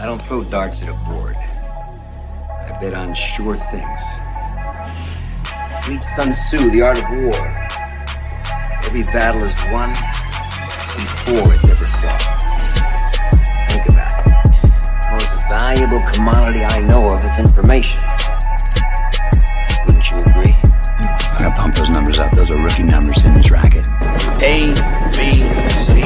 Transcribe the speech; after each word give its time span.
I 0.00 0.06
don't 0.06 0.22
throw 0.22 0.42
darts 0.44 0.80
at 0.80 0.88
a 0.88 0.94
board. 1.10 1.36
I 1.36 2.78
bet 2.80 2.94
on 2.94 3.12
sure 3.12 3.58
things. 3.68 4.00
Read 5.86 6.02
Sun 6.16 6.32
Tzu, 6.32 6.70
The 6.70 6.80
Art 6.80 6.96
of 6.96 7.04
War. 7.10 7.36
Every 8.86 9.02
battle 9.02 9.42
is 9.44 9.52
won 9.70 9.90
before 10.96 11.52
it's 11.52 11.68
ever 11.68 11.84
fought. 11.84 12.22
Think 13.68 13.88
about 13.90 14.20
it. 14.20 14.32
The 15.04 15.10
most 15.12 15.34
valuable 15.50 16.00
commodity 16.14 16.64
I 16.64 16.80
know 16.80 17.14
of 17.14 17.22
is 17.22 17.38
information. 17.38 18.00
Wouldn't 19.84 20.10
you 20.10 20.16
agree? 20.16 20.56
I 20.56 21.36
gotta 21.40 21.60
pump 21.60 21.74
those 21.74 21.90
numbers 21.90 22.18
up. 22.18 22.32
Those 22.32 22.50
are 22.50 22.64
rookie 22.64 22.84
numbers 22.84 23.22
in 23.26 23.34
this 23.34 23.50
racket. 23.50 23.86
A, 24.40 24.72
B, 25.12 25.42
C. 25.76 26.00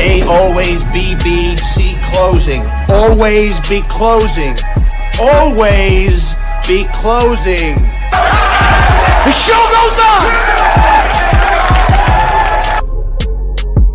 A 0.00 0.22
always 0.22 0.82
B, 0.88 1.14
B, 1.22 1.58
C 1.58 1.93
closing. 2.14 2.64
Always 2.88 3.58
be 3.68 3.82
closing. 3.82 4.56
Always 5.20 6.32
be 6.66 6.84
closing. 6.92 7.74
The 9.24 9.32
show 9.32 9.62
goes 9.74 9.98
on! 9.98 10.24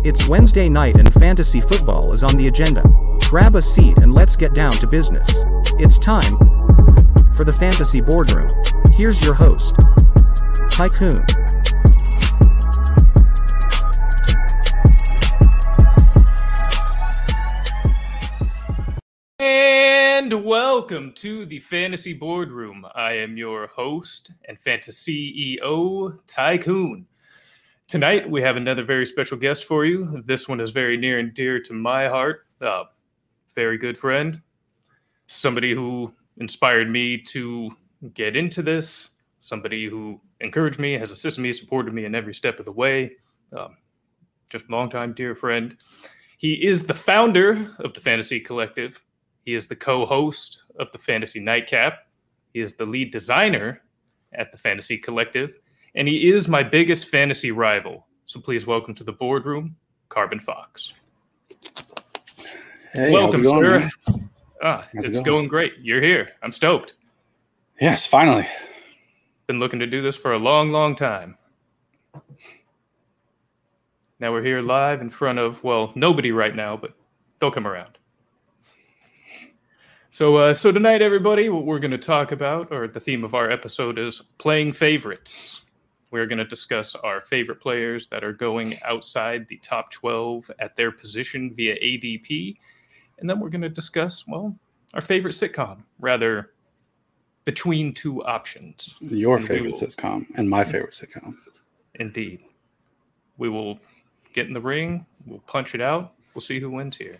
It's 0.04 0.28
Wednesday 0.28 0.68
night 0.68 0.96
and 0.98 1.10
fantasy 1.14 1.62
football 1.62 2.12
is 2.12 2.22
on 2.22 2.36
the 2.36 2.48
agenda. 2.48 2.82
Grab 3.22 3.56
a 3.56 3.62
seat 3.62 3.96
and 3.98 4.12
let's 4.12 4.36
get 4.36 4.52
down 4.52 4.72
to 4.74 4.86
business. 4.86 5.44
It's 5.78 5.98
time 5.98 6.36
for 7.34 7.44
the 7.44 7.52
Fantasy 7.52 8.02
Boardroom. 8.02 8.48
Here's 8.92 9.22
your 9.22 9.34
host, 9.34 9.74
Tycoon. 10.70 11.24
And 20.30 20.44
welcome 20.44 21.12
to 21.14 21.44
the 21.44 21.58
Fantasy 21.58 22.12
Boardroom. 22.12 22.86
I 22.94 23.14
am 23.14 23.36
your 23.36 23.66
host 23.66 24.30
and 24.44 24.60
fantasy 24.60 25.58
CEO, 25.60 26.20
Tycoon. 26.28 27.04
Tonight 27.88 28.30
we 28.30 28.40
have 28.40 28.56
another 28.56 28.84
very 28.84 29.06
special 29.06 29.36
guest 29.36 29.64
for 29.64 29.84
you. 29.84 30.22
This 30.26 30.46
one 30.46 30.60
is 30.60 30.70
very 30.70 30.96
near 30.96 31.18
and 31.18 31.34
dear 31.34 31.58
to 31.62 31.72
my 31.72 32.06
heart. 32.06 32.46
Uh, 32.60 32.84
very 33.56 33.76
good 33.76 33.98
friend, 33.98 34.40
somebody 35.26 35.74
who 35.74 36.14
inspired 36.36 36.88
me 36.88 37.18
to 37.22 37.72
get 38.14 38.36
into 38.36 38.62
this, 38.62 39.10
somebody 39.40 39.88
who 39.88 40.20
encouraged 40.38 40.78
me, 40.78 40.92
has 40.92 41.10
assisted 41.10 41.40
me, 41.40 41.52
supported 41.52 41.92
me 41.92 42.04
in 42.04 42.14
every 42.14 42.34
step 42.34 42.60
of 42.60 42.66
the 42.66 42.72
way. 42.72 43.10
Um, 43.52 43.78
just 44.48 44.68
a 44.68 44.70
longtime 44.70 45.12
dear 45.14 45.34
friend. 45.34 45.76
He 46.38 46.52
is 46.52 46.86
the 46.86 46.94
founder 46.94 47.74
of 47.80 47.94
the 47.94 48.00
Fantasy 48.00 48.38
Collective. 48.38 49.02
He 49.44 49.54
is 49.54 49.66
the 49.66 49.76
co 49.76 50.06
host 50.06 50.64
of 50.78 50.90
the 50.92 50.98
Fantasy 50.98 51.40
Nightcap. 51.40 52.06
He 52.52 52.60
is 52.60 52.74
the 52.74 52.84
lead 52.84 53.10
designer 53.12 53.82
at 54.34 54.52
the 54.52 54.58
Fantasy 54.58 54.98
Collective. 54.98 55.58
And 55.94 56.06
he 56.06 56.30
is 56.30 56.46
my 56.48 56.62
biggest 56.62 57.08
fantasy 57.08 57.50
rival. 57.50 58.06
So 58.24 58.38
please 58.40 58.66
welcome 58.66 58.94
to 58.94 59.04
the 59.04 59.12
boardroom, 59.12 59.74
Carbon 60.08 60.38
Fox. 60.38 60.92
Hey, 62.92 63.10
welcome, 63.12 63.40
it 63.40 63.44
going, 63.44 63.62
sir. 63.64 63.78
man? 63.80 64.30
Ah, 64.62 64.86
How's 64.94 65.04
it 65.04 65.08
it's 65.08 65.18
going? 65.18 65.24
going 65.24 65.48
great. 65.48 65.74
You're 65.80 66.02
here. 66.02 66.30
I'm 66.42 66.52
stoked. 66.52 66.94
Yes, 67.80 68.06
finally. 68.06 68.46
Been 69.46 69.58
looking 69.58 69.80
to 69.80 69.86
do 69.86 70.02
this 70.02 70.16
for 70.16 70.32
a 70.34 70.38
long, 70.38 70.70
long 70.70 70.94
time. 70.94 71.36
Now 74.20 74.32
we're 74.32 74.42
here 74.44 74.60
live 74.60 75.00
in 75.00 75.08
front 75.10 75.38
of, 75.38 75.62
well, 75.64 75.92
nobody 75.94 76.30
right 76.30 76.54
now, 76.54 76.76
but 76.76 76.92
they'll 77.40 77.50
come 77.50 77.66
around. 77.66 77.96
So, 80.12 80.36
uh, 80.38 80.54
so 80.54 80.72
tonight, 80.72 81.02
everybody, 81.02 81.48
what 81.48 81.64
we're 81.64 81.78
going 81.78 81.92
to 81.92 81.98
talk 81.98 82.32
about, 82.32 82.72
or 82.72 82.88
the 82.88 82.98
theme 82.98 83.22
of 83.22 83.34
our 83.34 83.48
episode, 83.50 83.98
is 83.98 84.20
playing 84.38 84.72
favorites. 84.72 85.60
We're 86.10 86.26
going 86.26 86.38
to 86.38 86.44
discuss 86.44 86.96
our 86.96 87.20
favorite 87.20 87.60
players 87.60 88.08
that 88.08 88.24
are 88.24 88.32
going 88.32 88.76
outside 88.84 89.46
the 89.46 89.58
top 89.58 89.92
12 89.92 90.50
at 90.58 90.74
their 90.76 90.90
position 90.90 91.54
via 91.54 91.76
ADP. 91.76 92.56
And 93.20 93.30
then 93.30 93.38
we're 93.38 93.50
going 93.50 93.62
to 93.62 93.68
discuss, 93.68 94.26
well, 94.26 94.56
our 94.94 95.00
favorite 95.00 95.34
sitcom, 95.34 95.82
rather 96.00 96.50
between 97.44 97.94
two 97.94 98.24
options. 98.24 98.96
Your 99.00 99.36
And 99.36 99.46
favorite 99.46 99.72
will- 99.74 99.78
sitcom 99.80 100.26
and 100.34 100.50
my 100.50 100.64
favorite 100.64 100.92
sitcom. 100.92 101.34
Indeed. 101.94 102.40
We 103.38 103.48
will 103.48 103.78
get 104.32 104.48
in 104.48 104.54
the 104.54 104.60
ring, 104.60 105.06
we'll 105.26 105.38
punch 105.40 105.74
it 105.74 105.80
out, 105.80 106.14
we'll 106.34 106.42
see 106.42 106.58
who 106.60 106.70
wins 106.70 106.96
here. 106.96 107.18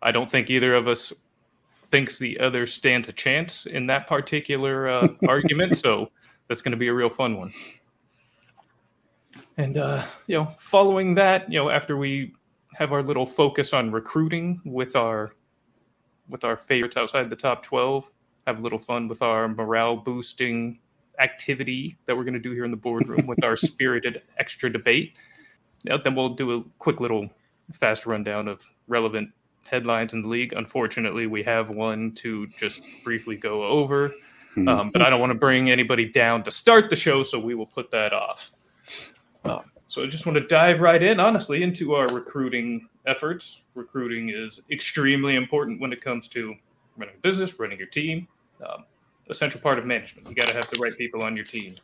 I 0.00 0.10
don't 0.12 0.30
think 0.30 0.48
either 0.48 0.74
of 0.74 0.86
us 0.88 1.12
thinks 1.90 2.18
the 2.18 2.38
other 2.38 2.66
stands 2.66 3.08
a 3.08 3.12
chance 3.12 3.66
in 3.66 3.86
that 3.86 4.06
particular 4.06 4.88
uh, 4.88 5.08
argument, 5.28 5.76
so 5.76 6.10
that's 6.48 6.62
going 6.62 6.72
to 6.72 6.78
be 6.78 6.88
a 6.88 6.94
real 6.94 7.10
fun 7.10 7.36
one. 7.36 7.52
And 9.56 9.76
uh, 9.76 10.04
you 10.26 10.36
know, 10.36 10.52
following 10.58 11.14
that, 11.14 11.50
you 11.50 11.58
know, 11.58 11.70
after 11.70 11.96
we 11.96 12.34
have 12.74 12.92
our 12.92 13.02
little 13.02 13.26
focus 13.26 13.72
on 13.72 13.90
recruiting 13.90 14.60
with 14.64 14.96
our 14.96 15.34
with 16.28 16.44
our 16.44 16.56
favorites 16.56 16.96
outside 16.96 17.30
the 17.30 17.36
top 17.36 17.62
12, 17.62 18.12
have 18.46 18.58
a 18.58 18.62
little 18.62 18.78
fun 18.78 19.08
with 19.08 19.22
our 19.22 19.48
morale 19.48 19.96
boosting 19.96 20.78
activity 21.18 21.96
that 22.06 22.16
we're 22.16 22.22
going 22.24 22.34
to 22.34 22.40
do 22.40 22.52
here 22.52 22.64
in 22.64 22.70
the 22.70 22.76
boardroom 22.76 23.26
with 23.26 23.42
our 23.42 23.56
spirited 23.56 24.22
extra 24.38 24.70
debate. 24.70 25.16
Then 25.84 26.14
we'll 26.14 26.34
do 26.34 26.56
a 26.56 26.64
quick 26.78 27.00
little 27.00 27.30
fast 27.72 28.06
rundown 28.06 28.46
of 28.48 28.62
relevant 28.86 29.30
headlines 29.70 30.14
in 30.14 30.22
the 30.22 30.28
league. 30.28 30.52
Unfortunately, 30.52 31.26
we 31.26 31.42
have 31.42 31.70
one 31.70 32.12
to 32.16 32.46
just 32.58 32.80
briefly 33.04 33.36
go 33.36 33.64
over, 33.64 34.12
Hmm. 34.54 34.68
um, 34.68 34.90
but 34.90 35.02
I 35.02 35.10
don't 35.10 35.20
want 35.20 35.30
to 35.30 35.38
bring 35.38 35.70
anybody 35.70 36.06
down 36.06 36.42
to 36.44 36.50
start 36.50 36.90
the 36.90 36.96
show, 36.96 37.22
so 37.22 37.38
we 37.38 37.54
will 37.54 37.66
put 37.66 37.90
that 37.90 38.12
off. 38.12 38.50
Um, 39.44 39.64
so 39.86 40.02
I 40.02 40.06
just 40.06 40.26
want 40.26 40.36
to 40.36 40.46
dive 40.46 40.80
right 40.80 41.02
in, 41.02 41.20
honestly, 41.20 41.62
into 41.62 41.94
our 41.94 42.08
recruiting 42.08 42.88
efforts. 43.06 43.64
Recruiting 43.74 44.30
is 44.30 44.60
extremely 44.70 45.36
important 45.36 45.80
when 45.80 45.92
it 45.92 46.00
comes 46.00 46.28
to 46.28 46.54
running 46.96 47.14
a 47.14 47.20
business, 47.20 47.58
running 47.58 47.78
your 47.78 47.86
team. 47.88 48.26
Um, 48.66 48.84
essential 49.30 49.60
part 49.60 49.78
of 49.78 49.86
management. 49.86 50.28
You 50.28 50.34
got 50.34 50.48
to 50.48 50.54
have 50.54 50.68
the 50.70 50.78
right 50.78 50.96
people 50.96 51.22
on 51.22 51.36
your 51.36 51.44
team. 51.44 51.74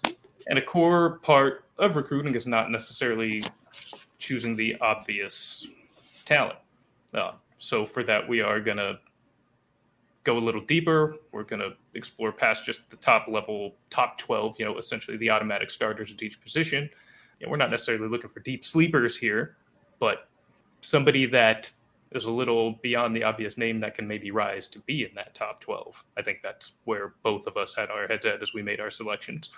And 0.49 0.59
a 0.59 0.63
core 0.63 1.19
part 1.23 1.65
of 1.79 1.97
recruiting 1.97 2.35
is 2.35 2.47
not 2.47 2.71
necessarily 2.71 3.43
choosing 4.19 4.57
the 4.57 4.77
obvious 4.81 5.67
talent. 6.25 6.59
Uh, 7.13 7.33
so 7.59 7.87
for 7.87 8.03
that, 8.05 8.29
we 8.29 8.41
are 8.41 8.61
going 8.61 8.77
to 8.77 8.99
go 10.25 10.39
a 10.39 10.41
little 10.41 10.61
deeper. 10.63 11.17
We're 11.33 11.45
going 11.45 11.61
to 11.61 11.75
explore 11.95 12.33
past 12.33 12.65
just 12.65 12.89
the 12.91 12.97
top 12.97 13.27
level, 13.29 13.75
top 13.91 14.19
12, 14.19 14.57
you 14.59 14.65
know, 14.65 14.79
essentially 14.79 15.17
the 15.17 15.31
automatic 15.31 15.71
starters 15.71 16.13
at 16.13 16.23
each 16.23 16.41
position. 16.41 16.89
You 17.39 17.47
know, 17.47 17.51
we're 17.51 17.59
not 17.59 17.71
necessarily 17.71 18.09
looking 18.09 18.31
for 18.31 18.41
deep 18.41 18.65
sleepers 18.65 19.17
here, 19.17 19.57
but 20.01 20.29
somebody 20.81 21.27
that 21.27 21.71
is 22.13 22.25
a 22.25 22.31
little 22.31 22.73
beyond 22.83 23.15
the 23.15 23.25
obvious 23.25 23.59
name 23.59 23.81
that 23.81 23.95
can 23.95 24.07
maybe 24.07 24.31
rise 24.31 24.69
to 24.69 24.79
be 24.81 25.05
in 25.05 25.11
that 25.15 25.35
top 25.35 25.61
12. 25.61 26.03
I 26.17 26.23
think 26.23 26.41
that's 26.43 26.75
where 26.85 27.15
both 27.23 27.47
of 27.47 27.57
us 27.57 27.75
had 27.75 27.91
our 27.91 28.07
heads 28.07 28.25
at 28.25 28.43
as 28.43 28.55
we 28.55 28.63
made 28.63 28.81
our 28.81 28.91
selections. 28.91 29.51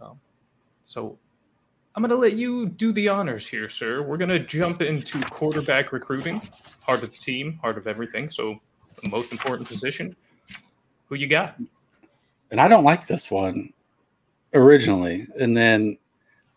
Um, 0.00 0.18
so 0.84 1.18
I'm 1.98 2.02
going 2.02 2.10
to 2.10 2.16
let 2.16 2.34
you 2.34 2.66
do 2.66 2.92
the 2.92 3.08
honors 3.08 3.44
here, 3.44 3.68
sir. 3.68 4.02
We're 4.02 4.18
going 4.18 4.28
to 4.28 4.38
jump 4.38 4.82
into 4.82 5.18
quarterback 5.18 5.90
recruiting, 5.90 6.40
heart 6.80 7.02
of 7.02 7.10
the 7.10 7.18
team, 7.18 7.58
heart 7.60 7.76
of 7.76 7.88
everything. 7.88 8.30
So 8.30 8.60
the 9.02 9.08
most 9.08 9.32
important 9.32 9.66
position. 9.66 10.14
Who 11.06 11.16
you 11.16 11.26
got? 11.26 11.56
And 12.52 12.60
I 12.60 12.68
don't 12.68 12.84
like 12.84 13.08
this 13.08 13.32
one 13.32 13.72
originally. 14.54 15.26
And 15.40 15.56
then 15.56 15.98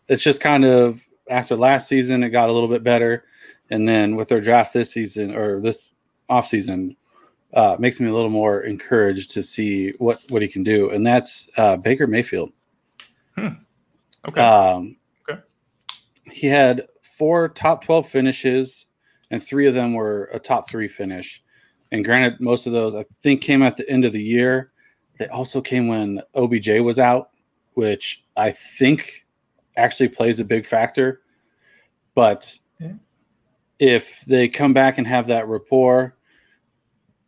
it's 0.06 0.22
just 0.22 0.40
kind 0.40 0.64
of 0.64 1.00
after 1.28 1.56
last 1.56 1.88
season, 1.88 2.22
it 2.22 2.30
got 2.30 2.48
a 2.48 2.52
little 2.52 2.68
bit 2.68 2.84
better. 2.84 3.24
And 3.68 3.88
then 3.88 4.14
with 4.14 4.28
their 4.28 4.40
draft 4.40 4.72
this 4.72 4.92
season 4.92 5.34
or 5.34 5.60
this 5.60 5.90
off 6.28 6.46
season, 6.46 6.94
uh, 7.52 7.74
makes 7.80 7.98
me 7.98 8.08
a 8.08 8.14
little 8.14 8.30
more 8.30 8.60
encouraged 8.60 9.32
to 9.32 9.42
see 9.42 9.90
what, 9.98 10.20
what 10.28 10.40
he 10.40 10.46
can 10.46 10.62
do. 10.62 10.90
And 10.90 11.04
that's 11.04 11.48
uh, 11.56 11.78
Baker 11.78 12.06
Mayfield. 12.06 12.52
Okay. 13.36 14.40
Um, 14.40 14.94
Okay. 14.94 15.01
He 16.32 16.46
had 16.46 16.86
four 17.02 17.48
top 17.48 17.84
12 17.84 18.08
finishes, 18.08 18.86
and 19.30 19.42
three 19.42 19.66
of 19.66 19.74
them 19.74 19.94
were 19.94 20.30
a 20.32 20.38
top 20.38 20.68
three 20.68 20.88
finish. 20.88 21.42
And 21.90 22.04
granted, 22.04 22.40
most 22.40 22.66
of 22.66 22.72
those 22.72 22.94
I 22.94 23.04
think 23.22 23.42
came 23.42 23.62
at 23.62 23.76
the 23.76 23.88
end 23.88 24.04
of 24.04 24.12
the 24.12 24.22
year. 24.22 24.72
They 25.18 25.28
also 25.28 25.60
came 25.60 25.88
when 25.88 26.22
OBJ 26.34 26.80
was 26.80 26.98
out, 26.98 27.30
which 27.74 28.24
I 28.36 28.50
think 28.50 29.26
actually 29.76 30.08
plays 30.08 30.40
a 30.40 30.44
big 30.44 30.66
factor. 30.66 31.20
But 32.14 32.58
if 33.78 34.20
they 34.26 34.48
come 34.48 34.72
back 34.72 34.98
and 34.98 35.06
have 35.06 35.26
that 35.26 35.48
rapport, 35.48 36.16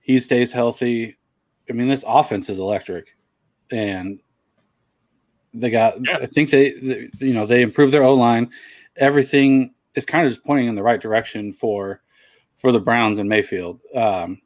he 0.00 0.18
stays 0.18 0.52
healthy. 0.52 1.16
I 1.68 1.72
mean, 1.72 1.88
this 1.88 2.04
offense 2.06 2.48
is 2.48 2.58
electric, 2.58 3.16
and 3.70 4.20
they 5.52 5.70
got. 5.70 5.94
Yeah. 6.04 6.18
I 6.18 6.26
think 6.26 6.50
they, 6.50 6.72
they, 6.72 7.10
you 7.18 7.32
know, 7.32 7.46
they 7.46 7.62
improved 7.62 7.92
their 7.92 8.02
O 8.02 8.14
line. 8.14 8.50
Everything 8.96 9.75
is 9.94 10.05
kind 10.06 10.26
of 10.26 10.32
just 10.32 10.44
pointing 10.44 10.69
in 10.69 10.75
the 10.75 10.82
right 10.82 11.00
direction 11.00 11.52
for 11.52 12.00
for 12.56 12.73
the 12.73 12.81
Browns 12.81 13.19
and 13.19 13.29
Mayfield. 13.29 13.81
Um, 13.94 14.41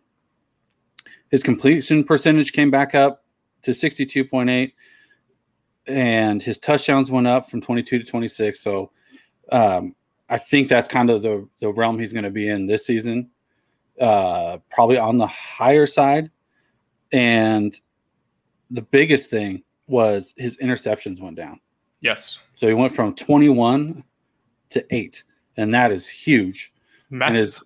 his 1.31 1.43
completion 1.43 2.05
percentage 2.05 2.53
came 2.53 2.71
back 2.71 2.95
up 2.95 3.25
to 3.62 3.73
62.8 3.73 4.73
and 5.87 6.43
his 6.43 6.59
touchdowns 6.59 7.11
went 7.11 7.27
up 7.27 7.50
from 7.50 7.61
22 7.61 7.99
to 7.99 8.05
26 8.05 8.61
so 8.61 8.91
um, 9.53 9.95
i 10.29 10.37
think 10.39 10.69
that's 10.69 10.87
kind 10.89 11.11
of 11.11 11.23
the, 11.23 11.47
the 11.61 11.73
realm 11.73 11.99
he's 11.99 12.12
going 12.12 12.25
to 12.25 12.31
be 12.31 12.49
in 12.49 12.67
this 12.67 12.87
season 12.87 13.29
uh, 14.01 14.59
probably 14.71 14.97
on 14.97 15.19
the 15.19 15.27
higher 15.27 15.87
side 15.87 16.31
and 17.12 17.81
the 18.71 18.83
biggest 18.83 19.29
thing 19.31 19.62
was 19.87 20.35
his 20.37 20.56
interceptions 20.59 21.21
went 21.21 21.37
down 21.37 21.59
Yes. 22.01 22.39
so 22.53 22.69
he 22.69 22.75
went 22.75 22.93
from 22.94 23.15
21 23.15 24.05
to 24.70 24.85
8 24.94 25.23
and 25.56 25.75
that 25.75 25.93
is 25.93 26.09
huge 26.09 26.73
and 27.11 27.37
his 27.37 27.62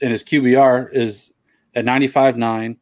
and 0.00 0.10
his 0.10 0.24
QBR 0.24 0.92
is 0.92 1.32
at 1.74 1.84
95.9. 1.84 2.76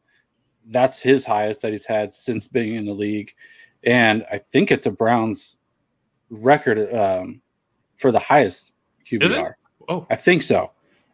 That's 0.66 1.00
his 1.00 1.24
highest 1.24 1.62
that 1.62 1.72
he's 1.72 1.84
had 1.84 2.14
since 2.14 2.48
being 2.48 2.74
in 2.74 2.86
the 2.86 2.92
league, 2.92 3.34
and 3.84 4.24
I 4.30 4.38
think 4.38 4.70
it's 4.70 4.86
a 4.86 4.90
Browns 4.90 5.58
record 6.28 6.94
um, 6.94 7.40
for 7.96 8.12
the 8.12 8.18
highest 8.18 8.74
QBR. 9.04 9.54
Oh, 9.88 10.06
I 10.10 10.16
think 10.16 10.42
so. 10.42 10.70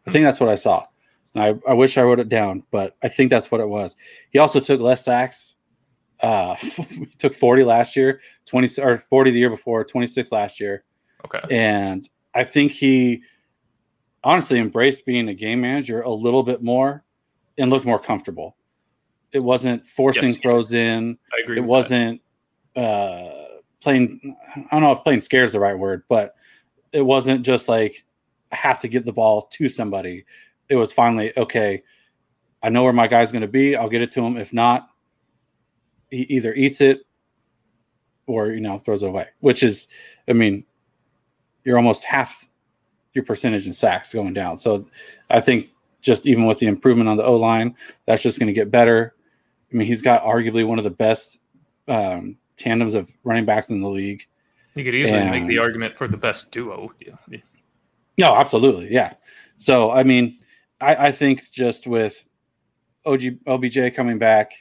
I 0.07 0.11
think 0.11 0.25
that's 0.25 0.41
what 0.41 0.51
I 0.51 0.55
saw. 0.55 0.87
And 1.35 1.43
I, 1.43 1.71
I 1.71 1.75
wish 1.75 1.97
I 1.97 2.03
wrote 2.03 2.21
it 2.21 2.29
down, 2.29 2.63
but 2.71 2.97
I 3.03 3.09
think 3.09 3.31
that's 3.31 3.51
what 3.51 3.61
it 3.61 3.69
was. 3.69 3.97
He 4.31 4.39
also 4.39 4.61
took 4.61 4.81
less 4.81 5.05
sacks. 5.05 5.57
Uh, 6.21 6.55
he 6.91 7.07
took 7.19 7.33
40 7.33 7.65
last 7.65 7.97
year, 7.97 8.21
20 8.47 8.81
or 8.83 8.99
40 8.99 9.31
the 9.31 9.39
year 9.39 9.51
before, 9.51 9.85
26 9.85 10.33
last 10.33 10.61
year 10.61 10.85
okay. 11.25 11.41
and 11.51 12.09
I 12.37 12.45
think 12.45 12.71
he 12.71 13.23
honestly 14.23 14.59
embraced 14.59 15.07
being 15.07 15.29
a 15.29 15.35
game 15.35 15.63
manager 15.63 16.03
a 16.03 16.11
little 16.11 16.43
bit 16.43 16.63
more 16.63 17.03
and 17.57 17.71
looked 17.71 17.87
more 17.87 17.99
comfortable. 17.99 18.57
It 19.33 19.43
wasn't 19.43 19.87
forcing 19.87 20.29
Yes. 20.29 20.39
throws 20.39 20.73
in. 20.75 21.17
I 21.33 21.43
agree. 21.43 21.57
It 21.57 21.65
wasn't 21.65 22.21
uh, 22.77 23.31
playing. 23.81 24.37
I 24.55 24.67
don't 24.71 24.83
know 24.83 24.93
if 24.93 25.03
playing 25.03 25.23
scares 25.23 25.53
the 25.53 25.61
right 25.61 25.79
word, 25.79 26.03
but 26.09 26.35
it 26.93 27.01
wasn't 27.01 27.45
just 27.45 27.69
like 27.69 28.05
I 28.53 28.57
have 28.57 28.81
to 28.81 28.89
get 28.89 29.07
the 29.07 29.13
ball 29.13 29.43
to 29.53 29.69
somebody. 29.71 30.27
It 30.69 30.77
was 30.77 30.93
finally 30.93 31.33
okay. 31.39 31.83
I 32.63 32.69
know 32.69 32.83
where 32.85 32.93
my 32.93 33.07
guy's 33.07 33.33
going 33.33 33.43
to 33.43 33.49
be. 33.49 33.77
I'll 33.77 33.89
get 33.89 34.03
it 34.03 34.11
to 34.13 34.23
him. 34.23 34.37
If 34.37 34.53
not, 34.53 34.89
he 36.11 36.23
either 36.23 36.53
eats 36.55 36.83
it 36.83 37.01
or 38.27 38.49
you 38.49 38.61
know 38.61 38.79
throws 38.81 39.03
it 39.03 39.09
away. 39.09 39.29
Which 39.41 39.63
is, 39.63 39.89
I 40.29 40.35
mean, 40.35 40.65
you're 41.67 41.77
almost 41.77 42.05
half 42.05 42.49
your 43.13 43.25
percentage 43.25 43.67
in 43.67 43.73
sacks 43.73 44.15
going 44.15 44.33
down. 44.33 44.57
So 44.59 44.89
I 45.29 45.41
think 45.41 45.67
just 46.01 46.27
even 46.27 46.47
with 46.47 46.61
the 46.61 46.67
improvement 46.67 47.09
on 47.09 47.17
the 47.17 47.25
O 47.25 47.35
line, 47.37 47.75
that's 48.07 48.23
just 48.23 48.39
going 48.39 48.47
to 48.47 48.53
get 48.53 48.71
better. 48.71 49.15
I 49.73 49.77
mean, 49.77 49.89
he's 49.89 50.01
got 50.01 50.23
arguably 50.23 50.65
one 50.65 50.79
of 50.79 50.85
the 50.85 50.91
best 50.91 51.41
um, 51.89 52.39
tandems 52.57 52.95
of 52.95 53.11
running 53.25 53.45
backs 53.45 53.69
in 53.69 53.81
the 53.81 53.89
league. 53.89 54.25
You 54.77 54.85
could 54.85 54.95
easily 54.95 55.29
make 55.29 55.49
the 55.49 55.59
argument 55.59 55.97
for 55.97 56.07
the 56.07 56.17
best 56.17 56.53
duo. 56.53 56.93
Yeah. 57.05 57.15
yeah. 57.29 57.39
No, 58.17 58.37
absolutely, 58.37 58.93
yeah. 58.93 59.15
So 59.59 59.91
I 59.91 60.05
mean, 60.05 60.39
I, 60.81 61.09
I 61.09 61.13
think 61.13 61.51
just 61.51 61.87
with 61.89 62.25
OG 63.05 63.39
OBJ 63.47 63.95
coming 63.95 64.19
back, 64.19 64.53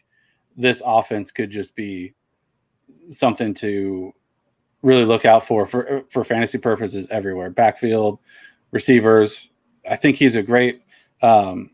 this 0.57 0.81
offense 0.83 1.31
could 1.31 1.51
just 1.51 1.75
be 1.75 2.13
something 3.09 3.53
to 3.55 4.13
really 4.85 5.05
look 5.05 5.25
out 5.25 5.45
for 5.45 5.65
for 5.65 6.03
for 6.09 6.23
fantasy 6.23 6.57
purposes 6.57 7.07
everywhere. 7.09 7.49
Backfield, 7.49 8.19
receivers. 8.71 9.49
I 9.89 9.95
think 9.95 10.15
he's 10.15 10.35
a 10.35 10.43
great 10.43 10.81
um, 11.21 11.71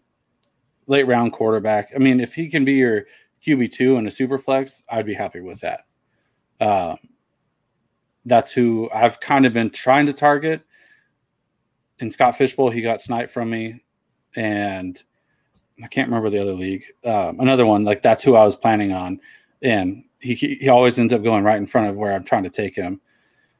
late 0.87 1.07
round 1.07 1.33
quarterback. 1.33 1.91
I 1.95 1.99
mean, 1.99 2.19
if 2.19 2.33
he 2.33 2.49
can 2.49 2.65
be 2.65 2.73
your 2.73 3.05
QB 3.45 3.71
two 3.71 3.97
in 3.97 4.07
a 4.07 4.11
super 4.11 4.39
flex, 4.39 4.83
I'd 4.89 5.05
be 5.05 5.13
happy 5.13 5.41
with 5.41 5.61
that. 5.61 5.81
Um, 6.59 6.97
that's 8.25 8.51
who 8.51 8.89
I've 8.93 9.19
kind 9.19 9.45
of 9.45 9.53
been 9.53 9.69
trying 9.69 10.05
to 10.07 10.13
target 10.13 10.61
in 12.01 12.09
Scott 12.09 12.37
Fish 12.37 12.55
Bowl, 12.55 12.69
he 12.69 12.81
got 12.81 13.01
sniped 13.01 13.31
from 13.31 13.49
me, 13.49 13.81
and 14.35 15.01
I 15.83 15.87
can't 15.87 16.07
remember 16.07 16.29
the 16.29 16.41
other 16.41 16.53
league. 16.53 16.83
Um, 17.05 17.39
another 17.39 17.65
one 17.65 17.83
like 17.83 18.01
that's 18.01 18.23
who 18.23 18.35
I 18.35 18.43
was 18.43 18.55
planning 18.55 18.91
on, 18.91 19.19
and 19.61 20.03
he 20.19 20.35
he 20.35 20.69
always 20.69 20.97
ends 20.99 21.13
up 21.13 21.23
going 21.23 21.43
right 21.43 21.57
in 21.57 21.65
front 21.65 21.87
of 21.87 21.95
where 21.95 22.13
I'm 22.13 22.23
trying 22.23 22.43
to 22.43 22.49
take 22.49 22.75
him. 22.75 23.01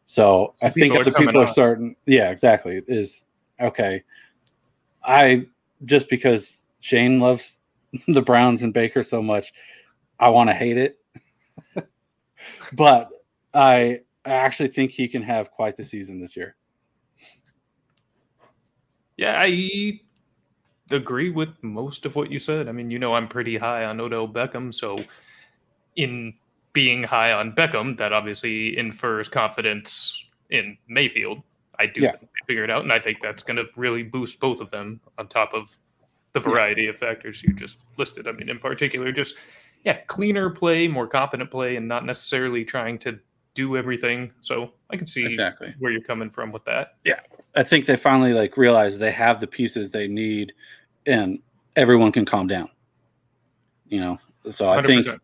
So 0.06 0.56
I 0.62 0.70
think 0.70 0.94
that 0.94 1.06
the 1.06 1.12
people 1.12 1.40
are 1.40 1.46
up. 1.46 1.50
starting. 1.50 1.96
Yeah, 2.06 2.32
exactly. 2.32 2.82
Is 2.88 3.26
okay. 3.60 4.04
I 5.04 5.46
just 5.86 6.10
because 6.10 6.66
Shane 6.80 7.20
loves 7.20 7.60
the 8.08 8.22
Browns 8.22 8.62
and 8.62 8.74
Baker 8.74 9.04
so 9.04 9.22
much, 9.22 9.54
I 10.20 10.30
want 10.30 10.50
to 10.50 10.54
hate 10.54 10.78
it, 10.78 11.00
but 12.74 13.10
I 13.54 14.02
I 14.26 14.32
actually 14.32 14.70
think 14.70 14.92
he 14.92 15.08
can 15.08 15.24
have 15.24 15.52
quite 15.52 15.78
the 15.78 15.86
season 15.86 16.20
this 16.20 16.36
year. 16.36 16.56
Yeah, 19.18 19.38
I 19.40 20.00
agree 20.92 21.30
with 21.30 21.50
most 21.62 22.06
of 22.06 22.16
what 22.16 22.32
you 22.32 22.40
said. 22.40 22.68
I 22.68 22.72
mean, 22.72 22.92
you 22.92 23.00
know, 23.00 23.14
I'm 23.14 23.28
pretty 23.28 23.58
high 23.58 23.86
on 23.86 24.00
Odell 24.00 24.28
Beckham, 24.28 24.74
so 24.74 24.98
in 25.96 26.34
being 26.74 27.04
high 27.04 27.34
on 27.34 27.52
Beckham, 27.52 27.98
that 27.98 28.14
obviously 28.14 28.78
infers 28.78 29.28
confidence 29.28 30.26
in 30.50 30.78
Mayfield. 30.88 31.42
I 31.80 31.86
do 31.88 32.02
Yeah. 32.02 32.16
figure 32.48 32.64
it 32.64 32.70
out, 32.70 32.84
and 32.84 32.94
I 32.94 33.00
think 33.00 33.22
that's 33.22 33.44
going 33.44 33.58
to 33.58 33.66
really 33.76 34.04
boost 34.04 34.40
both 34.40 34.62
of 34.62 34.72
them 34.72 35.02
on 35.18 35.28
top 35.28 35.54
of 35.54 35.78
the 36.34 36.40
variety 36.40 36.88
of 36.88 36.98
factors 36.98 37.44
you 37.44 37.54
just 37.54 37.80
listed. 37.98 38.28
I 38.28 38.32
mean, 38.32 38.50
in 38.50 38.60
particular, 38.60 39.12
just 39.12 39.36
yeah, 39.84 39.98
cleaner 40.06 40.50
play, 40.52 40.88
more 40.88 41.08
competent 41.08 41.50
play, 41.50 41.76
and 41.76 41.88
not 41.88 42.06
necessarily 42.06 42.64
trying 42.64 43.00
to 43.00 43.20
do 43.56 43.76
everything. 43.76 44.32
So 44.42 44.74
I 44.92 44.96
can 44.96 45.08
see 45.08 45.26
Exactly. 45.26 45.74
where 45.80 45.92
you're 45.92 46.02
coming 46.02 46.30
from 46.30 46.52
with 46.52 46.64
that. 46.66 46.98
Yeah, 47.04 47.20
I 47.56 47.64
think 47.64 47.86
they 47.86 47.98
finally 47.98 48.34
like 48.34 48.56
realize 48.58 49.00
they 49.00 49.12
have 49.12 49.42
the 49.42 49.48
pieces 49.48 49.92
they 49.92 50.08
need, 50.08 50.54
and 51.06 51.40
everyone 51.76 52.12
can 52.12 52.26
calm 52.26 52.48
down. 52.48 52.70
You 53.88 54.00
know, 54.00 54.20
so 54.52 54.70
I 54.70 54.82
think 54.84 55.06
100%. 55.06 55.20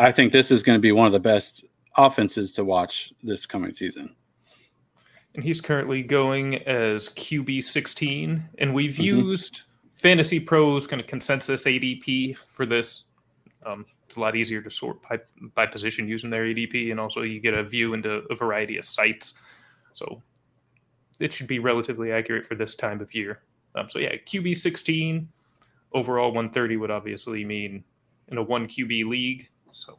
I 0.00 0.12
think 0.12 0.32
this 0.32 0.50
is 0.50 0.62
going 0.62 0.76
to 0.76 0.80
be 0.80 0.92
one 0.92 1.06
of 1.06 1.12
the 1.12 1.20
best 1.20 1.62
offenses 1.96 2.54
to 2.54 2.64
watch 2.64 3.12
this 3.22 3.44
coming 3.46 3.74
season. 3.74 4.14
and 5.36 5.44
he's 5.44 5.60
currently 5.60 6.02
going 6.02 6.56
as 6.66 7.08
QB 7.10 7.62
16. 7.62 8.48
And 8.58 8.74
we've 8.74 8.96
Mhm. 8.96 9.04
used 9.04 9.62
Fantasy 9.94 10.40
Pros 10.40 10.88
kind 10.88 11.00
of 11.00 11.06
consensus 11.06 11.66
ADP 11.66 12.34
for 12.48 12.66
this. 12.66 13.04
Um, 13.64 13.86
it's 14.04 14.16
a 14.16 14.20
lot 14.20 14.34
easier 14.34 14.60
to 14.60 14.68
sort 14.72 15.00
by, 15.08 15.20
by 15.54 15.66
position 15.66 16.08
using 16.08 16.30
their 16.30 16.44
ADP, 16.46 16.90
and 16.90 16.98
also 16.98 17.22
you 17.22 17.38
get 17.38 17.54
a 17.54 17.62
view 17.62 17.94
into 17.94 18.24
a 18.28 18.34
variety 18.34 18.76
of 18.76 18.84
sites. 18.84 19.34
So 19.92 20.20
it 21.20 21.32
should 21.32 21.46
be 21.46 21.60
relatively 21.60 22.10
accurate 22.10 22.44
for 22.44 22.56
this 22.56 22.74
time 22.74 23.00
of 23.00 23.14
year. 23.14 23.40
Um, 23.76 23.88
so 23.88 24.00
yeah, 24.00 24.16
QB 24.26 24.56
16, 24.56 25.28
overall 25.92 26.32
130 26.32 26.76
would 26.76 26.90
obviously 26.90 27.44
mean 27.44 27.84
in 28.26 28.36
a 28.36 28.42
one 28.42 28.66
QB 28.66 29.04
league. 29.04 29.48
So 29.72 29.98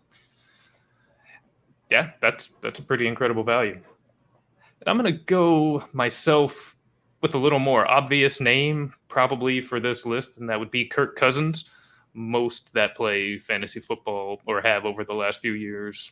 yeah, 1.89 2.11
that's 2.21 2.51
that's 2.61 2.79
a 2.79 2.83
pretty 2.83 3.07
incredible 3.07 3.43
value. 3.43 3.73
And 3.73 4.87
I'm 4.87 4.97
going 4.97 5.13
to 5.13 5.23
go 5.25 5.83
myself 5.93 6.75
with 7.21 7.35
a 7.35 7.37
little 7.37 7.59
more 7.59 7.89
obvious 7.89 8.41
name, 8.41 8.93
probably 9.07 9.61
for 9.61 9.79
this 9.79 10.05
list, 10.05 10.39
and 10.39 10.49
that 10.49 10.59
would 10.59 10.71
be 10.71 10.85
Kirk 10.85 11.15
Cousins. 11.15 11.69
Most 12.13 12.73
that 12.73 12.95
play 12.95 13.37
fantasy 13.37 13.79
football 13.79 14.41
or 14.45 14.59
have 14.61 14.85
over 14.85 15.03
the 15.03 15.13
last 15.13 15.39
few 15.39 15.53
years 15.53 16.11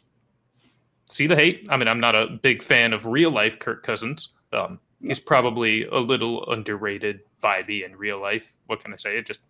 see 1.10 1.28
the 1.28 1.36
hate. 1.36 1.66
I 1.70 1.78
mean, 1.78 1.88
I'm 1.88 2.00
not 2.00 2.16
a 2.16 2.28
big 2.42 2.64
fan 2.64 2.94
of 2.94 3.06
real 3.06 3.32
life 3.32 3.60
Kirk 3.60 3.84
Cousins. 3.84 4.30
Um, 4.54 4.80
he's 5.02 5.20
probably 5.20 5.86
a 5.86 5.98
little 5.98 6.50
underrated 6.52 7.22
by 7.42 7.64
me 7.68 7.84
in 7.84 7.96
real 7.96 8.22
life. 8.22 8.56
What 8.68 8.82
can 8.82 8.94
I 8.94 8.98
say? 8.98 9.18
It 9.18 9.26
just 9.26 9.42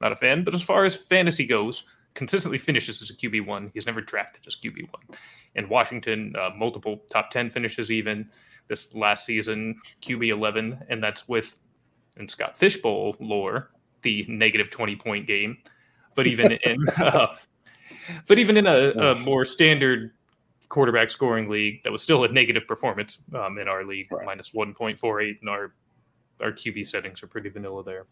not 0.00 0.12
a 0.12 0.16
fan. 0.16 0.44
But 0.44 0.54
as 0.54 0.62
far 0.62 0.84
as 0.84 0.94
fantasy 0.94 1.46
goes, 1.46 1.84
consistently 2.14 2.58
finishes 2.58 3.02
as 3.02 3.10
a 3.10 3.14
QB 3.14 3.46
one. 3.46 3.70
He's 3.74 3.86
never 3.86 4.00
drafted 4.00 4.42
as 4.46 4.56
QB 4.56 4.92
one. 4.92 5.18
In 5.54 5.68
Washington, 5.68 6.34
uh, 6.38 6.50
multiple 6.56 7.02
top 7.10 7.30
ten 7.30 7.50
finishes 7.50 7.90
even 7.90 8.28
this 8.68 8.94
last 8.94 9.24
season, 9.24 9.80
QB 10.02 10.28
11, 10.28 10.78
and 10.88 11.02
that's 11.02 11.28
with, 11.28 11.56
in 12.16 12.28
Scott 12.28 12.58
Fish 12.58 12.78
Bowl 12.78 13.14
lore, 13.20 13.70
the 14.02 14.24
negative 14.28 14.70
20 14.70 14.96
point 14.96 15.26
game. 15.26 15.56
But 16.14 16.26
even 16.26 16.52
in, 16.64 16.88
uh, 17.00 17.36
but 18.26 18.38
even 18.38 18.56
in 18.56 18.66
a, 18.66 18.90
a 18.90 19.14
more 19.20 19.44
standard 19.44 20.12
quarterback 20.68 21.10
scoring 21.10 21.48
league, 21.48 21.82
that 21.84 21.92
was 21.92 22.02
still 22.02 22.24
a 22.24 22.28
negative 22.28 22.66
performance 22.66 23.20
um, 23.34 23.58
in 23.58 23.68
our 23.68 23.84
league, 23.84 24.10
Right. 24.10 24.26
minus 24.26 24.50
1.48, 24.50 25.40
and 25.40 25.48
our 25.48 25.74
our 26.40 26.52
QB 26.52 26.86
settings 26.86 27.22
are 27.22 27.26
pretty 27.28 27.48
vanilla 27.48 27.82
there. 27.82 28.06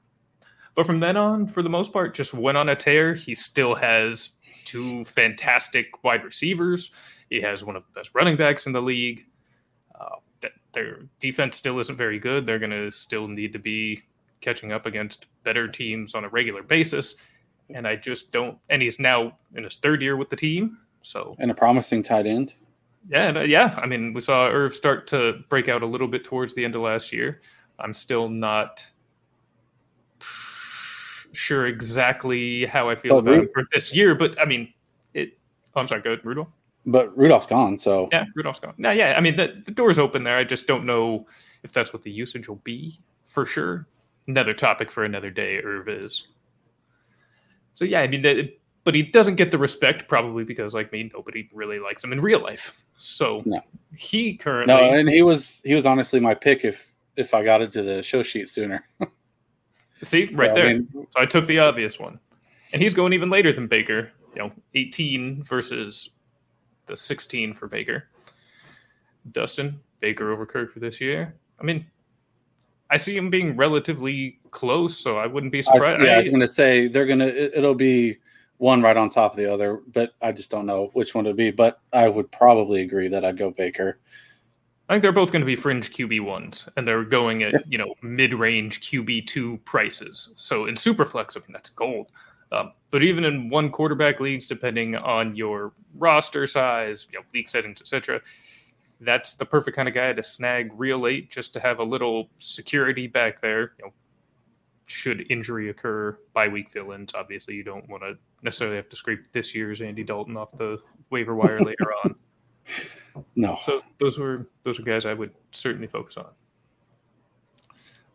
But 0.75 0.87
from 0.87 1.01
then 1.01 1.17
on, 1.17 1.47
for 1.47 1.63
the 1.63 1.69
most 1.69 1.93
part, 1.93 2.15
just 2.15 2.35
went 2.35 2.59
on 2.59 2.69
a 2.69 2.77
tear. 2.77 3.15
He 3.15 3.35
still 3.35 3.75
has 3.75 4.31
two 4.65 5.05
fantastic 5.05 6.03
wide 6.03 6.25
receivers. 6.25 6.91
He 7.31 7.41
has 7.41 7.63
one 7.63 7.77
of 7.77 7.85
the 7.85 8.01
best 8.01 8.11
running 8.15 8.37
backs 8.37 8.67
in 8.67 8.73
the 8.73 8.83
league. 8.83 9.25
Uh, 9.99 10.49
their 10.73 10.99
defense 11.21 11.57
still 11.57 11.79
isn't 11.79 11.97
very 11.97 12.19
good. 12.19 12.45
They're 12.47 12.59
going 12.59 12.71
to 12.71 12.91
still 12.91 13.29
need 13.29 13.53
to 13.53 13.59
be 13.59 14.03
catching 14.41 14.73
up 14.73 14.87
against 14.87 15.27
better 15.45 15.69
teams 15.69 16.15
on 16.15 16.25
a 16.25 16.29
regular 16.29 16.63
basis. 16.63 17.15
and 17.73 17.87
I 17.87 17.97
just 17.97 18.33
don't. 18.33 18.59
And 18.69 18.83
he's 18.83 18.99
now 18.99 19.39
in 19.55 19.65
his 19.65 19.77
third 19.77 20.03
year 20.03 20.17
with 20.17 20.29
the 20.29 20.37
team, 20.37 20.79
so 21.03 21.35
And 21.39 21.51
a 21.51 21.55
promising 21.55 22.03
tight 22.03 22.27
end. 22.27 22.55
yeah, 23.09 23.29
uh, 23.29 23.41
yeah. 23.43 23.79
I 23.81 23.87
mean, 23.87 24.13
we 24.13 24.21
saw 24.21 24.49
Irv 24.49 24.75
start 24.75 25.07
to 25.09 25.35
break 25.49 25.69
out 25.69 25.83
a 25.83 25.87
little 25.87 26.09
bit 26.09 26.25
towards 26.25 26.55
the 26.55 26.65
end 26.65 26.75
of 26.75 26.83
last 26.83 27.13
year. 27.13 27.41
I'm 27.79 27.95
still 27.95 28.29
not 28.29 28.85
sure 31.35 31.67
exactly 31.67 32.65
how 32.67 32.89
I 32.89 32.95
feel 32.97 33.15
Oh, 33.15 33.19
about 33.19 33.31
Ru- 33.39 33.49
for 33.53 33.65
this 33.73 33.95
year, 33.95 34.15
but 34.15 34.39
I 34.41 34.45
mean, 34.45 34.73
it. 35.13 35.39
Oh, 35.77 35.81
I'm 35.81 35.89
sorry. 35.89 36.01
Go 36.03 36.13
ahead, 36.13 36.25
Rudolph. 36.25 36.49
But 36.87 37.17
Rudolph's 37.17 37.47
gone, 37.47 37.79
so 37.79 38.09
Yeah, 38.13 38.25
Rudolph's 38.37 38.61
gone. 38.61 38.75
No, 38.79 38.91
yeah. 38.91 39.15
I 39.17 39.21
mean, 39.21 39.37
the, 39.37 39.63
the 39.65 39.71
door's 39.71 39.99
open 39.99 40.23
there. 40.25 40.37
I 40.37 40.45
just 40.45 40.67
don't 40.67 40.85
know 40.87 41.27
if 41.63 41.73
that's 41.73 41.93
what 41.93 42.03
the 42.03 42.11
usage 42.11 42.49
will 42.49 42.57
be 42.65 43.01
for 43.27 43.47
sure. 43.47 43.87
Another 44.29 44.53
topic 44.55 44.91
for 44.91 45.05
another 45.05 45.31
day. 45.31 45.59
Irv 45.63 45.89
is. 45.89 46.29
So 47.73 47.85
yeah, 47.85 48.01
I 48.01 48.07
mean, 48.07 48.23
that, 48.23 48.51
but 48.85 48.95
he 48.95 49.03
doesn't 49.03 49.37
get 49.37 49.51
the 49.51 49.59
respect 49.59 50.09
probably 50.09 50.45
because, 50.45 50.75
like 50.75 50.93
me, 50.93 51.11
nobody 51.15 51.49
really 51.53 51.79
likes 51.79 52.05
him 52.05 52.13
in 52.13 52.21
real 52.21 52.41
life. 52.43 52.85
So 52.97 53.43
No. 53.47 53.61
he 53.97 54.37
currently. 54.37 54.75
no, 54.75 54.83
and 54.93 55.09
he 55.09 55.23
was 55.23 55.61
he 55.65 55.75
was 55.75 55.87
honestly 55.87 56.21
my 56.21 56.35
pick 56.35 56.65
if 56.65 56.87
if 57.17 57.33
I 57.35 57.43
got 57.45 57.63
into 57.63 57.83
the 57.83 58.03
show 58.03 58.23
sheet 58.23 58.49
sooner. 58.49 58.85
See, 60.05 60.27
right 60.35 60.49
So, 60.49 60.53
I 60.53 60.55
there. 60.55 60.75
mean, 60.75 60.89
so 60.93 61.07
I 61.21 61.27
took 61.27 61.47
the 61.47 61.59
obvious 61.59 61.99
one. 61.99 62.19
And 62.73 62.81
he's 62.83 62.95
going 62.95 63.13
even 63.13 63.31
later 63.31 63.53
than 63.53 63.67
Baker. 63.67 64.11
You 64.35 64.43
know, 64.43 64.53
18 64.75 65.43
versus 65.45 66.11
the 66.87 66.97
16 66.97 67.55
for 67.55 67.69
Baker. 67.69 68.09
Dustin, 69.33 69.81
Baker 70.01 70.33
over 70.33 70.45
Kirk 70.47 70.73
for 70.73 70.81
this 70.81 71.01
year. 71.01 71.35
I 71.61 71.65
mean, 71.65 71.87
I 72.91 72.97
see 72.97 73.17
him 73.17 73.31
being 73.31 73.57
relatively 73.57 74.39
close, 74.51 74.99
so 74.99 75.17
I 75.17 75.27
wouldn't 75.27 75.53
be 75.53 75.59
I, 75.59 75.63
surprised. 75.63 76.03
yeah, 76.03 76.11
I 76.13 76.15
I- 76.15 76.19
was 76.19 76.29
gonna 76.29 76.49
say 76.49 76.89
they're 76.89 77.07
gonna 77.07 77.27
it, 77.27 77.53
it'll 77.55 77.75
be 77.75 78.19
one 78.59 78.83
right 78.83 78.97
on 78.97 79.09
top 79.09 79.33
of 79.33 79.37
the 79.39 79.53
other, 79.53 79.81
but 79.93 80.13
I 80.23 80.33
just 80.33 80.51
don't 80.51 80.67
know 80.67 80.91
which 80.93 81.15
one 81.15 81.27
it 81.27 81.31
would 81.31 81.37
be. 81.37 81.51
But 81.51 81.81
I 81.93 82.09
would 82.09 82.31
probably 82.31 82.83
agree 82.83 83.09
that 83.09 83.25
I'd 83.25 83.39
go 83.39 83.51
Baker. 83.51 83.99
I 84.89 84.93
think 84.93 85.03
they're 85.03 85.13
both 85.13 85.33
going 85.33 85.41
to 85.41 85.47
be 85.47 85.57
fringe 85.57 85.93
QB 85.93 86.21
ones, 86.23 86.69
and 86.77 86.87
they're 86.87 87.05
going 87.05 87.43
at 87.43 87.71
you 87.71 87.79
know 87.79 87.95
mid 88.03 88.35
range 88.35 88.81
QB 88.81 89.27
two 89.27 89.59
prices. 89.65 90.31
So 90.37 90.67
in 90.67 90.75
superflex, 90.75 91.37
I 91.37 91.41
mean 91.41 91.53
that's 91.53 91.71
gold. 91.71 92.11
Um, 92.53 92.73
but 92.91 93.03
even 93.03 93.25
in 93.25 93.49
one 93.49 93.71
quarterback 93.71 94.21
leagues, 94.21 94.47
depending 94.47 94.95
on 94.95 95.35
your 95.35 95.73
roster 95.97 96.47
size, 96.47 97.09
you 97.11 97.19
know, 97.19 97.25
league 97.35 97.49
settings, 97.49 97.81
etc., 97.81 98.21
that's 99.01 99.35
the 99.35 99.45
perfect 99.45 99.75
kind 99.75 99.89
of 99.89 99.95
guy 99.95 100.13
to 100.13 100.23
snag 100.23 100.71
real 100.77 101.01
late, 101.01 101.31
just 101.31 101.53
to 101.55 101.61
have 101.61 101.81
a 101.81 101.85
little 101.85 102.29
security 102.39 103.07
back 103.07 103.41
there. 103.41 103.73
You 103.79 103.87
know, 103.87 103.93
should 104.87 105.27
injury 105.31 105.71
occur, 105.71 106.19
by 106.33 106.47
week 106.47 106.71
fill-ins. 106.71 107.15
Obviously, 107.15 107.55
you 107.55 107.65
don't 107.65 107.89
want 107.89 108.03
to 108.03 108.17
necessarily 108.43 108.77
have 108.77 108.89
to 108.91 108.97
scrape 108.97 109.33
this 109.33 109.55
year's 109.55 109.81
Andy 109.81 110.05
Dalton 110.05 110.37
off 110.37 110.57
the 110.57 110.79
waiver 111.11 111.35
wire 111.35 111.61
later 111.61 111.93
on. 112.05 112.15
No, 113.37 113.59
So 113.63 113.83
those 113.99 114.19
were 114.19 114.47
those 114.65 114.79
are 114.79 114.83
guys 114.83 115.07
I 115.07 115.15
would 115.15 115.33
certainly 115.53 115.87
focus 115.87 116.17
on. 116.17 116.27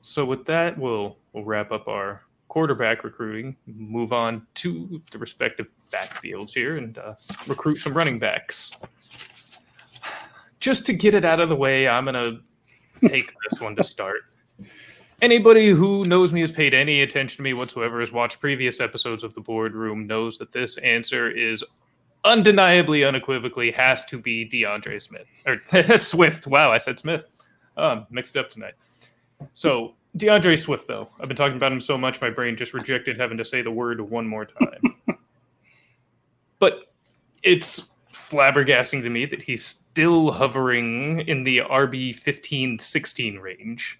So 0.01 0.25
with 0.25 0.45
that, 0.45 0.77
we'll 0.77 1.17
we'll 1.33 1.45
wrap 1.45 1.71
up 1.71 1.87
our 1.87 2.23
quarterback 2.47 3.03
recruiting, 3.03 3.55
move 3.67 4.11
on 4.11 4.45
to 4.55 5.01
the 5.11 5.17
respective 5.17 5.67
backfields 5.91 6.51
here, 6.51 6.77
and 6.77 6.97
uh, 6.97 7.13
recruit 7.47 7.75
some 7.77 7.93
running 7.93 8.19
backs. 8.19 8.71
Just 10.59 10.85
to 10.87 10.93
get 10.93 11.13
it 11.13 11.23
out 11.23 11.39
of 11.39 11.49
the 11.49 11.55
way, 11.55 11.87
I'm 11.87 12.05
gonna 12.05 12.39
take 13.05 13.33
this 13.49 13.61
one 13.61 13.75
to 13.77 13.83
start. 13.83 14.21
Anybody 15.21 15.69
who 15.71 16.05
knows 16.05 16.31
me 16.31 16.41
has 16.41 16.51
paid 16.51 16.73
any 16.73 17.01
attention 17.01 17.37
to 17.37 17.43
me 17.43 17.53
whatsoever 17.53 17.99
has 17.99 18.11
watched 18.11 18.39
previous 18.39 18.79
episodes 18.79 19.23
of 19.23 19.33
the 19.33 19.41
boardroom 19.41 20.07
knows 20.07 20.37
that 20.37 20.51
this 20.51 20.77
answer 20.77 21.29
is 21.29 21.63
undeniably, 22.25 23.03
unequivocally 23.03 23.71
has 23.71 24.03
to 24.05 24.17
be 24.17 24.47
DeAndre 24.47 25.01
Smith 25.01 25.27
or 25.45 25.97
Swift. 25.97 26.47
Wow, 26.47 26.71
I 26.71 26.77
said 26.77 26.99
Smith. 26.99 27.25
Um, 27.77 28.05
mixed 28.09 28.35
up 28.35 28.49
tonight. 28.49 28.73
So 29.53 29.95
DeAndre 30.17 30.59
Swift, 30.59 30.87
though, 30.87 31.09
I've 31.19 31.27
been 31.27 31.37
talking 31.37 31.55
about 31.55 31.71
him 31.71 31.81
so 31.81 31.97
much, 31.97 32.19
my 32.19 32.29
brain 32.29 32.57
just 32.57 32.73
rejected 32.73 33.19
having 33.19 33.37
to 33.37 33.45
say 33.45 33.61
the 33.61 33.71
word 33.71 34.01
one 34.01 34.27
more 34.27 34.45
time. 34.45 34.95
but 36.59 36.91
it's 37.43 37.91
flabbergasting 38.13 39.01
to 39.03 39.09
me 39.09 39.25
that 39.25 39.41
he's 39.41 39.65
still 39.65 40.31
hovering 40.31 41.21
in 41.21 41.43
the 41.43 41.59
RB 41.59 42.15
15 42.15 42.79
16 42.79 43.37
range. 43.37 43.99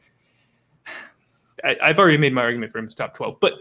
I, 1.64 1.76
I've 1.82 2.00
already 2.00 2.18
made 2.18 2.34
my 2.34 2.42
argument 2.42 2.72
for 2.72 2.80
him 2.80 2.88
as 2.88 2.96
top 2.96 3.16
12, 3.16 3.40
but 3.40 3.54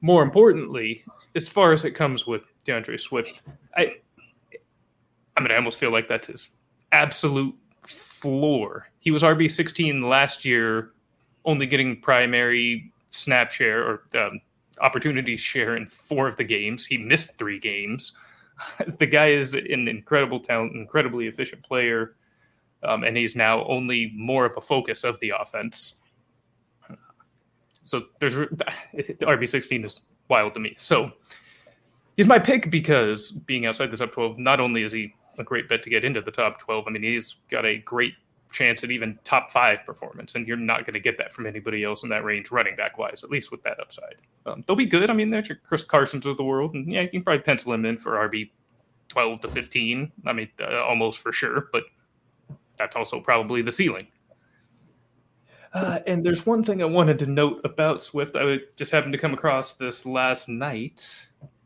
more 0.00 0.22
importantly, 0.22 1.04
as 1.34 1.48
far 1.48 1.72
as 1.72 1.84
it 1.84 1.92
comes 1.92 2.26
with 2.26 2.42
DeAndre 2.66 2.98
Swift, 2.98 3.42
I 3.76 3.96
I 5.36 5.40
mean 5.40 5.50
I 5.50 5.56
almost 5.56 5.78
feel 5.78 5.92
like 5.92 6.08
that's 6.08 6.26
his 6.26 6.48
absolute 6.92 7.54
floor. 7.86 8.88
He 9.00 9.10
was 9.10 9.22
RB 9.22 9.50
sixteen 9.50 10.02
last 10.02 10.44
year, 10.44 10.92
only 11.44 11.66
getting 11.66 12.00
primary 12.00 12.92
snap 13.10 13.50
share 13.50 13.82
or 13.82 14.02
um, 14.18 14.40
opportunity 14.80 15.36
share 15.36 15.76
in 15.76 15.86
four 15.86 16.26
of 16.28 16.36
the 16.36 16.44
games. 16.44 16.86
He 16.86 16.98
missed 16.98 17.38
three 17.38 17.58
games. 17.58 18.12
the 18.98 19.06
guy 19.06 19.28
is 19.28 19.54
an 19.54 19.88
incredible 19.88 20.40
talent, 20.40 20.74
incredibly 20.74 21.26
efficient 21.26 21.62
player, 21.62 22.16
um, 22.82 23.04
and 23.04 23.16
he's 23.16 23.36
now 23.36 23.64
only 23.66 24.12
more 24.14 24.44
of 24.44 24.56
a 24.56 24.60
focus 24.60 25.04
of 25.04 25.18
the 25.20 25.32
offense. 25.38 25.98
So 27.84 28.04
there's 28.20 28.34
the 28.34 29.16
RB 29.22 29.48
sixteen 29.48 29.84
is 29.84 30.00
wild 30.28 30.54
to 30.54 30.60
me. 30.60 30.74
So 30.78 31.12
he's 32.16 32.26
my 32.26 32.38
pick 32.38 32.70
because 32.70 33.32
being 33.32 33.66
outside 33.66 33.90
the 33.90 33.96
top 33.96 34.12
12, 34.12 34.38
not 34.38 34.60
only 34.60 34.82
is 34.82 34.92
he 34.92 35.14
a 35.38 35.44
great 35.44 35.68
bet 35.68 35.82
to 35.82 35.90
get 35.90 36.04
into 36.04 36.20
the 36.20 36.30
top 36.30 36.58
12, 36.58 36.84
I 36.86 36.90
mean, 36.90 37.02
he's 37.02 37.36
got 37.50 37.64
a 37.64 37.78
great 37.78 38.14
chance 38.52 38.84
at 38.84 38.90
even 38.90 39.18
top 39.24 39.50
five 39.50 39.84
performance, 39.84 40.34
and 40.34 40.46
you're 40.46 40.56
not 40.56 40.84
going 40.84 40.94
to 40.94 41.00
get 41.00 41.18
that 41.18 41.32
from 41.32 41.46
anybody 41.46 41.84
else 41.84 42.02
in 42.02 42.08
that 42.10 42.22
range 42.24 42.50
running 42.50 42.76
back 42.76 42.98
wise, 42.98 43.24
at 43.24 43.30
least 43.30 43.50
with 43.50 43.62
that 43.62 43.80
upside. 43.80 44.16
Um, 44.46 44.62
they'll 44.66 44.76
be 44.76 44.86
good. 44.86 45.10
I 45.10 45.14
mean, 45.14 45.30
there's 45.30 45.48
your 45.48 45.58
Chris 45.64 45.84
Carsons 45.84 46.26
of 46.26 46.36
the 46.36 46.44
world, 46.44 46.74
and 46.74 46.90
yeah, 46.90 47.00
you 47.00 47.08
can 47.08 47.22
probably 47.22 47.42
pencil 47.42 47.72
him 47.72 47.84
in 47.86 47.96
for 47.96 48.12
RB 48.28 48.50
12 49.08 49.40
to 49.42 49.48
15. 49.48 50.12
I 50.26 50.32
mean, 50.32 50.48
uh, 50.60 50.82
almost 50.82 51.18
for 51.20 51.32
sure, 51.32 51.68
but 51.72 51.84
that's 52.76 52.96
also 52.96 53.20
probably 53.20 53.62
the 53.62 53.72
ceiling. 53.72 54.06
Uh, 55.74 56.00
and 56.06 56.24
there's 56.24 56.44
one 56.44 56.62
thing 56.62 56.82
I 56.82 56.86
wanted 56.86 57.18
to 57.20 57.26
note 57.26 57.62
about 57.64 58.02
Swift. 58.02 58.36
I 58.36 58.58
just 58.76 58.92
happened 58.92 59.14
to 59.14 59.18
come 59.18 59.32
across 59.32 59.74
this 59.74 60.04
last 60.04 60.48
night, 60.48 61.08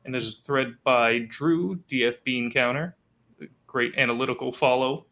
and 0.06 0.14
there's 0.14 0.38
a 0.38 0.42
thread 0.42 0.76
by 0.84 1.26
Drew 1.28 1.76
DF 1.88 2.16
Bean 2.24 2.50
Counter, 2.50 2.96
great 3.66 3.96
analytical 3.98 4.52
follow, 4.52 5.06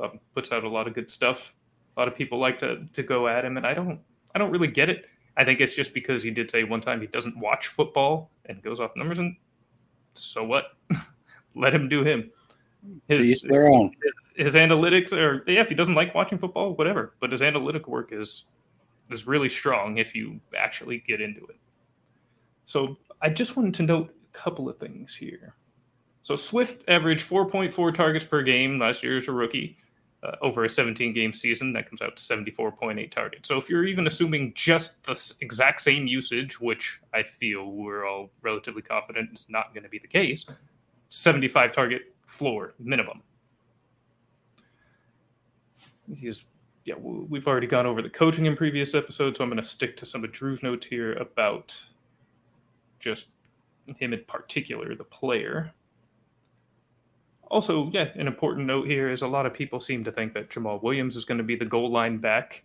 um, 0.00 0.20
puts 0.34 0.52
out 0.52 0.64
a 0.64 0.68
lot 0.68 0.86
of 0.86 0.94
good 0.94 1.10
stuff. 1.10 1.54
A 1.96 2.00
lot 2.00 2.08
of 2.08 2.14
people 2.14 2.38
like 2.38 2.58
to 2.60 2.86
to 2.92 3.02
go 3.02 3.26
at 3.28 3.44
him, 3.44 3.56
and 3.56 3.66
I 3.66 3.74
don't 3.74 4.00
I 4.34 4.38
don't 4.38 4.50
really 4.50 4.68
get 4.68 4.90
it. 4.90 5.06
I 5.36 5.44
think 5.44 5.60
it's 5.60 5.74
just 5.74 5.94
because 5.94 6.22
he 6.22 6.30
did 6.30 6.50
say 6.50 6.64
one 6.64 6.80
time 6.80 7.00
he 7.00 7.06
doesn't 7.06 7.36
watch 7.38 7.68
football 7.68 8.30
and 8.46 8.62
goes 8.62 8.80
off 8.80 8.92
numbers, 8.96 9.18
and 9.18 9.36
so 10.14 10.44
what? 10.44 10.76
Let 11.56 11.74
him 11.74 11.88
do 11.88 12.02
him. 12.04 12.30
each 13.08 13.42
their 13.42 13.68
own. 13.68 13.92
his, 14.36 14.54
his 14.54 14.54
analytics 14.54 15.12
are 15.12 15.42
yeah 15.50 15.60
if 15.60 15.68
he 15.68 15.74
doesn't 15.74 15.94
like 15.94 16.14
watching 16.14 16.36
football 16.36 16.74
whatever 16.74 17.14
but 17.20 17.32
his 17.32 17.40
analytic 17.40 17.88
work 17.88 18.10
is 18.12 18.44
is 19.10 19.26
really 19.26 19.48
strong 19.48 19.96
if 19.96 20.14
you 20.14 20.38
actually 20.56 21.02
get 21.06 21.20
into 21.20 21.40
it 21.46 21.56
so 22.66 22.96
i 23.22 23.28
just 23.28 23.56
wanted 23.56 23.72
to 23.72 23.82
note 23.82 24.14
couple 24.34 24.68
of 24.68 24.78
things 24.78 25.14
here. 25.14 25.54
So 26.22 26.36
swift 26.36 26.82
averaged 26.88 27.28
4.4 27.28 27.94
targets 27.94 28.24
per 28.24 28.42
game 28.42 28.78
last 28.78 29.02
year 29.02 29.16
as 29.16 29.28
a 29.28 29.32
rookie 29.32 29.76
uh, 30.22 30.36
over 30.42 30.64
a 30.64 30.68
17 30.68 31.12
game 31.12 31.32
season. 31.32 31.72
That 31.72 31.88
comes 31.88 32.02
out 32.02 32.16
to 32.16 32.22
74.8 32.22 33.10
targets. 33.10 33.48
So 33.48 33.56
if 33.58 33.68
you're 33.68 33.84
even 33.84 34.06
assuming 34.06 34.52
just 34.54 35.04
the 35.04 35.34
exact 35.40 35.82
same 35.82 36.06
usage 36.06 36.60
which 36.60 37.00
i 37.12 37.22
feel 37.22 37.70
we're 37.70 38.06
all 38.06 38.30
relatively 38.42 38.82
confident 38.82 39.30
is 39.34 39.46
not 39.48 39.72
going 39.74 39.84
to 39.84 39.88
be 39.88 39.98
the 39.98 40.08
case 40.08 40.46
75 41.08 41.72
target 41.72 42.02
floor 42.26 42.74
minimum. 42.78 43.22
He's 46.12 46.46
yeah 46.84 46.94
we've 46.98 47.46
already 47.46 47.66
gone 47.66 47.86
over 47.86 48.02
the 48.02 48.10
coaching 48.10 48.46
in 48.46 48.56
previous 48.56 48.94
episodes 48.94 49.38
so 49.38 49.44
i'm 49.44 49.48
going 49.48 49.62
to 49.62 49.68
stick 49.68 49.96
to 49.96 50.04
some 50.04 50.22
of 50.22 50.30
drew's 50.32 50.62
notes 50.62 50.84
here 50.84 51.14
about 51.14 51.74
just 53.00 53.28
him 53.98 54.12
in 54.12 54.22
particular 54.26 54.94
the 54.94 55.04
player 55.04 55.70
also 57.50 57.90
yeah 57.92 58.08
an 58.14 58.26
important 58.26 58.66
note 58.66 58.86
here 58.86 59.10
is 59.10 59.22
a 59.22 59.26
lot 59.28 59.46
of 59.46 59.52
people 59.54 59.78
seem 59.80 60.02
to 60.04 60.10
think 60.12 60.32
that 60.34 60.50
jamal 60.50 60.78
williams 60.82 61.16
is 61.16 61.24
going 61.24 61.38
to 61.38 61.44
be 61.44 61.54
the 61.56 61.64
goal 61.64 61.90
line 61.90 62.18
back 62.18 62.62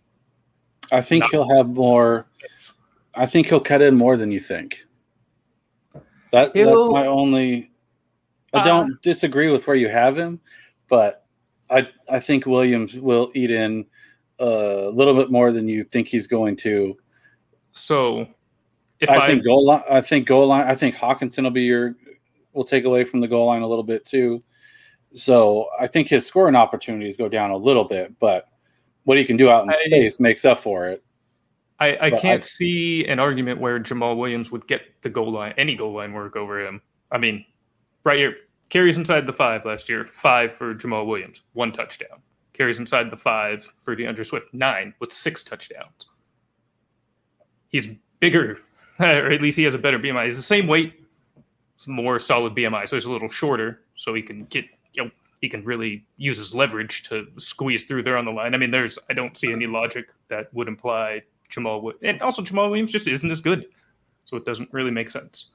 I 0.92 1.00
think 1.00 1.22
Not- 1.24 1.30
he'll 1.30 1.56
have 1.56 1.68
more. 1.68 2.26
it's, 2.40 2.72
I 3.14 3.24
think 3.24 3.46
he'll 3.46 3.60
cut 3.60 3.80
in 3.80 3.94
more 3.96 4.16
than 4.16 4.32
you 4.32 4.40
think. 4.40 4.84
That, 6.32 6.52
that's 6.52 6.66
my 6.90 7.06
only. 7.06 7.70
I 8.52 8.58
Uh, 8.58 8.64
don't 8.64 9.00
disagree 9.02 9.50
with 9.50 9.68
where 9.68 9.76
you 9.76 9.88
have 9.88 10.18
him, 10.18 10.40
but 10.88 11.26
I 11.68 11.86
I 12.08 12.18
think 12.18 12.44
Williams 12.46 12.96
will 12.96 13.30
eat 13.36 13.52
in 13.52 13.86
a 14.40 14.90
little 14.92 15.14
bit 15.14 15.30
more 15.30 15.52
than 15.52 15.68
you 15.68 15.84
think 15.84 16.08
he's 16.08 16.26
going 16.26 16.56
to. 16.56 16.96
so 17.70 18.26
If 19.00 19.08
I 19.10 19.26
think 19.26 19.44
goal 19.44 19.64
line. 19.66 19.82
I 19.90 20.00
think 20.00 20.26
goal 20.26 20.46
line. 20.46 20.66
I 20.68 20.74
think 20.74 20.94
Hockenson 20.94 21.44
will 21.44 21.50
be 21.50 21.62
your. 21.62 21.96
Will 22.52 22.64
take 22.64 22.84
away 22.84 23.04
from 23.04 23.20
the 23.20 23.28
goal 23.28 23.46
line 23.46 23.62
a 23.62 23.66
little 23.66 23.84
bit 23.84 24.04
too. 24.04 24.42
So 25.14 25.68
I 25.80 25.86
think 25.86 26.08
his 26.08 26.26
scoring 26.26 26.56
opportunities 26.56 27.16
go 27.16 27.28
down 27.28 27.50
a 27.52 27.56
little 27.56 27.84
bit, 27.84 28.18
but 28.18 28.48
what 29.04 29.18
he 29.18 29.24
can 29.24 29.36
do 29.36 29.48
out 29.48 29.62
in 29.62 29.70
I- 29.70 29.74
space 29.74 30.18
makes 30.18 30.44
up 30.44 30.58
for 30.60 30.88
it. 30.88 31.02
I, 31.78 31.96
I 32.06 32.10
But 32.10 32.20
can't 32.20 32.42
I- 32.42 32.46
see 32.46 33.06
an 33.06 33.20
argument 33.20 33.60
where 33.60 33.78
Jamal 33.78 34.16
Williams 34.16 34.50
would 34.50 34.66
get 34.66 34.82
the 35.02 35.08
goal 35.08 35.30
line, 35.32 35.54
any 35.56 35.76
goal 35.76 35.92
line 35.92 36.12
work 36.12 36.34
over 36.36 36.60
him. 36.64 36.82
I 37.12 37.18
mean, 37.18 37.44
right 38.04 38.18
here, 38.18 38.34
carries 38.68 38.98
inside 38.98 39.26
the 39.26 39.32
five 39.32 39.64
last 39.64 39.88
year, 39.88 40.04
five 40.06 40.52
for 40.52 40.74
Jamal 40.74 41.06
Williams, 41.06 41.42
one 41.52 41.72
touchdown. 41.72 42.20
Carries 42.52 42.78
inside 42.78 43.10
the 43.10 43.16
five 43.16 43.72
for 43.78 43.94
DeAndre 43.96 44.26
Swift, 44.26 44.52
nine 44.52 44.92
with 44.98 45.12
six 45.12 45.42
touchdowns. 45.44 46.08
He's 47.68 47.86
bigger, 48.18 48.58
or 49.04 49.30
at 49.30 49.40
least 49.40 49.56
he 49.56 49.64
has 49.64 49.74
a 49.74 49.78
better 49.78 49.98
BMI. 49.98 50.26
He's 50.26 50.36
the 50.36 50.42
same 50.42 50.66
weight, 50.66 50.94
more 51.86 52.18
solid 52.18 52.54
BMI, 52.54 52.88
so 52.88 52.96
he's 52.96 53.06
a 53.06 53.10
little 53.10 53.30
shorter, 53.30 53.82
so 53.94 54.12
he 54.14 54.22
can 54.22 54.44
get, 54.46 54.66
you 54.92 55.04
know, 55.04 55.10
he 55.40 55.48
can 55.48 55.64
really 55.64 56.04
use 56.18 56.36
his 56.36 56.54
leverage 56.54 57.02
to 57.04 57.26
squeeze 57.38 57.84
through 57.84 58.02
there 58.02 58.18
on 58.18 58.26
the 58.26 58.30
line. 58.30 58.54
I 58.54 58.58
mean, 58.58 58.70
there's, 58.70 58.98
I 59.08 59.14
don't 59.14 59.36
see 59.36 59.50
any 59.50 59.66
logic 59.66 60.12
that 60.28 60.52
would 60.52 60.68
imply 60.68 61.22
Jamal, 61.48 61.78
Wi- 61.78 61.98
and 62.02 62.20
also 62.20 62.42
Jamal 62.42 62.68
Williams 62.68 62.92
just 62.92 63.08
isn't 63.08 63.30
as 63.30 63.40
good, 63.40 63.66
so 64.26 64.36
it 64.36 64.44
doesn't 64.44 64.70
really 64.72 64.90
make 64.90 65.08
sense. 65.08 65.50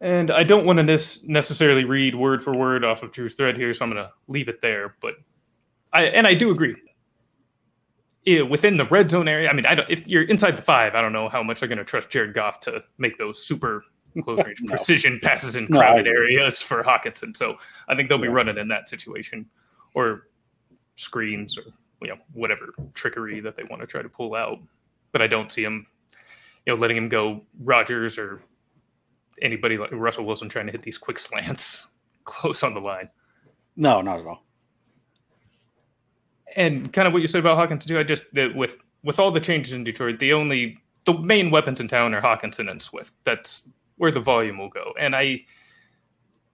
And 0.00 0.30
I 0.30 0.44
don't 0.44 0.66
want 0.66 0.76
to 0.76 0.82
nes- 0.82 1.24
necessarily 1.24 1.84
read 1.84 2.14
word 2.14 2.44
for 2.44 2.54
word 2.54 2.84
off 2.84 3.02
of 3.02 3.12
Drew's 3.12 3.34
thread 3.34 3.56
here, 3.56 3.72
so 3.74 3.84
I'm 3.84 3.90
going 3.90 4.04
to 4.04 4.12
leave 4.28 4.48
it 4.48 4.60
there. 4.60 4.94
But 5.00 5.14
I 5.92 6.04
and 6.04 6.26
I 6.26 6.34
do 6.34 6.50
agree. 6.50 6.76
Yeah, 8.26 8.42
within 8.42 8.76
the 8.76 8.84
red 8.86 9.08
zone 9.08 9.28
area, 9.28 9.48
I 9.48 9.52
mean, 9.52 9.66
I 9.66 9.76
don't, 9.76 9.88
if 9.88 10.06
you're 10.08 10.24
inside 10.24 10.58
the 10.58 10.62
five, 10.62 10.94
I 10.96 11.00
don't 11.00 11.12
know 11.12 11.28
how 11.28 11.42
much 11.44 11.60
they're 11.60 11.68
going 11.68 11.78
to 11.78 11.84
trust 11.84 12.10
Jared 12.10 12.34
Goff 12.34 12.58
to 12.60 12.82
make 12.98 13.16
those 13.18 13.44
super 13.46 13.84
close 14.22 14.42
range 14.44 14.58
No. 14.62 14.74
precision 14.74 15.20
passes 15.22 15.54
in 15.54 15.68
crowded 15.68 16.08
agree. 16.08 16.36
areas 16.36 16.60
for 16.60 16.82
Hockenson. 16.82 17.36
So 17.36 17.56
I 17.88 17.94
think 17.94 18.08
they'll 18.08 18.18
be 18.18 18.26
Yeah. 18.26 18.34
running 18.34 18.58
in 18.58 18.66
that 18.68 18.88
situation, 18.88 19.46
or 19.94 20.28
screens, 20.96 21.56
or 21.56 21.62
you 22.02 22.08
know 22.08 22.16
whatever 22.32 22.74
trickery 22.94 23.38
that 23.40 23.54
they 23.56 23.62
want 23.64 23.80
to 23.80 23.86
try 23.86 24.02
to 24.02 24.08
pull 24.08 24.34
out. 24.34 24.58
But 25.12 25.22
I 25.22 25.28
don't 25.28 25.50
see 25.52 25.62
him, 25.62 25.86
you 26.66 26.74
know, 26.74 26.80
letting 26.80 26.96
him 26.96 27.08
go 27.08 27.42
Rodgers 27.60 28.18
or 28.18 28.42
anybody 29.40 29.78
like 29.78 29.90
Russell 29.92 30.24
Wilson 30.26 30.48
trying 30.48 30.66
to 30.66 30.72
hit 30.72 30.82
these 30.82 30.98
quick 30.98 31.18
slants 31.18 31.86
close 32.24 32.62
on 32.64 32.74
the 32.74 32.80
line. 32.80 33.08
No, 33.76 34.00
not 34.00 34.18
at 34.18 34.26
all. 34.26 34.45
And 36.56 36.92
kind 36.92 37.06
of 37.06 37.12
what 37.12 37.22
you 37.22 37.28
said 37.28 37.38
about 37.38 37.58
Hockenson 37.58 37.86
too. 37.86 37.98
I 37.98 38.02
just 38.02 38.24
with 38.54 38.78
with 39.04 39.20
all 39.20 39.30
the 39.30 39.40
changes 39.40 39.72
in 39.72 39.84
Detroit, 39.84 40.18
the 40.18 40.32
only 40.32 40.78
the 41.04 41.14
main 41.18 41.50
weapons 41.50 41.80
in 41.80 41.86
town 41.86 42.14
are 42.14 42.20
Hockenson 42.20 42.70
and 42.70 42.82
Swift. 42.82 43.12
That's 43.24 43.70
where 43.96 44.10
the 44.10 44.20
volume 44.20 44.58
will 44.58 44.68
go. 44.68 44.92
And 44.98 45.14
I 45.14 45.44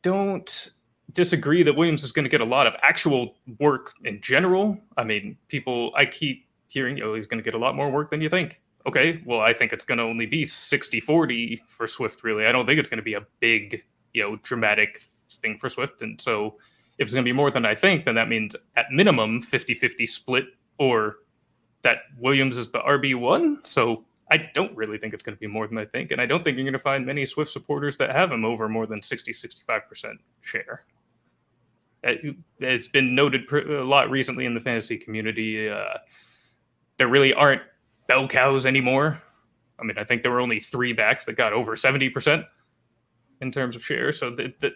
don't 0.03 0.73
disagree 1.13 1.63
that 1.63 1.75
Williams 1.75 2.05
is 2.05 2.13
going 2.13 2.25
to 2.25 2.29
get 2.29 2.41
a 2.41 2.45
lot 2.45 2.67
of 2.67 2.75
actual 2.83 3.37
work 3.59 3.93
in 4.05 4.21
general. 4.21 4.79
I 4.97 5.05
mean, 5.05 5.37
people 5.49 5.93
I 5.97 6.05
keep 6.05 6.47
hearing, 6.69 7.01
oh, 7.03 7.15
he's 7.15 7.27
going 7.27 7.39
to 7.39 7.45
get 7.45 7.55
a 7.55 7.59
lot 7.59 7.75
more 7.77 7.91
work 7.91 8.11
than 8.11 8.21
you 8.21 8.29
think. 8.29 8.61
Okay, 8.87 9.23
well, 9.25 9.41
I 9.41 9.55
think 9.55 9.73
it's 9.73 9.85
going 9.85 9.99
to 9.99 10.05
only 10.05 10.27
be 10.27 10.43
60-40 10.45 11.61
for 11.69 11.87
Swift 11.87 12.25
really. 12.25 12.47
I 12.47 12.53
don't 12.53 12.67
think 12.67 12.81
it's 12.81 12.89
going 12.89 12.99
to 12.99 13.05
be 13.05 13.15
a 13.15 13.25
big, 13.41 13.85
you 14.13 14.23
know, 14.23 14.37
dramatic 14.43 15.03
thing 15.35 15.57
for 15.59 15.69
Swift 15.69 16.03
and 16.03 16.21
so 16.21 16.57
if 16.99 17.07
it's 17.07 17.13
going 17.15 17.25
to 17.25 17.29
be 17.29 17.33
more 17.33 17.51
than 17.51 17.65
I 17.65 17.75
think, 17.75 18.05
then 18.05 18.15
that 18.17 18.29
means 18.29 18.55
at 18.77 18.87
minimum 18.93 19.41
50 19.43 19.75
50 19.75 20.07
split 20.07 20.45
or 20.79 21.17
that 21.83 21.99
Williams 22.19 22.57
is 22.59 22.71
the 22.71 22.81
RB1. 22.81 23.67
So 23.67 24.05
I 24.31 24.49
don't 24.55 24.75
really 24.77 24.99
think 24.99 25.13
it's 25.15 25.23
going 25.23 25.35
to 25.37 25.41
be 25.41 25.47
more 25.47 25.67
than 25.67 25.79
I 25.79 25.85
think. 25.85 26.11
And 26.13 26.21
I 26.21 26.27
don't 26.27 26.43
think 26.45 26.57
you're 26.57 26.65
going 26.65 26.73
to 26.75 26.79
find 26.79 27.05
many 27.05 27.27
Swift 27.27 27.51
supporters 27.51 27.99
that 27.99 28.11
have 28.11 28.31
him 28.31 28.45
over 28.45 28.69
more 28.69 28.87
than 28.87 29.03
60 29.03 29.33
65% 29.33 30.15
share. 30.41 30.85
It- 32.05 32.37
It's 32.61 32.89
been 32.89 33.15
noted 33.15 33.51
a 33.53 33.83
lot 33.85 34.11
recently 34.11 34.45
in 34.47 34.55
the 34.55 34.61
fantasy 34.61 34.97
community. 34.97 35.69
Uh, 35.69 35.99
there 36.99 37.09
really 37.09 37.35
aren't 37.35 37.63
bell 38.07 38.29
cows 38.29 38.65
anymore. 38.67 39.21
I 39.79 39.85
mean, 39.85 39.99
I 39.99 40.05
think 40.05 40.23
there 40.23 40.31
were 40.31 40.41
only 40.41 40.61
three 40.61 40.93
backs 40.93 41.25
that 41.25 41.33
got 41.35 41.53
over 41.53 41.75
70% 41.75 42.45
in 43.41 43.51
terms 43.51 43.75
of 43.75 43.85
share. 43.85 44.13
So 44.13 44.31
that, 44.37 44.61
that 44.61 44.73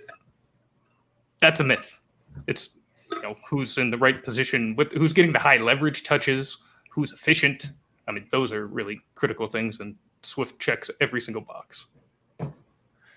that's 1.40 1.61
a 1.61 1.64
myth. 1.64 1.98
It's 2.46 2.70
you 3.12 3.22
know 3.22 3.37
who's 3.49 3.79
in 3.79 3.90
the 3.90 3.99
right 3.99 4.22
position 4.22 4.75
with 4.77 4.92
who's 4.92 5.12
getting 5.12 5.33
the 5.33 5.38
high 5.38 5.57
leverage 5.59 6.03
touches, 6.03 6.59
who's 6.90 7.12
efficient. 7.12 7.72
I 8.09 8.12
mean, 8.12 8.27
those 8.31 8.53
are 8.53 8.66
really 8.66 9.01
critical 9.14 9.46
things, 9.46 9.81
and 9.81 9.94
Swift 10.22 10.59
checks 10.59 10.90
every 11.01 11.20
single 11.20 11.42
box. 11.42 11.87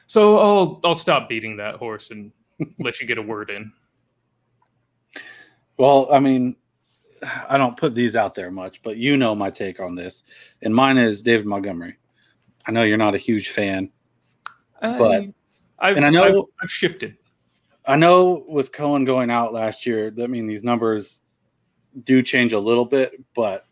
So 0.07 0.37
I'll 0.39 0.79
I'll 0.83 0.95
stop 0.95 1.29
beating 1.29 1.57
that 1.57 1.75
horse 1.75 2.11
and 2.11 2.31
let 2.79 2.99
you 3.01 3.07
get 3.07 3.17
a 3.17 3.21
word 3.21 3.49
in. 3.49 3.71
Well, 5.77 6.09
I 6.11 6.19
mean, 6.19 6.55
I 7.47 7.57
don't 7.57 7.77
put 7.77 7.95
these 7.95 8.15
out 8.15 8.35
there 8.35 8.51
much, 8.51 8.81
but 8.83 8.97
you 8.97 9.17
know 9.17 9.33
my 9.35 9.49
take 9.49 9.79
on 9.79 9.95
this, 9.95 10.23
and 10.61 10.73
mine 10.73 10.97
is 10.97 11.21
David 11.21 11.45
Montgomery. 11.45 11.97
I 12.67 12.71
know 12.71 12.83
you're 12.83 12.97
not 12.97 13.15
a 13.15 13.19
huge 13.19 13.49
fan. 13.49 13.91
But- 14.81 15.25
I've, 15.81 15.95
and 15.95 16.05
I 16.05 16.09
know- 16.09 16.23
I've, 16.25 16.63
I've 16.63 16.71
shifted. 16.71 17.15
I 17.89 17.95
know 17.95 18.45
with 18.47 18.71
Cohen 18.71 19.03
going 19.03 19.31
out 19.31 19.51
last 19.51 19.87
year, 19.87 20.13
I 20.21 20.27
mean 20.27 20.45
these 20.45 20.63
numbers 20.63 21.23
do 22.03 22.21
change 22.21 22.53
a 22.53 22.59
little 22.59 22.85
bit, 22.85 23.13
but 23.33 23.65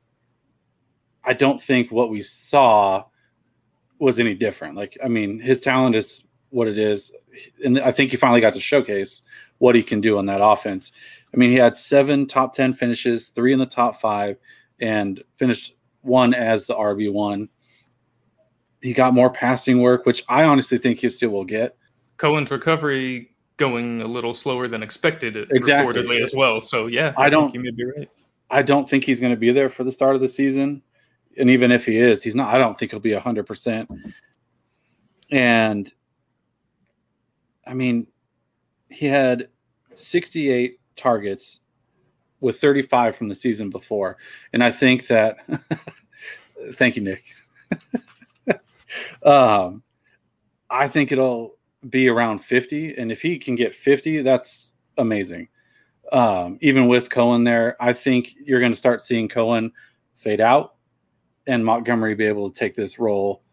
I 1.24 1.34
don't 1.34 1.62
think 1.62 1.92
what 1.92 2.10
we 2.10 2.24
saw 2.24 3.04
was 4.00 4.20
any 4.20 4.34
different. 4.34 4.76
Like, 4.76 4.98
I 5.06 5.08
mean, 5.08 5.40
his 5.40 5.62
talent 5.62 5.96
is 5.96 6.24
what 6.50 6.68
it 6.68 6.80
is, 6.80 7.12
and 7.64 7.80
I 7.80 7.92
think 7.92 8.10
he 8.10 8.18
finally 8.18 8.42
got 8.42 8.54
to 8.54 8.60
showcase 8.60 9.22
what 9.60 9.76
he 9.76 9.84
can 9.84 10.02
do 10.02 10.18
on 10.18 10.26
that 10.26 10.42
offense. 10.44 10.92
I 11.32 11.38
mean, 11.38 11.52
he 11.52 11.58
had 11.58 11.78
seven 11.78 12.26
top 12.26 12.54
ten 12.54 12.74
finishes, 12.74 13.28
three 13.28 13.54
in 13.54 13.60
the 13.60 13.68
top 13.68 14.02
five, 14.02 14.38
and 14.82 15.24
finished 15.36 15.76
one 16.02 16.34
as 16.34 16.66
the 16.66 16.74
RB 16.74 17.14
one. 17.14 17.50
He 18.82 18.94
got 18.94 19.14
more 19.14 19.30
passing 19.30 19.80
work, 19.80 20.08
which 20.08 20.24
I 20.28 20.46
honestly 20.46 20.80
think 20.80 20.98
he 20.98 21.10
still 21.10 21.30
will 21.30 21.46
get. 21.46 21.78
Cohen's 22.18 22.50
recovery 22.50 23.37
going 23.58 24.02
a 24.02 24.08
little 24.08 24.34
slower 24.34 24.68
than 24.68 24.84
expected, 24.84 25.36
Exactly. 25.52 25.94
reportedly 25.94 26.24
as 26.24 26.34
well. 26.34 26.62
So 26.62 26.88
yeah, 26.88 27.14
I 27.18 27.24
think 27.24 27.32
don't- 27.32 27.54
You 27.54 27.60
may 27.62 27.72
be 27.72 27.86
right. 27.86 28.10
I 28.50 28.62
don't 28.62 28.90
think 28.90 29.04
he's 29.04 29.20
going 29.20 29.34
to 29.34 29.38
be 29.38 29.52
there 29.52 29.68
for 29.70 29.84
the 29.84 29.92
start 29.92 30.16
of 30.16 30.22
the 30.22 30.30
season. 30.30 30.82
And 31.38 31.50
even 31.50 31.72
if 31.72 31.86
he 31.86 31.98
is, 31.98 32.24
he's 32.24 32.36
not, 32.36 32.54
I 32.54 32.58
don't 32.58 32.78
think 32.78 32.92
he'll 32.92 33.00
be 33.00 33.12
100%. 33.12 33.88
And 35.32 35.92
I 37.66 37.74
mean, 37.74 38.08
he 38.90 39.06
had 39.08 39.50
68 39.96 40.80
targets 40.96 41.60
with 42.40 42.60
35 42.60 43.16
from 43.16 43.28
the 43.28 43.36
season 43.36 43.70
before. 43.70 44.18
And 44.54 44.64
I 44.64 44.72
think 44.72 45.08
that, 45.08 45.38
thank 46.74 46.96
you, 46.96 47.02
Nick. 47.02 47.24
um, 49.24 49.84
I 50.70 50.88
think 50.88 51.12
it'll 51.12 51.57
be 51.90 52.08
around 52.08 52.40
50. 52.40 52.96
And 52.98 53.12
if 53.12 53.22
he 53.22 53.38
can 53.38 53.56
get 53.56 53.76
50, 53.76 54.22
that's 54.22 54.74
amazing 54.98 55.48
um, 56.12 56.58
even 56.62 56.88
with 56.88 57.10
Cohen 57.10 57.44
there, 57.44 57.76
I 57.82 57.94
think 57.94 58.36
you're 58.44 58.60
going 58.60 58.72
to 58.72 58.78
start 58.78 59.02
seeing 59.02 59.28
Cohen 59.28 59.72
fade 60.16 60.42
out 60.42 60.76
and 61.46 61.66
Montgomery 61.66 62.16
be 62.16 62.26
able 62.26 62.50
to 62.50 62.58
take 62.58 62.76
this 62.76 63.00
role 63.00 63.44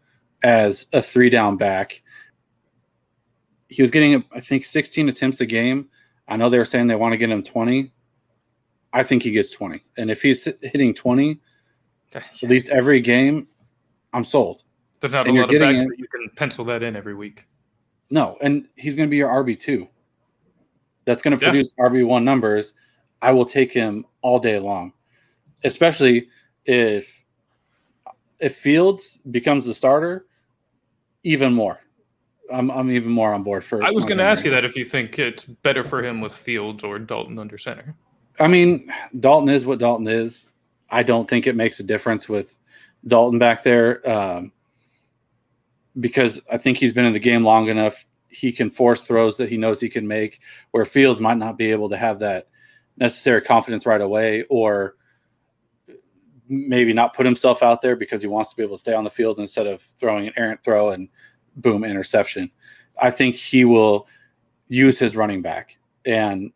as 0.43 0.87
a 0.93 1.01
three 1.01 1.29
down 1.29 1.57
back. 1.57 2.01
He 3.67 3.81
was 3.81 3.91
getting, 3.91 4.23
I 4.33 4.39
think, 4.39 4.63
16 4.65 5.09
attempts 5.09 5.41
a 5.41 5.45
game. 5.45 5.89
I 6.27 6.37
know 6.37 6.49
they 6.49 6.57
were 6.57 6.65
saying 6.65 6.87
they 6.87 6.95
want 6.95 7.13
to 7.13 7.17
get 7.17 7.29
him 7.29 7.43
20. 7.43 7.91
I 8.93 9.03
think 9.03 9.23
he 9.23 9.31
gets 9.31 9.49
20. 9.49 9.83
And 9.97 10.09
if 10.09 10.21
he's 10.21 10.47
hitting 10.61 10.93
20 10.93 11.39
at 12.15 12.49
least 12.49 12.69
every 12.69 13.01
game, 13.01 13.47
I'm 14.13 14.23
sold. 14.23 14.63
There's 15.01 15.13
not 15.13 15.27
and 15.27 15.37
a 15.37 15.41
lot 15.41 15.53
of 15.53 15.59
backs 15.59 15.81
it- 15.81 15.89
that 15.89 15.99
you 15.99 16.07
can 16.07 16.29
pencil 16.35 16.63
that 16.65 16.83
in 16.83 16.95
every 16.95 17.15
week. 17.15 17.45
No, 18.09 18.37
and 18.41 18.67
he's 18.75 18.95
going 18.95 19.07
to 19.07 19.11
be 19.11 19.17
your 19.17 19.29
RB2. 19.29 19.87
That's 21.05 21.21
going 21.23 21.37
to 21.37 21.43
Yeah. 21.43 21.49
produce 21.51 21.73
RB1 21.79 22.23
numbers. 22.23 22.73
I 23.21 23.31
will 23.31 23.45
take 23.45 23.71
him 23.71 24.05
all 24.21 24.39
day 24.39 24.59
long, 24.59 24.93
especially 25.63 26.29
if 26.65 27.23
if 28.39 28.57
Fields 28.57 29.19
becomes 29.31 29.65
the 29.65 29.73
starter, 29.73 30.25
even 31.23 31.53
more. 31.53 31.79
I'm, 32.53 32.69
I'm 32.69 32.91
even 32.91 33.11
more 33.11 33.33
on 33.33 33.43
board 33.43 33.63
for. 33.63 33.81
I 33.83 33.89
was 33.91 34.03
going 34.03 34.17
to 34.17 34.23
ask 34.23 34.43
you 34.45 34.51
that 34.51 34.65
if 34.65 34.75
you 34.75 34.85
think 34.85 35.17
it's 35.17 35.45
better 35.45 35.83
for 35.83 36.03
him 36.03 36.21
with 36.21 36.33
Fields 36.33 36.83
or 36.83 36.99
Dalton 36.99 37.39
under 37.39 37.57
center. 37.57 37.95
I 38.39 38.47
mean, 38.47 38.91
Dalton 39.19 39.49
is 39.49 39.65
what 39.65 39.79
Dalton 39.79 40.07
is. 40.07 40.49
I 40.89 41.01
don't 41.01 41.27
think 41.27 41.47
it 41.47 41.55
makes 41.55 41.79
a 41.79 41.83
difference 41.83 42.29
with 42.29 42.57
Dalton 43.07 43.39
back 43.39 43.63
there 43.63 44.07
um, 44.07 44.51
because 45.99 46.41
I 46.51 46.57
think 46.57 46.77
he's 46.77 46.93
been 46.93 47.05
in 47.05 47.13
the 47.13 47.19
game 47.19 47.43
long 47.43 47.67
enough. 47.67 48.05
He 48.27 48.51
can 48.51 48.69
force 48.69 49.03
throws 49.03 49.37
that 49.37 49.49
he 49.49 49.57
knows 49.57 49.79
he 49.79 49.89
can 49.89 50.07
make, 50.07 50.41
where 50.71 50.85
Fields 50.85 51.21
might 51.21 51.37
not 51.37 51.57
be 51.57 51.71
able 51.71 51.89
to 51.89 51.97
have 51.97 52.19
that 52.19 52.47
necessary 52.97 53.41
confidence 53.41 53.85
right 53.85 54.01
away 54.01 54.43
or 54.49 54.95
maybe 56.47 56.93
not 56.93 57.15
put 57.15 57.25
himself 57.25 57.63
out 57.63 57.81
there 57.81 57.95
because 57.95 58.21
he 58.21 58.27
wants 58.27 58.51
to 58.51 58.55
be 58.55 58.63
able 58.63 58.75
to 58.75 58.81
stay 58.81 58.93
on 58.93 59.03
the 59.03 59.09
field 59.09 59.39
instead 59.39 59.67
of 59.67 59.81
throwing 59.97 60.27
an 60.27 60.33
errant 60.37 60.63
throw 60.63 60.91
and 60.91 61.09
boom 61.57 61.83
interception. 61.83 62.51
I 63.01 63.11
think 63.11 63.35
he 63.35 63.65
will 63.65 64.07
use 64.67 64.99
his 64.99 65.15
running 65.15 65.41
back, 65.41 65.77
and 66.05 66.51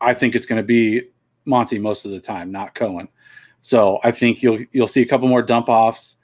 I 0.00 0.14
think 0.14 0.34
it's 0.34 0.46
going 0.46 0.60
to 0.60 0.66
be 0.66 1.02
Monty 1.44 1.78
most 1.78 2.04
of 2.04 2.10
the 2.10 2.20
time, 2.20 2.52
not 2.52 2.74
Cohen. 2.74 3.08
So 3.62 3.98
I 4.04 4.12
think 4.12 4.42
you'll 4.42 4.64
you'll 4.72 4.86
see 4.86 5.02
a 5.02 5.06
couple 5.06 5.28
more 5.28 5.42
dump 5.42 5.68
offs, 5.68 6.16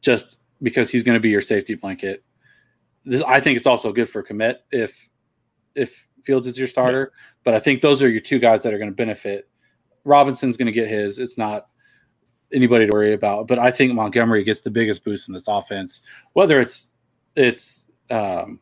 just 0.00 0.38
because 0.66 0.90
he's 0.90 1.04
going 1.04 1.14
to 1.14 1.20
be 1.20 1.28
your 1.28 1.40
safety 1.40 1.76
blanket. 1.76 2.24
This, 3.04 3.22
I 3.22 3.38
think 3.38 3.56
it's 3.56 3.68
also 3.68 3.92
good 3.92 4.08
for 4.08 4.20
Kmet 4.20 4.56
if 4.72 5.08
if 5.76 6.08
Fields 6.24 6.48
is 6.48 6.58
your 6.58 6.66
starter, 6.66 7.12
but 7.44 7.54
I 7.54 7.60
think 7.60 7.82
those 7.82 8.02
are 8.02 8.08
your 8.08 8.20
two 8.20 8.40
guys 8.40 8.64
that 8.64 8.74
are 8.74 8.78
going 8.78 8.90
to 8.90 8.96
benefit. 8.96 9.48
Robinson's 10.02 10.56
going 10.56 10.66
to 10.66 10.72
get 10.72 10.90
his. 10.90 11.20
It's 11.20 11.38
not 11.38 11.68
anybody 12.52 12.84
to 12.84 12.92
worry 12.92 13.12
about, 13.12 13.46
but 13.46 13.60
I 13.60 13.70
think 13.70 13.94
Montgomery 13.94 14.42
gets 14.42 14.62
the 14.62 14.72
biggest 14.72 15.04
boost 15.04 15.28
in 15.28 15.34
this 15.34 15.46
offense, 15.46 16.02
whether 16.32 16.60
it's 16.60 16.94
it's 17.36 17.86
um, 18.10 18.58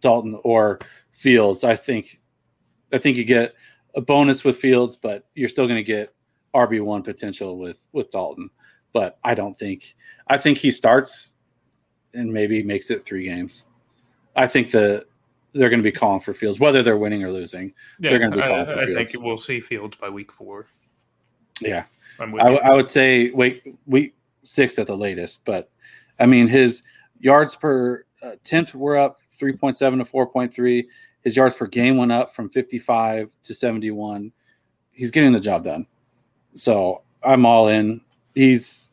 Dalton 0.00 0.40
or 0.42 0.78
Fields. 1.10 1.64
I 1.64 1.76
think 1.76 2.18
I 2.94 2.96
think 2.98 3.18
you 3.18 3.24
get 3.24 3.54
a 3.94 4.00
bonus 4.00 4.42
with 4.42 4.56
Fields, 4.56 4.96
but 4.96 5.28
you're 5.34 5.50
still 5.50 5.66
going 5.66 5.76
to 5.76 5.82
get 5.82 6.14
RB 6.54 6.82
one 6.82 7.02
potential 7.02 7.58
with 7.58 7.86
with 7.92 8.10
Dalton. 8.10 8.48
But 8.92 9.18
I 9.24 9.34
don't 9.34 9.58
think 9.58 9.94
I 10.28 10.38
think 10.38 10.58
he 10.58 10.70
starts 10.70 11.32
and 12.14 12.32
maybe 12.32 12.62
makes 12.62 12.90
it 12.90 13.04
three 13.04 13.24
games. 13.24 13.66
I 14.36 14.46
think 14.46 14.70
the 14.70 15.06
they're 15.54 15.68
going 15.68 15.80
to 15.80 15.84
be 15.84 15.92
calling 15.92 16.20
for 16.20 16.32
Fields, 16.32 16.58
whether 16.58 16.82
they're 16.82 16.96
winning 16.96 17.24
or 17.24 17.30
losing. 17.30 17.74
Yeah, 17.98 18.10
they're 18.10 18.18
going 18.18 18.30
to 18.30 18.36
be 18.38 18.42
I, 18.42 18.48
calling 18.48 18.66
for 18.66 18.74
I 18.74 18.84
Fields. 18.86 18.96
I 18.96 19.04
think 19.04 19.24
we'll 19.24 19.38
see 19.38 19.60
Fields 19.60 19.96
by 19.96 20.08
week 20.08 20.32
four. 20.32 20.66
yeah, 21.60 21.84
I. 22.18 22.24
I 22.24 22.74
would 22.74 22.88
say 22.88 23.30
wait 23.30 23.76
week 23.86 24.14
six 24.42 24.78
at 24.78 24.86
the 24.86 24.96
latest. 24.96 25.40
But 25.44 25.70
I 26.18 26.26
mean, 26.26 26.48
his 26.48 26.82
yards 27.20 27.54
per 27.54 28.04
uh, 28.22 28.32
attempt 28.32 28.74
were 28.74 28.96
up 28.96 29.20
three 29.36 29.52
point 29.52 29.76
seven 29.76 29.98
to 29.98 30.04
four 30.04 30.26
point 30.26 30.52
three. 30.52 30.88
His 31.22 31.36
yards 31.36 31.54
per 31.54 31.66
game 31.66 31.96
went 31.96 32.12
up 32.12 32.34
from 32.34 32.48
fifty 32.48 32.78
five 32.78 33.34
to 33.44 33.54
seventy 33.54 33.90
one. 33.90 34.32
He's 34.90 35.10
getting 35.10 35.32
the 35.32 35.40
job 35.40 35.64
done. 35.64 35.86
So 36.54 37.02
I'm 37.22 37.46
all 37.46 37.68
in. 37.68 38.00
He's 38.34 38.90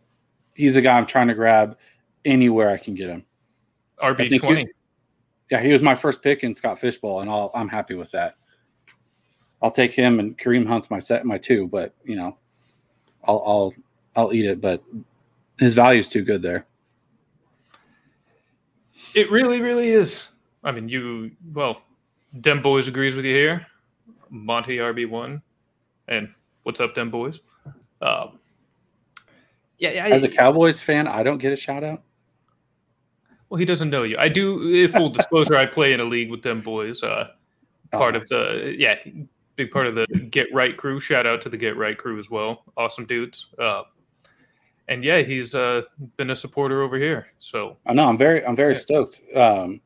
he's 0.54 0.76
a 0.76 0.82
guy 0.82 0.98
I'm 0.98 1.06
trying 1.06 1.28
to 1.30 1.34
grab 1.34 1.78
anywhere 2.26 2.70
I 2.70 2.78
can 2.78 2.94
get 2.94 3.10
him. 3.10 3.26
RB 4.02 4.40
twenty. 4.40 4.68
Yeah, 5.50 5.62
he 5.62 5.72
was 5.72 5.82
my 5.82 5.96
first 5.96 6.22
pick 6.22 6.44
in 6.44 6.54
Scott 6.54 6.80
Fish 6.80 6.98
Bowl, 6.98 7.22
and 7.22 7.30
I'll, 7.30 7.50
I'm 7.56 7.68
happy 7.68 7.96
with 7.96 8.12
that. 8.12 8.36
I'll 9.62 9.72
take 9.72 9.92
him, 9.92 10.20
and 10.20 10.38
Kareem 10.38 10.66
Hunt's 10.68 10.92
my 10.92 11.00
set, 11.00 11.26
my 11.26 11.38
two, 11.38 11.68
but 11.68 11.94
you 12.04 12.16
know, 12.16 12.38
I'll 13.24 13.44
I'll 13.46 13.74
I'll 14.16 14.34
eat 14.34 14.46
it. 14.46 14.62
But 14.62 14.84
his 15.58 15.74
value's 15.74 16.08
too 16.08 16.24
good 16.24 16.42
there. 16.42 16.66
It 19.16 19.32
really, 19.32 19.60
really 19.60 19.90
is. 19.90 20.32
I 20.64 20.72
mean, 20.72 20.88
you 20.88 21.32
well, 21.54 21.82
Dem 22.42 22.62
Boys 22.62 22.88
agrees 22.88 23.16
with 23.16 23.26
you 23.26 23.34
here. 23.34 23.66
Monty 24.30 24.78
RB 24.78 25.10
one, 25.10 25.42
and 26.08 26.30
what's 26.64 26.80
up, 26.80 26.94
Dem 26.94 27.10
Boys? 27.10 27.40
Um, 28.02 28.40
yeah, 29.80 29.92
yeah. 29.92 30.08
As 30.08 30.24
a 30.24 30.30
Cowboys 30.30 30.82
fan, 30.82 31.08
I 31.08 31.24
don't 31.24 31.38
get 31.40 31.52
a 31.52 31.56
shout 31.56 31.84
out. 31.84 32.04
well, 33.50 33.58
he 33.58 33.66
doesn't 33.66 33.90
know 33.90 34.04
you. 34.04 34.18
I 34.18 34.30
do. 34.30 34.84
eh, 34.84 34.88
Full 34.88 35.10
disclosure, 35.10 35.56
I 35.58 35.66
play 35.66 35.94
in 35.94 36.00
a 36.00 36.04
league 36.06 36.30
with 36.30 36.42
them 36.44 36.62
Boys. 36.62 37.02
Uh, 37.04 37.30
part 37.92 38.16
Oh, 38.16 38.20
of 38.20 38.28
the 38.30 38.76
yeah, 38.78 38.96
big 39.56 39.72
part 39.72 39.88
of 39.88 39.96
the 39.96 40.06
Get 40.30 40.48
Right 40.54 40.76
crew. 40.78 41.00
Shout 41.00 41.26
out 41.26 41.42
to 41.42 41.50
the 41.50 41.58
Get 41.58 41.76
Right 41.78 41.98
crew 41.98 42.20
as 42.20 42.30
well. 42.30 42.64
Awesome 42.78 43.06
dudes. 43.06 43.48
Uh, 43.58 43.84
and 44.88 45.04
yeah, 45.04 45.22
he's 45.22 45.54
uh, 45.56 45.82
been 46.18 46.30
a 46.32 46.36
supporter 46.36 46.82
over 46.82 46.98
here. 46.98 47.28
So 47.40 47.78
I 47.86 47.94
know. 47.94 48.08
I'm 48.08 48.18
very 48.18 48.46
I'm 48.46 48.56
very 48.56 48.74
Yeah. 48.74 48.80
stoked. 48.80 49.22
Um, 49.36 49.82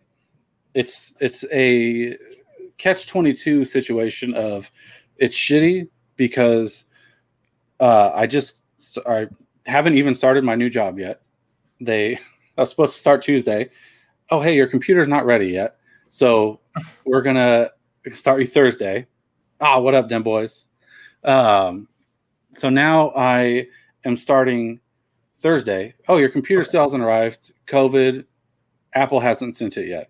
it's 0.74 1.14
it's 1.20 1.44
a 1.54 2.18
catch 2.78 3.08
twenty 3.08 3.34
two 3.34 3.64
situation 3.66 4.34
of 4.34 4.70
it's 5.18 5.38
shitty 5.38 5.88
because 6.16 6.86
uh, 7.80 8.12
I 8.14 8.28
just 8.28 8.62
I 9.06 9.28
haven't 9.66 9.96
even 9.96 10.14
started 10.14 10.44
my 10.44 10.56
new 10.56 10.70
job 10.70 11.00
yet. 11.00 11.22
They 11.80 12.16
I 12.58 12.62
was 12.62 12.70
supposed 12.70 12.96
to 12.96 13.02
start 13.02 13.22
Tuesday. 13.22 13.70
Oh 14.30 14.42
hey, 14.42 14.56
your 14.56 14.68
computer's 14.68 15.08
not 15.08 15.26
ready 15.26 15.48
yet, 15.48 15.78
so 16.10 16.60
we're 17.06 17.22
gonna 17.22 17.70
start 18.14 18.40
you 18.40 18.48
Thursday. 18.48 19.08
Ah, 19.62 19.80
what 19.80 19.96
up, 19.96 20.10
Dem 20.10 20.24
Boys? 20.24 20.68
Um, 21.24 21.88
so 22.58 22.70
now 22.70 23.12
I 23.16 23.68
am 24.06 24.18
starting 24.18 24.80
Thursday. 25.38 25.96
Oh, 26.08 26.18
your 26.18 26.30
computer 26.30 26.64
still 26.64 26.84
hasn't 26.84 27.04
arrived. 27.04 27.52
COVID, 27.68 28.26
Apple 28.94 29.20
hasn't 29.20 29.56
sent 29.56 29.78
it 29.78 29.88
yet. 29.88 30.10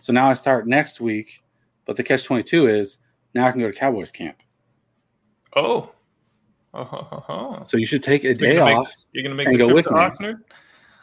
So 0.00 0.12
now 0.12 0.28
I 0.28 0.34
start 0.34 0.66
next 0.66 1.00
week. 1.00 1.42
But 1.84 1.96
the 1.96 2.02
catch 2.02 2.24
22 2.24 2.68
is 2.68 2.98
now 3.34 3.46
I 3.46 3.50
can 3.50 3.60
go 3.60 3.70
to 3.70 3.78
Cowboys 3.78 4.12
camp. 4.12 4.36
oh, 5.56 5.90
uh-huh. 6.74 7.64
So 7.64 7.76
you 7.76 7.86
should 7.86 8.02
take 8.02 8.24
a 8.24 8.34
day 8.34 8.54
You're 8.54 8.56
gonna 8.58 8.80
off. 8.80 8.88
Make, 8.88 9.06
you're 9.12 9.22
gonna 9.24 9.34
make 9.34 9.46
and 9.46 9.54
the 9.54 9.58
go 9.58 9.64
trip 9.66 9.76
with 9.76 10.18
to 10.18 10.32
me. 10.32 10.34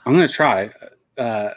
I'm 0.06 0.14
going 0.16 0.28
to 0.28 0.34
try. 0.34 0.72
Uh, 1.18 1.52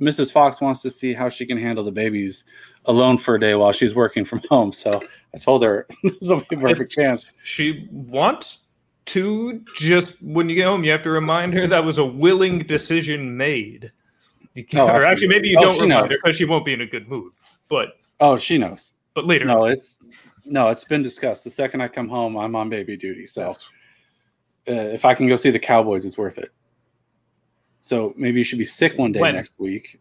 Mrs. 0.00 0.30
Fox 0.32 0.60
wants 0.60 0.82
to 0.82 0.90
see 0.90 1.14
how 1.14 1.28
she 1.28 1.46
can 1.46 1.56
handle 1.56 1.84
the 1.84 1.92
babies 1.92 2.44
alone 2.84 3.16
for 3.16 3.36
a 3.36 3.40
day 3.40 3.54
while 3.54 3.72
she's 3.72 3.94
working 3.94 4.24
from 4.24 4.42
home. 4.50 4.72
So 4.72 5.02
I 5.34 5.38
told 5.38 5.62
her 5.62 5.86
this 6.02 6.18
will 6.20 6.42
be 6.50 6.56
a 6.56 6.58
perfect 6.58 6.92
chance. 6.92 7.32
She 7.42 7.88
wants 7.90 8.58
to. 9.06 9.62
Just 9.76 10.20
when 10.22 10.48
you 10.48 10.56
get 10.56 10.66
home, 10.66 10.84
you 10.84 10.90
have 10.90 11.02
to 11.02 11.10
remind 11.10 11.54
her 11.54 11.66
that 11.66 11.84
was 11.84 11.98
a 11.98 12.04
willing 12.04 12.58
decision 12.58 13.36
made. 13.36 13.90
You 14.54 14.66
Oh, 14.74 14.86
or 14.86 15.04
actually, 15.04 15.28
maybe 15.28 15.48
you. 15.48 15.56
Oh, 15.58 15.62
don't 15.62 15.80
remind 15.80 15.88
knows. 15.88 16.02
her 16.10 16.18
because 16.22 16.36
she 16.36 16.44
won't 16.44 16.64
be 16.64 16.74
in 16.74 16.80
a 16.80 16.86
good 16.86 17.08
mood. 17.08 17.32
But 17.68 17.94
Oh, 18.20 18.36
she 18.36 18.58
knows. 18.58 18.92
But 19.14 19.26
later, 19.26 19.44
No, 19.44 19.64
it's 19.66 19.98
no, 20.46 20.68
it's 20.68 20.84
been 20.84 21.02
discussed. 21.02 21.44
The 21.44 21.50
second 21.50 21.80
I 21.80 21.88
come 21.88 22.08
home, 22.08 22.36
I'm 22.36 22.54
on 22.56 22.68
baby 22.68 22.96
duty. 22.96 23.26
So 23.26 23.50
uh, 23.50 23.54
if 24.66 25.04
I 25.04 25.14
can 25.14 25.26
go 25.28 25.36
see 25.36 25.50
the 25.50 25.58
Cowboys, 25.58 26.04
it's 26.04 26.18
worth 26.18 26.38
it. 26.38 26.50
So 27.80 28.14
maybe 28.16 28.38
you 28.38 28.44
should 28.44 28.58
be 28.58 28.64
sick 28.64 28.96
one 28.98 29.12
day 29.12 29.20
When? 29.20 29.34
next 29.34 29.54
week. 29.58 30.00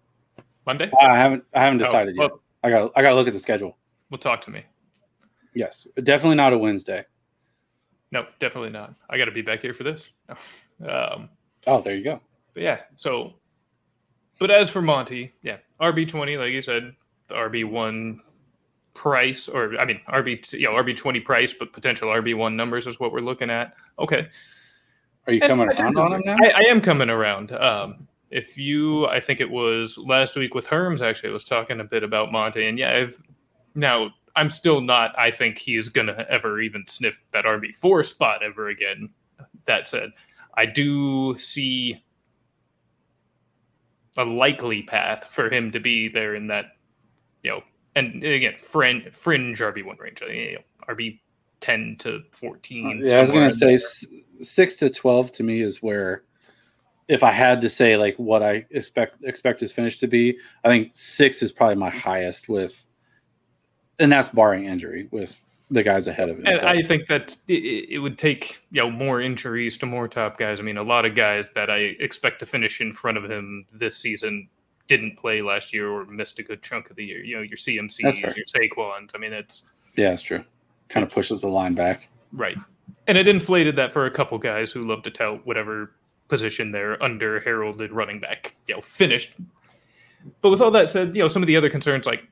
Monday. 0.66 0.90
I 1.02 1.18
haven't 1.18 1.44
I 1.54 1.62
haven't 1.64 1.82
Oh, 1.82 1.86
decided 1.86 2.16
yet. 2.16 2.32
I 2.64 2.70
got 2.70 2.92
I 2.96 3.02
got 3.02 3.10
to 3.10 3.16
look 3.16 3.28
at 3.28 3.34
the 3.34 3.40
schedule. 3.40 3.78
well, 4.10 4.18
talk 4.18 4.40
to 4.42 4.52
me. 4.52 4.64
Yes, 5.54 5.86
definitely 6.04 6.36
not 6.38 6.54
a 6.54 6.58
Wednesday. 6.58 7.06
No, 8.12 8.26
definitely 8.40 8.70
not. 8.70 8.96
I 9.10 9.18
got 9.18 9.26
to 9.26 9.32
be 9.32 9.42
back 9.42 9.62
here 9.62 9.74
for 9.74 9.84
this. 9.84 10.12
Um, 10.88 11.30
Oh, 11.68 11.80
there 11.82 11.96
you 11.96 12.04
go. 12.04 12.20
but 12.54 12.64
yeah, 12.64 12.80
so. 12.96 13.36
But 14.40 14.52
as 14.52 14.70
for 14.70 14.82
Monty, 14.82 15.32
yeah, 15.44 15.58
RB 15.80 16.08
twenty, 16.08 16.36
like 16.36 16.52
you 16.52 16.62
said, 16.62 16.94
the 17.30 17.36
RB 17.36 17.64
one 17.70 18.20
price, 18.94 19.48
or 19.48 19.78
I 19.80 19.86
mean 19.86 20.00
RB, 20.10 20.54
you 20.54 20.68
know, 20.68 20.74
RB 20.74 20.96
twenty 20.96 21.20
price, 21.20 21.54
but 21.54 21.74
potential 21.74 22.10
RB 22.10 22.36
one 22.36 22.56
numbers 22.56 22.88
is 22.88 23.00
what 23.00 23.12
we're 23.12 23.22
looking 23.22 23.50
at. 23.50 23.74
Okay, 24.00 24.28
Are 25.28 25.34
you 25.34 25.42
And 25.42 25.50
coming 25.50 25.70
I 25.70 25.82
around 25.82 25.98
on 25.98 26.14
him 26.14 26.22
now? 26.26 26.38
I, 26.44 26.50
I 26.50 26.62
am 26.62 26.82
coming 26.82 27.10
around. 27.10 27.52
Um, 27.54 28.08
if 28.30 28.58
you, 28.58 29.06
I 29.08 29.20
think 29.20 29.42
it 29.42 29.50
was 29.50 29.98
last 29.98 30.36
week 30.36 30.56
with 30.56 30.68
Herms. 30.68 31.02
Actually, 31.02 31.30
I 31.30 31.34
was 31.34 31.44
talking 31.44 31.80
a 31.80 31.84
bit 31.84 32.04
about 32.04 32.32
Monte, 32.32 32.66
and 32.66 32.80
yeah, 32.80 32.96
I've 32.96 33.22
now 33.76 34.10
I'm 34.36 34.50
still 34.50 34.82
not. 34.82 35.18
I 35.18 35.32
think 35.32 35.58
he's 35.58 35.90
gonna 35.90 36.26
ever 36.30 36.60
even 36.62 36.84
sniff 36.88 37.20
that 37.32 37.46
RB 37.46 37.76
four 37.76 38.04
spot 38.04 38.44
ever 38.44 38.70
again. 38.70 39.10
That 39.66 39.88
said, 39.88 40.10
I 40.56 40.66
do 40.66 41.38
see 41.38 42.04
a 44.18 44.24
likely 44.24 44.84
path 44.84 45.26
for 45.30 45.50
him 45.50 45.72
to 45.72 45.80
be 45.80 46.08
there 46.08 46.36
in 46.36 46.48
that, 46.48 46.66
you 47.44 47.52
know, 47.52 47.64
and 47.96 48.24
again, 48.24 48.56
fringe 48.58 49.14
fringe 49.14 49.60
RB 49.60 49.86
one 49.86 49.98
range, 49.98 50.22
you 50.22 50.54
know, 50.56 50.94
RB 50.94 51.20
ten 51.60 51.96
to 52.00 52.24
fourteen. 52.32 53.02
Uh, 53.04 53.08
yeah, 53.08 53.18
I 53.18 53.22
was 53.22 53.32
gonna 53.32 53.52
say 53.52 53.76
s- 53.76 54.06
six 54.42 54.76
to 54.76 54.90
twelve 54.90 55.32
to 55.32 55.44
me 55.44 55.62
is 55.62 55.82
where, 55.82 56.24
if 57.08 57.24
I 57.24 57.32
had 57.32 57.62
to 57.62 57.70
say 57.70 57.98
like 57.98 58.16
what 58.18 58.42
I 58.44 58.66
expect 58.72 59.24
expect 59.24 59.60
his 59.60 59.72
finish 59.72 60.00
to 60.00 60.08
be, 60.08 60.38
I 60.64 60.70
think 60.70 60.92
six 60.94 61.44
is 61.44 61.52
probably 61.52 61.76
my 61.76 61.90
highest 61.90 62.50
with, 62.50 62.86
and 64.00 64.12
that's 64.12 64.30
barring 64.30 64.66
injury 64.66 65.08
with 65.12 65.44
the 65.70 65.84
guys 65.84 66.08
ahead 66.08 66.30
of 66.30 66.38
him. 66.38 66.48
And 66.48 66.62
I 66.62 66.84
think 66.84 67.08
that 67.08 67.36
it, 67.48 67.90
it 67.90 68.00
would 68.00 68.18
take 68.18 68.62
you 68.72 68.82
know 68.82 68.90
more 68.90 69.22
injuries 69.22 69.78
to 69.80 69.86
more 69.86 70.08
top 70.08 70.38
guys. 70.38 70.60
I 70.60 70.64
mean, 70.64 70.78
a 70.78 70.84
lot 70.84 71.06
of 71.06 71.16
guys 71.16 71.52
that 71.52 71.70
I 71.70 71.78
expect 72.00 72.40
to 72.40 72.46
finish 72.46 72.82
in 72.82 72.92
front 72.92 73.18
of 73.18 73.30
him 73.30 73.66
this 73.72 73.98
season 73.98 74.50
didn't 74.88 75.18
play 75.18 75.42
last 75.42 75.74
year 75.74 75.90
or 75.90 76.06
missed 76.06 76.40
a 76.40 76.44
good 76.44 76.62
chunk 76.62 76.90
of 76.90 76.96
the 76.96 77.06
year. 77.06 77.24
You 77.24 77.38
know, 77.38 77.42
your 77.42 77.58
CMCs, 77.58 78.22
your 78.22 78.46
Saquons. 78.46 79.12
I 79.16 79.18
mean, 79.18 79.34
it's 79.34 79.64
yeah, 79.96 80.12
it's 80.12 80.24
true. 80.24 80.44
Kind 80.90 81.06
of 81.06 81.12
pushes 81.12 81.42
the 81.42 81.48
line 81.48 81.74
back. 81.74 82.10
right, 82.32 82.58
and 83.08 83.18
it 83.18 83.28
inflated 83.28 83.76
that 83.78 83.92
for 83.92 84.06
a 84.06 84.12
couple 84.12 84.38
guys 84.38 84.72
who 84.72 84.82
love 84.82 85.04
to 85.04 85.12
tout 85.12 85.46
whatever 85.46 85.92
position 86.28 86.72
they're 86.72 87.02
under 87.04 87.40
heralded 87.40 87.92
running 87.92 88.20
back. 88.20 88.56
You 88.68 88.76
know, 88.76 88.82
finished. 88.82 89.34
But 90.42 90.50
with 90.52 90.62
all 90.62 90.72
that 90.72 90.90
said, 90.90 91.16
you 91.16 91.22
know, 91.22 91.28
some 91.28 91.44
of 91.44 91.48
the 91.48 91.58
other 91.58 91.70
concerns 91.70 92.06
like, 92.06 92.24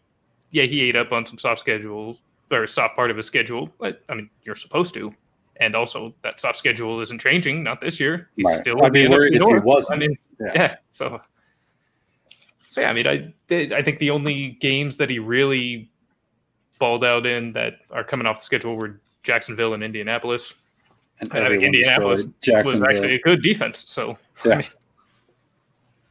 yeah, 0.52 0.64
he 0.64 0.82
ate 0.82 0.96
up 0.96 1.12
on 1.12 1.26
some 1.26 1.38
soft 1.38 1.60
schedules 1.60 2.22
or 2.50 2.66
soft 2.68 2.96
part 2.96 3.12
of 3.12 3.18
his 3.18 3.26
schedule. 3.26 3.70
But 3.80 4.02
I 4.10 4.14
mean, 4.16 4.30
you're 4.44 4.56
supposed 4.56 4.94
to. 4.96 5.14
and 5.60 5.76
also 5.76 6.16
that 6.24 6.40
soft 6.40 6.58
schedule 6.58 7.00
isn't 7.02 7.20
changing. 7.22 7.62
Not 7.64 7.82
this 7.82 8.00
year. 8.00 8.30
He's 8.36 8.46
Right. 8.48 8.58
still 8.62 8.84
I'd 8.84 8.94
be 8.94 9.08
worried 9.08 9.36
if 9.36 9.42
he 9.44 9.54
wasn't. 9.60 9.94
I 9.96 10.08
mean, 10.08 10.18
Yeah. 10.40 10.52
yeah. 10.56 10.76
So, 10.90 11.22
so 12.72 12.80
yeah. 12.80 12.90
I 12.90 12.94
mean, 12.94 13.06
I 13.06 13.34
I 13.76 13.82
think 13.82 14.00
the 14.00 14.12
only 14.12 14.52
games 14.62 14.96
that 14.96 15.10
he 15.10 15.20
really 15.20 15.90
balled 16.80 17.04
out 17.04 17.26
in 17.26 17.52
that 17.52 17.80
are 17.92 18.04
coming 18.06 18.26
off 18.26 18.38
the 18.40 18.46
schedule 18.46 18.78
were 18.78 19.02
Jacksonville 19.24 19.74
and 19.74 19.84
Indianapolis. 19.84 20.54
And 21.20 21.34
I 21.34 21.50
think 21.50 21.64
Indianapolis 21.64 22.24
Was 22.24 22.82
actually 22.82 23.16
a 23.16 23.20
good 23.20 23.42
defense. 23.42 23.84
So 23.88 24.18
Yeah. 24.46 24.62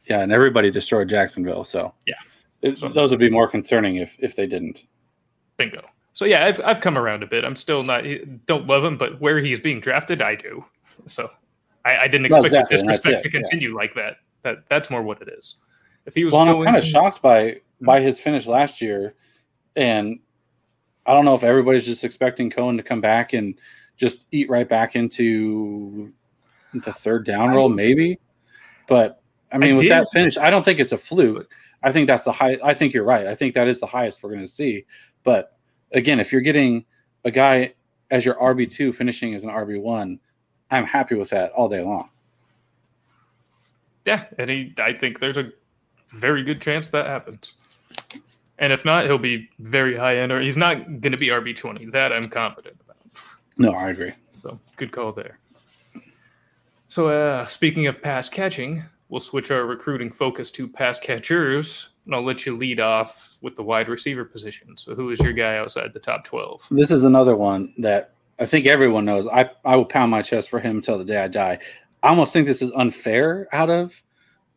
yeah, 0.05 0.19
and 0.19 0.31
everybody 0.31 0.69
destroyed 0.69 1.09
Jacksonville. 1.09 1.63
So 1.63 1.95
Yeah. 2.05 2.13
It- 2.61 2.77
So- 2.77 2.89
those 2.89 3.09
would 3.09 3.19
be 3.19 3.29
more 3.29 3.47
concerning 3.47 3.95
if 3.95 4.15
if 4.19 4.35
they 4.35 4.45
didn't. 4.45 4.85
bingo. 5.57 5.81
So 6.13 6.25
yeah, 6.25 6.45
I've 6.45 6.61
I've 6.63 6.79
come 6.79 6.95
around 6.95 7.23
a 7.23 7.27
bit. 7.27 7.43
I'm 7.43 7.55
still 7.55 7.81
not 7.83 8.03
don't 8.45 8.67
love 8.67 8.83
him, 8.83 8.99
but 8.99 9.19
where 9.19 9.39
he's 9.39 9.59
being 9.59 9.79
drafted, 9.79 10.21
I 10.21 10.35
do. 10.35 10.63
So 11.07 11.31
I, 11.85 11.97
I 12.03 12.07
didn't 12.07 12.29
Well, 12.29 12.45
expect 12.45 12.71
exactly, 12.71 12.77
the 12.77 12.83
disrespect 12.83 13.23
to 13.23 13.29
yeah. 13.29 13.41
continue 13.41 13.75
like 13.75 13.95
that. 13.95 14.17
That 14.43 14.69
that's 14.69 14.91
more 14.91 15.01
what 15.01 15.19
it 15.23 15.29
is. 15.29 15.55
If 16.05 16.15
he 16.15 16.23
was 16.23 16.33
Well, 16.33 16.41
and 16.41 16.49
I'm 16.49 16.65
kind 16.65 16.77
of 16.77 16.83
shocked 16.83 17.21
by 17.21 17.61
by 17.81 18.01
his 18.01 18.19
finish 18.19 18.47
last 18.47 18.81
year, 18.81 19.15
and 19.75 20.19
I 21.05 21.13
don't 21.13 21.25
know 21.25 21.35
if 21.35 21.43
everybody's 21.43 21.85
just 21.85 22.03
expecting 22.03 22.49
Cohen 22.49 22.77
to 22.77 22.83
come 22.83 23.01
back 23.01 23.33
and 23.33 23.55
just 23.97 24.25
eat 24.31 24.49
right 24.49 24.67
back 24.67 24.95
into 24.95 26.11
the 26.73 26.93
third 26.93 27.25
down 27.25 27.51
role, 27.51 27.69
maybe. 27.69 28.19
But 28.87 29.21
I 29.51 29.57
mean, 29.57 29.75
with 29.75 29.83
did- 29.83 29.91
that 29.91 30.07
finish, 30.11 30.37
I 30.37 30.49
don't 30.49 30.63
think 30.63 30.79
it's 30.79 30.91
a 30.91 30.97
fluke. 30.97 31.51
I 31.83 31.91
think 31.91 32.07
that's 32.07 32.23
the 32.23 32.31
high. 32.31 32.57
I 32.63 32.73
think 32.73 32.93
you're 32.93 33.03
right. 33.03 33.27
I 33.27 33.35
think 33.35 33.55
that 33.55 33.67
is 33.67 33.79
the 33.79 33.87
highest 33.87 34.21
we're 34.21 34.29
going 34.29 34.41
to 34.41 34.47
see. 34.47 34.85
But 35.23 35.57
again, 35.91 36.19
if 36.19 36.31
you're 36.31 36.41
getting 36.41 36.85
a 37.25 37.31
guy 37.31 37.73
as 38.11 38.25
your 38.25 38.35
RB 38.35 38.69
two 38.71 38.93
finishing 38.93 39.33
as 39.33 39.43
an 39.43 39.49
RB 39.49 39.81
one, 39.81 40.19
I'm 40.69 40.85
happy 40.85 41.15
with 41.15 41.29
that 41.31 41.51
all 41.51 41.69
day 41.69 41.81
long. 41.81 42.09
Yeah, 44.05 44.25
and 44.37 44.49
he, 44.49 44.73
I 44.79 44.93
think 44.93 45.19
there's 45.19 45.37
a 45.37 45.51
very 46.11 46.43
good 46.43 46.61
chance 46.61 46.89
that 46.89 47.05
happens. 47.05 47.53
And 48.59 48.71
if 48.71 48.85
not, 48.85 49.05
he'll 49.05 49.17
be 49.17 49.49
very 49.59 49.95
high 49.95 50.17
end, 50.17 50.31
or 50.31 50.39
he's 50.39 50.57
not 50.57 50.77
going 51.01 51.11
to 51.11 51.17
be 51.17 51.29
RB 51.29 51.57
twenty. 51.57 51.85
That 51.85 52.13
I'm 52.13 52.29
confident 52.29 52.77
about. 52.83 52.97
No, 53.57 53.71
I 53.71 53.89
agree. 53.89 54.13
So 54.41 54.59
good 54.75 54.91
call 54.91 55.11
there. 55.11 55.39
So 56.87 57.09
uh, 57.09 57.47
speaking 57.47 57.87
of 57.87 58.01
pass 58.01 58.29
catching, 58.29 58.83
we'll 59.09 59.19
switch 59.19 59.49
our 59.49 59.65
recruiting 59.65 60.11
focus 60.11 60.51
to 60.51 60.67
pass 60.67 60.99
catchers, 60.99 61.89
and 62.05 62.13
I'll 62.13 62.23
let 62.23 62.45
you 62.45 62.55
lead 62.55 62.79
off 62.79 63.37
with 63.41 63.55
the 63.55 63.63
wide 63.63 63.89
receiver 63.89 64.25
position. 64.25 64.77
So 64.77 64.93
who 64.93 65.09
is 65.09 65.19
your 65.19 65.33
guy 65.33 65.57
outside 65.57 65.93
the 65.93 65.99
top 65.99 66.23
twelve? 66.23 66.67
This 66.69 66.91
is 66.91 67.03
another 67.03 67.35
one 67.35 67.73
that 67.79 68.13
I 68.39 68.45
think 68.45 68.67
everyone 68.67 69.05
knows. 69.05 69.27
I, 69.27 69.49
I 69.65 69.75
will 69.75 69.85
pound 69.85 70.11
my 70.11 70.21
chest 70.21 70.49
for 70.49 70.59
him 70.59 70.77
until 70.77 70.97
the 70.97 71.05
day 71.05 71.17
I 71.17 71.27
die. 71.27 71.59
I 72.03 72.09
almost 72.09 72.33
think 72.33 72.47
this 72.47 72.61
is 72.61 72.71
unfair 72.75 73.47
out 73.53 73.69
of 73.69 74.01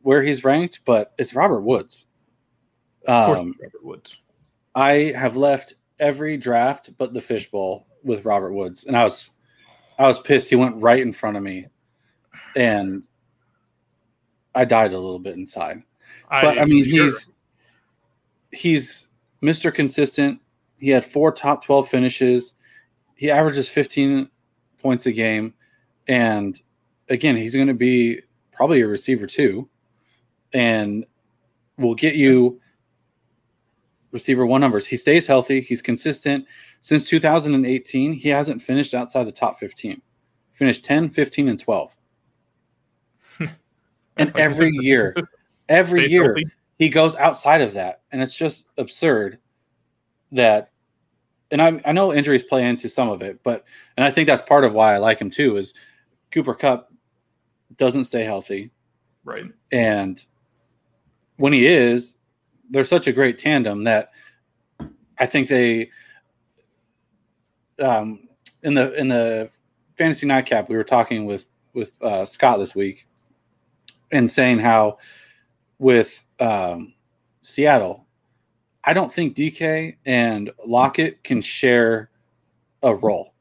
where 0.04 0.22
he's 0.22 0.44
ranked, 0.44 0.80
but 0.84 1.14
it's 1.18 1.34
Robert 1.34 1.62
Woods. 1.62 2.06
Of 3.08 3.26
course, 3.26 3.40
Um, 3.40 3.54
Robert 3.60 3.84
Woods. 3.84 4.16
I 4.74 5.14
have 5.16 5.36
left 5.36 5.74
every 5.98 6.36
draft 6.36 6.90
but 6.98 7.14
the 7.14 7.20
fishbowl 7.20 7.86
with 8.02 8.24
Robert 8.26 8.52
Woods, 8.52 8.84
and 8.84 8.96
I 8.96 9.02
was 9.02 9.32
I 9.98 10.06
was 10.06 10.20
pissed. 10.20 10.50
He 10.50 10.56
went 10.56 10.76
right 10.76 11.00
in 11.00 11.12
front 11.12 11.36
of 11.38 11.42
me, 11.42 11.66
and 12.54 13.04
I 14.54 14.64
died 14.64 14.92
a 14.92 14.98
little 14.98 15.18
bit 15.18 15.36
inside. 15.36 15.82
But 16.28 16.58
I, 16.58 16.64
mean, 16.64 16.84
sure. 16.84 17.04
he's 17.04 17.28
he's 18.52 19.08
Mr. 19.42 19.72
Consistent. 19.72 20.40
He 20.78 20.90
had 20.90 21.04
four 21.04 21.32
top 21.32 21.64
twelve 21.64 21.88
finishes. 21.88 22.54
He 23.14 23.30
averages 23.30 23.68
fifteen 23.68 24.28
points 24.82 25.06
a 25.06 25.12
game, 25.12 25.54
and 26.08 26.60
again, 27.08 27.36
he's 27.36 27.54
going 27.54 27.68
to 27.68 27.74
be 27.74 28.20
probably 28.52 28.82
a 28.82 28.86
receiver 28.86 29.26
too, 29.26 29.68
and 30.54 31.04
will 31.76 31.94
get 31.94 32.14
you 32.14 32.60
receiver 34.14 34.46
one 34.46 34.60
numbers. 34.60 34.86
He 34.86 34.96
stays 34.96 35.26
healthy. 35.26 35.60
He's 35.60 35.82
consistent. 35.82 36.46
Since 36.80 37.08
2018, 37.08 38.12
he 38.14 38.28
hasn't 38.28 38.62
finished 38.62 38.94
outside 38.94 39.24
the 39.24 39.32
top 39.32 39.58
15. 39.58 40.00
Finished 40.52 40.84
10, 40.84 41.08
15, 41.10 41.48
and 41.48 41.58
12. 41.58 41.96
and 44.16 44.36
every 44.36 44.70
year, 44.70 45.12
every 45.68 46.08
year, 46.08 46.38
he 46.78 46.88
goes 46.88 47.16
outside 47.16 47.60
of 47.60 47.74
that. 47.74 48.02
And 48.12 48.22
it's 48.22 48.36
just 48.36 48.66
absurd 48.78 49.40
that, 50.30 50.70
and 51.50 51.60
I, 51.60 51.80
I 51.84 51.92
know 51.92 52.14
injuries 52.14 52.44
play 52.44 52.66
into 52.66 52.88
some 52.88 53.08
of 53.08 53.20
it, 53.20 53.40
but, 53.42 53.64
and 53.96 54.04
I 54.04 54.12
think 54.12 54.28
that's 54.28 54.42
part 54.42 54.64
of 54.64 54.72
why 54.72 54.94
I 54.94 54.98
like 54.98 55.20
him 55.20 55.30
too, 55.30 55.56
is 55.56 55.74
Cooper 56.30 56.54
Kupp 56.54 56.92
doesn't 57.76 58.04
stay 58.04 58.22
healthy. 58.22 58.70
right? 59.24 59.46
And 59.72 60.24
when 61.36 61.52
he 61.52 61.66
is, 61.66 62.16
they're 62.70 62.84
such 62.84 63.06
a 63.06 63.12
great 63.12 63.38
tandem 63.38 63.84
that 63.84 64.10
I 65.18 65.26
think 65.26 65.48
they 65.48 65.90
um 67.82 68.28
in 68.62 68.74
the 68.74 68.92
in 68.94 69.08
the 69.08 69.50
fantasy 69.96 70.26
nightcap 70.26 70.68
we 70.68 70.76
were 70.76 70.84
talking 70.84 71.24
with 71.24 71.48
with 71.74 72.00
uh, 72.02 72.24
Scott 72.24 72.58
this 72.58 72.74
week 72.74 73.06
and 74.12 74.30
saying 74.30 74.60
how 74.60 74.98
with 75.78 76.24
um, 76.40 76.94
Seattle, 77.42 78.06
I 78.84 78.92
don't 78.92 79.12
think 79.12 79.36
DK 79.36 79.96
and 80.06 80.50
Lockett 80.66 81.22
can 81.24 81.40
share 81.40 82.10
a 82.82 82.94
role. 82.94 83.34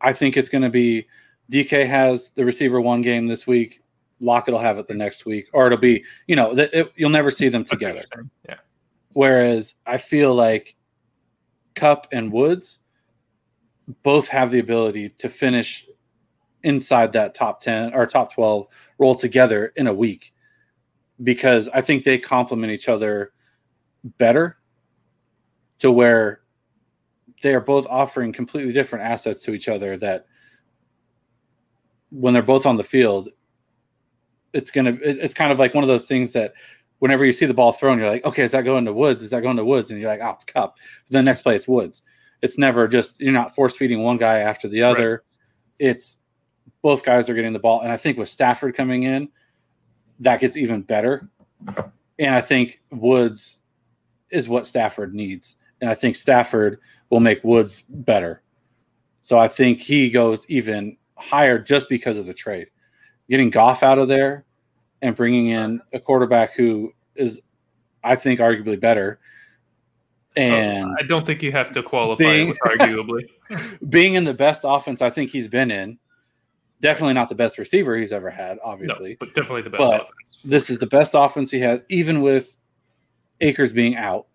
I 0.00 0.12
think 0.12 0.36
it's 0.36 0.48
going 0.48 0.62
to 0.62 0.70
be 0.70 1.06
DK 1.50 1.86
has 1.86 2.30
the 2.34 2.44
receiver 2.44 2.80
one 2.80 3.02
game 3.02 3.26
this 3.26 3.46
week. 3.46 3.82
Lockett 4.20 4.52
will 4.52 4.60
have 4.60 4.78
it 4.78 4.86
the 4.86 4.94
next 4.94 5.24
week, 5.24 5.48
or 5.52 5.66
it'll 5.66 5.78
be 5.78 6.04
you 6.26 6.36
know 6.36 6.54
that 6.54 6.72
it, 6.72 6.92
you'll 6.96 7.10
never 7.10 7.30
see 7.30 7.48
them 7.48 7.64
together. 7.64 8.02
Yeah. 8.48 8.56
Whereas 9.12 9.74
I 9.86 9.96
feel 9.96 10.34
like 10.34 10.76
Kupp 11.74 12.06
and 12.12 12.32
Woods 12.32 12.80
both 14.02 14.28
have 14.28 14.50
the 14.50 14.58
ability 14.58 15.10
to 15.18 15.28
finish 15.28 15.86
inside 16.62 17.12
that 17.12 17.34
top 17.34 17.60
10 17.60 17.94
or 17.94 18.06
top 18.06 18.32
12 18.32 18.66
roll 18.98 19.14
together 19.14 19.72
in 19.76 19.86
a 19.86 19.94
week 19.94 20.32
because 21.22 21.68
I 21.72 21.80
think 21.80 22.04
they 22.04 22.18
complement 22.18 22.72
each 22.72 22.88
other 22.88 23.32
better 24.18 24.58
to 25.78 25.90
where 25.90 26.42
they 27.42 27.54
are 27.54 27.60
both 27.60 27.86
offering 27.88 28.32
completely 28.32 28.72
different 28.72 29.04
assets 29.04 29.42
to 29.42 29.54
each 29.54 29.68
other 29.68 29.96
that 29.96 30.26
when 32.10 32.34
they're 32.34 32.42
both 32.42 32.66
on 32.66 32.76
the 32.76 32.84
field 32.84 33.30
it's 34.52 34.70
going 34.70 34.84
to 34.86 35.02
it's 35.02 35.34
kind 35.34 35.52
of 35.52 35.58
like 35.58 35.74
one 35.74 35.84
of 35.84 35.88
those 35.88 36.06
things 36.06 36.32
that 36.32 36.54
whenever 36.98 37.24
you 37.24 37.32
see 37.32 37.46
the 37.46 37.54
ball 37.54 37.72
thrown, 37.72 37.98
you're 37.98 38.10
like, 38.10 38.24
okay, 38.24 38.42
is 38.42 38.52
that 38.52 38.62
going 38.62 38.84
to 38.84 38.92
Woods? 38.92 39.22
Is 39.22 39.30
that 39.30 39.42
going 39.42 39.56
to 39.56 39.64
Woods? 39.64 39.90
And 39.90 39.98
you're 40.00 40.10
like, 40.10 40.20
oh, 40.22 40.30
it's 40.30 40.44
Kupp. 40.44 40.76
But 41.08 41.18
the 41.18 41.22
next 41.22 41.42
play, 41.42 41.56
it's 41.56 41.68
Woods. 41.68 42.02
It's 42.42 42.58
never 42.58 42.88
just 42.88 43.20
you're 43.20 43.32
not 43.32 43.54
force 43.54 43.76
feeding 43.76 44.02
one 44.02 44.16
guy 44.16 44.38
after 44.38 44.68
the 44.68 44.82
other. 44.82 45.24
It's 45.78 46.18
both 46.82 47.04
guys 47.04 47.28
are 47.28 47.34
getting 47.34 47.52
the 47.52 47.58
ball, 47.58 47.80
and 47.80 47.92
I 47.92 47.96
think 47.96 48.16
with 48.16 48.28
Stafford 48.28 48.74
coming 48.74 49.02
in, 49.02 49.28
that 50.20 50.40
gets 50.40 50.56
even 50.56 50.82
better. 50.82 51.28
And 52.18 52.34
I 52.34 52.40
think 52.40 52.80
Woods 52.90 53.60
is 54.30 54.48
what 54.48 54.66
Stafford 54.66 55.14
needs, 55.14 55.56
and 55.80 55.90
I 55.90 55.94
think 55.94 56.16
Stafford 56.16 56.80
will 57.10 57.20
make 57.20 57.44
Woods 57.44 57.82
better. 57.88 58.42
So 59.22 59.38
I 59.38 59.48
think 59.48 59.80
he 59.80 60.10
goes 60.10 60.46
even 60.48 60.96
higher 61.16 61.58
just 61.58 61.88
because 61.88 62.16
of 62.16 62.26
the 62.26 62.34
trade. 62.34 62.68
Getting 63.30 63.48
Goff 63.50 63.82
out 63.82 63.98
of 63.98 64.08
there 64.08 64.44
and 65.00 65.16
bringing 65.16 65.46
in 65.46 65.80
a 65.92 66.00
quarterback 66.00 66.54
who 66.54 66.92
is, 67.14 67.40
I 68.04 68.16
think, 68.16 68.40
arguably 68.40 68.78
better. 68.78 69.20
Oh, 70.36 70.40
and 70.42 70.96
I 71.00 71.02
don't 71.06 71.24
think 71.24 71.42
you 71.42 71.52
have 71.52 71.72
to 71.72 71.82
qualify 71.82 72.18
Being- 72.24 72.48
it 72.48 72.50
with 72.50 72.58
arguably. 72.78 73.28
being 73.88 74.14
in 74.14 74.24
the 74.24 74.34
best 74.34 74.64
offense 74.66 75.00
I 75.00 75.10
think 75.10 75.30
he's 75.30 75.48
been 75.48 75.70
in, 75.70 75.98
definitely 76.80 77.14
not 77.14 77.28
the 77.28 77.34
best 77.34 77.58
receiver 77.58 77.96
he's 77.96 78.12
ever 78.12 78.30
had, 78.30 78.56
no, 78.58 78.62
obviously. 78.64 79.16
but 79.18 79.34
definitely 79.34 79.62
the 79.62 79.70
best 79.70 79.80
But 79.80 80.00
offense. 80.02 80.38
This 80.44 80.70
is 80.70 80.78
the 80.78 80.86
best 80.86 81.14
offense 81.14 81.50
he 81.50 81.60
has, 81.60 81.80
even 81.88 82.20
with 82.22 82.56
Akers 83.40 83.72
being 83.72 83.96
out. 83.96 84.26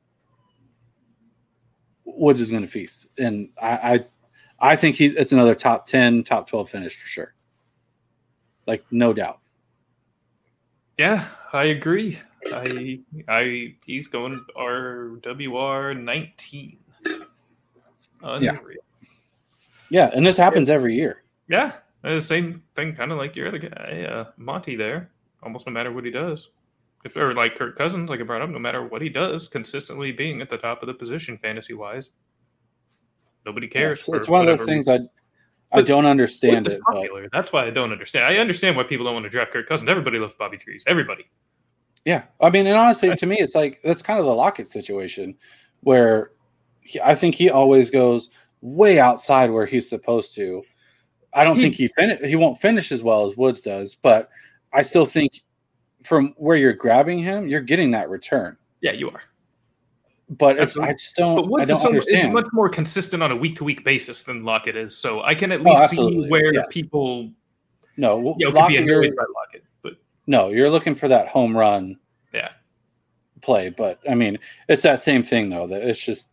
Woods 2.05 2.39
is 2.39 2.49
going 2.51 2.63
to 2.63 2.67
feast, 2.67 3.07
and 3.17 3.49
I, 3.61 3.69
I, 4.59 4.71
I 4.71 4.75
think 4.77 4.95
he 4.95 5.07
it's 5.07 5.31
another 5.33 5.53
top 5.55 5.85
ten, 5.85 6.23
top 6.23 6.47
twelve 6.49 6.69
finish 6.69 6.95
for 6.95 7.07
sure. 7.07 7.34
Like 8.67 8.83
no 8.91 9.13
doubt. 9.13 9.39
Yeah, 10.97 11.25
I 11.53 11.65
agree. 11.65 12.19
I 12.51 12.99
I 13.27 13.75
he's 13.85 14.07
going 14.07 14.43
RWR 14.57 15.99
nineteen. 16.01 16.77
Unreal. 18.21 18.59
Yeah, 19.89 20.09
and 20.13 20.25
this 20.25 20.37
happens 20.37 20.69
every 20.69 20.95
year. 20.95 21.23
Yeah, 21.47 21.73
uh, 22.03 22.19
same 22.19 22.63
thing, 22.75 22.95
kind 22.95 23.11
of 23.11 23.17
like 23.19 23.35
your 23.35 23.47
other 23.49 23.59
guy, 23.59 24.07
uh, 24.09 24.31
Monty. 24.37 24.75
There, 24.75 25.11
almost 25.43 25.67
no 25.67 25.73
matter 25.73 25.91
what 25.91 26.05
he 26.05 26.11
does, 26.11 26.49
if 27.03 27.15
or 27.15 27.33
like 27.35 27.55
Kirk 27.55 27.77
Cousins, 27.77 28.09
like 28.09 28.19
I 28.19 28.23
brought 28.23 28.41
up, 28.41 28.49
no 28.49 28.57
matter 28.57 28.87
what 28.87 29.01
he 29.01 29.09
does, 29.09 29.47
consistently 29.47 30.11
being 30.11 30.41
at 30.41 30.49
the 30.49 30.57
top 30.57 30.81
of 30.81 30.87
the 30.87 30.93
position, 30.93 31.37
fantasy 31.37 31.73
wise, 31.73 32.11
nobody 33.45 33.67
Yeah, 33.67 33.73
cares. 33.73 33.99
it's, 33.99 34.09
it's 34.09 34.27
one 34.27 34.41
of 34.41 34.47
those 34.47 34.65
things 34.65 34.87
reason. 34.87 35.07
I 35.07 35.24
I 35.75 35.81
don't 35.81 36.05
understand 36.05 36.67
it. 36.67 36.81
Popular. 36.81 37.27
That's 37.31 37.51
why 37.53 37.65
I 37.65 37.69
don't 37.69 37.91
understand. 37.91 38.25
I 38.25 38.37
understand 38.37 38.75
why 38.77 38.83
people 38.83 39.05
don't 39.05 39.13
want 39.13 39.25
to 39.25 39.29
draft 39.29 39.51
Kirk 39.51 39.67
Cousins. 39.67 39.89
Everybody 39.89 40.17
loves 40.19 40.33
Bobby 40.37 40.57
Trees. 40.57 40.83
Everybody. 40.87 41.25
yeah, 42.05 42.23
I 42.41 42.49
mean, 42.49 42.67
and 42.67 42.77
honestly, 42.77 43.15
to 43.15 43.25
me, 43.25 43.37
it's 43.39 43.55
like 43.55 43.79
that's 43.83 44.01
kind 44.01 44.19
of 44.19 44.25
the 44.25 44.33
Lockett 44.33 44.67
situation, 44.67 45.35
where 45.81 46.31
he, 46.81 46.99
I 47.01 47.15
think 47.15 47.35
he 47.35 47.49
always 47.49 47.89
goes 47.89 48.29
way 48.61 48.99
outside 48.99 49.49
where 49.51 49.65
he's 49.65 49.87
supposed 49.89 50.33
to. 50.35 50.63
I 51.33 51.43
don't 51.43 51.55
He- 51.57 51.61
think 51.63 51.75
he 51.75 51.87
fin- 51.89 52.19
he 52.23 52.35
won't 52.35 52.59
finish 52.61 52.91
as 52.91 53.03
well 53.03 53.29
as 53.29 53.35
Woods 53.37 53.61
does, 53.61 53.95
but 53.95 54.29
I 54.73 54.81
still 54.83 55.05
think 55.05 55.41
from 56.03 56.33
where 56.37 56.55
you're 56.57 56.73
grabbing 56.73 57.19
him, 57.19 57.47
you're 57.47 57.59
getting 57.61 57.91
that 57.91 58.09
return. 58.09 58.57
Yeah, 58.81 58.91
you 58.93 59.09
are. 59.09 59.21
But 60.29 60.57
if, 60.57 60.75
I 60.79 60.93
just 60.93 61.15
don't, 61.15 61.35
But 61.35 61.43
I 61.43 61.47
Woods 61.47 61.69
don't 61.69 61.95
is, 61.97 62.03
so, 62.05 62.11
is 62.11 62.25
much 62.27 62.47
more 62.51 62.67
consistent 62.67 63.21
on 63.21 63.31
a 63.31 63.35
week 63.35 63.55
to 63.57 63.63
week 63.63 63.83
basis 63.83 64.23
than 64.23 64.43
Lockett 64.43 64.75
is. 64.75 64.97
So 64.97 65.21
I 65.21 65.35
can 65.35 65.51
at 65.51 65.59
Oh, 65.61 65.63
least 65.63 65.91
see 65.91 66.27
where 66.29 66.53
Yeah. 66.53 66.63
people 66.69 67.29
no, 67.97 68.17
you 68.17 68.23
know, 68.23 68.51
could 68.51 68.53
be 68.55 68.59
Lockett, 68.59 68.85
you're- 68.85 69.07
annoyed 69.07 69.15
by 69.15 69.23
Lockett. 69.35 69.63
But 69.83 69.93
no, 70.25 70.49
you're 70.49 70.69
looking 70.71 70.95
for 70.95 71.07
that 71.09 71.27
home 71.27 71.55
run 71.55 71.99
yeah, 72.33 72.49
play. 73.41 73.69
But 73.69 73.99
I 74.09 74.15
mean, 74.15 74.39
it's 74.67 74.81
that 74.81 75.01
same 75.01 75.21
thing 75.21 75.49
though. 75.49 75.67
That 75.67 75.83
it's 75.83 76.03
just, 76.03 76.27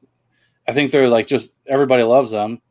I 0.66 0.72
think 0.72 0.90
they're 0.90 1.08
like 1.08 1.26
just 1.26 1.52
everybody 1.66 2.02
loves 2.02 2.30
them, 2.30 2.62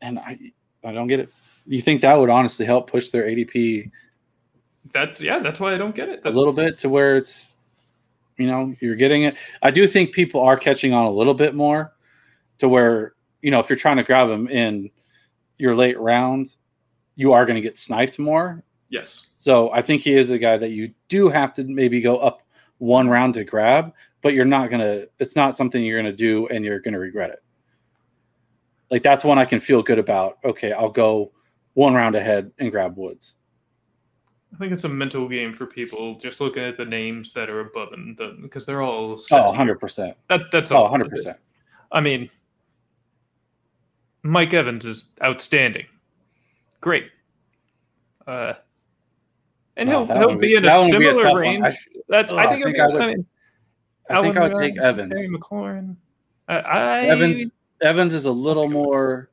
and 0.00 0.18
I, 0.18 0.38
I 0.82 0.92
don't 0.92 1.06
get 1.06 1.20
it. 1.20 1.28
You 1.66 1.82
think 1.82 2.00
that 2.00 2.18
would 2.18 2.30
honestly 2.30 2.64
help 2.64 2.90
push 2.90 3.10
their 3.10 3.24
ADP 3.26 3.90
that's 4.92 5.20
yeah, 5.20 5.38
that's 5.38 5.60
why 5.60 5.74
I 5.74 5.76
don't 5.76 5.94
get 5.94 6.08
it. 6.08 6.22
a 6.24 6.30
little 6.30 6.54
bit 6.54 6.78
to 6.78 6.88
where 6.88 7.16
it's, 7.18 7.58
you 8.40 8.46
know, 8.46 8.74
you're 8.80 8.96
getting 8.96 9.24
it. 9.24 9.36
I 9.62 9.70
do 9.70 9.86
think 9.86 10.14
people 10.14 10.40
are 10.40 10.56
catching 10.56 10.92
on 10.92 11.06
a 11.06 11.10
little 11.10 11.34
bit 11.34 11.54
more 11.54 11.92
to 12.58 12.68
where 12.68 13.14
you 13.42 13.50
know 13.50 13.60
if 13.60 13.68
you're 13.68 13.78
trying 13.78 13.98
to 13.98 14.02
grab 14.02 14.28
them 14.28 14.48
in 14.48 14.90
your 15.58 15.74
late 15.76 15.98
rounds, 16.00 16.56
you 17.16 17.32
are 17.32 17.44
going 17.44 17.56
to 17.56 17.60
get 17.60 17.76
sniped 17.76 18.18
more. 18.18 18.64
yes, 18.88 19.26
So 19.36 19.70
I 19.72 19.82
think 19.82 20.02
he 20.02 20.14
is 20.14 20.30
a 20.30 20.38
guy 20.38 20.56
that 20.56 20.70
you 20.70 20.94
do 21.08 21.28
have 21.28 21.52
to 21.54 21.64
maybe 21.64 22.00
go 22.00 22.18
up 22.18 22.42
one 22.78 23.08
round 23.08 23.34
to 23.34 23.44
grab, 23.44 23.92
but 24.22 24.32
you're 24.32 24.46
not 24.46 24.70
gonna. 24.70 25.04
It's 25.18 25.36
not 25.36 25.56
something 25.56 25.84
you're 25.84 25.98
gonna 25.98 26.12
do, 26.12 26.46
and 26.48 26.64
you're 26.64 26.80
gonna 26.80 26.98
regret 26.98 27.30
it. 27.30 27.42
Like 28.90 29.02
that's 29.02 29.24
one 29.24 29.38
I 29.38 29.44
can 29.44 29.60
feel 29.60 29.82
good 29.82 29.98
about. 29.98 30.38
Okay, 30.44 30.72
I'll 30.72 30.88
go 30.90 31.32
one 31.74 31.94
round 31.94 32.14
ahead 32.16 32.50
and 32.58 32.70
grab 32.70 32.96
Woods. 32.96 33.36
I 34.52 34.56
think 34.58 34.72
it's 34.72 34.84
a 34.84 34.88
mental 34.88 35.28
game 35.28 35.52
for 35.52 35.66
people 35.66 36.16
just 36.16 36.40
looking 36.40 36.62
at 36.64 36.76
the 36.76 36.84
names 36.84 37.32
that 37.34 37.48
are 37.48 37.60
above 37.60 37.90
them 37.90 38.16
because 38.42 38.66
they're 38.66 38.82
all 38.82 39.18
Oh, 39.30 39.42
100 39.46 39.78
percent. 39.78 40.16
That 40.28 40.42
that's 40.50 40.70
Oh, 40.72 40.76
all. 40.76 40.82
100 40.84 41.08
percent. 41.08 41.36
I 41.92 42.00
mean, 42.00 42.28
Mike 44.22 44.52
Evans 44.52 44.84
is 44.84 45.04
outstanding. 45.22 45.86
Great. 46.80 47.10
Uh, 48.26 48.54
and 49.76 49.88
Wow, 49.88 50.04
he'll 50.04 50.16
he'll 50.18 50.34
be, 50.36 50.48
be- 50.48 50.54
in 50.56 50.64
a 50.64 50.68
be 50.68 50.74
a 50.76 50.84
similar 50.84 51.36
range. 51.38 51.64
I- 51.64 51.76
that 52.08 52.30
Oh, 52.30 52.36
I 52.36 52.44
I 52.46 52.50
think, 52.50 52.64
think 52.64 52.76
it'll 52.78 52.90
I 52.90 52.92
would- 52.92 53.02
I 53.02 53.06
mean, 53.14 53.26
I 54.10 54.20
think 54.22 54.36
I 54.36 54.48
would 54.48 54.54
take 54.54 54.78
Evans. 54.78 55.12
Terry 55.14 55.28
McLaurin. 55.28 55.96
I 56.48 57.06
Evans 57.06 57.44
Evans 57.80 58.12
is 58.12 58.26
a 58.26 58.32
little 58.32 58.68
more. 58.68 59.30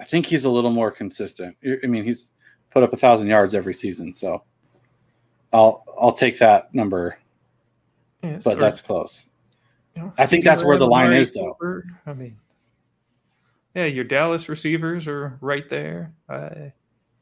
I 0.00 0.04
think 0.04 0.26
he's 0.26 0.44
a 0.44 0.50
little 0.50 0.70
more 0.72 0.90
consistent. 0.90 1.56
I 1.64 1.86
mean, 1.86 2.02
he's 2.04 2.32
put 2.70 2.82
up 2.82 2.92
a 2.92 2.96
thousand 2.96 3.28
yards 3.28 3.54
every 3.54 3.74
season, 3.74 4.14
so 4.14 4.42
I'll 5.52 5.84
I'll 6.00 6.12
take 6.12 6.38
that 6.38 6.74
number, 6.74 7.18
yes, 8.22 8.44
but 8.44 8.56
or, 8.56 8.60
that's 8.60 8.80
close. 8.80 9.28
you 9.96 10.02
know, 10.02 10.12
I 10.18 10.26
think 10.26 10.44
that's 10.44 10.64
where 10.64 10.78
the 10.78 10.86
line 10.86 11.12
is, 11.12 11.32
though. 11.32 11.54
Cooper. 11.54 11.84
I 12.06 12.12
mean, 12.12 12.36
yeah, 13.74 13.84
your 13.86 14.04
Dallas 14.04 14.48
receivers 14.48 15.06
are 15.08 15.38
right 15.40 15.68
there. 15.68 16.12
Uh, 16.28 16.70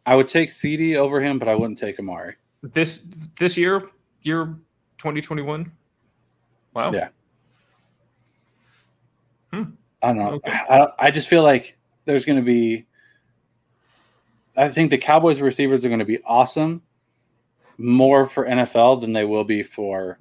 I 0.06 0.14
would 0.14 0.28
take 0.28 0.50
CD 0.50 0.96
over 0.96 1.20
him, 1.20 1.38
but 1.38 1.48
I 1.48 1.54
wouldn't 1.54 1.78
take 1.78 1.98
Amari. 1.98 2.36
this 2.62 3.06
this 3.38 3.56
year, 3.56 3.82
year 4.22 4.56
2021. 4.98 5.70
Wow. 6.74 6.92
Yeah. 6.92 7.08
Hmm. 9.52 9.62
I 10.02 10.06
don't 10.08 10.16
know. 10.16 10.30
Okay. 10.34 10.60
I, 10.68 10.78
don't- 10.78 10.94
I 10.98 11.10
just 11.10 11.28
feel 11.28 11.42
like 11.42 11.76
there's 12.04 12.24
going 12.24 12.36
to 12.38 12.44
be. 12.44 12.84
I 14.58 14.68
think 14.68 14.90
the 14.90 14.98
Cowboys 14.98 15.40
receivers 15.40 15.84
are 15.84 15.88
going 15.88 15.98
to 16.00 16.04
be 16.04 16.18
awesome, 16.24 16.82
more 17.78 18.26
for 18.26 18.44
NFL 18.46 19.00
than 19.00 19.12
they 19.12 19.24
will 19.24 19.44
be 19.44 19.62
for 19.62 20.18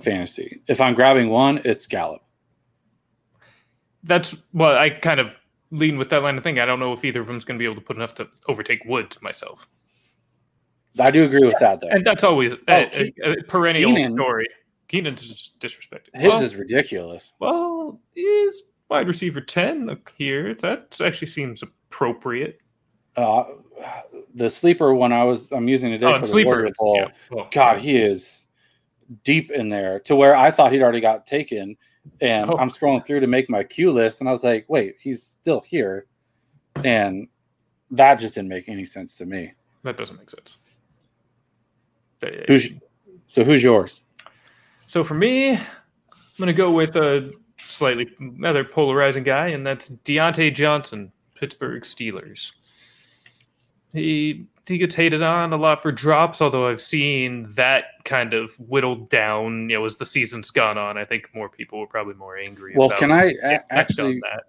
fantasy. 0.00 0.62
If 0.68 0.80
I'm 0.80 0.94
grabbing 0.94 1.28
one, 1.28 1.60
it's 1.64 1.86
Gallup. 1.86 2.22
That's 4.04 4.36
well, 4.52 4.76
I 4.76 4.90
kind 4.90 5.20
of 5.20 5.38
lean 5.70 5.96
with 5.98 6.10
that 6.10 6.22
line 6.22 6.36
of 6.36 6.44
thinking. 6.44 6.60
I 6.62 6.66
don't 6.66 6.80
know 6.80 6.92
if 6.92 7.04
either 7.04 7.20
of 7.20 7.26
them's 7.26 7.44
going 7.44 7.56
to 7.56 7.62
be 7.62 7.64
able 7.64 7.76
to 7.76 7.80
put 7.86 7.96
enough 7.96 8.14
to 8.16 8.28
overtake 8.48 8.80
Woods 8.84 9.20
myself, 9.22 9.66
I 10.98 11.10
do 11.10 11.24
agree 11.24 11.46
with 11.46 11.58
that 11.60 11.80
though. 11.80 11.88
and 11.88 12.04
that's 12.06 12.24
always 12.24 12.52
a, 12.52 12.58
Oh, 12.68 12.88
a- 12.92 13.32
a 13.32 13.42
perennial 13.44 13.92
Keenan- 13.94 14.14
story. 14.14 14.46
Keenan's 14.88 15.26
just 15.26 15.58
disrespected. 15.58 16.08
His 16.14 16.28
well, 16.28 16.42
is 16.42 16.54
ridiculous. 16.54 17.32
well, 17.40 17.98
is 18.14 18.62
wide 18.90 19.06
receiver 19.08 19.40
ten 19.40 19.86
look 19.86 20.12
here? 20.18 20.54
That 20.56 21.00
actually 21.00 21.28
seems 21.28 21.62
appropriate. 21.62 22.58
Uh, 23.16 23.44
the 24.34 24.48
sleeper 24.48 24.94
one 24.94 25.12
I 25.12 25.24
was 25.24 25.50
I'm 25.52 25.68
using 25.68 25.90
today 25.90 26.06
Oh, 26.06 26.14
for 26.14 26.20
the 26.20 26.26
sleeper. 26.26 26.48
Warrior 26.48 26.72
Bowl. 26.78 26.96
yeah, 26.96 27.08
well, 27.30 27.48
God, 27.52 27.78
he 27.78 27.96
is 27.98 28.46
deep 29.24 29.50
in 29.50 29.68
there 29.68 30.00
to 30.00 30.16
where 30.16 30.34
I 30.34 30.50
thought 30.50 30.72
he'd 30.72 30.82
already 30.82 31.00
got 31.00 31.26
taken. 31.26 31.76
And 32.20 32.50
Oh. 32.50 32.56
I'm 32.56 32.68
scrolling 32.70 33.04
through 33.06 33.20
to 33.20 33.26
make 33.26 33.48
my 33.50 33.62
queue 33.62 33.92
list, 33.92 34.20
and 34.20 34.28
I 34.28 34.32
was 34.32 34.42
like, 34.42 34.64
wait, 34.68 34.96
he's 35.00 35.22
still 35.22 35.60
here. 35.60 36.06
And 36.84 37.28
that 37.90 38.16
just 38.16 38.34
didn't 38.34 38.48
make 38.48 38.68
any 38.68 38.84
sense 38.86 39.14
to 39.16 39.26
me. 39.26 39.52
that 39.84 39.96
doesn't 39.98 40.16
make 40.16 40.30
sense. 40.30 40.56
Who's 42.48 42.68
so 43.26 43.42
who's 43.44 43.62
yours? 43.62 44.00
So 44.86 45.02
for 45.04 45.14
me, 45.14 45.50
I'm 45.52 45.58
going 46.38 46.46
to 46.46 46.52
go 46.52 46.70
with 46.70 46.94
a 46.96 47.32
slightly 47.58 48.10
another 48.20 48.64
polarizing 48.64 49.24
guy, 49.24 49.48
and 49.48 49.66
that's 49.66 49.90
Diontae 49.90 50.54
Johnson, 50.54 51.10
Pittsburgh 51.34 51.82
Steelers. 51.82 52.52
He 53.92 54.46
he 54.66 54.78
gets 54.78 54.94
hated 54.94 55.22
on 55.22 55.52
a 55.52 55.56
lot 55.56 55.82
for 55.82 55.90
drops, 55.90 56.40
although 56.40 56.68
I've 56.68 56.80
seen 56.80 57.52
that 57.54 57.84
kind 58.04 58.32
of 58.32 58.54
whittled 58.60 59.08
down. 59.08 59.68
You 59.68 59.78
know, 59.78 59.84
as 59.84 59.96
the 59.96 60.06
season's 60.06 60.50
gone 60.50 60.78
on, 60.78 60.96
I 60.96 61.04
think 61.04 61.28
more 61.34 61.48
people 61.48 61.80
were 61.80 61.86
probably 61.86 62.14
more 62.14 62.36
angry. 62.38 62.74
Well, 62.76 62.90
can 62.90 63.10
I 63.10 63.32
actually 63.70 64.20
that? 64.20 64.44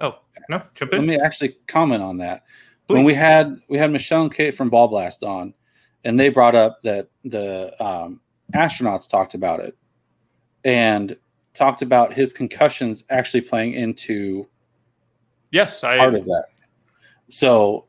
Oh 0.00 0.18
no, 0.48 0.62
jump 0.74 0.92
in. 0.92 1.00
let 1.00 1.06
me 1.06 1.18
actually 1.20 1.56
comment 1.66 2.02
on 2.02 2.18
that. 2.18 2.44
When 2.88 3.04
we 3.04 3.14
had 3.14 3.60
we 3.68 3.78
had 3.78 3.90
Michelle 3.90 4.22
and 4.22 4.34
Kate 4.34 4.54
from 4.54 4.68
Ball 4.68 4.88
Blast 4.88 5.22
on, 5.22 5.54
and 6.04 6.20
they 6.20 6.28
brought 6.28 6.54
up 6.54 6.82
that 6.82 7.08
the 7.24 7.74
um, 7.82 8.20
astronauts 8.54 9.08
talked 9.08 9.34
about 9.34 9.60
it, 9.60 9.76
and 10.64 11.16
talked 11.54 11.82
about 11.82 12.12
his 12.12 12.32
concussions 12.32 13.04
actually 13.08 13.40
playing 13.40 13.72
into 13.72 14.46
yes, 15.50 15.82
I 15.82 15.96
part 15.96 16.14
of 16.14 16.24
that. 16.26 16.46
So 17.30 17.86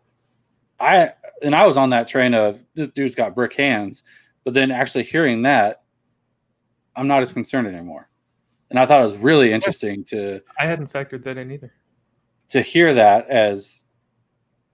I 0.79 1.13
and 1.41 1.55
I 1.55 1.65
was 1.65 1.77
on 1.77 1.89
that 1.91 2.07
train 2.07 2.33
of 2.33 2.63
this 2.75 2.89
dude's 2.89 3.15
got 3.15 3.35
brick 3.35 3.53
hands, 3.53 4.03
but 4.43 4.53
then 4.53 4.71
actually 4.71 5.03
hearing 5.03 5.41
that, 5.43 5.83
I'm 6.95 7.07
not 7.07 7.21
as 7.21 7.33
concerned 7.33 7.67
anymore. 7.67 8.09
And 8.69 8.79
I 8.79 8.85
thought 8.85 9.01
it 9.01 9.05
was 9.05 9.17
really 9.17 9.53
interesting 9.53 10.03
to 10.05 10.41
I 10.59 10.65
hadn't 10.65 10.91
factored 10.91 11.23
that 11.23 11.37
in 11.37 11.51
either. 11.51 11.71
to 12.49 12.61
hear 12.61 12.93
that 12.93 13.27
as 13.29 13.85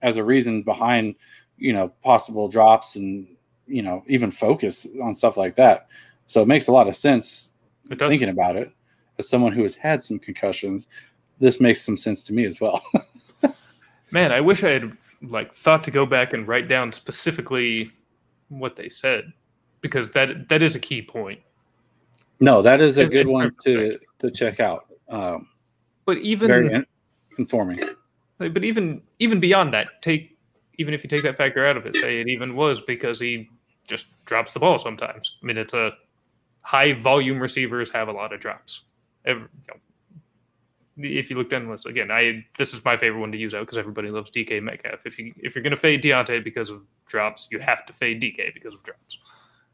as 0.02 0.16
a 0.16 0.24
reason 0.24 0.62
behind 0.62 1.14
you 1.58 1.72
know 1.72 1.88
possible 2.02 2.48
drops 2.48 2.96
and 2.96 3.28
you 3.66 3.82
know 3.82 4.02
even 4.08 4.30
focus 4.30 4.86
on 5.02 5.14
stuff 5.14 5.36
like 5.36 5.54
that. 5.56 5.86
So 6.26 6.42
it 6.42 6.48
makes 6.48 6.68
a 6.68 6.72
lot 6.72 6.88
of 6.88 6.96
sense 6.96 7.52
It 7.90 7.98
does. 7.98 8.08
thinking 8.08 8.30
about 8.30 8.56
it 8.56 8.72
as 9.18 9.28
someone 9.28 9.52
who 9.52 9.62
has 9.62 9.76
had 9.76 10.02
some 10.02 10.18
concussions. 10.18 10.86
This 11.38 11.60
makes 11.60 11.82
some 11.82 11.96
sense 11.96 12.22
to 12.24 12.32
me 12.32 12.44
as 12.46 12.60
well. 12.60 12.82
Man, 14.10 14.32
I 14.32 14.40
wish 14.40 14.62
I 14.64 14.70
had 14.70 14.96
like 15.22 15.54
thought 15.54 15.84
to 15.84 15.90
go 15.90 16.04
back 16.06 16.32
and 16.32 16.46
write 16.48 16.68
down 16.68 16.92
specifically 16.92 17.90
what 18.48 18.76
they 18.76 18.88
said 18.88 19.32
because 19.80 20.10
that 20.12 20.48
that 20.48 20.62
is 20.62 20.74
a 20.74 20.80
key 20.80 21.02
point. 21.02 21.40
No, 22.40 22.60
that 22.62 22.80
is 22.80 22.98
a 22.98 23.06
good 23.06 23.26
one 23.28 23.54
to 23.64 23.98
to 24.18 24.30
check 24.30 24.60
out. 24.60 24.86
Um, 25.08 25.48
But 26.04 26.18
even 26.18 26.48
very 26.48 26.72
in- 26.72 26.86
informing. 27.38 27.80
but 28.38 28.64
even 28.64 29.02
even 29.18 29.40
beyond 29.40 29.72
that, 29.74 30.02
take 30.02 30.36
even 30.78 30.94
if 30.94 31.04
you 31.04 31.08
take 31.10 31.22
that 31.22 31.36
factor 31.36 31.64
out 31.66 31.76
of 31.76 31.86
it, 31.86 31.94
say 31.94 32.20
it 32.20 32.28
even 32.28 32.56
was 32.56 32.80
because 32.80 33.20
he 33.20 33.48
just 33.86 34.08
drops 34.24 34.52
the 34.52 34.58
ball 34.60 34.78
sometimes. 34.78 35.36
I 35.42 35.46
mean, 35.46 35.58
it's 35.58 35.74
a 35.74 35.92
high 36.62 36.92
volume 36.94 37.38
receivers 37.40 37.90
have 37.90 38.08
a 38.08 38.12
lot 38.12 38.32
of 38.32 38.40
drops. 38.40 38.82
Every, 39.24 39.42
you 39.42 39.48
know, 39.68 39.80
if 40.96 41.30
you 41.30 41.36
look 41.36 41.50
down 41.50 41.64
the 41.64 41.70
list 41.70 41.86
again, 41.86 42.10
I 42.10 42.44
this 42.58 42.74
is 42.74 42.84
my 42.84 42.96
favorite 42.96 43.20
one 43.20 43.32
to 43.32 43.38
use 43.38 43.54
out 43.54 43.60
because 43.60 43.78
everybody 43.78 44.10
loves 44.10 44.30
DK 44.30 44.62
Metcalf. 44.62 45.00
If 45.04 45.18
you 45.18 45.32
if 45.36 45.54
you're 45.54 45.62
gonna 45.62 45.76
fade 45.76 46.02
Diontae 46.02 46.44
because 46.44 46.70
of 46.70 46.82
drops, 47.06 47.48
you 47.50 47.58
have 47.58 47.86
to 47.86 47.92
fade 47.92 48.20
DK 48.20 48.54
because 48.54 48.74
of 48.74 48.82
drops. 48.82 49.18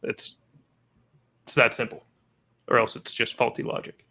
It's 0.03 0.37
it's 1.45 1.55
that 1.55 1.75
simple, 1.75 2.05
or 2.69 2.79
else 2.79 2.95
it's 2.95 3.15
just 3.15 3.35
faulty 3.35 3.63
logic. 3.63 4.05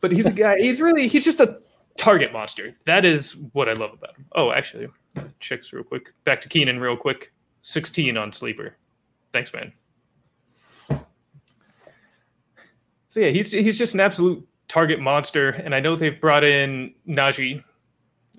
But 0.00 0.12
he's 0.12 0.26
a 0.26 0.32
guy. 0.44 0.58
He's 0.58 0.80
really 0.80 1.08
he's 1.08 1.24
just 1.24 1.40
a 1.40 1.60
target 1.96 2.32
monster. 2.32 2.74
That 2.86 3.04
is 3.04 3.36
what 3.52 3.68
I 3.68 3.72
love 3.72 3.92
about 3.92 4.16
him. 4.16 4.26
Oh, 4.34 4.52
actually, 4.52 4.88
checks 5.40 5.72
real 5.72 5.84
quick. 5.84 6.12
Back 6.24 6.40
to 6.42 6.48
Keenan 6.48 6.78
real 6.78 6.96
quick. 6.96 7.32
16 7.62 8.16
on 8.18 8.30
sleeper. 8.30 8.76
Thanks, 9.32 9.52
man. 9.54 9.72
So 13.08 13.20
yeah, 13.20 13.30
he's 13.30 13.52
he's 13.52 13.78
just 13.78 13.94
an 13.94 14.00
absolute 14.00 14.46
target 14.68 15.00
monster, 15.00 15.50
and 15.50 15.74
I 15.74 15.80
know 15.80 15.96
they've 15.96 16.20
brought 16.20 16.44
in 16.44 16.94
Najee, 17.08 17.62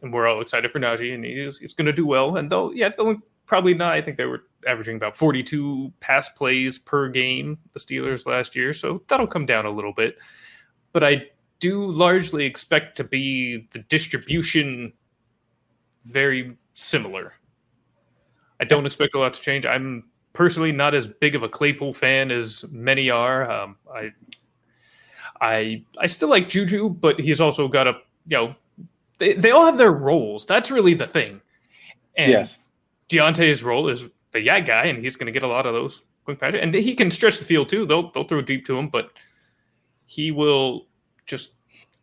and 0.02 0.14
we're 0.14 0.28
all 0.28 0.42
excited 0.42 0.72
for 0.72 0.80
Najee, 0.80 1.14
and 1.14 1.24
he's, 1.24 1.60
he's 1.60 1.74
going 1.74 1.86
to 1.86 1.94
do 1.94 2.06
well. 2.06 2.38
And 2.38 2.50
though, 2.50 2.72
yeah, 2.72 2.90
they'll 2.90 3.18
probably 3.46 3.74
not. 3.74 3.94
I 3.94 4.02
think 4.02 4.18
they 4.18 4.26
were 4.26 4.44
averaging 4.68 4.96
about 4.96 5.16
42 5.16 5.92
pass 6.00 6.30
plays 6.30 6.78
per 6.78 7.10
game, 7.10 7.58
the 7.74 7.80
Steelers 7.80 8.26
last 8.26 8.56
year, 8.56 8.74
so 8.74 9.04
that'll 9.08 9.28
come 9.28 9.46
down 9.46 9.66
a 9.66 9.72
little 9.72 9.94
bit. 9.94 10.18
But 10.94 11.04
I 11.04 11.28
do 11.60 11.92
largely 11.92 12.46
expect 12.46 12.98
to 12.98 13.04
be 13.04 13.68
the 13.72 13.80
distribution 13.80 14.94
very 16.06 16.58
similar. 16.74 17.34
I 18.60 18.64
don't 18.64 18.86
expect 18.86 19.16
a 19.16 19.20
lot 19.20 19.34
to 19.34 19.42
change. 19.42 19.66
I'm 19.66 20.06
personally 20.34 20.72
not 20.72 20.94
as 20.94 21.08
big 21.08 21.36
of 21.36 21.44
a 21.44 21.50
Claypool 21.50 21.94
fan 21.94 22.32
as 22.32 22.64
many 22.72 23.10
are. 23.10 23.50
Um, 23.50 23.78
I, 23.94 24.12
I, 25.42 25.84
I 26.00 26.08
still 26.08 26.30
like 26.30 26.50
Juju, 26.50 26.90
but 26.90 27.20
he's 27.20 27.42
also 27.42 27.68
got 27.68 27.88
a 27.88 27.94
you 28.28 28.38
know, 28.38 28.56
they, 29.20 29.34
they 29.34 29.52
all 29.52 29.66
have 29.66 29.78
their 29.78 29.92
roles. 29.92 30.46
That's 30.46 30.72
really 30.72 30.94
the 30.94 31.08
thing. 31.08 31.42
And 32.18 32.32
yes. 32.32 32.60
Diontae's 33.10 33.64
role 33.64 33.90
is 33.90 34.10
the 34.32 34.42
yeah 34.42 34.60
guy, 34.60 34.86
and 34.86 35.04
he's 35.04 35.16
going 35.16 35.28
to 35.28 35.32
get 35.32 35.44
a 35.44 35.48
lot 35.48 35.66
of 35.66 35.74
those 35.74 36.02
quick 36.24 36.40
passes, 36.40 36.60
and 36.62 36.74
he 36.74 36.94
can 36.94 37.12
stretch 37.12 37.40
the 37.40 37.46
field 37.46 37.70
too. 37.70 37.86
They'll 37.86 38.12
they'll 38.12 38.28
throw 38.28 38.42
deep 38.42 38.66
to 38.68 38.78
him, 38.78 38.90
but 38.90 39.12
he 40.06 40.32
will 40.32 40.88
just 41.26 41.52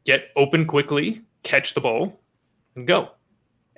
get 0.05 0.29
open 0.37 0.67
quickly, 0.67 1.23
catch 1.43 1.75
the 1.75 1.81
ball, 1.81 2.21
and 2.77 2.87
go. 2.87 3.11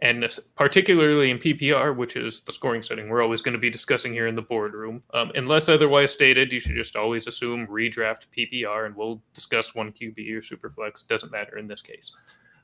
And 0.02 0.28
particularly 0.56 1.30
in 1.30 1.38
PPR, 1.38 1.96
which 1.96 2.16
is 2.16 2.40
the 2.42 2.52
scoring 2.52 2.82
setting 2.82 3.08
we're 3.08 3.22
always 3.22 3.40
going 3.40 3.52
to 3.52 3.58
be 3.58 3.70
discussing 3.70 4.12
here 4.12 4.26
in 4.26 4.34
the 4.34 4.42
boardroom, 4.42 5.02
um, 5.14 5.30
unless 5.34 5.68
otherwise 5.68 6.10
stated, 6.12 6.52
you 6.52 6.60
should 6.60 6.74
just 6.74 6.96
always 6.96 7.26
assume 7.26 7.66
redraft 7.68 8.26
PPR, 8.36 8.86
and 8.86 8.96
we'll 8.96 9.22
discuss 9.32 9.74
one 9.74 9.92
QB 9.92 10.18
or 10.32 10.40
superflex. 10.40 11.06
Doesn't 11.06 11.32
matter 11.32 11.58
in 11.58 11.68
this 11.68 11.80
case. 11.80 12.14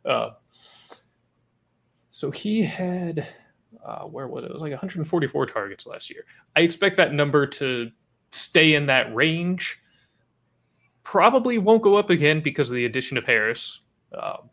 Uh, 0.05 0.31
so 2.11 2.31
he 2.31 2.62
had 2.62 3.26
uh, 3.85 4.03
where 4.03 4.28
was 4.28 4.45
it? 4.45 4.51
It 4.51 4.53
was 4.53 4.62
like 4.62 4.72
144 4.72 5.47
targets 5.47 5.87
last 5.87 6.11
year. 6.11 6.24
I 6.57 6.61
expect 6.61 6.97
that 6.97 7.12
number 7.12 7.47
to 7.47 7.91
stay 8.31 8.74
in 8.74 8.87
that 8.87 9.14
range. 9.14 9.78
Probably 11.03 11.59
won't 11.59 11.83
go 11.83 11.97
up 11.97 12.11
again 12.11 12.41
because 12.41 12.70
of 12.70 12.76
the 12.76 12.85
addition 12.85 13.16
of 13.16 13.24
Harris. 13.24 13.81
Um, 14.20 14.51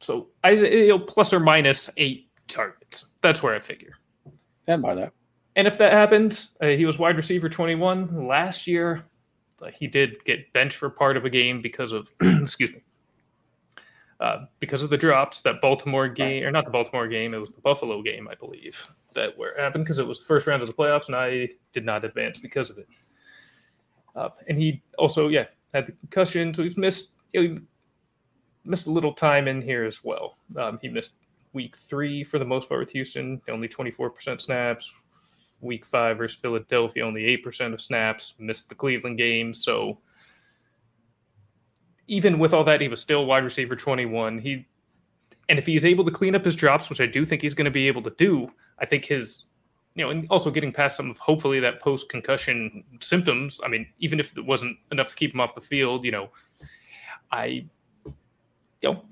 so 0.00 0.28
I 0.44 0.50
you 0.50 0.88
know, 0.88 0.98
plus 0.98 1.32
or 1.32 1.40
minus 1.40 1.88
eight 1.96 2.28
targets. 2.48 3.06
That's 3.22 3.42
where 3.42 3.54
I 3.54 3.60
figure. 3.60 3.94
And 4.66 4.82
by 4.82 4.94
that. 4.94 5.12
And 5.56 5.66
if 5.66 5.78
that 5.78 5.92
happens, 5.92 6.56
uh, 6.60 6.68
he 6.68 6.84
was 6.84 6.98
wide 6.98 7.16
receiver 7.16 7.48
21 7.48 8.26
last 8.26 8.66
year. 8.66 9.04
Uh, 9.60 9.66
he 9.66 9.86
did 9.86 10.24
get 10.24 10.52
benched 10.52 10.76
for 10.76 10.88
part 10.88 11.16
of 11.16 11.24
a 11.24 11.30
game 11.30 11.60
because 11.60 11.92
of 11.92 12.10
excuse 12.20 12.72
me 12.72 12.82
uh, 14.20 14.44
because 14.58 14.82
of 14.82 14.90
the 14.90 14.96
drops 14.96 15.40
that 15.42 15.60
Baltimore 15.60 16.08
game, 16.08 16.44
or 16.44 16.50
not 16.50 16.66
the 16.66 16.70
Baltimore 16.70 17.08
game, 17.08 17.32
it 17.32 17.38
was 17.38 17.52
the 17.52 17.60
Buffalo 17.60 18.02
game, 18.02 18.28
I 18.28 18.34
believe, 18.34 18.86
that 19.14 19.36
where 19.36 19.52
it 19.52 19.60
happened 19.60 19.84
because 19.84 19.98
it 19.98 20.06
was 20.06 20.20
the 20.20 20.26
first 20.26 20.46
round 20.46 20.60
of 20.62 20.68
the 20.68 20.74
playoffs, 20.74 21.06
and 21.06 21.16
I 21.16 21.48
did 21.72 21.86
not 21.86 22.04
advance 22.04 22.38
because 22.38 22.68
of 22.68 22.76
it. 22.76 22.88
Uh, 24.14 24.28
and 24.46 24.58
he 24.58 24.82
also, 24.98 25.28
yeah, 25.28 25.46
had 25.72 25.86
the 25.86 25.92
concussion, 25.92 26.52
so 26.52 26.62
he's 26.62 26.76
missed 26.76 27.12
you 27.32 27.48
know, 27.48 27.60
missed 28.64 28.86
a 28.86 28.92
little 28.92 29.12
time 29.12 29.48
in 29.48 29.62
here 29.62 29.84
as 29.84 30.04
well. 30.04 30.36
Um, 30.56 30.78
he 30.82 30.88
missed 30.88 31.14
week 31.52 31.76
three 31.88 32.22
for 32.24 32.38
the 32.38 32.44
most 32.44 32.68
part 32.68 32.80
with 32.80 32.90
Houston, 32.90 33.40
only 33.48 33.68
24% 33.68 34.40
snaps. 34.40 34.92
Week 35.60 35.84
five 35.84 36.16
versus 36.18 36.38
Philadelphia, 36.40 37.04
only 37.04 37.22
8% 37.44 37.74
of 37.74 37.80
snaps. 37.80 38.34
Missed 38.38 38.68
the 38.68 38.74
Cleveland 38.74 39.18
game, 39.18 39.52
so 39.52 39.98
even 42.08 42.38
with 42.38 42.52
all 42.52 42.64
that, 42.64 42.80
he 42.80 42.88
was 42.88 43.00
still 43.00 43.26
wide 43.26 43.44
receiver 43.44 43.76
21. 43.76 44.38
He 44.38 44.66
and 45.48 45.58
if 45.58 45.66
he's 45.66 45.84
able 45.84 46.04
to 46.04 46.10
clean 46.10 46.34
up 46.34 46.44
his 46.44 46.54
drops, 46.54 46.88
which 46.88 47.00
I 47.00 47.06
do 47.06 47.24
think 47.24 47.42
he's 47.42 47.54
going 47.54 47.64
to 47.64 47.70
be 47.72 47.88
able 47.88 48.02
to 48.02 48.10
do, 48.10 48.50
I 48.78 48.86
think 48.86 49.04
his 49.04 49.46
you 49.94 50.04
know, 50.04 50.10
and 50.10 50.26
also 50.30 50.50
getting 50.50 50.72
past 50.72 50.96
some 50.96 51.10
of 51.10 51.18
hopefully 51.18 51.60
that 51.60 51.80
post 51.80 52.08
concussion 52.08 52.84
symptoms. 53.00 53.60
I 53.64 53.68
mean, 53.68 53.86
even 53.98 54.20
if 54.20 54.36
it 54.36 54.44
wasn't 54.44 54.76
enough 54.92 55.08
to 55.08 55.16
keep 55.16 55.34
him 55.34 55.40
off 55.40 55.54
the 55.54 55.60
field, 55.60 56.04
you 56.04 56.12
know, 56.12 56.30
I 57.32 57.66
you 58.82 58.92
know, 58.92 59.02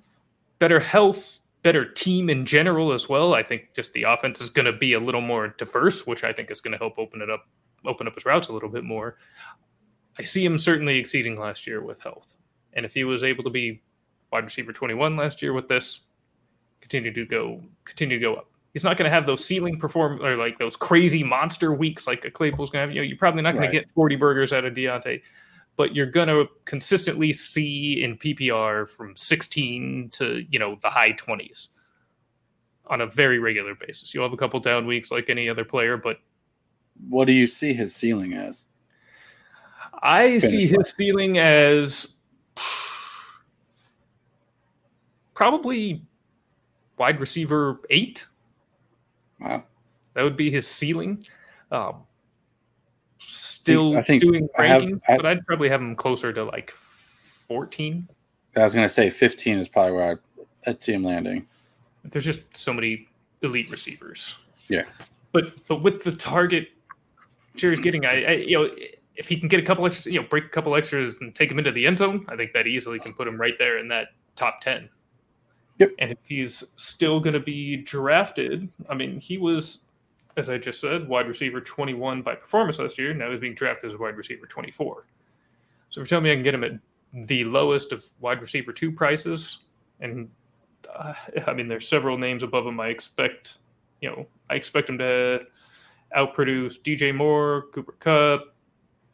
better 0.58 0.80
health, 0.80 1.40
better 1.62 1.84
team 1.84 2.30
in 2.30 2.46
general 2.46 2.92
as 2.92 3.08
well. 3.08 3.34
I 3.34 3.42
think 3.42 3.74
just 3.74 3.92
the 3.92 4.04
offense 4.04 4.40
is 4.40 4.50
going 4.50 4.66
to 4.66 4.72
be 4.72 4.94
a 4.94 5.00
little 5.00 5.20
more 5.20 5.48
diverse, 5.58 6.06
which 6.06 6.24
I 6.24 6.32
think 6.32 6.50
is 6.50 6.60
going 6.60 6.72
to 6.72 6.78
help 6.78 6.98
open 6.98 7.20
it 7.20 7.30
up, 7.30 7.46
open 7.86 8.06
up 8.06 8.14
his 8.14 8.24
routes 8.24 8.48
a 8.48 8.52
little 8.52 8.68
bit 8.68 8.84
more. 8.84 9.16
I 10.18 10.24
see 10.24 10.44
him 10.44 10.58
certainly 10.58 10.98
exceeding 10.98 11.38
last 11.38 11.66
year 11.66 11.82
with 11.82 12.00
health. 12.00 12.36
And 12.72 12.84
if 12.84 12.92
he 12.94 13.04
was 13.04 13.22
able 13.24 13.44
to 13.44 13.50
be 13.50 13.82
wide 14.32 14.44
receiver 14.44 14.72
21 14.72 15.16
last 15.16 15.42
year 15.42 15.52
with 15.52 15.68
this, 15.68 16.00
continue 16.80 17.12
to 17.12 17.24
go 17.24 17.60
continue 17.84 18.18
to 18.18 18.22
go 18.22 18.34
up. 18.34 18.50
He's 18.72 18.84
not 18.84 18.96
going 18.96 19.10
to 19.10 19.14
have 19.14 19.26
those 19.26 19.44
ceiling 19.44 19.78
perform 19.78 20.22
or 20.22 20.36
like 20.36 20.58
those 20.58 20.76
crazy 20.76 21.24
monster 21.24 21.72
weeks 21.72 22.06
like 22.06 22.24
a 22.24 22.30
Claypool's 22.30 22.70
going 22.70 22.82
to 22.82 22.86
have. 22.86 22.94
You 22.94 23.00
know, 23.00 23.06
you're 23.06 23.16
probably 23.16 23.42
not 23.42 23.54
going 23.54 23.62
right. 23.62 23.72
to 23.72 23.80
get 23.80 23.90
40 23.90 24.16
burgers 24.16 24.52
out 24.52 24.64
of 24.64 24.74
Diontae, 24.74 25.22
but 25.78 25.94
you're 25.94 26.06
going 26.06 26.26
to 26.26 26.48
consistently 26.64 27.32
see 27.32 28.02
in 28.02 28.18
PPR 28.18 28.90
from 28.90 29.16
16 29.16 30.10
to 30.10 30.44
you 30.50 30.58
know 30.58 30.76
the 30.82 30.90
high 30.90 31.12
20s 31.12 31.68
on 32.88 33.00
a 33.00 33.06
very 33.06 33.38
regular 33.38 33.74
basis. 33.74 34.12
You'll 34.12 34.24
have 34.24 34.32
a 34.32 34.36
couple 34.36 34.60
down 34.60 34.86
weeks 34.86 35.10
like 35.10 35.30
any 35.30 35.48
other 35.48 35.64
player, 35.64 35.96
but 35.96 36.18
what 37.08 37.26
do 37.26 37.32
you 37.32 37.46
see 37.46 37.72
his 37.72 37.94
ceiling 37.94 38.34
as? 38.34 38.64
I 40.02 40.40
Finish 40.40 40.42
see 40.42 40.66
his 40.66 40.90
ceiling 40.90 41.38
as 41.38 42.16
probably 45.32 46.02
wide 46.98 47.20
receiver 47.20 47.80
eight. 47.90 48.26
Wow. 49.38 49.62
That 50.14 50.22
would 50.24 50.36
be 50.36 50.50
his 50.50 50.66
ceiling. 50.66 51.24
Um, 51.70 52.02
still 53.28 53.96
I 53.96 54.02
think, 54.02 54.22
doing 54.22 54.48
rankings, 54.58 55.00
have, 55.04 55.14
I, 55.14 55.16
but 55.16 55.26
I'd 55.26 55.46
probably 55.46 55.68
have 55.68 55.80
him 55.80 55.94
closer 55.94 56.32
to 56.32 56.44
like 56.44 56.70
14. 56.70 58.08
I 58.56 58.64
was 58.64 58.74
going 58.74 58.84
to 58.84 58.92
say 58.92 59.10
15 59.10 59.58
is 59.58 59.68
probably 59.68 59.92
where 59.92 60.10
I'd, 60.12 60.18
I'd 60.66 60.82
see 60.82 60.92
him 60.92 61.04
landing. 61.04 61.46
There's 62.04 62.24
just 62.24 62.40
so 62.56 62.72
many 62.72 63.06
elite 63.42 63.70
receivers. 63.70 64.38
Yeah. 64.68 64.84
But 65.32 65.66
but 65.66 65.82
with 65.82 66.02
the 66.02 66.12
target 66.12 66.68
Jerry's 67.54 67.80
getting, 67.80 68.06
I, 68.06 68.24
I 68.24 68.32
you 68.32 68.58
know 68.58 68.70
if 69.18 69.28
he 69.28 69.36
can 69.36 69.48
get 69.48 69.60
a 69.60 69.62
couple 69.62 69.84
extras, 69.84 70.06
you 70.06 70.20
know, 70.20 70.26
break 70.28 70.44
a 70.44 70.48
couple 70.48 70.74
extras 70.74 71.14
and 71.20 71.34
take 71.34 71.50
him 71.50 71.58
into 71.58 71.72
the 71.72 71.86
end 71.86 71.98
zone, 71.98 72.24
I 72.28 72.36
think 72.36 72.52
that 72.52 72.66
easily 72.66 72.98
can 73.00 73.12
put 73.12 73.26
him 73.26 73.38
right 73.38 73.54
there 73.58 73.78
in 73.78 73.88
that 73.88 74.08
top 74.36 74.60
10. 74.60 74.88
Yep. 75.78 75.90
And 75.98 76.12
if 76.12 76.18
he's 76.24 76.62
still 76.76 77.18
going 77.18 77.34
to 77.34 77.40
be 77.40 77.76
drafted, 77.76 78.68
I 78.88 78.94
mean, 78.94 79.18
he 79.20 79.36
was, 79.36 79.80
as 80.38 80.48
I 80.48 80.56
just 80.56 80.80
said, 80.80 81.08
wide 81.08 81.26
receiver 81.26 81.60
21 81.60 82.22
by 82.22 82.34
performance 82.34 82.78
last 82.78 82.96
year. 82.96 83.12
Now 83.12 83.30
he's 83.30 83.40
being 83.40 83.54
drafted 83.54 83.92
as 83.92 83.98
wide 83.98 84.16
receiver 84.16 84.46
24. 84.46 85.06
So 85.90 86.00
if 86.00 86.04
you're 86.04 86.06
telling 86.06 86.24
me 86.24 86.30
I 86.30 86.34
can 86.34 86.44
get 86.44 86.54
him 86.54 86.64
at 86.64 86.72
the 87.26 87.44
lowest 87.44 87.92
of 87.92 88.04
wide 88.20 88.40
receiver 88.40 88.72
two 88.72 88.92
prices, 88.92 89.58
and 90.00 90.30
uh, 90.96 91.14
I 91.46 91.52
mean, 91.52 91.68
there's 91.68 91.88
several 91.88 92.16
names 92.16 92.42
above 92.42 92.66
him. 92.66 92.78
I 92.78 92.88
expect, 92.88 93.58
you 94.00 94.10
know, 94.10 94.26
I 94.48 94.54
expect 94.54 94.88
him 94.88 94.98
to 94.98 95.40
outproduce 96.16 96.80
DJ 96.80 97.14
Moore, 97.14 97.66
Cooper 97.72 97.92
Kupp, 97.98 98.54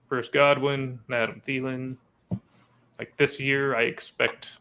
Chris 0.09 0.29
Godwin, 0.29 1.01
Adam 1.11 1.41
Thielen. 1.47 1.97
Like 2.99 3.17
this 3.17 3.41
year, 3.41 3.75
I 3.75 3.83
expect 3.83 4.59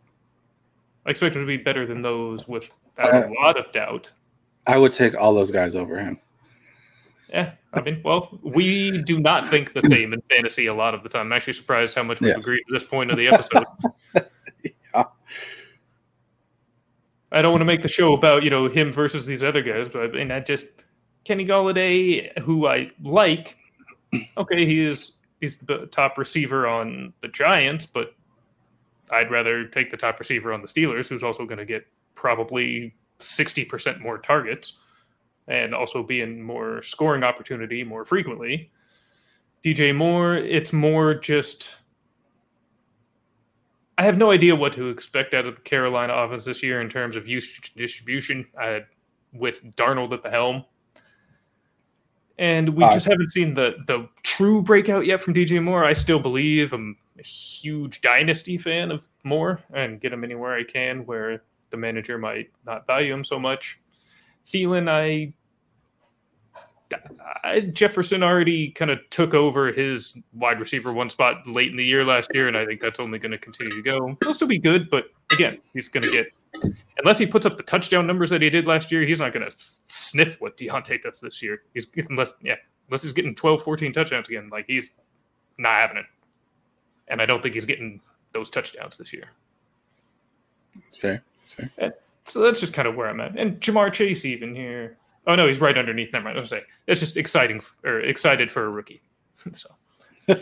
I 1.06 1.10
expect 1.10 1.36
him 1.36 1.42
to 1.42 1.48
be 1.48 1.58
better 1.58 1.86
than 1.86 2.02
those 2.02 2.48
without 2.48 3.14
a 3.14 3.34
lot 3.34 3.58
of 3.58 3.72
doubt. 3.74 4.12
I 4.66 4.78
would 4.78 4.94
take 4.94 5.14
all 5.16 5.34
those 5.34 5.52
guys 5.52 5.76
over 5.76 6.00
him. 6.00 6.20
Yeah, 7.34 7.54
I 7.74 7.82
mean, 7.82 8.00
well, 8.06 8.30
we 8.44 9.02
do 9.02 9.20
not 9.20 9.48
think 9.48 9.74
the 9.74 9.82
same 9.82 10.14
in 10.14 10.22
fantasy 10.30 10.68
a 10.68 10.74
lot 10.74 10.94
of 10.94 11.02
the 11.02 11.10
time. 11.10 11.26
I'm 11.26 11.34
actually 11.34 11.54
surprised 11.54 11.96
how 11.96 12.04
much 12.04 12.22
we've 12.22 12.30
yes. 12.30 12.46
agreed 12.46 12.62
at 12.70 12.74
this 12.74 12.84
point 12.84 13.10
of 13.10 13.18
the 13.18 13.28
episode. 13.28 13.66
yeah. 14.64 15.04
I 17.32 17.42
don't 17.42 17.52
want 17.52 17.62
to 17.62 17.66
make 17.66 17.82
the 17.82 17.88
show 17.88 18.14
about 18.14 18.44
you 18.44 18.52
know 18.52 18.70
him 18.70 18.94
versus 18.94 19.26
these 19.26 19.42
other 19.42 19.64
guys, 19.64 19.90
but 19.90 20.02
I 20.02 20.06
and 20.06 20.14
mean, 20.14 20.32
I 20.32 20.42
just 20.42 20.68
Kenny 21.24 21.44
Golladay, 21.44 22.38
who 22.40 22.68
I 22.68 22.92
like. 23.02 23.58
Okay, 24.38 24.68
he 24.68 24.86
is 24.86 25.14
he's 25.42 25.58
the 25.58 25.88
top 25.88 26.20
receiver 26.20 26.68
on 26.68 27.14
the 27.22 27.28
Giants, 27.30 27.88
but 27.88 28.14
I'd 29.10 29.32
rather 29.32 29.66
take 29.66 29.90
the 29.90 29.98
top 29.98 30.20
receiver 30.20 30.54
on 30.54 30.62
the 30.62 30.68
Steelers, 30.68 31.08
who's 31.08 31.24
also 31.24 31.46
going 31.46 31.58
to 31.58 31.66
get 31.66 31.88
probably 32.14 32.94
60% 33.20 34.02
more 34.02 34.20
targets 34.20 34.74
and 35.48 35.74
also 35.74 36.04
be 36.04 36.22
in 36.22 36.42
more 36.42 36.82
scoring 36.82 37.24
opportunity 37.24 37.84
more 37.84 38.06
frequently. 38.06 38.70
DJ 39.64 39.96
Moore, 39.96 40.36
it's 40.36 40.74
more 40.74 41.14
just. 41.14 41.72
I 43.98 44.04
have 44.04 44.18
no 44.18 44.32
idea 44.32 44.56
what 44.56 44.74
to 44.74 44.90
expect 44.90 45.34
out 45.34 45.46
of 45.46 45.56
the 45.56 45.62
Carolina 45.62 46.14
offense 46.14 46.46
this 46.46 46.64
year 46.64 46.82
in 46.82 46.90
terms 46.90 47.16
of 47.16 47.28
usage 47.28 47.72
and 47.74 47.82
distribution. 47.82 48.46
I 48.60 48.82
with 49.34 49.64
Darnold 49.76 50.14
at 50.14 50.24
the 50.24 50.30
helm. 50.30 50.64
And 52.40 52.70
we 52.70 52.84
Uh, 52.84 52.92
just 52.92 53.06
haven't 53.06 53.32
seen 53.32 53.54
the 53.54 53.76
the 53.86 54.10
true 54.24 54.62
breakout 54.62 55.06
yet 55.06 55.22
from 55.22 55.34
DJ 55.36 55.62
Moore. 55.62 55.84
I 55.86 55.94
still 55.94 56.20
believe 56.20 56.74
I'm 56.74 56.98
a 57.20 57.24
huge 57.24 58.02
dynasty 58.02 58.58
fan 58.58 58.92
of 58.92 59.08
Moore 59.24 59.60
and 59.74 60.02
get 60.02 60.12
him 60.12 60.24
anywhere 60.24 60.56
I 60.56 60.64
can 60.64 61.06
where 61.06 61.44
the 61.70 61.78
manager 61.78 62.18
might 62.18 62.50
not 62.66 62.88
value 62.88 63.14
him 63.14 63.24
so 63.24 63.40
much. 63.40 63.80
Thielen, 64.48 64.90
I, 64.90 65.34
I 67.44 67.62
Jefferson 67.62 68.24
already 68.24 68.72
kind 68.72 68.92
of 68.92 69.00
took 69.10 69.34
over 69.34 69.72
his 69.72 70.16
wide 70.34 70.60
receiver 70.60 70.94
one 70.94 71.10
spot 71.10 71.48
late 71.48 71.72
in 71.72 71.78
the 71.78 71.86
year 71.86 72.04
last 72.04 72.30
year, 72.34 72.48
and 72.48 72.58
I 72.58 72.66
think 72.66 72.82
that's 72.82 73.00
only 73.00 73.20
going 73.20 73.32
to 73.32 73.38
continue 73.38 73.76
to 73.76 73.82
go. 73.82 74.18
He'll 74.22 74.34
still 74.34 74.48
be 74.48 74.60
good, 74.60 74.90
but 74.90 75.06
again, 75.32 75.60
he's 75.74 75.90
going 75.90 76.04
to 76.04 76.12
get 76.12 76.28
unless 77.00 77.18
he 77.18 77.26
puts 77.26 77.46
up 77.46 77.58
the 77.58 77.64
touchdown 77.64 78.08
numbers 78.08 78.30
that 78.30 78.42
he 78.42 78.50
did 78.50 78.68
last 78.68 78.92
year, 78.92 79.02
he's 79.04 79.20
not 79.20 79.34
going 79.34 79.50
to 79.50 79.56
sniff 79.88 80.40
what 80.40 80.58
Diontae 80.58 81.02
does 81.02 81.20
this 81.20 81.42
year. 81.42 81.64
He's 81.74 81.88
unless 82.10 82.36
yeah, 82.42 82.56
unless 82.88 83.04
he's 83.04 83.14
getting 83.14 83.36
12, 83.36 83.64
14 83.64 83.94
touchdowns 83.94 84.28
again, 84.28 84.50
like 84.52 84.66
he's 84.68 84.90
not 85.58 85.76
having 85.76 85.98
it. 85.98 86.06
And 87.08 87.22
I 87.22 87.26
don't 87.26 87.42
think 87.42 87.56
he's 87.56 87.66
getting 87.66 88.02
those 88.32 88.50
touchdowns 88.50 88.98
this 88.98 89.14
year. 89.14 89.30
It's 90.88 90.98
fair. 90.98 91.24
It's 91.42 91.52
fair. 91.52 91.94
So 92.26 92.42
that's 92.42 92.60
just 92.60 92.74
kind 92.74 92.88
of 92.88 92.96
where 92.96 93.08
I'm 93.08 93.20
at. 93.20 93.38
And 93.38 93.60
Ja'Marr 93.60 93.92
Chase 93.92 94.26
even 94.26 94.56
here. 94.56 94.98
Oh 95.28 95.36
no, 95.36 95.48
he's 95.48 95.62
right 95.62 95.78
underneath. 95.78 96.12
Never 96.14 96.26
mind. 96.26 96.38
I 96.38 96.42
was 96.42 96.50
say 96.50 96.64
it's 96.88 97.00
just 97.00 97.18
exciting 97.18 97.62
or 97.84 98.00
excited 98.02 98.52
for 98.52 98.66
a 98.66 98.70
rookie. 98.70 99.02
so 99.54 99.70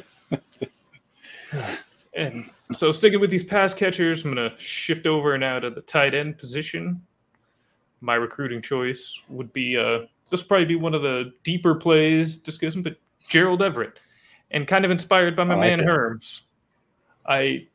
and 2.15 2.49
so 2.73 2.91
sticking 2.91 3.19
with 3.19 3.29
these 3.29 3.43
pass 3.43 3.73
catchers, 3.73 4.25
I'm 4.25 4.31
gonna 4.33 4.57
shift 4.57 5.07
over 5.07 5.37
now 5.37 5.59
to 5.59 5.69
the 5.69 5.81
tight 5.81 6.13
end 6.13 6.37
position. 6.37 7.01
My 8.01 8.15
recruiting 8.15 8.61
choice 8.61 9.21
would 9.29 9.51
be 9.53 9.77
uh 9.77 10.05
this 10.29 10.43
probably 10.43 10.65
be 10.65 10.75
one 10.75 10.93
of 10.93 11.01
the 11.01 11.33
deeper 11.43 11.75
plays 11.75 12.37
discussing, 12.37 12.81
but 12.81 12.95
Gerald 13.27 13.61
Everett. 13.61 13.99
And 14.53 14.67
kind 14.67 14.83
of 14.83 14.91
inspired 14.91 15.35
by 15.35 15.45
my 15.45 15.55
like 15.55 15.69
man 15.69 15.79
it. 15.79 15.85
Herms. 15.85 16.41
I 17.25 17.67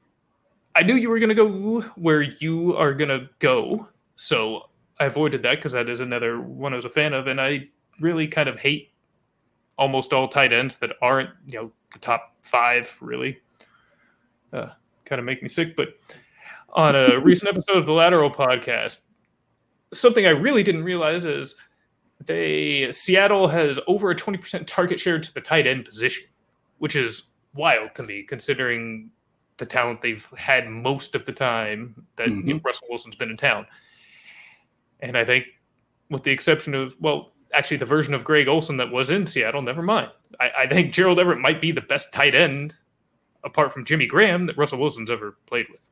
I 0.75 0.83
knew 0.83 0.95
you 0.95 1.09
were 1.09 1.19
gonna 1.19 1.35
go 1.35 1.81
where 1.97 2.23
you 2.23 2.77
are 2.77 2.93
gonna 2.93 3.31
go. 3.39 3.89
So 4.17 4.71
I 4.99 5.07
avoided 5.07 5.43
that 5.43 5.57
because 5.57 5.73
that 5.73 5.89
is 5.89 6.01
another 6.01 6.41
one 6.41 6.73
I 6.73 6.77
was 6.77 6.85
a 6.85 6.91
fan 6.91 7.13
of, 7.13 7.27
and 7.27 7.41
I 7.41 7.69
really 8.01 8.27
kind 8.27 8.49
of 8.49 8.59
hate 8.59 8.93
almost 9.79 10.13
all 10.13 10.27
tight 10.27 10.53
ends 10.53 10.79
that 10.79 10.91
aren't, 11.03 11.31
you 11.47 11.61
know, 11.61 11.73
the 11.93 11.99
top 11.99 12.35
five 12.43 12.97
really. 13.01 13.39
Uh, 14.53 14.69
kind 15.05 15.19
of 15.19 15.25
make 15.25 15.43
me 15.43 15.49
sick. 15.49 15.77
But 15.77 15.89
on 16.71 16.95
a 16.95 17.21
recent 17.23 17.49
episode 17.49 17.77
of 17.77 17.87
the 17.87 17.93
Lateral 17.93 18.31
podcast, 18.31 19.01
something 19.93 20.27
I 20.27 20.31
really 20.31 20.63
didn't 20.63 20.85
realize 20.85 21.25
is 21.25 21.55
they 22.25 22.91
Seattle 22.93 23.49
has 23.49 23.79
over 23.87 24.11
a 24.11 24.17
20% 24.17 24.67
target 24.67 24.99
share 24.99 25.19
to 25.19 25.35
the 25.35 25.41
tight 25.41 25.67
end 25.67 25.85
position, 25.85 26.25
which 26.79 26.97
is 26.97 27.25
wild 27.55 27.95
to 27.95 28.03
me 28.03 28.23
considering 28.23 29.11
the 29.59 29.67
talent 29.67 30.03
they've 30.03 30.29
had 30.37 30.69
most 30.69 31.15
of 31.15 31.25
the 31.25 31.33
time 31.33 32.07
that 32.17 32.29
you 32.29 32.55
know, 32.55 32.61
Russell 32.65 32.89
Wilson's 32.91 33.17
been 33.17 33.31
in 33.31 33.37
town. 33.37 33.67
And 35.01 35.17
I 35.17 35.25
think, 35.25 35.45
with 36.11 36.23
the 36.23 36.31
exception 36.31 36.75
of, 36.75 36.97
well, 37.01 37.33
actually, 37.53 37.77
the 37.79 37.85
version 37.87 38.15
of 38.15 38.25
Greg 38.25 38.49
Olsen 38.49 38.77
that 38.79 38.91
was 38.91 39.11
in 39.11 39.27
Seattle, 39.27 39.63
never 39.63 39.83
mind. 39.83 40.11
I, 40.41 40.51
I 40.63 40.67
think 40.67 40.93
Gerald 40.93 41.19
Everett 41.19 41.39
might 41.39 41.61
be 41.61 41.73
the 41.73 41.81
best 41.83 42.13
tight 42.13 42.35
end, 42.35 42.75
apart 43.45 43.73
from 43.73 43.85
Jimmy 43.85 44.07
Graham, 44.07 44.47
that 44.47 44.57
Russell 44.57 44.79
Wilson's 44.79 45.11
ever 45.11 45.37
played 45.47 45.67
with. 45.71 45.89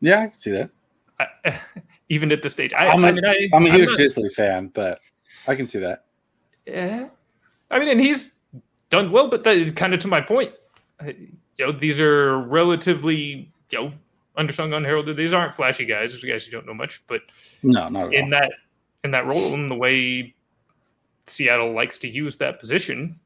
Yeah, 0.00 0.20
I 0.20 0.26
can 0.26 0.34
see 0.34 0.50
that. 0.52 0.70
I, 1.20 1.60
even 2.08 2.32
at 2.32 2.42
this 2.42 2.52
stage, 2.52 2.72
I, 2.72 2.88
I'm 2.88 3.04
I 3.04 3.10
a- 3.10 3.12
mean, 3.12 3.24
I, 3.24 3.48
I'm 3.54 3.66
a 3.66 3.70
huge 3.72 3.90
Dissly 3.90 4.32
fan, 4.32 4.68
but 4.68 5.00
I 5.46 5.54
can 5.54 5.68
see 5.68 5.78
that. 5.78 6.04
Yeah, 6.66 7.08
I 7.70 7.78
mean, 7.78 7.88
and 7.88 8.00
he's 8.00 8.32
done 8.90 9.10
well, 9.10 9.28
but 9.28 9.44
that 9.44 9.74
kind 9.76 9.94
of 9.94 10.00
to 10.00 10.08
my 10.08 10.20
point. 10.20 10.52
I- 11.00 11.16
You 11.58 11.66
know, 11.66 11.72
these 11.72 12.00
are 12.00 12.38
relatively 12.38 13.52
you 13.70 13.78
know 13.78 13.92
undersung, 14.38 14.74
unheralded. 14.76 15.16
These 15.16 15.32
aren't 15.32 15.54
flashy 15.54 15.84
guys. 15.84 16.12
These 16.12 16.24
are 16.24 16.26
guys 16.26 16.46
you 16.46 16.52
don't 16.52 16.66
know 16.66 16.74
much, 16.74 17.02
but 17.06 17.22
No, 17.62 17.88
not 17.88 18.14
in 18.14 18.24
all. 18.24 18.30
that 18.30 18.52
in 19.04 19.10
that 19.10 19.26
role, 19.26 19.52
in 19.54 19.68
the 19.68 19.74
way 19.74 20.34
Seattle 21.26 21.72
likes 21.72 21.98
to 21.98 22.08
use 22.08 22.36
that 22.38 22.60
position, 22.60 23.18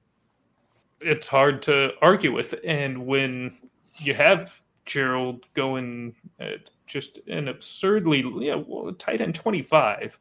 it's 1.00 1.26
hard 1.28 1.62
to 1.62 1.90
argue 2.02 2.32
with. 2.32 2.54
And 2.64 3.07
when 3.07 3.57
you 3.96 4.14
have 4.14 4.61
Gerald 4.84 5.44
going 5.54 6.14
at 6.40 6.61
just 6.86 7.18
an 7.28 7.48
absurdly, 7.48 8.24
yeah, 8.46 8.54
well, 8.66 8.92
tight 8.94 9.20
end 9.20 9.34
twenty 9.34 9.62
five, 9.62 10.18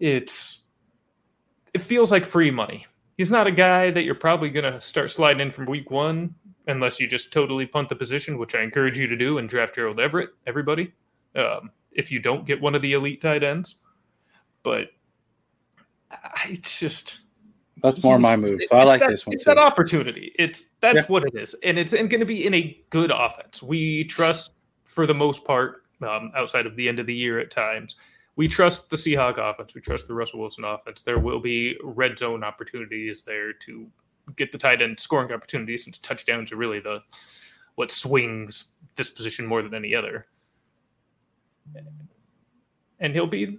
it's 0.00 0.64
it 1.74 1.80
feels 1.80 2.10
like 2.10 2.24
free 2.24 2.50
money. 2.50 2.86
He's 3.16 3.30
not 3.30 3.46
a 3.46 3.52
guy 3.52 3.90
that 3.90 4.04
you're 4.04 4.14
probably 4.14 4.50
going 4.50 4.72
to 4.72 4.80
start 4.80 5.10
sliding 5.10 5.40
in 5.40 5.50
from 5.52 5.66
week 5.66 5.90
one 5.90 6.34
unless 6.70 6.98
you 7.00 7.06
just 7.06 7.32
totally 7.32 7.66
punt 7.66 7.88
the 7.88 7.96
position, 7.96 8.38
which 8.38 8.54
I 8.54 8.62
encourage 8.62 8.98
you 8.98 9.06
to 9.06 9.16
do 9.16 9.38
and 9.38 9.48
draft 9.48 9.74
Gerald 9.74 10.00
Everett, 10.00 10.30
everybody. 10.46 10.92
Um, 11.36 11.70
if 11.92 12.10
you 12.10 12.18
don't 12.20 12.46
get 12.46 12.60
one 12.60 12.74
of 12.74 12.82
the 12.82 12.92
elite 12.92 13.20
tight 13.20 13.42
ends. 13.42 13.76
But 14.62 14.88
I 16.10 16.58
just 16.62 17.20
That's 17.82 18.02
more 18.02 18.18
my 18.18 18.36
move. 18.36 18.60
So 18.68 18.76
I 18.76 18.84
like 18.84 19.00
that- 19.00 19.10
this 19.10 19.26
one 19.26 19.34
It's 19.34 19.44
too. 19.44 19.50
that 19.50 19.58
opportunity. 19.58 20.32
It's 20.38 20.66
that's 20.80 21.02
Yeah. 21.02 21.06
what 21.06 21.24
it 21.24 21.34
is, 21.34 21.54
and 21.64 21.78
it's 21.78 21.92
going 21.94 22.10
to 22.20 22.26
be 22.26 22.46
in 22.46 22.52
a 22.54 22.78
good 22.90 23.10
offense. 23.10 23.62
We 23.62 24.04
trust 24.04 24.52
for 24.84 25.06
the 25.06 25.14
most 25.14 25.44
part, 25.44 25.84
um, 26.02 26.30
outside 26.36 26.66
of 26.66 26.76
the 26.76 26.88
end 26.88 26.98
of 26.98 27.06
the 27.06 27.14
year 27.14 27.38
at 27.38 27.50
times. 27.50 27.94
We 28.36 28.48
trust 28.48 28.90
the 28.90 28.96
Seahawk 28.96 29.38
offense. 29.38 29.74
We 29.74 29.80
trust 29.80 30.08
the 30.08 30.14
Russell 30.14 30.40
Wilson 30.40 30.64
offense. 30.64 31.02
There 31.02 31.18
will 31.18 31.40
be 31.40 31.78
red 31.82 32.18
zone 32.18 32.42
opportunities 32.44 33.22
there 33.22 33.52
to 33.52 33.90
get 34.36 34.52
the 34.52 34.58
tight 34.58 34.82
end 34.82 34.98
scoring 34.98 35.32
opportunities, 35.32 35.84
since 35.84 35.98
touchdowns 35.98 36.52
are 36.52 36.56
really 36.56 36.80
the 36.80 37.02
what 37.76 37.90
swings 37.90 38.64
this 38.96 39.10
position 39.10 39.46
more 39.46 39.62
than 39.62 39.74
any 39.74 39.94
other. 39.94 40.26
And 42.98 43.14
he'll 43.14 43.26
be 43.26 43.58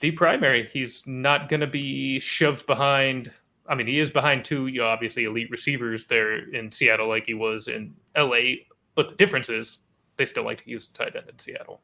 the 0.00 0.10
primary. 0.12 0.68
He's 0.72 1.06
not 1.06 1.48
going 1.48 1.60
to 1.60 1.66
be 1.66 2.18
shoved 2.18 2.66
behind. 2.66 3.30
I 3.68 3.74
mean, 3.74 3.86
he 3.86 4.00
is 4.00 4.10
behind 4.10 4.44
two, 4.44 4.66
you 4.66 4.80
know, 4.80 4.86
obviously 4.88 5.24
elite 5.24 5.50
receivers 5.50 6.06
there 6.06 6.50
in 6.50 6.72
Seattle, 6.72 7.08
like 7.08 7.26
he 7.26 7.34
was 7.34 7.68
in 7.68 7.94
LA. 8.16 8.64
But 8.94 9.10
the 9.10 9.14
difference 9.14 9.48
is 9.48 9.78
they 10.16 10.24
still 10.24 10.44
like 10.44 10.62
to 10.64 10.70
use 10.70 10.88
the 10.88 11.04
tight 11.04 11.14
end 11.14 11.28
in 11.28 11.38
Seattle. 11.38 11.82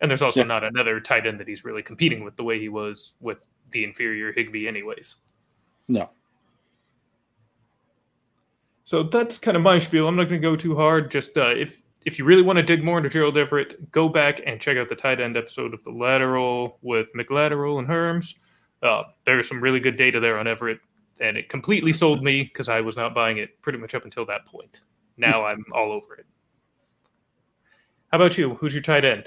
And 0.00 0.10
there's 0.10 0.22
also 0.22 0.40
Yeah. 0.40 0.46
not 0.46 0.64
another 0.64 0.98
tight 0.98 1.26
end 1.26 1.38
that 1.40 1.46
he's 1.46 1.64
really 1.64 1.82
competing 1.82 2.24
with 2.24 2.36
the 2.36 2.44
way 2.44 2.58
he 2.58 2.68
was 2.68 3.14
with 3.20 3.46
the 3.70 3.84
inferior 3.84 4.32
Higbee, 4.32 4.66
anyways. 4.66 5.16
No. 5.88 6.10
So 8.92 9.02
that's 9.02 9.38
kind 9.38 9.56
of 9.56 9.62
my 9.62 9.78
spiel. 9.78 10.06
I'm 10.06 10.16
not 10.16 10.28
going 10.28 10.42
to 10.42 10.46
go 10.46 10.54
too 10.54 10.76
hard. 10.76 11.10
Just 11.10 11.38
uh, 11.38 11.48
if 11.48 11.80
if 12.04 12.18
you 12.18 12.26
really 12.26 12.42
want 12.42 12.58
to 12.58 12.62
dig 12.62 12.84
more 12.84 12.98
into 12.98 13.08
Gerald 13.08 13.38
Everett, 13.38 13.90
go 13.90 14.06
back 14.06 14.42
and 14.44 14.60
check 14.60 14.76
out 14.76 14.90
the 14.90 14.94
tight 14.94 15.18
end 15.18 15.34
episode 15.34 15.72
of 15.72 15.82
the 15.82 15.90
Lateral 15.90 16.76
with 16.82 17.08
McLateral 17.16 17.78
and 17.78 17.88
Herms. 17.88 18.34
Uh, 18.82 19.04
there's 19.24 19.48
some 19.48 19.62
really 19.62 19.80
good 19.80 19.96
data 19.96 20.20
there 20.20 20.38
on 20.38 20.46
Everett, 20.46 20.78
and 21.20 21.38
it 21.38 21.48
completely 21.48 21.90
sold 21.90 22.22
me 22.22 22.42
because 22.42 22.68
I 22.68 22.82
was 22.82 22.94
not 22.94 23.14
buying 23.14 23.38
it 23.38 23.62
pretty 23.62 23.78
much 23.78 23.94
up 23.94 24.04
until 24.04 24.26
that 24.26 24.44
point. 24.44 24.82
Now 25.16 25.42
I'm 25.42 25.64
all 25.74 25.90
over 25.90 26.16
it. 26.16 26.26
How 28.10 28.18
about 28.18 28.36
you? 28.36 28.56
Who's 28.56 28.74
your 28.74 28.82
tight 28.82 29.06
end? 29.06 29.26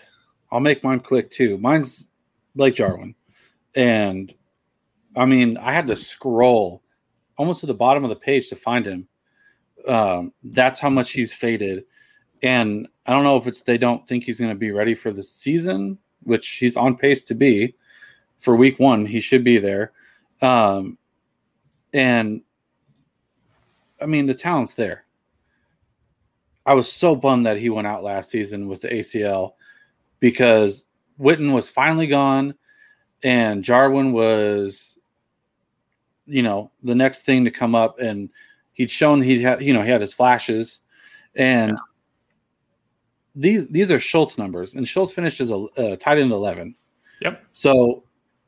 I'll 0.52 0.60
make 0.60 0.84
mine 0.84 1.00
quick 1.00 1.32
too. 1.32 1.58
Mine's 1.58 2.08
Blake 2.56 2.76
Jarwin. 2.76 3.16
And 3.74 4.32
I 5.16 5.26
mean, 5.26 5.58
I 5.58 5.72
had 5.72 5.88
to 5.88 5.96
scroll 5.96 6.84
almost 7.36 7.62
to 7.62 7.66
the 7.66 7.74
bottom 7.74 8.04
of 8.04 8.12
the 8.12 8.16
page 8.16 8.50
to 8.50 8.56
find 8.56 8.86
him. 8.86 9.08
Um, 9.88 10.34
that's 10.44 10.80
how 10.80 10.90
much 10.90 11.12
he's 11.12 11.34
faded. 11.34 11.86
And 12.42 12.88
I 13.06 13.12
don't 13.12 13.24
know 13.24 13.38
if 13.38 13.48
it's 13.48 13.62
they 13.62 13.78
don't 13.78 14.08
think 14.08 14.24
he's 14.24 14.40
going 14.40 14.52
to 14.52 14.56
be 14.56 14.72
ready 14.72 14.96
for 14.96 15.12
the 15.12 15.24
season, 15.24 15.98
which 16.24 16.48
he's 16.48 16.78
on 16.78 16.98
pace 16.98 17.24
to 17.24 17.36
be 17.36 17.76
for 18.38 18.56
week 18.56 18.80
one. 18.80 19.06
He 19.06 19.22
should 19.22 19.44
be 19.44 19.58
there. 19.58 19.92
Um, 20.42 20.98
and 21.94 22.42
I 24.02 24.06
mean, 24.06 24.26
the 24.26 24.34
talent's 24.34 24.74
there. 24.74 25.06
I 26.66 26.74
was 26.74 26.92
so 26.92 27.16
bummed 27.16 27.46
that 27.46 27.58
he 27.58 27.70
went 27.70 27.88
out 27.88 28.04
last 28.04 28.32
season 28.32 28.68
with 28.68 28.82
the 28.82 28.90
ACL 28.90 29.54
because 30.20 30.86
Witten 31.20 31.54
was 31.54 31.70
finally 31.70 32.08
gone 32.08 32.56
and 33.24 33.64
Jarwin 33.64 34.12
was, 34.12 34.98
you 36.26 36.42
know, 36.42 36.72
the 36.84 36.96
next 36.96 37.20
thing 37.20 37.46
to 37.46 37.52
come 37.52 37.76
up. 37.76 38.00
And 38.00 38.30
he'd 38.76 38.92
shown 38.92 39.22
he 39.22 39.42
had, 39.42 39.62
you 39.62 39.74
know, 39.74 39.82
he 39.82 39.90
had 39.90 40.02
his 40.02 40.14
flashes. 40.14 40.80
And 41.36 41.78
these 43.34 43.68
these 43.68 43.92
are 43.92 44.00
Schultz 44.00 44.38
numbers, 44.38 44.76
and 44.76 44.88
Schultz 44.88 45.12
finishes 45.12 45.52
a 45.52 45.56
uh, 45.56 45.96
tight 45.98 46.20
end 46.20 46.32
11. 46.32 46.76
Yep. 47.22 47.44
So, 47.52 48.04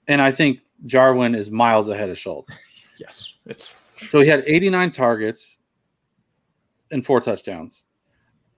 and 0.08 0.22
I 0.22 0.32
think 0.32 0.60
Jarwin 0.86 1.36
is 1.36 1.52
miles 1.52 1.90
ahead 1.90 2.10
of 2.10 2.18
Schultz. 2.18 2.58
Yes, 2.98 3.34
it's 3.46 3.74
So 3.96 4.22
he 4.22 4.28
had 4.28 4.44
89 4.46 4.92
targets 4.92 5.58
and 6.92 7.06
four 7.06 7.20
touchdowns. 7.20 7.84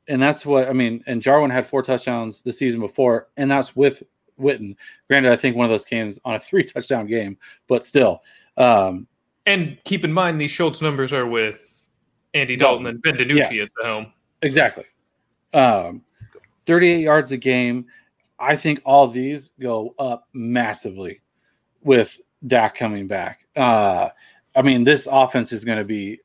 And 0.08 0.22
that's 0.22 0.46
what 0.46 0.68
I 0.68 0.74
mean. 0.74 1.04
And 1.08 1.22
Jarwin 1.22 1.52
had 1.52 1.68
four 1.68 1.84
touchdowns 1.84 2.42
the 2.42 2.54
season 2.54 2.80
before, 2.80 3.30
and 3.38 3.50
that's 3.50 3.76
with 3.76 4.04
Witten. 4.40 4.76
Granted, 5.08 5.32
I 5.32 5.36
think 5.36 5.56
one 5.56 5.66
of 5.66 5.72
those 5.72 5.86
games 5.86 6.20
on 6.26 6.36
a 6.36 6.40
three 6.40 6.64
touchdown 6.64 7.08
game, 7.08 7.38
but 7.68 7.86
still. 7.86 8.22
Um, 8.58 9.08
And 9.50 9.84
keep 9.84 10.06
in 10.06 10.14
mind, 10.14 10.40
these 10.40 10.52
Schultz 10.52 10.80
numbers 10.80 11.12
are 11.12 11.26
with 11.26 11.90
Andy 12.36 12.56
Dalton 12.56 12.86
and 12.86 13.02
Ben 13.02 13.16
DiNucci 13.16 13.54
Yes. 13.54 13.64
at 13.64 13.70
the 13.76 13.84
helm. 13.84 14.14
Exactly. 14.44 14.86
Um, 15.56 16.04
38 16.68 17.00
yards 17.02 17.32
a 17.32 17.38
game. 17.38 17.88
I 18.38 18.56
think 18.56 18.80
all 18.86 19.08
these 19.08 19.50
go 19.60 19.96
up 19.98 20.28
massively 20.34 21.22
with 21.82 22.20
Dak 22.46 22.76
coming 22.76 23.08
back. 23.08 23.48
Uh, 23.56 24.10
I 24.56 24.62
mean, 24.62 24.84
this 24.84 25.08
offense 25.12 25.52
is 25.52 25.66
going 25.66 25.80
to 25.80 25.84
be 25.84 26.20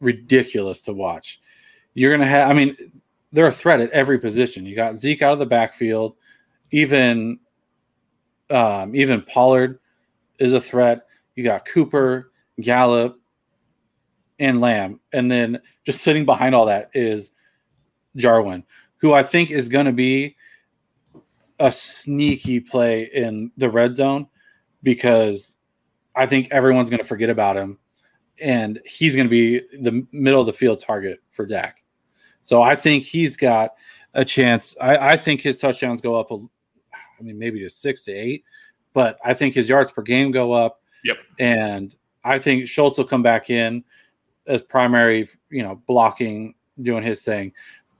ridiculous 0.00 0.80
to 0.82 0.94
watch. 0.94 1.38
You're 1.92 2.12
going 2.12 2.22
to 2.22 2.26
have, 2.26 2.50
I 2.50 2.54
mean, 2.54 2.74
they're 3.30 3.46
a 3.46 3.52
threat 3.52 3.80
at 3.80 3.90
every 3.90 4.18
position. 4.18 4.64
You 4.64 4.74
got 4.74 4.96
Zeke 4.96 5.20
out 5.20 5.34
of 5.34 5.38
the 5.38 5.44
backfield, 5.44 6.16
even, 6.70 7.40
um, 8.48 8.96
even 8.96 9.20
Pollard 9.20 9.80
is 10.38 10.54
a 10.54 10.60
threat. 10.60 11.06
You 11.34 11.44
got 11.44 11.66
Cooper, 11.66 12.32
Gallup, 12.60 13.20
and 14.38 14.60
Lamb. 14.60 15.00
And 15.12 15.30
then 15.30 15.60
just 15.84 16.02
sitting 16.02 16.24
behind 16.24 16.54
all 16.54 16.66
that 16.66 16.90
is 16.94 17.32
Jarwin, 18.16 18.64
who 18.98 19.12
I 19.12 19.22
think 19.22 19.50
is 19.50 19.68
going 19.68 19.86
to 19.86 19.92
be 19.92 20.36
a 21.58 21.70
sneaky 21.70 22.60
play 22.60 23.04
in 23.12 23.52
the 23.56 23.70
red 23.70 23.96
zone 23.96 24.26
because 24.82 25.56
I 26.14 26.26
think 26.26 26.48
everyone's 26.50 26.90
going 26.90 27.00
to 27.00 27.06
forget 27.06 27.30
about 27.30 27.56
him 27.56 27.78
and 28.40 28.80
he's 28.84 29.14
going 29.14 29.26
to 29.26 29.30
be 29.30 29.60
the 29.80 30.06
middle 30.12 30.40
of 30.40 30.46
the 30.46 30.52
field 30.52 30.80
target 30.80 31.20
for 31.30 31.46
Dak. 31.46 31.84
So 32.42 32.62
I 32.62 32.74
think 32.74 33.04
he's 33.04 33.36
got 33.36 33.74
a 34.14 34.24
chance. 34.24 34.74
I, 34.80 35.12
I 35.12 35.16
think 35.16 35.40
his 35.40 35.58
touchdowns 35.58 36.00
go 36.00 36.16
up, 36.16 36.30
a, 36.30 36.34
I 36.94 37.22
mean, 37.22 37.38
maybe 37.38 37.60
to 37.60 37.70
six 37.70 38.02
to 38.04 38.12
eight, 38.12 38.44
but 38.92 39.18
I 39.24 39.34
think 39.34 39.54
his 39.54 39.68
yards 39.68 39.90
per 39.90 40.02
game 40.02 40.32
go 40.32 40.52
up. 40.52 40.81
Yep. 41.04 41.16
And 41.38 41.94
I 42.24 42.38
think 42.38 42.68
Schultz 42.68 42.98
will 42.98 43.04
come 43.04 43.22
back 43.22 43.50
in 43.50 43.84
as 44.46 44.62
primary, 44.62 45.28
you 45.50 45.62
know, 45.62 45.80
blocking, 45.86 46.54
doing 46.82 47.02
his 47.02 47.22
thing. 47.22 47.52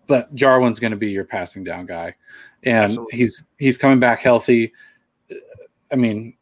But 0.06 0.34
Jarwin's 0.34 0.80
going 0.80 0.90
to 0.90 0.96
be 0.96 1.10
your 1.10 1.24
passing 1.24 1.64
down 1.64 1.86
guy, 1.86 2.14
and 2.64 2.84
Absolutely. 2.84 3.18
he's 3.18 3.44
he's 3.58 3.78
coming 3.78 4.00
back 4.00 4.20
healthy. 4.20 4.72
I 5.92 5.96
mean, 5.96 6.34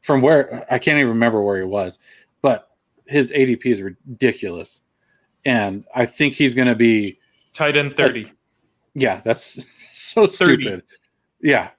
from 0.00 0.20
where 0.22 0.66
I 0.72 0.78
can't 0.78 0.96
even 0.98 1.08
remember 1.10 1.42
where 1.42 1.58
he 1.58 1.64
was, 1.64 1.98
but 2.40 2.70
his 3.06 3.32
ADP 3.32 3.66
is 3.66 3.82
ridiculous, 3.82 4.82
and 5.44 5.84
I 5.94 6.06
think 6.06 6.34
he's 6.34 6.54
going 6.54 6.68
to 6.68 6.76
be 6.76 7.18
Tight 7.52 7.76
end 7.76 7.96
30. 7.96 8.32
yeah, 8.94 9.20
that's 9.24 9.58
so 9.90 10.26
30. 10.26 10.32
stupid. 10.62 10.82
Yeah, 11.42 11.70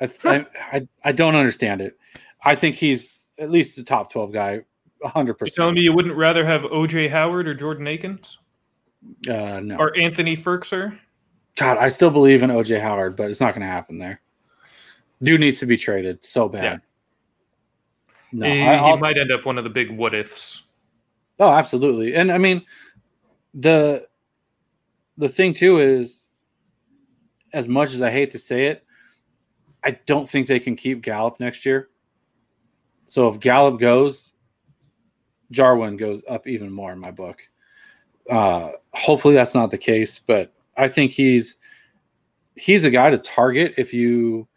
I 0.00 0.46
I 0.72 0.88
I 1.04 1.12
don't 1.12 1.34
understand 1.36 1.82
it. 1.82 1.98
I 2.46 2.54
think 2.54 2.76
he's 2.76 3.18
at 3.38 3.50
least 3.50 3.76
the 3.76 3.82
top 3.82 4.10
twelve 4.10 4.32
guy, 4.32 4.62
hundred 5.04 5.36
You're 5.40 5.48
telling 5.48 5.74
me 5.74 5.82
you 5.82 5.92
wouldn't 5.92 6.16
rather 6.16 6.44
have 6.46 6.62
OJ 6.62 7.10
Howard 7.10 7.48
or 7.48 7.54
Jordan 7.54 7.86
Akins 7.86 8.38
Uh, 9.28 9.60
no, 9.60 9.76
or 9.76 9.96
Anthony 9.98 10.36
Firkser? 10.36 10.98
God, 11.56 11.78
I 11.78 11.88
still 11.88 12.10
believe 12.10 12.42
in 12.42 12.50
OJ 12.50 12.80
Howard, 12.80 13.16
but 13.16 13.30
it's 13.30 13.40
not 13.40 13.54
going 13.54 13.62
to 13.62 13.72
happen 13.72 13.98
there. 13.98 14.20
Dude 15.22 15.40
needs 15.40 15.58
to 15.60 15.66
be 15.66 15.76
traded 15.76 16.22
so 16.22 16.48
bad. 16.48 16.82
No, 18.32 18.46
he, 18.46 18.62
I, 18.62 18.90
he 18.90 18.96
might 18.98 19.16
end 19.16 19.32
up 19.32 19.46
one 19.46 19.56
of 19.56 19.64
the 19.64 19.70
big 19.70 19.90
what 19.90 20.14
ifs. 20.14 20.62
oh, 21.40 21.50
absolutely. 21.50 22.14
And 22.14 22.30
I 22.30 22.38
mean, 22.38 22.62
the 23.54 24.06
the 25.16 25.28
thing 25.28 25.54
too 25.54 25.78
is, 25.78 26.28
as 27.52 27.66
much 27.68 27.94
as 27.94 28.02
I 28.02 28.10
hate 28.10 28.30
to 28.32 28.38
say 28.38 28.66
it, 28.66 28.84
I 29.82 29.92
don't 30.06 30.28
think 30.28 30.46
they 30.46 30.60
can 30.60 30.76
keep 30.76 31.00
Gallup 31.00 31.40
next 31.40 31.64
year. 31.64 31.88
So 33.06 33.28
if 33.28 33.40
Gallup 33.40 33.78
goes, 33.78 34.32
Jarwin 35.50 35.96
goes 35.96 36.22
up 36.28 36.46
even 36.46 36.70
more 36.72 36.92
in 36.92 36.98
my 36.98 37.10
book. 37.10 37.46
Uh, 38.28 38.72
hopefully 38.92 39.34
that's 39.34 39.54
not 39.54 39.70
the 39.70 39.78
case, 39.78 40.18
but 40.18 40.52
I 40.76 40.88
think 40.88 41.12
he's 41.12 41.56
he's 42.56 42.84
a 42.84 42.90
guy 42.90 43.10
to 43.10 43.18
target 43.18 43.74
if 43.76 43.94
you. 43.94 44.48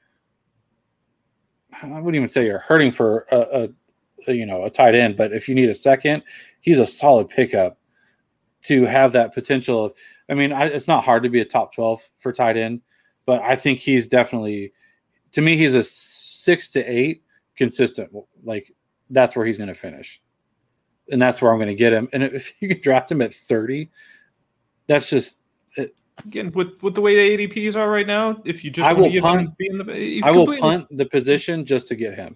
I 1.82 1.88
wouldn't 1.88 2.16
even 2.16 2.28
say 2.28 2.46
you're 2.46 2.60
hurting 2.60 2.92
for 2.92 3.26
a, 3.32 3.38
a, 3.38 3.70
a 4.28 4.34
you 4.34 4.46
know 4.46 4.66
a 4.66 4.70
tight 4.70 4.96
end, 4.96 5.16
but 5.16 5.32
if 5.32 5.48
you 5.48 5.56
need 5.56 5.70
a 5.70 5.76
second, 5.76 6.24
he's 6.62 6.80
a 6.80 6.88
solid 6.88 7.30
pickup 7.30 7.78
to 8.64 8.86
have 8.86 9.12
that 9.14 9.34
potential. 9.34 9.86
Of, 9.86 9.94
I 10.30 10.34
mean, 10.34 10.52
I, 10.52 10.66
it's 10.66 10.88
not 10.88 11.04
hard 11.04 11.24
to 11.24 11.30
be 11.30 11.42
a 11.42 11.46
top 11.46 11.74
twelve 11.76 12.02
for 12.18 12.34
tight 12.34 12.58
end, 12.58 12.82
but 13.26 13.42
I 13.44 13.56
think 13.56 13.80
he's 13.80 14.08
definitely, 14.08 14.74
to 15.34 15.42
me, 15.42 15.56
he's 15.56 15.76
a 15.76 15.84
six 15.84 16.72
to 16.72 16.84
eight 16.84 17.24
consistent. 17.60 18.10
Like 18.44 18.74
that's 19.12 19.36
where 19.36 19.46
he's 19.46 19.58
going 19.58 19.68
to 19.68 19.76
finish, 19.76 20.20
and 21.12 21.22
that's 21.22 21.40
where 21.42 21.52
I'm 21.52 21.60
going 21.60 21.68
to 21.68 21.76
get 21.76 21.94
him. 21.94 22.10
And 22.12 22.24
if 22.24 22.52
you 22.60 22.68
can 22.68 22.82
draft 22.82 23.12
him 23.12 23.22
at 23.22 23.32
thirty, 23.32 23.92
that's 24.88 25.08
just 25.08 25.38
Again, 26.26 26.52
with, 26.52 26.82
with 26.82 26.96
the 26.96 27.02
way 27.02 27.16
the 27.38 27.48
ADPs 27.48 27.78
are 27.78 27.90
right 27.90 28.06
now, 28.06 28.42
if 28.44 28.64
you 28.64 28.72
just 28.72 28.90
I 28.90 28.94
want 28.94 29.14
to 29.14 29.20
will 29.22 29.30
punt- 29.30 29.58
be 29.58 29.68
in 29.68 29.78
the, 29.78 30.22
I 30.24 30.32
will 30.32 30.46
completely- 30.46 30.62
punt 30.62 30.88
the 30.92 31.06
position 31.06 31.66
just 31.66 31.88
to 31.90 31.96
get 31.96 32.14
him. 32.14 32.36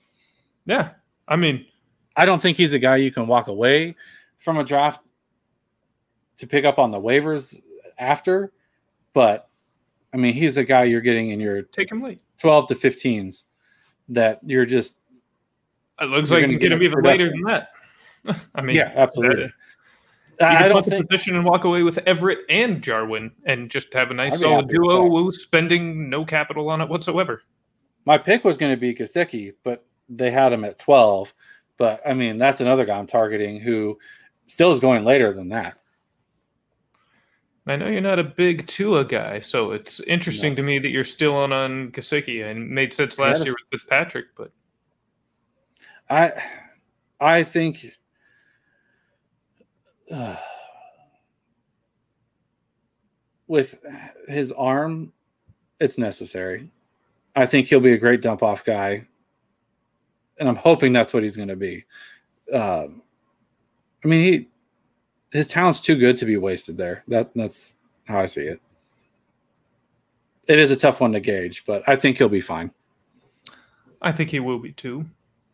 Yeah, 0.66 0.92
I 1.28 1.36
mean, 1.36 1.66
I 2.16 2.26
don't 2.26 2.42
think 2.42 2.56
he's 2.56 2.72
a 2.74 2.80
guy 2.80 2.96
you 2.96 3.12
can 3.12 3.28
walk 3.28 3.48
away 3.48 3.96
from 4.38 4.58
a 4.58 4.64
draft 4.64 5.02
to 6.38 6.48
pick 6.48 6.64
up 6.64 6.80
on 6.80 6.92
the 6.92 7.00
waivers 7.00 7.60
after, 7.98 8.54
but 9.12 9.50
I 10.14 10.18
mean, 10.18 10.34
he's 10.34 10.56
a 10.58 10.64
guy 10.64 10.86
you're 10.86 11.02
getting 11.02 11.32
in 11.32 11.40
your 11.42 11.64
take 11.64 11.92
him 11.92 12.02
late. 12.02 12.22
12 12.38 12.68
to 12.70 12.76
15s 12.76 13.44
that 14.10 14.40
you're 14.46 14.66
just, 14.66 14.96
It 16.04 16.08
looks 16.08 16.30
You're 16.30 16.40
like 16.40 16.44
gonna 16.44 16.54
you 16.54 16.60
can 16.60 16.70
get 16.70 16.70
get 16.70 16.78
him 16.78 16.82
a 16.82 16.84
even 16.84 17.02
later 17.04 17.30
than 17.30 17.42
that. 17.44 17.70
I 18.56 18.62
mean, 18.62 18.76
yeah, 18.76 18.92
absolutely. 18.96 19.52
uh, 20.42 20.46
I 20.46 20.68
don't 20.68 20.86
think, 20.86 21.10
position 21.10 21.36
and 21.36 21.46
walk 21.46 21.64
away 21.66 21.84
with 21.84 21.98
Everett 22.00 22.40
and 22.50 22.82
Jarwin 22.82 23.32
and 23.46 23.70
just 23.70 23.94
have 23.94 24.12
a 24.12 24.14
nice 24.14 24.34
I'd 24.34 24.40
solid 24.40 24.68
duo 24.70 25.10
who's 25.10 25.42
spending 25.42 26.10
no 26.10 26.26
capital 26.26 26.70
on 26.70 26.82
it 26.82 26.90
whatsoever. 26.90 27.44
my 28.06 28.18
pick 28.18 28.44
was 28.44 28.58
going 28.58 28.72
to 28.74 28.78
be 28.80 28.94
Gesicki, 28.96 29.54
but 29.64 29.86
they 30.10 30.32
had 30.32 30.54
him 30.54 30.64
at 30.66 30.80
12. 30.80 31.34
But 31.78 32.02
I 32.06 32.14
mean, 32.14 32.38
that's 32.38 32.62
another 32.62 32.86
guy 32.86 32.98
I'm 32.98 33.08
targeting 33.08 33.60
who 33.60 33.98
still 34.48 34.72
is 34.72 34.80
going 34.80 35.04
later 35.06 35.34
than 35.34 35.50
that. 35.50 35.78
I 37.66 37.78
know 37.78 37.88
you're 37.88 38.02
not 38.02 38.20
a 38.20 38.24
big 38.26 38.68
Tua 38.68 39.06
guy, 39.06 39.40
so 39.40 39.72
it's 39.72 40.02
interesting 40.02 40.56
to 40.58 40.62
me 40.64 40.80
that 40.80 40.90
you're 40.90 41.06
still 41.06 41.36
on 41.36 41.54
on 41.54 41.92
Gesicki. 41.92 42.44
And 42.50 42.70
made 42.70 42.92
sense 42.94 43.18
last 43.18 43.40
Yeah, 43.40 43.46
year 43.46 43.54
with 43.54 43.82
Fitzpatrick, 43.82 44.26
but 44.36 44.52
I 46.10 46.32
I 47.20 47.44
think 47.44 47.98
uh, 50.12 50.36
with 53.48 53.80
his 54.28 54.52
arm, 54.52 55.14
it's 55.80 55.98
necessary. 55.98 56.70
I 57.36 57.46
think 57.46 57.68
he'll 57.68 57.80
be 57.80 57.94
a 57.94 57.98
great 57.98 58.22
dump 58.22 58.44
off 58.44 58.64
guy, 58.64 59.06
and 60.38 60.48
I'm 60.48 60.56
hoping 60.56 60.94
that's 60.94 61.14
what 61.14 61.24
he's 61.24 61.36
going 61.36 61.48
to 61.48 61.56
be. 61.56 61.86
Um, 62.54 63.02
I 64.04 64.08
mean, 64.08 64.20
he 64.20 64.48
his 65.32 65.48
talent's 65.48 65.80
too 65.80 65.96
good 65.96 66.18
to 66.18 66.26
be 66.26 66.38
wasted 66.38 66.78
there. 66.78 67.04
That 67.08 67.32
that's 67.36 67.78
how 68.08 68.20
I 68.20 68.26
see 68.28 68.44
it. 68.44 68.62
It 70.48 70.60
is 70.60 70.72
a 70.72 70.76
tough 70.76 71.00
one 71.00 71.14
to 71.14 71.20
gauge, 71.20 71.64
but 71.66 71.88
I 71.88 71.96
think 71.96 72.18
he'll 72.18 72.30
be 72.30 72.42
fine. 72.42 72.72
I 74.02 74.12
think 74.12 74.30
he 74.30 74.42
will 74.42 74.60
be 74.60 74.74
too. 74.74 75.06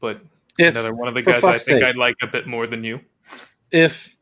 But 0.02 0.22
If 0.60 0.76
another 0.76 0.94
one 0.94 1.08
of 1.08 1.14
the 1.14 1.22
guys 1.22 1.44
I 1.44 1.52
think 1.58 1.62
sake. 1.62 1.84
I'd 1.84 1.96
like 1.96 2.16
a 2.22 2.28
bit 2.28 2.46
more 2.46 2.68
than 2.68 2.84
you. 2.84 3.00
if 3.72 4.16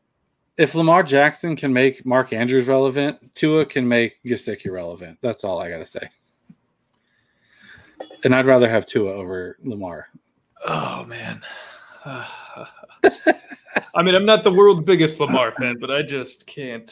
if 0.56 0.74
Lamar 0.74 1.02
Jackson 1.02 1.56
can 1.56 1.72
make 1.72 2.04
Mark 2.06 2.32
Andrews 2.32 2.66
relevant, 2.66 3.34
Tua 3.34 3.64
can 3.64 3.86
make 3.86 4.22
Gesicki 4.24 4.70
relevant. 4.70 5.18
That's 5.20 5.44
all 5.44 5.60
I 5.60 5.68
gotta 5.68 5.86
say. 5.86 6.08
And 8.24 8.34
I'd 8.34 8.46
rather 8.46 8.68
have 8.68 8.86
Tua 8.86 9.12
over 9.12 9.58
Lamar. 9.62 10.08
Oh 10.66 11.04
man. 11.04 11.42
I 13.94 14.02
mean, 14.02 14.14
I'm 14.14 14.24
not 14.24 14.44
the 14.44 14.52
world's 14.52 14.84
biggest 14.84 15.20
Lamar 15.20 15.52
fan, 15.52 15.76
but 15.80 15.90
I 15.90 16.02
just 16.02 16.46
can't. 16.46 16.88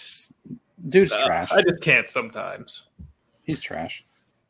Dude's 0.88 1.12
uh, 1.12 1.24
trash. 1.24 1.53
I 1.53 1.62
just 1.62 1.80
can't 1.80 2.09
sometimes. 2.09 2.84
He's 3.42 3.61
trash. 3.61 4.05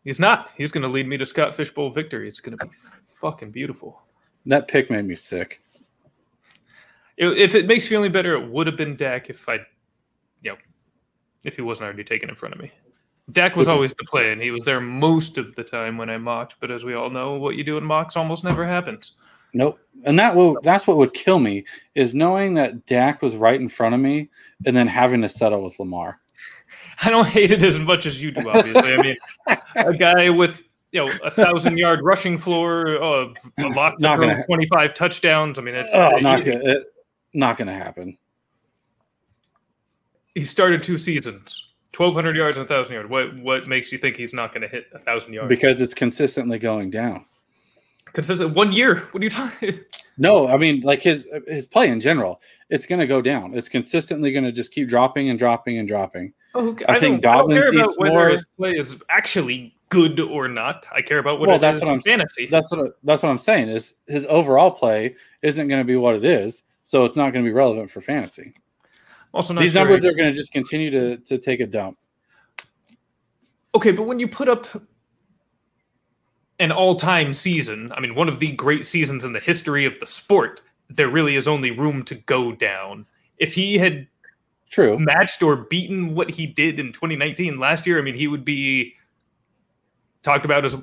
He's 0.05 0.21
not. 0.21 0.53
He's 0.57 0.73
going 0.73 0.83
to 0.83 0.89
lead 0.89 1.07
me 1.07 1.17
to 1.19 1.27
Scott 1.27 1.55
Fish 1.55 1.73
Bowl 1.73 1.91
victory. 1.91 2.29
It's 2.29 2.41
going 2.41 2.57
to 2.57 2.67
be 2.67 2.73
fucking 3.21 3.51
beautiful. 3.51 4.03
That 4.47 4.69
pick 4.69 4.91
made 4.91 5.05
me 5.05 5.15
sick. 5.15 5.61
If 7.19 7.55
it 7.55 7.67
makes 7.67 7.85
you 7.85 7.91
feeling 7.91 8.13
better, 8.13 8.35
it 8.35 8.49
would 8.49 8.67
have 8.67 8.77
been 8.77 8.97
Dak 8.97 9.31
if 9.31 9.49
I, 9.49 9.55
you 10.43 10.53
know, 10.53 10.57
if 11.45 11.57
he 11.57 11.63
wasn't 11.63 11.87
already 11.87 12.05
taken 12.05 12.29
in 12.29 12.35
front 12.35 12.55
of 12.55 12.61
me. 12.61 12.71
Dak 13.33 13.57
was 13.57 13.69
always 13.69 13.93
the 13.95 14.05
play, 14.05 14.31
and 14.31 14.41
he 14.41 14.53
was 14.53 14.65
there 14.65 14.81
most 14.81 15.37
of 15.37 15.55
the 15.57 15.65
time 15.65 15.99
when 15.99 16.09
I 16.09 16.19
mocked. 16.19 16.57
But 16.61 16.71
as 16.71 16.85
we 16.85 16.95
all 16.95 17.11
know, 17.11 17.35
what 17.35 17.57
you 17.57 17.65
do 17.65 17.77
in 17.77 17.85
mocks 17.85 18.17
almost 18.17 18.45
never 18.45 18.65
happens. 18.65 19.13
Nope. 19.53 19.81
And 20.05 20.19
that 20.19 20.37
will 20.37 20.59
that's 20.63 20.87
what 20.87 20.99
would 20.99 21.15
kill 21.15 21.41
me 21.41 21.65
is 21.95 22.15
knowing 22.15 22.55
that 22.55 22.87
Dak 22.87 23.23
was 23.23 23.37
right 23.37 23.61
in 23.61 23.69
front 23.69 23.95
of 23.95 24.01
me 24.01 24.29
and 24.65 24.77
then 24.77 24.87
having 24.87 25.23
to 25.23 25.29
settle 25.29 25.63
with 25.63 25.79
Lamar. 25.81 26.21
I 27.03 27.11
don't 27.11 27.27
hate 27.27 27.51
it 27.51 27.65
as 27.65 27.79
much 27.79 28.07
as 28.07 28.21
you 28.21 28.31
do, 28.31 28.49
obviously. 28.49 28.93
I 28.93 29.03
mean, 29.03 29.17
a 29.75 29.95
guy 29.97 30.31
with 30.31 30.63
you 30.97 31.05
know 31.07 31.13
a 31.23 31.31
thousand 31.31 31.77
yard 31.79 32.01
rushing 32.03 32.39
floor, 32.39 32.89
uh, 33.03 33.29
a 33.59 33.69
lot 33.69 34.01
Not 34.01 34.19
gonna- 34.19 34.35
throw 34.35 34.45
25 34.57 34.95
touchdowns. 34.95 35.59
I 35.59 35.63
mean, 35.63 35.75
it's 35.75 35.93
Oh, 35.95 36.11
not 36.19 36.45
gonna, 36.45 36.61
it, 36.63 36.85
not 37.35 37.59
gonna 37.59 37.75
happen. 37.75 38.17
he 40.35 40.45
started 40.45 40.83
two 40.83 40.99
seasons, 40.99 41.73
1,200 41.97 42.37
yards 42.37 42.57
and 42.57 42.69
1,000 42.69 42.95
yards. 42.95 43.11
What 43.11 43.37
what 43.41 43.67
makes 43.69 43.93
you 43.93 43.99
think 43.99 44.17
he's 44.17 44.33
not 44.33 44.53
going 44.53 44.63
to 44.63 44.69
hit 44.69 44.87
a 44.95 44.99
thousand 44.99 45.33
yards? 45.33 45.49
Because 45.49 45.81
it's 45.81 45.95
consistently 45.95 46.59
going 46.59 46.91
down. 46.91 47.25
Consistent 48.13 48.55
one 48.55 48.73
year. 48.73 49.09
What 49.13 49.21
are 49.21 49.25
you 49.25 49.31
talking? 49.31 49.81
No, 50.19 50.49
I 50.49 50.57
mean 50.57 50.81
like 50.81 51.03
his 51.03 51.29
his 51.47 51.67
play 51.67 51.91
in 51.91 52.01
general, 52.01 52.41
it's 52.71 52.87
going 52.87 53.01
to 53.01 53.07
go 53.07 53.21
down. 53.21 53.53
It's 53.53 53.69
consistently 53.69 54.33
going 54.33 54.45
to 54.47 54.53
just 54.53 54.73
keep 54.73 54.89
dropping 54.89 55.29
and 55.29 55.39
dropping 55.39 55.77
and 55.77 55.87
dropping. 55.87 56.33
Oh, 56.55 56.69
okay. 56.71 56.87
I 56.89 56.99
think 56.99 57.23
I 57.27 57.29
care 57.35 57.37
Dobbins 57.43 57.71
needs 57.73 57.95
whether 57.99 58.15
more- 58.15 58.29
his 58.31 58.47
play 58.57 58.73
is 58.73 58.97
actually 59.11 59.76
good 59.89 60.19
or 60.21 60.49
not. 60.49 60.87
I 60.93 61.01
care 61.03 61.19
about 61.19 61.39
what 61.39 61.49
Well, 61.49 61.57
it 61.59 61.61
that's 61.61 61.77
is 61.79 61.83
what 61.85 61.91
I'm- 61.91 62.01
fantasy. 62.01 62.47
That's 62.47 62.71
what 62.73 62.99
that's 63.05 63.23
what 63.23 63.29
I'm 63.31 63.39
saying 63.39 63.69
is 63.69 63.95
his 64.09 64.27
overall 64.29 64.71
play 64.71 65.15
isn't 65.43 65.69
going 65.69 65.81
to 65.81 65.85
be 65.85 65.97
what 65.97 66.15
it 66.17 66.25
is, 66.25 66.63
so 66.83 67.05
it's 67.05 67.17
not 67.17 67.33
going 67.33 67.45
to 67.45 67.49
be 67.49 67.55
relevant 67.55 67.91
for 67.91 68.01
fantasy. 68.01 68.55
also, 69.35 69.53
not 69.55 69.61
These 69.61 69.73
sure 69.73 69.83
numbers 69.85 70.03
he- 70.05 70.09
are 70.11 70.15
going 70.15 70.31
to 70.33 70.37
just 70.37 70.53
continue 70.53 70.91
to 70.91 71.17
to 71.19 71.39
take 71.39 71.61
a 71.61 71.67
dump. 71.67 71.99
okay, 73.75 73.93
but 73.93 74.05
when 74.05 74.19
you 74.19 74.27
put 74.29 74.49
up 74.49 74.67
an 76.59 76.73
all-time 76.73 77.35
season, 77.35 77.93
I 77.95 78.01
mean, 78.01 78.15
one 78.15 78.29
of 78.29 78.39
the 78.41 78.53
great 78.53 78.87
seasons 78.87 79.25
in 79.25 79.33
the 79.35 79.41
history 79.41 79.85
of 79.85 80.01
the 80.01 80.07
sport, 80.07 80.63
there 80.89 81.09
really 81.11 81.37
is 81.37 81.47
only 81.47 81.71
room 81.71 82.03
to 82.05 82.15
go 82.15 82.53
down. 82.53 83.05
If 83.37 83.53
he 83.53 83.77
had 83.77 84.07
True. 84.71 84.99
matched 84.99 85.43
or 85.43 85.57
beaten 85.57 86.15
what 86.15 86.31
he 86.31 86.47
did 86.47 86.81
in 86.81 86.93
2019 86.93 87.59
last 87.59 87.87
year, 87.87 87.99
I 87.99 88.03
mean, 88.03 88.15
he 88.15 88.27
would 88.27 88.45
be 88.45 88.95
talked 90.27 90.45
about 90.45 90.65
as 90.65 90.75
uh, 90.75 90.81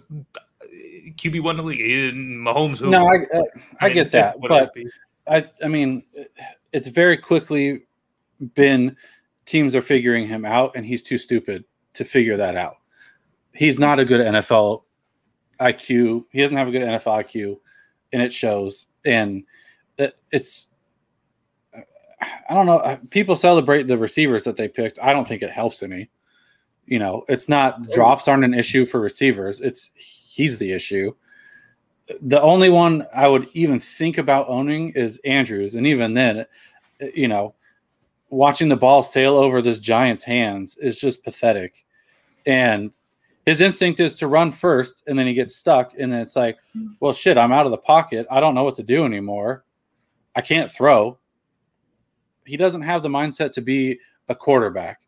QB 1.17 1.43
one 1.43 1.59
in 1.59 1.65
the 1.65 1.69
league. 1.69 1.81
In 1.81 2.39
Mahomes, 2.39 2.79
who 2.79 2.89
No, 2.89 3.05
I 3.05 3.17
uh, 3.37 3.43
I 3.79 3.85
mean, 3.85 3.93
get 3.93 4.11
that, 4.11 4.39
what 4.39 4.49
it 4.49 4.71
would 4.75 4.91
but. 5.25 5.33
I 5.61 5.65
I 5.65 5.67
mean, 5.67 6.03
it's 6.71 6.87
very 6.87 7.17
quickly 7.17 7.83
been 8.55 8.97
teams 9.45 9.75
are 9.75 9.81
figuring 9.81 10.27
him 10.27 10.45
out, 10.45 10.71
and 10.75 10.85
he's 10.85 11.03
too 11.03 11.17
stupid 11.17 11.63
to 11.93 12.03
figure 12.03 12.37
that 12.37 12.55
out. 12.55 12.77
He's 13.53 13.77
not 13.77 13.99
a 13.99 14.05
good 14.05 14.21
NFL 14.21 14.83
IQ. 15.59 16.25
He 16.31 16.41
doesn't 16.41 16.57
have 16.57 16.67
a 16.67 16.71
good 16.71 16.81
NFL 16.81 17.23
IQ, 17.25 17.59
and 18.11 18.21
it 18.21 18.33
shows. 18.33 18.87
And 19.05 19.43
it, 19.97 20.17
it's 20.31 20.67
uh, 21.75 21.81
I 22.49 22.53
don't 22.53 22.65
know. 22.65 22.79
Uh, 22.79 22.97
people 23.09 23.35
celebrate 23.35 23.83
the 23.83 23.97
receivers 23.97 24.43
that 24.45 24.57
they 24.57 24.67
picked. 24.67 24.97
I 25.01 25.13
don't 25.13 25.27
think 25.27 25.43
it 25.43 25.51
helps 25.51 25.83
any. 25.83 26.09
You 26.85 26.99
know, 26.99 27.23
it's 27.29 27.47
not 27.47 27.89
drops 27.91 28.27
aren't 28.27 28.43
an 28.43 28.53
issue 28.53 28.85
for 28.85 28.99
receivers. 28.99 29.61
It's 29.61 29.89
he's 29.95 30.57
the 30.57 30.71
issue. 30.71 31.13
The 32.21 32.41
only 32.41 32.69
one 32.69 33.07
I 33.15 33.27
would 33.27 33.47
even 33.53 33.79
think 33.79 34.17
about 34.17 34.49
owning 34.49 34.89
is 34.91 35.19
Andrews, 35.23 35.75
and 35.75 35.87
even 35.87 36.13
then, 36.13 36.45
you 37.15 37.27
know, 37.27 37.55
watching 38.29 38.67
the 38.67 38.75
ball 38.75 39.03
sail 39.03 39.37
over 39.37 39.61
this 39.61 39.79
giant's 39.79 40.23
hands 40.23 40.75
is 40.77 40.99
just 40.99 41.23
pathetic. 41.23 41.85
And 42.45 42.93
his 43.45 43.61
instinct 43.61 43.99
is 43.99 44.15
to 44.15 44.27
run 44.27 44.51
first, 44.51 45.03
and 45.07 45.17
then 45.17 45.27
he 45.27 45.33
gets 45.33 45.55
stuck, 45.55 45.93
and 45.97 46.11
then 46.11 46.21
it's 46.21 46.35
like, 46.35 46.57
hmm. 46.73 46.87
well, 46.99 47.13
shit, 47.13 47.37
I'm 47.37 47.51
out 47.51 47.65
of 47.65 47.71
the 47.71 47.77
pocket. 47.77 48.25
I 48.31 48.39
don't 48.39 48.55
know 48.55 48.63
what 48.63 48.75
to 48.75 48.83
do 48.83 49.05
anymore. 49.05 49.63
I 50.35 50.41
can't 50.41 50.71
throw. 50.71 51.17
He 52.45 52.57
doesn't 52.57 52.81
have 52.81 53.03
the 53.03 53.09
mindset 53.09 53.51
to 53.53 53.61
be 53.61 53.99
a 54.29 54.35
quarterback, 54.35 55.01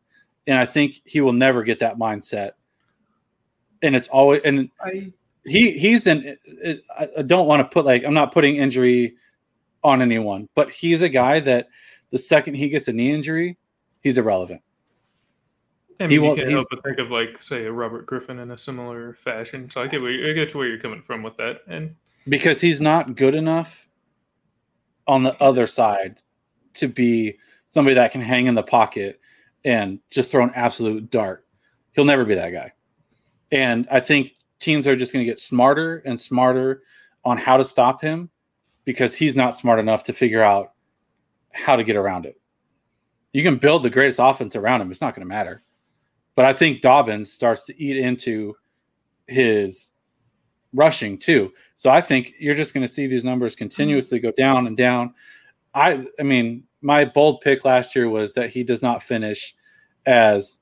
and 0.47 0.57
I 0.57 0.65
think 0.65 1.01
he 1.05 1.21
will 1.21 1.33
never 1.33 1.63
get 1.63 1.79
that 1.79 1.97
mindset. 1.97 2.51
And 3.81 3.95
it's 3.95 4.07
always 4.07 4.41
and 4.45 4.69
I 4.81 5.11
he 5.45 5.71
he's 5.77 6.07
in. 6.07 6.37
I 6.97 7.09
I 7.19 7.21
don't 7.21 7.47
want 7.47 7.61
to 7.61 7.65
put 7.73 7.85
like 7.85 8.03
I'm 8.03 8.13
not 8.13 8.31
putting 8.33 8.55
injury 8.55 9.15
on 9.83 10.01
anyone, 10.01 10.49
but 10.55 10.71
he's 10.71 11.01
a 11.01 11.09
guy 11.09 11.39
that 11.41 11.67
the 12.11 12.17
second 12.17 12.55
he 12.55 12.69
gets 12.69 12.87
a 12.87 12.93
knee 12.93 13.11
injury, 13.11 13.57
he's 14.01 14.17
irrelevant. 14.17 14.61
I 15.99 16.03
He 16.03 16.07
mean, 16.07 16.11
you 16.13 16.21
won't- 16.23 16.39
can't 16.39 16.51
help 16.51 16.67
but 16.69 16.83
think 16.83 16.97
of 16.99 17.09
like, 17.11 17.41
say, 17.41 17.65
a 17.65 17.71
Robert 17.71 18.05
Griffin 18.05 18.39
in 18.39 18.51
a 18.51 18.57
similar 18.57 19.13
fashion. 19.13 19.69
So 19.69 19.81
I 19.81 19.87
get 19.87 20.01
where 20.01 20.11
you, 20.11 20.29
I 20.29 20.33
get 20.33 20.53
where 20.55 20.67
you're 20.67 20.79
coming 20.79 21.01
from 21.01 21.23
with 21.23 21.37
that. 21.37 21.61
And 21.67 21.95
because 22.27 22.59
he's 22.59 22.81
not 22.81 23.15
good 23.15 23.33
enough 23.35 23.87
on 25.07 25.23
the 25.23 25.41
other 25.41 25.67
side 25.67 26.21
to 26.73 26.87
be 26.87 27.37
somebody 27.67 27.93
that 27.95 28.11
can 28.11 28.21
hang 28.21 28.47
in 28.47 28.55
the 28.55 28.63
pocket 28.63 29.21
and 29.65 29.99
just 30.09 30.31
throw 30.31 30.43
an 30.43 30.51
absolute 30.55 31.09
dart. 31.09 31.45
He'll 31.93 32.05
never 32.05 32.23
be 32.23 32.35
that 32.35 32.51
guy. 32.51 32.71
And 33.51 33.87
I 33.91 33.99
think 33.99 34.35
teams 34.59 34.87
are 34.87 34.95
just 34.95 35.11
going 35.11 35.25
to 35.25 35.29
get 35.29 35.41
smarter 35.41 35.97
and 36.05 36.19
smarter 36.19 36.83
on 37.25 37.37
how 37.37 37.57
to 37.57 37.65
stop 37.65 38.01
him 38.01 38.29
because 38.85 39.15
he's 39.15 39.35
not 39.35 39.55
smart 39.55 39.79
enough 39.79 40.03
to 40.03 40.13
figure 40.13 40.41
out 40.41 40.73
how 41.51 41.75
to 41.75 41.83
get 41.83 41.95
around 41.95 42.25
it. 42.25 42.39
You 43.33 43.43
can 43.43 43.57
build 43.57 43.83
the 43.83 43.89
greatest 43.89 44.19
offense 44.21 44.55
around 44.55 44.81
him, 44.81 44.91
it's 44.91 45.01
not 45.01 45.15
going 45.15 45.27
to 45.27 45.33
matter. 45.33 45.63
But 46.35 46.45
I 46.45 46.53
think 46.53 46.81
Dobbins 46.81 47.31
starts 47.31 47.63
to 47.63 47.83
eat 47.83 47.97
into 47.97 48.55
his 49.27 49.91
rushing 50.73 51.17
too. 51.17 51.51
So 51.75 51.89
I 51.89 52.01
think 52.01 52.33
you're 52.39 52.55
just 52.55 52.73
going 52.73 52.85
to 52.85 52.93
see 52.93 53.07
these 53.07 53.23
numbers 53.23 53.55
continuously 53.55 54.19
go 54.19 54.31
down 54.31 54.67
and 54.67 54.77
down. 54.77 55.13
I 55.73 56.05
I 56.19 56.23
mean, 56.23 56.63
my 56.85 57.03
bold 57.03 57.41
pick 57.41 57.65
last 57.65 57.95
year 57.95 58.07
was 58.07 58.33
that 58.33 58.51
he 58.51 58.63
does 58.63 58.83
not 58.83 59.01
finish 59.01 59.55
as 60.05 60.59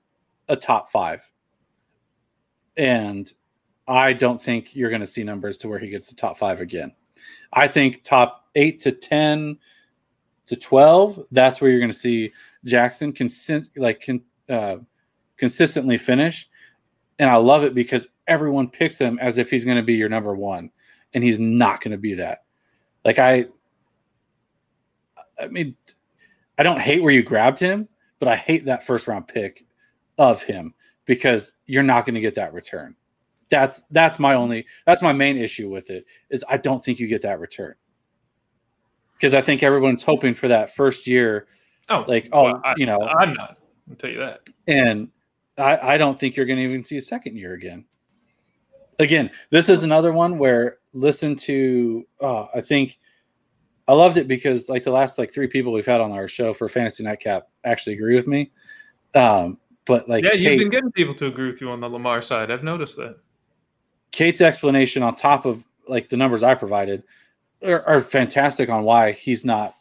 a 0.48 0.56
top 0.56 0.90
5. 0.90 1.20
And 2.78 3.32
I 3.90 4.14
don't 4.14 4.42
think 4.42 4.74
you're 4.74 4.90
going 4.90 5.02
to 5.02 5.08
see 5.08 5.26
numbers 5.26 5.58
to 5.60 5.68
where 5.68 5.80
he 5.80 5.90
gets 5.90 6.08
the 6.08 6.16
top 6.16 6.38
5 6.38 6.62
again. 6.62 6.94
I 7.52 7.68
think 7.68 8.06
top 8.06 8.48
8 8.56 8.80
to 8.80 8.94
10 8.94 9.58
to 10.46 10.56
12, 10.56 11.26
that's 11.32 11.60
where 11.60 11.70
you're 11.70 11.82
going 11.82 11.92
to 11.92 11.98
see 11.98 12.32
Jackson 12.64 13.12
consent 13.12 13.68
like 13.76 14.10
uh, 14.48 14.78
consistently 15.36 15.98
finish. 15.98 16.48
And 17.20 17.30
I 17.30 17.36
love 17.36 17.66
it 17.66 17.76
because 17.76 18.08
everyone 18.28 18.70
picks 18.70 18.98
him 18.98 19.20
as 19.20 19.38
if 19.38 19.50
he's 19.50 19.66
going 19.66 19.76
to 19.76 19.84
be 19.84 19.96
your 19.96 20.08
number 20.08 20.34
one, 20.34 20.72
and 21.14 21.22
he's 21.22 21.38
not 21.38 21.82
going 21.82 21.92
to 21.92 21.98
be 21.98 22.14
that. 22.14 22.46
Like 23.04 23.20
I, 23.20 23.48
I 25.38 25.48
mean, 25.48 25.76
I 26.58 26.64
don't 26.64 26.80
hate 26.80 27.02
where 27.02 27.14
you 27.14 27.24
grabbed 27.24 27.60
him, 27.60 27.88
but 28.20 28.28
I 28.28 28.36
hate 28.36 28.66
that 28.66 28.86
first 28.86 29.08
round 29.08 29.28
pick 29.28 29.66
of 30.18 30.44
him 30.44 30.74
because 31.06 31.54
you're 31.66 31.84
not 31.84 32.06
going 32.06 32.16
to 32.16 32.22
get 32.22 32.36
that 32.36 32.54
return. 32.54 32.96
That's 33.50 33.82
that's 33.92 34.20
my 34.20 34.34
only 34.34 34.66
that's 34.86 35.02
my 35.02 35.14
main 35.14 35.38
issue 35.38 35.70
with 35.70 35.90
it 35.90 36.06
is 36.30 36.44
I 36.50 36.58
don't 36.58 36.84
think 36.84 37.00
you 37.00 37.08
get 37.08 37.22
that 37.24 37.40
return 37.40 37.76
because 39.14 39.34
I 39.34 39.42
think 39.42 39.64
everyone's 39.64 40.04
hoping 40.04 40.34
for 40.34 40.48
that 40.48 40.74
first 40.74 41.06
year, 41.06 41.48
oh, 41.90 42.04
like 42.08 42.30
oh 42.32 42.44
well, 42.44 42.62
I, 42.66 42.74
you 42.78 42.86
know, 42.86 43.02
I'm 43.02 43.34
not. 43.34 43.58
I'll 43.90 43.96
tell 43.96 44.10
you 44.10 44.20
that. 44.20 44.50
and 44.68 45.10
I, 45.58 45.94
I 45.94 45.98
don't 45.98 46.20
think 46.20 46.36
you're 46.36 46.46
going 46.46 46.58
to 46.58 46.64
even 46.64 46.84
see 46.84 46.98
a 46.98 47.02
second 47.02 47.38
year 47.38 47.54
again. 47.54 47.86
Again, 49.00 49.30
this 49.50 49.70
is 49.70 49.84
another 49.84 50.14
one 50.14 50.38
where 50.38 50.78
listen 50.94 51.36
to. 51.36 52.06
Uh, 52.22 52.46
I 52.56 52.62
think 52.62 53.00
I 53.88 53.94
loved 53.94 54.18
it 54.18 54.28
because 54.28 54.70
like 54.70 54.84
the 54.84 54.92
last 54.92 55.18
like 55.18 55.34
three 55.34 55.48
people 55.48 55.74
we've 55.74 55.86
had 55.86 56.02
on 56.02 56.12
our 56.12 56.28
show 56.28 56.54
for 56.54 56.70
Fantasy 56.70 57.04
Nightcap 57.04 57.50
actually 57.64 57.94
agree 57.94 58.16
with 58.16 58.28
me. 58.28 58.52
Um, 59.14 59.58
but 59.86 60.08
like 60.08 60.24
Yeah, 60.24 60.32
Kate, 60.32 60.42
you've 60.42 60.60
been 60.60 60.70
getting 60.70 60.92
people 60.92 61.14
to 61.16 61.28
agree 61.28 61.48
with 61.48 61.60
you 61.60 61.70
on 61.70 61.82
the 61.82 61.90
Lamar 61.90 62.22
side. 62.22 62.50
I've 62.50 62.64
noticed 62.64 62.96
that. 62.98 63.18
Kate's 64.12 64.42
explanation 64.42 65.04
on 65.04 65.16
top 65.16 65.46
of 65.46 65.64
like 65.88 66.08
the 66.08 66.18
numbers 66.18 66.44
I 66.44 66.56
provided 66.56 67.04
are, 67.66 67.82
are 67.84 68.00
fantastic 68.00 68.70
on 68.70 68.84
why 68.84 69.12
he's 69.12 69.44
not 69.44 69.76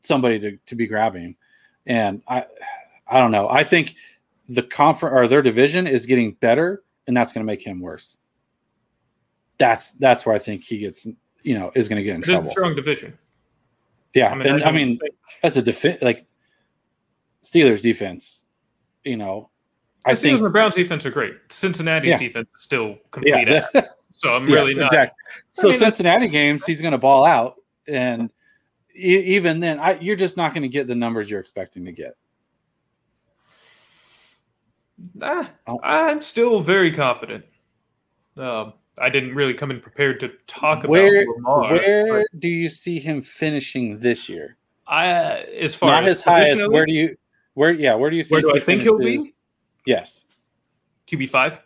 somebody 0.00 0.38
to, 0.40 0.56
to 0.66 0.74
be 0.74 0.86
grabbing. 0.86 1.36
And 1.84 2.22
I 2.26 2.46
I 3.06 3.20
don't 3.20 3.30
know. 3.30 3.48
I 3.48 3.64
think 3.64 3.94
the 4.48 4.62
conference 4.62 5.12
or 5.14 5.28
their 5.28 5.42
division 5.42 5.86
is 5.86 6.06
getting 6.06 6.32
better, 6.32 6.82
and 7.06 7.16
that's 7.16 7.32
going 7.32 7.44
to 7.44 7.46
make 7.46 7.64
him 7.64 7.80
worse. 7.80 8.16
That's 9.58 9.90
that's 9.92 10.24
where 10.24 10.34
I 10.34 10.38
think 10.38 10.64
he 10.64 10.78
gets 10.78 11.06
you 11.42 11.58
know 11.58 11.70
is 11.74 11.88
going 11.88 11.98
to 11.98 12.02
get 12.02 12.14
in 12.14 12.22
It 12.22 12.24
is 12.24 12.28
a 12.30 12.32
trouble. 12.34 12.50
strong 12.50 12.74
division. 12.74 13.16
Yeah, 14.16 14.30
I 14.32 14.34
mean, 14.34 14.46
and 14.48 14.64
I 14.64 14.70
mean 14.72 14.98
as 15.42 15.56
a 15.56 15.62
defense 15.62 16.00
like 16.02 16.26
Steelers 17.44 17.82
defense, 17.82 18.44
you 19.04 19.16
know, 19.16 19.50
I 20.04 20.12
Steelers 20.12 20.18
think 20.22 20.36
and 20.38 20.46
the 20.46 20.50
Browns 20.50 20.74
defense 20.74 21.04
are 21.06 21.10
great. 21.10 21.34
Cincinnati's 21.48 22.12
Yeah. 22.12 22.18
defense 22.18 22.48
is 22.56 22.62
still 22.62 22.96
complete. 23.10 23.46
yeah, 23.48 23.66
ass. 23.74 23.84
So 24.12 24.34
I'm 24.34 24.44
Yes, 24.48 24.54
really 24.54 24.74
not. 24.74 24.84
exactly. 24.86 25.16
So 25.52 25.68
mean, 25.68 25.78
Cincinnati 25.78 26.28
games, 26.28 26.64
he's 26.64 26.80
going 26.80 26.92
to 26.92 26.98
ball 26.98 27.24
out, 27.24 27.56
and 27.86 28.30
even 28.94 29.60
then, 29.60 29.78
I, 29.78 29.98
you're 30.00 30.16
just 30.16 30.38
not 30.38 30.54
going 30.54 30.62
to 30.62 30.68
get 30.68 30.86
the 30.86 30.94
numbers 30.94 31.28
you're 31.30 31.40
expecting 31.40 31.84
to 31.84 31.92
get. 31.92 32.14
Ah, 35.20 35.50
Oh. 35.66 35.78
I'm 35.82 36.22
still 36.22 36.60
very 36.60 36.90
confident. 36.90 37.44
Um, 38.38 38.72
I 38.98 39.10
didn't 39.10 39.34
really 39.34 39.54
come 39.54 39.70
in 39.70 39.80
prepared 39.80 40.20
to 40.20 40.30
talk 40.46 40.78
about 40.78 40.90
Where 40.90 41.26
Lamar. 41.26 41.72
where 41.72 42.26
do 42.38 42.48
you 42.48 42.68
see 42.68 42.98
him 42.98 43.20
finishing 43.20 43.98
this 43.98 44.28
year? 44.28 44.56
I, 44.86 45.40
as 45.60 45.74
far 45.74 45.90
Not 45.90 46.04
as 46.04 46.18
as 46.18 46.22
high 46.24 46.42
as 46.42 46.68
where 46.68 46.86
do 46.86 46.92
you 46.92 47.16
where 47.54 47.72
yeah 47.72 47.94
where 47.94 48.10
do 48.10 48.16
you 48.16 48.22
think 48.22 48.44
Where 48.44 48.54
do 48.54 48.56
I 48.56 48.60
think 48.60 48.82
he'll 48.82 48.98
be? 48.98 49.34
Yes, 49.84 50.24
QB 51.08 51.28
five. 51.30 51.60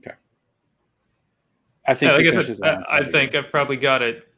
Okay. 0.00 0.16
I 1.86 1.94
think 1.94 2.12
Yeah, 2.12 2.16
like 2.18 2.26
I, 2.26 2.42
said, 2.42 2.64
I, 2.64 2.98
I 2.98 3.06
think 3.06 3.34
I've 3.34 3.50
probably 3.50 3.76
got 3.76 4.02
it. 4.02 4.28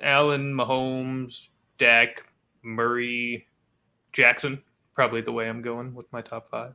Allen, 0.00 0.54
Mahomes, 0.54 1.48
Dak, 1.78 2.26
Murray, 2.62 3.46
Jackson. 4.12 4.62
Probably 4.94 5.20
the 5.20 5.32
way 5.32 5.48
I'm 5.48 5.62
going 5.62 5.94
with 5.94 6.10
my 6.12 6.20
top 6.20 6.48
five. 6.48 6.74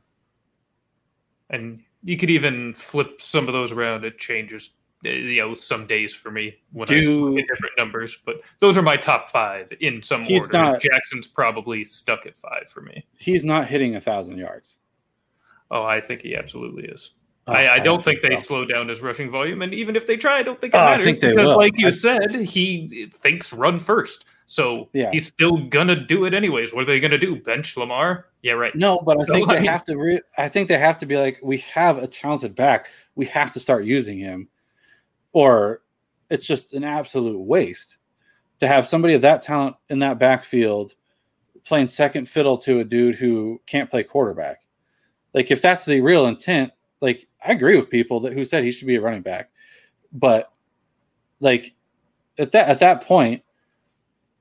And 1.50 1.82
you 2.06 2.16
could 2.16 2.30
even 2.30 2.72
flip 2.72 3.20
some 3.20 3.48
of 3.48 3.52
those 3.52 3.72
around. 3.72 4.04
It 4.04 4.18
changes, 4.18 4.70
uh, 5.04 5.08
you 5.10 5.40
know, 5.42 5.54
some 5.54 5.86
days 5.86 6.14
for 6.14 6.30
me 6.30 6.54
when 6.72 6.88
I 6.88 6.94
Do- 7.00 7.36
at 7.36 7.46
different 7.46 7.74
numbers. 7.76 8.16
But 8.24 8.40
those 8.60 8.76
are 8.78 8.82
my 8.82 8.96
top 8.96 9.28
five 9.28 9.72
in 9.80 10.00
some 10.00 10.22
He's 10.22 10.42
order. 10.46 10.58
not- 10.58 10.80
Jackson's 10.80 11.26
probably 11.26 11.84
stuck 11.84 12.24
at 12.24 12.36
five 12.36 12.70
for 12.72 12.80
me. 12.80 13.04
he's 13.18 13.44
not 13.44 13.66
hitting 13.66 13.96
a 13.96 14.00
thousand 14.00 14.38
yards. 14.38 14.78
Oh, 15.70 15.82
I 15.82 16.00
think 16.00 16.22
he 16.22 16.34
absolutely 16.36 16.84
is. 16.84 17.10
Oh, 17.48 17.52
I, 17.52 17.74
I, 17.74 17.78
don't 17.80 18.02
think, 18.02 18.20
they 18.22 18.34
so. 18.36 18.42
slow 18.42 18.64
down 18.64 18.88
his 18.88 19.00
rushing 19.00 19.30
volume, 19.30 19.62
and 19.62 19.72
even 19.74 19.94
if 19.96 20.06
they 20.06 20.16
try, 20.16 20.38
I 20.38 20.42
don't 20.42 20.60
think 20.60 20.74
it 20.74 20.76
Oh, 20.76 20.80
I 20.80 20.90
matters 20.90 21.04
think 21.04 21.20
they 21.20 21.30
because, 21.30 21.46
will. 21.46 21.56
like 21.56 21.78
you 21.78 21.88
I- 21.88 21.90
said, 21.90 22.34
he 22.34 23.08
thinks 23.20 23.52
run 23.52 23.78
first, 23.78 24.24
so 24.46 24.88
Yeah. 24.92 25.10
he's 25.12 25.26
still 25.26 25.56
gonna 25.58 25.96
do 26.06 26.24
it 26.24 26.32
anyways. 26.34 26.72
What 26.72 26.82
are 26.82 26.86
they 26.86 27.00
gonna 27.00 27.18
do? 27.18 27.36
Bench 27.36 27.76
Lamar? 27.76 28.26
Yeah, 28.42 28.52
right. 28.52 28.74
No, 28.74 28.98
but 29.00 29.20
I 29.20 29.24
So, 29.24 29.32
think 29.32 29.48
I 29.48 29.54
they 29.54 29.60
mean- 29.62 29.70
have 29.70 29.84
to. 29.84 29.96
Re- 29.96 30.20
I 30.38 30.48
think 30.48 30.68
they 30.68 30.78
have 30.78 30.98
to 30.98 31.06
be 31.06 31.16
like, 31.18 31.38
we 31.42 31.58
have 31.58 31.98
a 31.98 32.06
talented 32.06 32.54
back. 32.54 32.90
We 33.16 33.26
have 33.26 33.50
to 33.52 33.60
start 33.60 33.84
using 33.84 34.18
him, 34.18 34.48
or 35.32 35.82
it's 36.30 36.46
just 36.46 36.72
an 36.72 36.84
absolute 36.84 37.38
waste 37.38 37.98
to 38.60 38.66
have 38.68 38.86
somebody 38.86 39.14
of 39.14 39.22
that 39.22 39.42
talent 39.42 39.76
in 39.90 39.98
that 39.98 40.18
backfield 40.18 40.94
playing 41.64 41.88
second 41.88 42.28
fiddle 42.28 42.56
to 42.58 42.78
a 42.80 42.84
dude 42.84 43.16
who 43.16 43.60
can't 43.66 43.90
play 43.90 44.02
quarterback. 44.02 44.60
Like, 45.34 45.50
if 45.50 45.60
that's 45.60 45.84
the 45.84 46.00
real 46.00 46.26
intent, 46.26 46.72
like 47.00 47.26
I 47.44 47.52
agree 47.52 47.76
with 47.76 47.90
people 47.90 48.20
that 48.20 48.32
who 48.32 48.44
said 48.44 48.62
he 48.64 48.70
should 48.70 48.86
be 48.86 48.94
a 48.96 49.00
running 49.00 49.22
back, 49.22 49.50
but 50.12 50.52
like 51.40 51.74
at 52.38 52.52
that 52.52 52.68
at 52.68 52.78
that 52.78 53.02
point, 53.02 53.42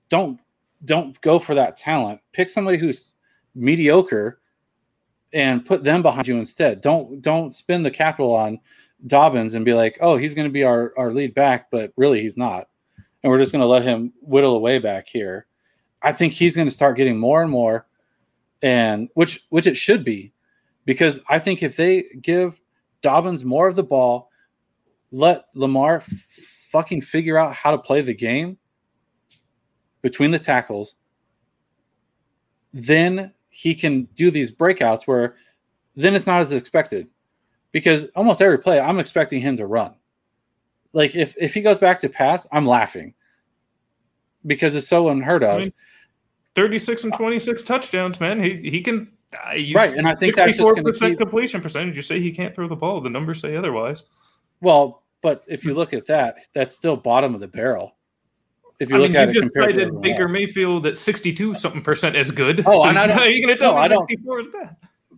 don't 0.10 0.40
don't 0.84 1.20
go 1.22 1.40
for 1.40 1.56
that 1.56 1.78
talent. 1.78 2.20
Pick 2.32 2.50
somebody 2.50 2.78
who's 2.78 3.14
mediocre 3.56 4.40
and 5.34 5.66
put 5.66 5.84
them 5.84 6.02
behind 6.02 6.28
you 6.28 6.38
instead. 6.38 6.82
Don't 6.82 7.22
don't 7.22 7.54
spend 7.56 7.86
the 7.86 7.92
capital 7.92 8.34
on 8.34 8.60
Dobbins 9.08 9.54
and 9.54 9.66
be 9.66 9.74
like, 9.74 9.98
oh, 10.02 10.18
he's 10.18 10.34
going 10.34 10.48
to 10.48 10.54
be 10.54 10.64
our 10.64 10.94
our 10.98 11.12
lead 11.12 11.34
back, 11.34 11.70
but 11.72 11.92
really 11.98 12.22
he's 12.22 12.38
not, 12.38 12.68
and 13.24 13.30
we're 13.30 13.40
just 13.40 13.52
going 13.52 13.62
to 13.62 13.68
let 13.68 13.84
him 13.84 14.14
whittle 14.22 14.56
away 14.56 14.80
back 14.80 15.08
here. 15.08 15.48
I 16.02 16.12
think 16.12 16.34
he's 16.34 16.56
going 16.56 16.68
to 16.68 16.74
start 16.74 16.98
getting 16.98 17.18
more 17.18 17.42
and 17.42 17.52
more, 17.52 17.88
and 18.62 19.10
which 19.14 19.46
which 19.50 19.68
it 19.68 19.78
should 19.78 20.04
be, 20.04 20.32
because 20.86 21.20
I 21.30 21.40
think 21.40 21.64
if 21.64 21.76
they 21.76 22.06
give 22.22 22.60
Dobbins 23.02 23.44
more 23.44 23.68
of 23.68 23.76
the 23.76 23.84
ball, 23.84 24.30
let 25.12 25.46
Lamar 25.54 25.98
f- 25.98 26.06
fucking 26.72 27.02
figure 27.02 27.38
out 27.38 27.54
how 27.54 27.72
to 27.72 27.78
play 27.78 28.02
the 28.02 28.14
game 28.14 28.58
between 30.06 30.30
the 30.30 30.38
tackles, 30.38 30.94
then 32.74 33.34
he 33.50 33.74
can 33.74 34.04
do 34.14 34.30
these 34.30 34.52
breakouts 34.52 35.08
where 35.08 35.36
then 35.96 36.14
it's 36.14 36.28
not 36.28 36.42
as 36.42 36.54
expected. 36.54 37.08
Because 37.72 38.06
almost 38.16 38.40
every 38.40 38.60
play, 38.60 38.80
I'm 38.80 39.00
expecting 39.00 39.42
him 39.42 39.58
to 39.58 39.66
run. 39.66 39.96
Like 40.94 41.16
if 41.16 41.36
if 41.38 41.56
he 41.56 41.62
goes 41.62 41.80
back 41.80 42.00
to 42.02 42.10
pass, 42.10 42.46
I'm 42.52 42.68
laughing 42.68 43.16
because 44.46 44.76
it's 44.76 44.88
so 44.88 45.10
unheard 45.10 45.44
of. 45.44 45.56
I 45.56 45.60
mean, 45.64 45.74
Thirty-six 46.54 47.04
and 47.04 47.14
twenty-six 47.14 47.64
touchdowns, 47.64 48.20
man. 48.20 48.42
He 48.42 48.70
he 48.70 48.82
can. 48.82 49.12
Uh, 49.34 49.56
Right, 49.74 49.94
and 49.98 50.08
I 50.08 50.14
think 50.16 50.36
that's 50.36 50.56
just 50.56 50.60
gonna 50.76 50.84
54% 50.84 51.00
keep- 51.10 51.18
completion 51.18 51.62
percentage. 51.62 51.96
You 51.98 52.02
say 52.04 52.22
he 52.22 52.32
can't 52.32 52.54
throw 52.56 52.70
the 52.70 52.76
ball. 52.76 53.02
The 53.02 53.10
numbers 53.10 53.42
say 53.42 53.58
otherwise. 53.58 54.04
well, 54.62 55.02
but 55.22 55.44
if 55.48 55.66
you 55.66 55.74
look 55.74 55.92
at 55.94 56.06
that, 56.06 56.36
that's 56.54 56.76
still 56.76 56.96
bottom 56.96 57.34
of 57.34 57.42
the 57.42 57.48
barrel. 57.48 57.95
If 58.80 58.90
you 58.90 58.96
I 58.98 59.00
look 59.00 59.12
mean, 59.12 59.18
at 59.18 59.34
you 59.34 59.40
it 59.42 59.44
just 59.44 59.54
compared 59.54 59.76
to 59.76 59.82
cited 59.86 60.02
Baker. 60.02 60.28
Mayfield 60.28 60.86
at 60.86 60.98
sixty-two 60.98 61.54
something 61.54 61.82
percent 61.82 62.16
as 62.16 62.30
good. 62.32 62.64
Oh, 62.66 62.84
so 62.84 62.90
and 62.90 63.00
I 63.00 63.08
don't- 63.08 63.16
how 63.16 63.24
are 63.24 63.30
you 63.30 63.46
going 63.46 63.56
to 63.56 63.60
tell 63.62 63.74
no, 63.76 63.82
me 63.82 63.88
sixty-four 63.90 64.40
is 64.42 64.48
bad? 64.50 64.76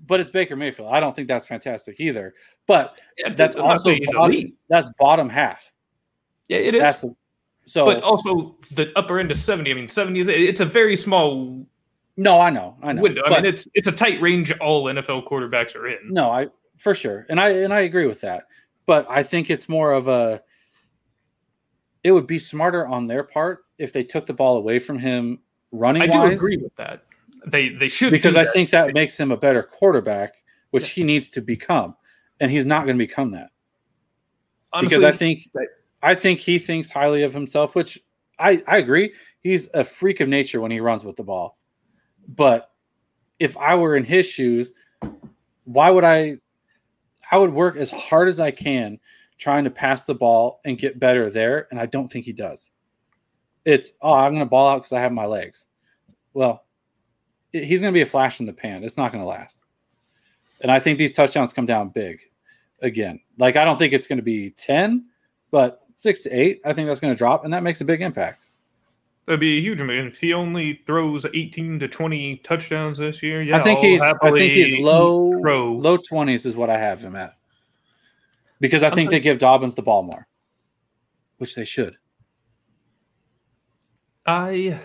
but 0.08 0.20
it's 0.22 0.30
Baker 0.30 0.56
Mayfield. 0.56 0.90
I 0.94 1.00
don't 1.02 1.14
think 1.16 1.28
that's 1.28 1.46
fantastic 1.46 2.00
either. 2.00 2.34
But 2.66 2.98
Yeah, 3.18 3.34
that's 3.34 3.56
also 3.58 3.94
bottom, 4.14 4.54
that's 4.70 4.90
bottom 4.98 5.28
half. 5.28 5.70
Yeah, 6.48 6.60
it 6.60 6.76
is. 6.76 6.82
That's 6.82 7.02
the, 7.02 7.16
so. 7.66 7.84
but 7.84 8.02
also 8.04 8.56
the 8.72 8.90
upper 8.98 9.20
end 9.20 9.30
is 9.32 9.44
70 9.44 9.70
i 9.70 9.74
mean 9.74 9.90
70 9.90 10.20
is 10.22 10.28
it's 10.30 10.62
a 10.62 10.66
very 10.66 10.96
small 10.96 11.66
no, 12.16 12.40
I 12.40 12.50
know, 12.50 12.78
I 12.82 12.94
know. 12.94 13.02
window 13.02 13.22
i 13.26 13.30
but- 13.30 13.44
mean 13.44 13.52
it's 13.54 13.68
it's 13.74 13.88
a 13.88 13.92
tight 13.92 14.22
range 14.22 14.52
all 14.62 14.86
nfl 14.86 15.28
quarterbacks 15.28 15.76
are 15.76 15.88
in 15.90 15.98
No, 16.06 16.32
I 16.32 16.48
for 16.78 16.94
sure, 16.96 17.26
and 17.30 17.40
I 17.42 17.50
and 17.50 17.74
I 17.74 17.82
agree 17.82 18.06
with 18.08 18.22
that. 18.22 18.44
But 18.86 19.06
I 19.10 19.24
think 19.24 19.50
it's 19.50 19.68
more 19.68 19.92
of 19.92 20.08
a. 20.08 20.42
It 22.08 22.12
would 22.12 22.26
be 22.26 22.40
smarter 22.40 22.88
on 22.88 23.06
their 23.06 23.22
part 23.22 23.66
if 23.78 23.92
they 23.92 24.02
took 24.02 24.26
the 24.26 24.34
ball 24.34 24.56
away 24.56 24.80
from 24.80 24.98
him 24.98 25.40
running. 25.74 26.02
i 26.02 26.08
do 26.08 26.20
wise, 26.20 26.36
agree 26.38 26.56
with 26.56 26.74
that 26.78 27.04
they 27.46 27.68
they 27.68 27.90
should 27.90 28.12
because 28.12 28.38
I 28.38 28.46
that. 28.46 28.54
think 28.54 28.70
that 28.70 28.94
makes 28.94 29.20
him 29.20 29.30
a 29.30 29.36
better 29.36 29.62
quarterback, 29.62 30.36
which 30.72 30.92
he 30.92 31.04
needs 31.04 31.30
to 31.32 31.42
become, 31.42 31.98
and 32.40 32.50
he's 32.50 32.66
not 32.66 32.86
going 32.86 32.98
to 32.98 33.06
become 33.06 33.32
that 33.32 33.50
Honestly, 34.72 34.98
because 34.98 35.04
I 35.04 35.18
think 35.18 35.50
I 36.02 36.16
think 36.16 36.40
he 36.40 36.60
thinks 36.60 36.90
highly 36.90 37.24
of 37.24 37.34
himself, 37.34 37.76
which 37.76 38.00
I 38.40 38.64
I 38.70 38.78
agree. 38.78 39.14
He's 39.42 39.68
a 39.74 39.84
freak 39.84 40.22
of 40.22 40.30
nature 40.30 40.62
when 40.62 40.72
he 40.72 40.80
runs 40.80 41.04
with 41.04 41.18
the 41.18 41.24
ball, 41.24 41.58
but 42.26 42.72
if 43.38 43.58
I 43.58 43.76
were 43.76 43.98
in 43.98 44.06
his 44.06 44.26
shoes, 44.26 44.72
why 45.66 45.90
would 45.90 46.06
I? 46.06 46.38
I 47.30 47.38
would 47.38 47.52
work 47.52 47.76
as 47.76 47.90
hard 47.90 48.30
as 48.30 48.40
I 48.40 48.52
can 48.52 48.98
trying 49.38 49.64
to 49.66 49.70
pass 49.70 50.04
the 50.04 50.16
ball 50.16 50.60
and 50.66 50.78
get 50.78 51.00
better 51.00 51.30
there, 51.30 51.68
and 51.72 51.80
I 51.80 51.86
don't 51.86 52.12
think 52.12 52.26
he 52.26 52.34
does. 52.34 52.72
It's 53.66 53.92
oh, 54.02 54.14
I'm 54.14 54.32
going 54.34 54.40
to 54.46 54.50
ball 54.50 54.70
out 54.70 54.78
because 54.78 54.94
I 54.94 55.00
have 55.02 55.12
my 55.12 55.26
legs. 55.26 55.68
Well, 56.34 56.64
it- 57.54 57.66
he's 57.66 57.82
going 57.82 57.94
to 57.94 57.98
be 57.98 58.02
a 58.02 58.06
flash 58.06 58.40
in 58.40 58.46
the 58.46 58.54
pan. 58.54 58.84
It's 58.84 58.98
not 58.98 59.12
going 59.12 59.24
to 59.24 59.28
last. 59.28 59.64
And 60.62 60.72
I 60.72 60.80
think 60.80 60.98
these 60.98 61.12
touchdowns 61.12 61.54
come 61.54 61.66
down 61.66 61.90
big 61.90 62.20
again. 62.82 63.20
Like 63.38 63.56
I 63.58 63.66
don't 63.66 63.78
think 63.78 63.94
it's 63.94 64.08
going 64.08 64.18
to 64.18 64.24
be 64.24 64.50
10, 64.52 65.06
but 65.52 65.82
6 65.98 66.22
to 66.22 66.30
8, 66.32 66.62
I 66.66 66.74
think 66.74 66.88
that's 66.88 67.00
going 67.00 67.14
to 67.14 67.18
drop 67.18 67.44
and 67.46 67.54
that 67.54 67.62
makes 67.64 67.82
a 67.82 67.86
big 67.86 68.02
impact. 68.02 68.48
that'd 69.26 69.40
be 69.40 69.58
a 69.58 69.62
huge 69.62 69.80
amount 69.82 70.08
if 70.08 70.20
he 70.20 70.34
only 70.34 70.82
throws 70.88 71.26
18 71.32 71.80
to 71.80 71.88
20 71.88 72.38
touchdowns 72.38 72.98
this 73.00 73.22
year 73.22 73.42
yeah 73.44 73.58
I 73.58 73.62
think 73.62 73.80
I'll 73.80 73.86
he's 73.86 74.02
I 74.02 74.14
think 74.32 74.52
he's 74.52 74.80
low 74.80 75.32
throw. 75.42 75.74
low 75.74 75.98
20s 75.98 76.46
is 76.46 76.56
what 76.56 76.70
I 76.72 76.78
have 76.78 77.02
him 77.02 77.16
at. 77.16 77.37
Because 78.60 78.84
I 78.84 78.90
think 78.90 79.10
they 79.12 79.20
give 79.20 79.38
Dobbins 79.38 79.76
the 79.76 79.82
ball 79.82 80.04
more, 80.04 80.28
which 81.38 81.56
they 81.56 81.66
should. 81.66 81.98
i 84.26 84.78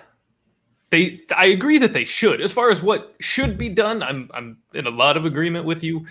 they 0.91 1.21
i 1.37 1.47
agree 1.47 1.79
that 1.79 1.93
they 1.93 2.05
should 2.05 2.41
as 2.41 2.53
far 2.53 2.71
as 2.71 2.81
what 2.81 3.15
should 3.19 3.59
be 3.59 3.69
done 3.69 4.03
i'm 4.03 4.31
i'm 4.35 4.57
in 4.75 4.87
a 4.87 4.91
lot 4.91 5.17
of 5.17 5.25
agreement 5.25 5.65
with 5.65 5.83
you 5.83 6.07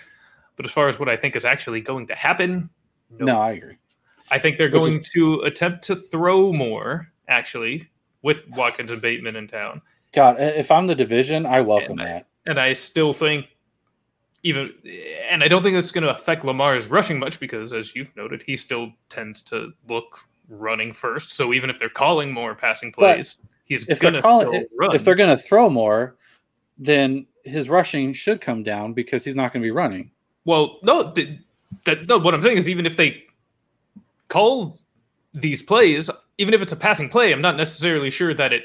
but 0.58 0.66
as 0.66 0.72
far 0.74 0.90
as 0.90 1.00
what 1.00 1.08
i 1.08 1.16
think 1.16 1.36
is 1.38 1.46
actually 1.46 1.80
going 1.80 2.06
to 2.08 2.16
happen 2.16 2.70
No, 3.20 3.40
I 3.40 3.52
agree. 3.52 3.78
I 4.30 4.40
think 4.40 4.58
they're 4.58 4.70
going 4.70 4.94
is- 4.94 5.10
to 5.12 5.42
attempt 5.42 5.84
to 5.86 5.96
throw 5.98 6.54
more, 6.54 7.08
actually, 7.28 7.90
with 8.22 8.48
Watkins 8.50 8.90
and 8.90 9.02
Bateman 9.02 9.36
in 9.36 9.50
town. 9.50 9.82
God, 10.14 10.40
if 10.40 10.72
I'm 10.72 10.88
the 10.88 10.96
division, 10.96 11.46
I 11.46 11.60
welcome 11.60 12.00
And 12.00 12.02
I- 12.02 12.06
that. 12.06 12.28
And 12.46 12.58
I 12.58 12.72
still 12.72 13.12
think, 13.12 13.48
even, 14.44 14.74
and 15.30 15.44
I 15.44 15.48
don't 15.48 15.64
think 15.64 15.78
it's 15.78 15.92
going 15.92 16.04
to 16.04 16.16
affect 16.16 16.44
Lamar's 16.44 16.88
rushing 16.88 17.20
much 17.20 17.40
because, 17.40 17.74
as 17.74 17.96
you've 17.96 18.16
noted, 18.16 18.44
he 18.44 18.58
still 18.58 18.92
tends 19.10 19.42
to 19.44 19.72
look 19.88 20.20
running 20.50 20.94
first. 20.94 21.32
So 21.32 21.54
even 21.54 21.70
if 21.70 21.80
they're 21.80 21.90
calling 21.90 22.32
more 22.32 22.56
passing 22.56 22.92
plays, 22.92 23.38
he's 23.66 23.88
If 23.88 24.00
going 24.00 24.16
to 24.16 24.20
if, 24.20 24.68
run. 24.78 24.96
if 24.96 25.04
they're 25.04 25.16
going 25.16 25.36
to 25.36 25.42
throw 25.42 25.70
more, 25.70 26.16
then 26.78 27.26
his 27.44 27.70
rushing 27.70 28.14
should 28.14 28.42
come 28.42 28.64
down 28.64 28.94
because 28.94 29.24
he's 29.24 29.36
not 29.36 29.54
going 29.54 29.62
to 29.62 29.66
be 29.66 29.72
running. 29.72 30.12
Well, 30.46 30.80
no, 30.82 31.12
th- 31.12 31.40
no. 32.08 32.18
What 32.18 32.34
I'm 32.34 32.42
saying 32.42 32.58
is, 32.58 32.68
even 32.68 32.86
if 32.86 32.98
they 32.98 33.24
call 34.28 34.80
these 35.34 35.62
plays, 35.62 36.10
even 36.38 36.54
if 36.54 36.62
it's 36.62 36.72
a 36.72 36.76
passing 36.76 37.10
play, 37.10 37.32
I'm 37.32 37.42
not 37.42 37.58
necessarily 37.58 38.10
sure 38.10 38.34
that 38.34 38.52
it 38.52 38.64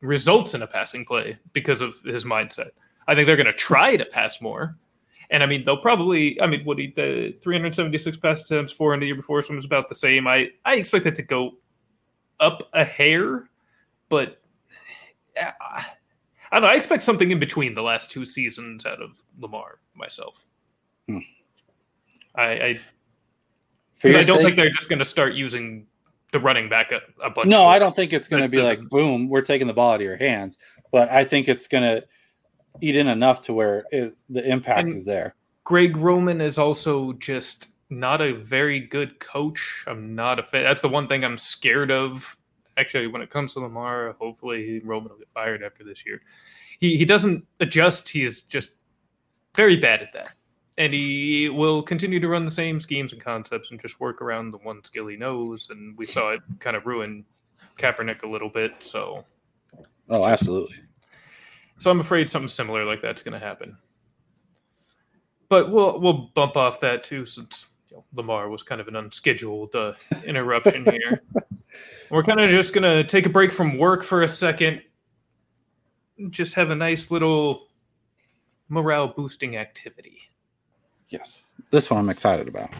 results 0.00 0.54
in 0.54 0.62
a 0.62 0.66
passing 0.66 1.04
play 1.04 1.38
because 1.52 1.80
of 1.80 1.94
his 2.04 2.24
mindset. 2.24 2.70
I 3.06 3.14
think 3.14 3.26
they're 3.26 3.36
going 3.36 3.46
to 3.46 3.52
try 3.52 3.96
to 3.96 4.04
pass 4.04 4.40
more, 4.40 4.76
and 5.32 5.42
I 5.42 5.46
mean 5.46 5.64
they'll 5.64 5.76
probably. 5.76 6.40
I 6.40 6.46
mean, 6.46 6.64
what 6.64 6.78
he 6.78 6.92
the 6.94 7.34
376 7.42 8.16
pass 8.18 8.42
attempts, 8.42 8.70
four 8.70 8.94
in 8.94 9.00
the 9.00 9.06
year 9.06 9.16
before, 9.16 9.42
so 9.42 9.52
it 9.52 9.56
was 9.56 9.64
about 9.64 9.88
the 9.88 9.94
same. 9.96 10.28
I 10.28 10.50
I 10.64 10.76
expect 10.76 11.06
it 11.06 11.16
to 11.16 11.22
go 11.22 11.56
up 12.38 12.68
a 12.72 12.84
hair, 12.84 13.48
but. 14.08 14.40
uh, 15.40 15.50
I 16.50 16.56
don't 16.56 16.62
know. 16.64 16.68
I 16.68 16.74
expect 16.74 17.02
something 17.02 17.30
in 17.30 17.38
between 17.38 17.74
the 17.74 17.80
last 17.80 18.10
two 18.10 18.26
seasons 18.26 18.84
out 18.84 19.00
of 19.00 19.22
Lamar 19.40 19.78
myself. 19.94 20.44
Hmm. 21.08 21.20
I, 22.34 22.42
I 22.44 22.74
For 23.94 24.08
because 24.08 24.12
your 24.12 24.18
I 24.18 24.22
don't 24.24 24.36
sake- 24.36 24.44
think 24.44 24.56
they're 24.56 24.70
just 24.70 24.90
going 24.90 24.98
to 24.98 25.04
start 25.06 25.32
using 25.32 25.86
the 26.32 26.40
running 26.40 26.68
back 26.68 26.92
a, 26.92 27.00
a 27.24 27.30
bunch. 27.30 27.48
No. 27.48 27.64
I 27.64 27.78
don't 27.78 27.96
think 27.96 28.12
it's 28.12 28.28
going 28.28 28.42
to 28.42 28.48
That 28.48 28.54
be 28.54 28.62
like 28.62 28.86
boom, 28.90 29.30
we're 29.30 29.40
taking 29.40 29.66
the 29.66 29.72
ball 29.72 29.92
out 29.92 29.96
of 29.96 30.02
your 30.02 30.18
hands. 30.18 30.58
But 30.90 31.10
I 31.10 31.24
think 31.24 31.48
it's 31.48 31.66
going 31.66 31.84
to 31.84 32.04
eat 32.80 32.96
in 32.96 33.08
enough 33.08 33.40
to 33.42 33.52
where 33.52 33.84
it, 33.92 34.16
the 34.30 34.44
impact 34.48 34.88
And- 34.88 34.92
is 34.92 35.04
there. 35.04 35.34
Greg 35.64 35.96
Roman 35.96 36.40
is 36.40 36.58
also 36.58 37.12
just 37.14 37.68
not 37.88 38.20
a 38.20 38.32
very 38.32 38.80
good 38.80 39.20
coach. 39.20 39.84
I'm 39.86 40.14
not 40.14 40.38
a 40.40 40.42
fan. 40.42 40.64
That's 40.64 40.80
the 40.80 40.88
one 40.88 41.06
thing 41.06 41.24
I'm 41.24 41.38
scared 41.38 41.90
of. 41.90 42.36
Actually, 42.76 43.06
when 43.06 43.22
it 43.22 43.30
comes 43.30 43.52
to 43.52 43.60
Lamar, 43.60 44.16
hopefully 44.18 44.80
Roman 44.82 45.10
will 45.10 45.18
get 45.18 45.28
fired 45.34 45.62
after 45.62 45.84
this 45.84 46.04
year. 46.06 46.22
He 46.80 46.96
he 46.96 47.04
doesn't 47.04 47.46
adjust. 47.60 48.08
He's 48.08 48.42
just 48.42 48.72
very 49.54 49.76
bad 49.76 50.02
at 50.02 50.12
that, 50.14 50.30
and 50.78 50.92
he 50.92 51.48
will 51.50 51.82
continue 51.82 52.18
to 52.18 52.26
run 52.28 52.44
the 52.44 52.50
same 52.50 52.80
schemes 52.80 53.12
and 53.12 53.20
concepts 53.22 53.70
and 53.70 53.80
just 53.80 54.00
work 54.00 54.20
around 54.22 54.50
the 54.50 54.58
one 54.58 54.82
skill 54.82 55.06
he 55.06 55.16
knows. 55.16 55.68
And 55.70 55.96
we 55.96 56.06
saw 56.06 56.30
it 56.30 56.40
kind 56.58 56.74
of 56.74 56.86
ruin 56.86 57.24
Kaepernick 57.78 58.22
a 58.24 58.26
little 58.28 58.48
bit. 58.48 58.82
So, 58.82 59.24
Oh, 60.08 60.24
absolutely. 60.26 60.76
So 61.82 61.90
I'm 61.90 61.98
afraid 61.98 62.28
something 62.28 62.48
similar 62.48 62.84
like 62.84 63.02
that's 63.02 63.22
going 63.22 63.38
to 63.38 63.44
happen. 63.44 63.76
But 65.48 65.70
we'll 65.70 66.00
we'll 66.00 66.30
bump 66.34 66.56
off 66.56 66.80
that 66.80 67.02
too, 67.02 67.26
since 67.26 67.66
you 67.90 67.96
know, 67.96 68.04
Lamar 68.14 68.48
was 68.48 68.62
kind 68.62 68.80
of 68.80 68.86
an 68.86 68.96
unscheduled 68.96 69.74
uh, 69.74 69.94
interruption 70.24 70.84
here. 70.84 71.22
We're 72.10 72.22
kind 72.22 72.40
of 72.40 72.50
just 72.50 72.72
going 72.72 72.84
to 72.84 73.02
take 73.02 73.26
a 73.26 73.28
break 73.28 73.50
from 73.52 73.78
work 73.78 74.04
for 74.04 74.22
a 74.22 74.28
second, 74.28 74.82
just 76.30 76.54
have 76.54 76.70
a 76.70 76.74
nice 76.74 77.10
little 77.10 77.66
morale 78.68 79.08
boosting 79.08 79.56
activity. 79.56 80.18
Yes. 81.08 81.48
This 81.70 81.90
one 81.90 82.00
I'm 82.00 82.10
excited 82.10 82.48
about. 82.48 82.70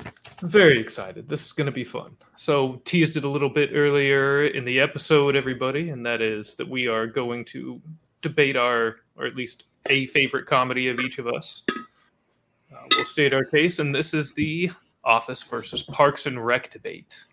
Very 0.42 0.78
excited. 0.78 1.28
This 1.28 1.44
is 1.44 1.52
going 1.52 1.66
to 1.66 1.72
be 1.72 1.84
fun. 1.84 2.16
So, 2.36 2.80
teased 2.84 3.16
it 3.16 3.24
a 3.24 3.28
little 3.28 3.50
bit 3.50 3.70
earlier 3.74 4.46
in 4.46 4.64
the 4.64 4.80
episode, 4.80 5.34
everybody, 5.34 5.90
and 5.90 6.04
that 6.06 6.22
is 6.22 6.54
that 6.54 6.68
we 6.68 6.88
are 6.88 7.06
going 7.06 7.44
to 7.46 7.80
debate 8.22 8.56
our, 8.56 8.96
or 9.16 9.26
at 9.26 9.36
least 9.36 9.64
a 9.90 10.06
favorite 10.06 10.46
comedy 10.46 10.88
of 10.88 11.00
each 11.00 11.18
of 11.18 11.26
us. 11.26 11.62
Uh, 11.68 12.86
we'll 12.96 13.04
state 13.04 13.34
our 13.34 13.44
case, 13.44 13.78
and 13.78 13.94
this 13.94 14.14
is 14.14 14.32
the 14.32 14.70
Office 15.04 15.42
versus 15.42 15.82
Parks 15.82 16.26
and 16.26 16.44
Rec 16.44 16.70
debate. 16.70 17.24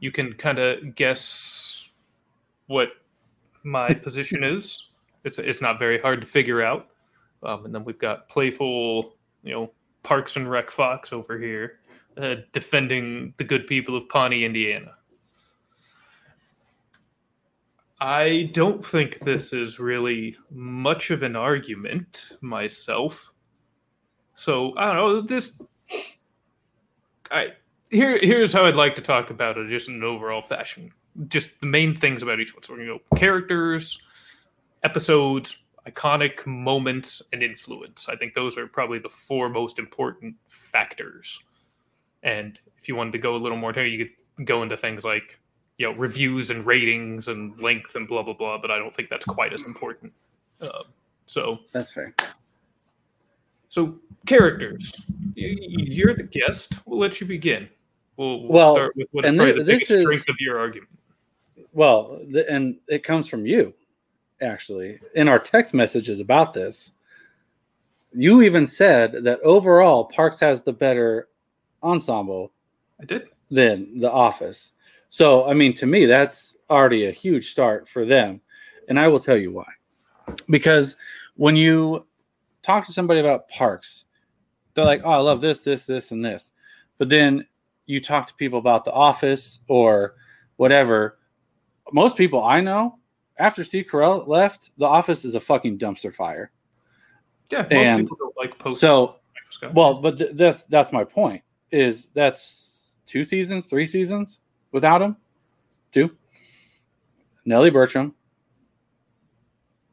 You 0.00 0.12
can 0.12 0.34
kind 0.34 0.58
of 0.58 0.94
guess 0.94 1.90
what 2.66 2.90
my 3.62 3.92
position 3.94 4.44
is. 4.44 4.90
It's 5.24 5.38
it's 5.38 5.60
not 5.60 5.78
very 5.78 5.98
hard 5.98 6.20
to 6.20 6.26
figure 6.26 6.62
out. 6.62 6.88
Um, 7.42 7.64
and 7.64 7.74
then 7.74 7.84
we've 7.84 7.98
got 7.98 8.28
playful, 8.28 9.14
you 9.42 9.52
know, 9.52 9.72
Parks 10.02 10.36
and 10.36 10.48
Rec 10.48 10.70
Fox 10.70 11.12
over 11.12 11.38
here 11.38 11.80
uh, 12.18 12.36
defending 12.52 13.34
the 13.36 13.44
good 13.44 13.66
people 13.66 13.96
of 13.96 14.08
Pawnee, 14.08 14.44
Indiana. 14.44 14.95
I 18.00 18.50
don't 18.52 18.84
think 18.84 19.20
this 19.20 19.52
is 19.52 19.78
really 19.78 20.36
much 20.50 21.10
of 21.10 21.22
an 21.22 21.34
argument 21.34 22.32
myself. 22.42 23.30
So 24.34 24.76
I 24.76 24.86
don't 24.86 24.96
know. 24.96 25.20
This, 25.22 25.58
I 27.30 27.48
here 27.90 28.18
here's 28.20 28.52
how 28.52 28.66
I'd 28.66 28.76
like 28.76 28.94
to 28.96 29.02
talk 29.02 29.30
about 29.30 29.56
it, 29.56 29.68
just 29.70 29.88
in 29.88 29.94
an 29.94 30.04
overall 30.04 30.42
fashion. 30.42 30.92
Just 31.28 31.58
the 31.60 31.66
main 31.66 31.96
things 31.96 32.22
about 32.22 32.40
each 32.40 32.54
one. 32.54 32.62
So 32.62 32.74
we're 32.74 32.80
gonna 32.80 32.98
go 32.98 33.16
characters, 33.16 33.98
episodes, 34.82 35.56
iconic 35.88 36.46
moments, 36.46 37.22
and 37.32 37.42
influence. 37.42 38.08
I 38.10 38.16
think 38.16 38.34
those 38.34 38.58
are 38.58 38.66
probably 38.66 38.98
the 38.98 39.08
four 39.08 39.48
most 39.48 39.78
important 39.78 40.34
factors. 40.48 41.38
And 42.22 42.60
if 42.76 42.88
you 42.88 42.96
wanted 42.96 43.12
to 43.12 43.18
go 43.18 43.36
a 43.36 43.38
little 43.38 43.56
more, 43.56 43.72
you 43.72 44.04
could 44.04 44.46
go 44.46 44.62
into 44.62 44.76
things 44.76 45.02
like 45.02 45.40
you 45.78 45.86
know 45.86 45.92
reviews 45.96 46.50
and 46.50 46.64
ratings 46.66 47.28
and 47.28 47.58
length 47.60 47.94
and 47.94 48.06
blah 48.08 48.22
blah 48.22 48.32
blah. 48.34 48.58
But 48.58 48.70
I 48.70 48.78
don't 48.78 48.94
think 48.94 49.08
that's 49.10 49.24
quite 49.26 49.52
as 49.52 49.62
important. 49.64 50.12
Uh, 50.60 50.84
so 51.26 51.58
That's 51.72 51.92
fair. 51.92 52.14
so 53.68 53.98
characters, 54.26 54.92
you're 55.34 56.14
the 56.14 56.22
guest. 56.22 56.74
We'll 56.86 56.98
let 57.00 57.20
you 57.20 57.26
begin. 57.26 57.68
We'll, 58.16 58.42
we'll 58.42 58.52
Well, 58.52 58.74
start 58.76 58.96
with 58.96 59.08
what's 59.12 59.26
probably 59.28 59.52
the 59.52 59.64
biggest 59.64 59.90
is- 59.90 60.02
strength 60.02 60.28
of 60.28 60.36
your 60.40 60.58
argument. 60.58 60.90
Well, 61.72 62.20
th- 62.32 62.46
and 62.48 62.76
it 62.88 63.02
comes 63.04 63.28
from 63.28 63.44
you, 63.44 63.74
actually, 64.40 64.98
in 65.14 65.28
our 65.28 65.38
text 65.38 65.74
messages 65.74 66.20
about 66.20 66.54
this. 66.54 66.92
You 68.14 68.40
even 68.40 68.66
said 68.66 69.24
that 69.24 69.40
overall, 69.40 70.04
Parks 70.06 70.40
has 70.40 70.62
the 70.62 70.72
better 70.72 71.28
ensemble 71.82 72.52
I 72.98 73.04
did. 73.04 73.28
than 73.50 73.98
The 73.98 74.10
Office. 74.10 74.72
So, 75.08 75.48
I 75.48 75.54
mean, 75.54 75.72
to 75.74 75.86
me, 75.86 76.06
that's 76.06 76.56
already 76.68 77.06
a 77.06 77.10
huge 77.10 77.50
start 77.50 77.88
for 77.88 78.04
them. 78.04 78.40
And 78.88 78.98
I 78.98 79.08
will 79.08 79.20
tell 79.20 79.36
you 79.36 79.52
why. 79.52 79.66
Because 80.48 80.96
when 81.36 81.56
you 81.56 82.06
talk 82.62 82.86
to 82.86 82.92
somebody 82.92 83.20
about 83.20 83.48
Parks, 83.48 84.04
they're 84.74 84.84
like, 84.84 85.02
oh, 85.04 85.10
I 85.10 85.18
love 85.18 85.40
this, 85.40 85.60
this, 85.60 85.86
this, 85.86 86.10
and 86.10 86.24
this. 86.24 86.50
But 86.98 87.08
then 87.08 87.46
you 87.86 88.00
talk 88.00 88.26
to 88.26 88.34
people 88.34 88.58
about 88.58 88.84
The 88.84 88.92
Office 88.92 89.60
or 89.68 90.14
whatever. 90.56 91.18
Most 91.92 92.16
people 92.16 92.42
I 92.42 92.60
know, 92.60 92.98
after 93.38 93.64
Steve 93.64 93.86
Carell 93.90 94.26
left, 94.26 94.70
The 94.78 94.86
Office 94.86 95.24
is 95.24 95.34
a 95.34 95.40
fucking 95.40 95.78
dumpster 95.78 96.14
fire. 96.14 96.50
Yeah, 97.50 97.62
most 97.62 97.72
And 97.72 98.04
people 98.04 98.16
don't 98.18 98.36
like 98.36 98.58
post. 98.58 98.80
So, 98.80 99.16
well, 99.72 100.00
but 100.00 100.18
th- 100.18 100.32
that's 100.34 100.64
that's 100.64 100.92
my 100.92 101.04
point. 101.04 101.42
Is 101.70 102.10
that's 102.12 102.98
two 103.06 103.24
seasons, 103.24 103.66
three 103.66 103.86
seasons 103.86 104.40
without 104.72 105.02
him? 105.02 105.16
Two. 105.92 106.16
Nellie 107.44 107.70
Bertram. 107.70 108.14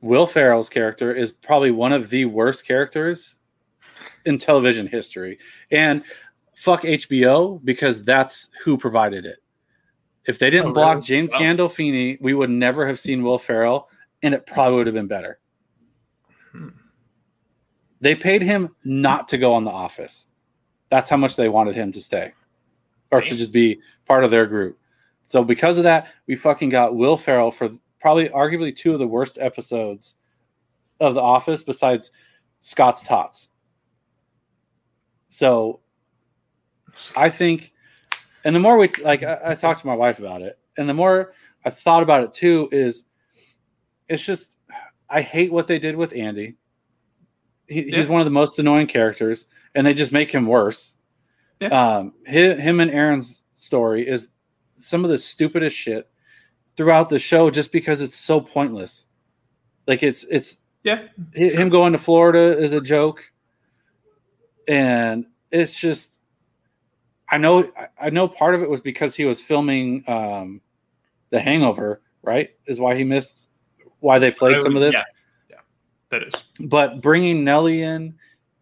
Will 0.02 0.28
Ferrell's 0.28 0.70
character 0.70 1.14
is 1.16 1.32
probably 1.32 1.72
one 1.72 1.94
of 1.94 2.10
the 2.10 2.26
worst 2.26 2.66
characters 2.66 3.36
in 4.26 4.38
television 4.38 4.86
history, 4.88 5.40
and 5.72 6.04
fuck 6.56 6.82
HBO 6.84 7.64
because 7.64 8.04
that's 8.04 8.50
who 8.64 8.78
provided 8.78 9.26
it. 9.26 9.38
If 10.26 10.40
they 10.40 10.50
didn't 10.50 10.72
Oh, 10.72 10.74
block 10.74 10.96
really? 10.96 11.08
James 11.08 11.34
Wow. 11.34 11.40
Gandolfini, 11.40 12.18
we 12.22 12.34
would 12.34 12.50
never 12.50 12.86
have 12.88 13.00
seen 13.00 13.24
Will 13.24 13.40
Ferrell, 13.40 13.90
and 14.22 14.34
it 14.34 14.46
probably 14.46 14.78
would 14.78 14.88
have 14.88 14.94
been 14.94 15.08
better. 15.08 15.40
Hmm. 16.52 16.70
They 18.02 18.16
paid 18.16 18.42
him 18.42 18.76
not 18.84 19.30
to 19.30 19.38
go 19.38 19.54
on 19.54 19.64
The 19.64 19.72
Office. 19.72 20.28
That's 20.90 21.10
how 21.10 21.18
much 21.18 21.36
they 21.36 21.50
wanted 21.50 21.76
him 21.76 21.92
to 21.94 22.02
stay 22.02 22.34
or 23.14 23.22
to 23.22 23.36
just 23.36 23.52
be 23.54 23.80
part 24.06 24.24
of 24.24 24.32
their 24.32 24.46
group. 24.46 24.78
So 25.28 25.44
because 25.44 25.78
of 25.78 25.84
that, 25.86 26.08
we 26.28 26.36
fucking 26.36 26.70
got 26.70 26.96
Will 26.96 27.18
Ferrell 27.18 27.52
for 27.52 27.70
probably 28.00 28.30
arguably 28.30 28.76
two 28.76 28.94
of 28.94 29.00
the 29.00 29.08
worst 29.08 29.38
episodes 29.40 30.16
of 31.00 31.14
The 31.16 31.22
Office 31.22 31.64
besides 31.64 32.12
Scott's 32.62 33.04
Tots. 33.04 33.50
So 35.30 35.80
I 37.16 37.30
think, 37.30 37.74
and 38.44 38.56
the 38.56 38.60
more 38.60 38.78
we 38.78 38.90
like, 39.04 39.24
I, 39.24 39.40
I 39.46 39.56
talked 39.56 39.82
to 39.82 39.88
my 39.88 39.96
wife 39.96 40.20
about 40.20 40.42
it, 40.42 40.60
and 40.78 40.88
the 40.88 40.94
more 40.94 41.34
I 41.66 41.70
thought 41.70 42.04
about 42.04 42.24
it 42.24 42.34
too, 42.34 42.70
is 42.72 43.06
it's 44.10 44.26
just 44.26 44.58
I 45.10 45.22
hate 45.22 45.52
what 45.52 45.68
they 45.68 45.80
did 45.80 45.96
with 45.96 46.14
Andy. 46.14 46.56
He, 47.68 47.90
Yeah. 47.90 47.98
He's 47.98 48.08
one 48.08 48.22
of 48.22 48.26
the 48.26 48.32
most 48.32 48.60
annoying 48.60 48.88
characters, 48.88 49.46
and 49.74 49.88
they 49.88 49.94
just 49.94 50.12
make 50.12 50.32
him 50.32 50.46
worse. 50.46 50.94
Yeah. 51.60 51.68
Um, 51.70 52.14
him, 52.26 52.58
him 52.60 52.80
and 52.80 52.92
Erin's 52.92 53.44
story 53.54 54.08
is 54.08 54.30
some 54.78 55.04
of 55.06 55.12
the 55.12 55.18
stupidest 55.18 55.76
shit 55.76 56.10
throughout 56.76 57.10
the 57.10 57.20
show, 57.20 57.50
just 57.50 57.72
because 57.72 58.02
it's 58.02 58.16
so 58.16 58.42
pointless. 58.42 59.06
Like 59.88 60.04
it's 60.04 60.24
it's 60.30 60.58
yeah, 60.84 61.08
hi- 61.36 61.50
him 61.50 61.70
going 61.70 61.94
to 61.94 62.00
Florida 62.00 62.58
is 62.58 62.74
a 62.74 62.82
joke, 62.82 63.24
and 64.68 65.26
it's 65.52 65.78
just. 65.80 66.20
I 67.30 67.38
know. 67.38 67.72
I- 68.00 68.10
know 68.10 68.28
part 68.28 68.54
of 68.56 68.62
it 68.62 68.70
was 68.70 68.82
because 68.82 69.16
he 69.16 69.26
was 69.26 69.42
filming 69.42 70.04
um, 70.08 70.62
The 71.30 71.40
Hangover, 71.40 72.02
right? 72.22 72.50
Is 72.68 72.80
why 72.80 72.96
he 72.96 73.04
missed. 73.04 73.50
Why 74.00 74.20
they 74.20 74.32
played 74.32 74.60
some 74.60 74.76
of 74.76 74.82
this, 74.82 74.94
Yeah, 74.94 75.04
yeah, 75.50 75.58
that 76.10 76.24
is. 76.24 76.34
but 76.60 77.00
bringing 77.02 77.46
Nellie 77.46 77.82
in 77.82 78.16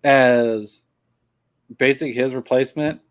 as 0.04 0.84
basically 1.78 2.14
his 2.14 2.36
replacement 2.36 3.02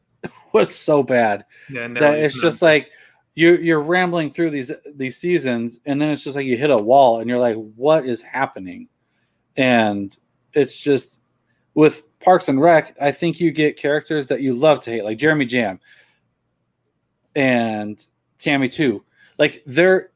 was 0.52 0.74
so 0.74 1.02
bad. 1.02 1.44
Yeah, 1.70 1.88
that 1.88 2.18
it's 2.18 2.40
just 2.40 2.62
like 2.62 2.90
you're 3.34 3.60
you're 3.60 3.80
rambling 3.80 4.30
through 4.30 4.50
these 4.50 4.70
these 4.94 5.16
seasons 5.16 5.80
and 5.86 6.00
then 6.00 6.10
it's 6.10 6.24
just 6.24 6.36
like 6.36 6.46
you 6.46 6.56
hit 6.56 6.70
a 6.70 6.76
wall 6.76 7.20
and 7.20 7.28
you're 7.28 7.38
like 7.38 7.56
what 7.76 8.06
is 8.06 8.22
happening? 8.22 8.88
And 9.56 10.16
it's 10.52 10.78
just 10.78 11.20
with 11.74 12.02
parks 12.20 12.48
and 12.48 12.60
rec 12.60 12.94
i 13.00 13.10
think 13.10 13.40
you 13.40 13.50
get 13.50 13.76
characters 13.76 14.28
that 14.28 14.40
you 14.40 14.54
love 14.54 14.80
to 14.80 14.90
hate 14.90 15.04
like 15.04 15.18
Jeremy 15.18 15.44
Jamm 15.44 15.80
and 17.34 18.04
Tammy 18.38 18.68
Two. 18.68 19.04
Like 19.38 19.62
they're 19.66 20.10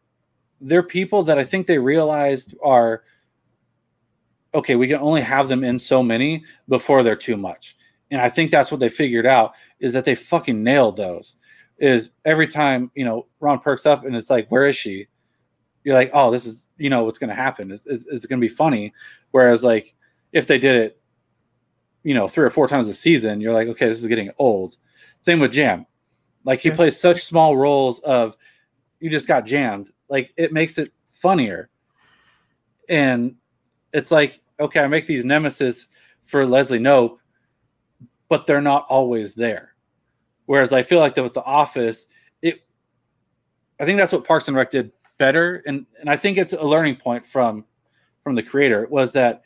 they're 0.60 0.82
people 0.82 1.22
that 1.24 1.38
i 1.38 1.44
think 1.44 1.66
they 1.66 1.78
realized 1.78 2.54
are 2.62 3.04
okay 4.54 4.76
we 4.76 4.88
can 4.88 5.00
only 5.00 5.20
have 5.20 5.48
them 5.48 5.64
in 5.64 5.78
so 5.78 6.02
many 6.02 6.44
before 6.68 7.02
they're 7.02 7.16
too 7.16 7.36
much 7.36 7.76
and 8.10 8.20
i 8.20 8.28
think 8.28 8.50
that's 8.50 8.70
what 8.70 8.80
they 8.80 8.88
figured 8.88 9.26
out 9.26 9.52
is 9.80 9.92
that 9.92 10.04
they 10.04 10.14
fucking 10.14 10.62
nailed 10.62 10.96
those 10.96 11.36
is 11.78 12.10
every 12.24 12.46
time 12.46 12.90
you 12.94 13.04
know 13.04 13.26
Ron 13.40 13.58
perks 13.58 13.84
up 13.84 14.04
and 14.04 14.16
it's 14.16 14.30
like, 14.30 14.48
where 14.48 14.66
is 14.66 14.74
she? 14.76 15.08
You're 15.84 15.94
like, 15.94 16.10
oh, 16.14 16.30
this 16.30 16.46
is 16.46 16.68
you 16.78 16.88
know 16.88 17.04
what's 17.04 17.18
going 17.18 17.28
to 17.28 17.36
happen. 17.36 17.70
It's, 17.70 17.84
it's, 17.86 18.06
it's 18.10 18.26
going 18.26 18.40
to 18.40 18.44
be 18.44 18.52
funny. 18.52 18.92
Whereas 19.30 19.62
like 19.62 19.94
if 20.32 20.46
they 20.46 20.58
did 20.58 20.74
it, 20.74 21.00
you 22.02 22.14
know, 22.14 22.28
three 22.28 22.46
or 22.46 22.50
four 22.50 22.66
times 22.66 22.88
a 22.88 22.94
season, 22.94 23.40
you're 23.40 23.52
like, 23.52 23.68
okay, 23.68 23.88
this 23.88 24.00
is 24.00 24.06
getting 24.06 24.30
old. 24.38 24.76
Same 25.20 25.38
with 25.38 25.52
Jamm. 25.52 25.86
Like 26.44 26.60
he 26.60 26.70
Yeah. 26.70 26.76
plays 26.76 26.98
such 26.98 27.24
small 27.24 27.56
roles 27.56 28.00
of 28.00 28.36
you 29.00 29.10
just 29.10 29.28
got 29.28 29.44
jammed. 29.44 29.90
Like 30.08 30.30
it 30.36 30.52
makes 30.52 30.78
it 30.78 30.92
funnier. 31.12 31.68
And 32.88 33.34
it's 33.92 34.10
like, 34.10 34.40
okay, 34.58 34.80
I 34.80 34.86
make 34.86 35.06
these 35.06 35.24
nemesis 35.24 35.88
for 36.22 36.46
Leslie 36.46 36.78
Knope, 36.78 37.18
but 38.28 38.46
they're 38.46 38.60
not 38.60 38.86
always 38.88 39.34
there. 39.34 39.74
Whereas 40.46 40.72
I 40.72 40.82
feel 40.82 41.00
like 41.00 41.14
that 41.14 41.22
with 41.22 41.34
The 41.34 41.44
Office, 41.44 42.06
it 42.42 42.64
I 43.80 43.84
think 43.84 43.98
that's 43.98 44.12
what 44.12 44.26
Parks 44.26 44.48
and 44.48 44.56
Rec 44.56 44.70
did 44.70 44.92
better. 45.18 45.62
And 45.66 45.86
and 46.00 46.08
I 46.08 46.16
think 46.16 46.38
it's 46.38 46.52
a 46.52 46.64
learning 46.64 46.96
point 46.96 47.26
from 47.26 47.64
from 48.22 48.34
the 48.34 48.42
creator 48.42 48.86
was 48.90 49.12
that 49.12 49.42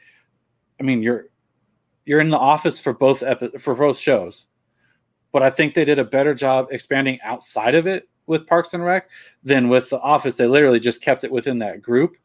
I 0.78 0.82
mean 0.82 1.02
you're 1.02 1.26
you're 2.04 2.20
in 2.20 2.28
the 2.28 2.38
office 2.38 2.78
for 2.78 2.92
both 2.92 3.22
epi- 3.22 3.58
for 3.58 3.74
both 3.74 3.98
shows. 3.98 4.46
But 5.32 5.42
I 5.42 5.50
think 5.50 5.74
they 5.74 5.84
did 5.84 5.98
a 5.98 6.04
better 6.04 6.34
job 6.34 6.68
expanding 6.70 7.20
outside 7.22 7.74
of 7.74 7.86
it 7.86 8.08
with 8.26 8.46
Parks 8.46 8.74
and 8.74 8.84
Rec 8.84 9.08
than 9.44 9.68
with 9.68 9.90
The 9.90 10.00
Office. 10.00 10.36
They 10.36 10.46
literally 10.46 10.80
just 10.80 11.02
kept 11.02 11.24
it 11.24 11.30
within 11.30 11.60
that 11.60 11.82
group 11.82 12.16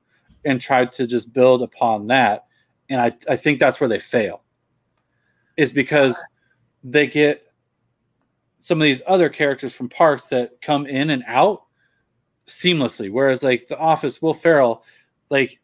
and 0.44 0.60
tried 0.60 0.92
to 0.94 1.06
just 1.06 1.34
build 1.34 1.62
upon 1.62 2.08
that. 2.08 2.46
And 2.90 3.00
I, 3.00 3.14
I 3.30 3.36
think 3.36 3.60
that's 3.60 3.80
where 3.80 3.90
they 3.90 4.00
fail. 4.00 4.44
Is 5.58 5.72
because 5.72 6.20
they 6.86 7.08
get 7.08 7.52
some 8.60 8.80
of 8.80 8.84
these 8.84 9.02
other 9.08 9.28
characters 9.28 9.74
from 9.74 9.90
Parks 9.90 10.26
that 10.26 10.62
come 10.62 10.86
in 10.86 11.10
and 11.10 11.24
out 11.28 11.64
seamlessly. 12.48 13.12
Whereas 13.12 13.44
like 13.44 13.66
The 13.66 13.78
Office, 13.78 14.22
Will 14.22 14.34
Ferrell, 14.34 14.84
like 15.30 15.60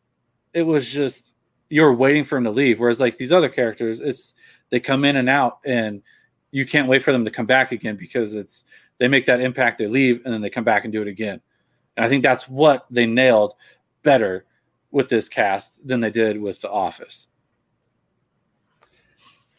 it 0.53 0.63
was 0.63 0.91
just 0.91 1.33
you're 1.69 1.93
waiting 1.93 2.23
for 2.23 2.37
him 2.37 2.43
to 2.43 2.51
leave. 2.51 2.79
Whereas 2.79 2.99
like 2.99 3.17
these 3.17 3.31
other 3.31 3.49
characters, 3.49 4.01
it's 4.01 4.33
they 4.71 4.79
come 4.79 5.05
in 5.05 5.15
and 5.15 5.29
out 5.29 5.59
and 5.63 6.01
you 6.49 6.65
can't 6.65 6.87
wait 6.87 7.03
for 7.03 7.11
them 7.11 7.23
to 7.23 7.31
come 7.31 7.45
back 7.45 7.71
again 7.71 7.95
because 7.95 8.33
it's 8.33 8.65
they 8.97 9.07
make 9.07 9.25
that 9.27 9.41
impact, 9.41 9.77
they 9.77 9.87
leave, 9.87 10.23
and 10.25 10.33
then 10.33 10.41
they 10.41 10.49
come 10.49 10.63
back 10.63 10.83
and 10.83 10.91
do 10.91 11.01
it 11.01 11.07
again. 11.07 11.39
And 11.95 12.05
I 12.05 12.09
think 12.09 12.23
that's 12.23 12.49
what 12.49 12.85
they 12.89 13.05
nailed 13.05 13.53
better 14.03 14.45
with 14.91 15.07
this 15.07 15.29
cast 15.29 15.85
than 15.87 16.01
they 16.01 16.09
did 16.09 16.39
with 16.39 16.61
The 16.61 16.69
Office. 16.69 17.27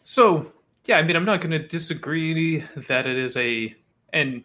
So 0.02 0.52
yeah, 0.84 0.98
I 0.98 1.02
mean, 1.02 1.16
I'm 1.16 1.24
not 1.24 1.40
going 1.40 1.52
to 1.52 1.58
disagree 1.66 2.64
that 2.88 3.06
it 3.06 3.16
is 3.16 3.36
a, 3.36 3.74
and 4.12 4.44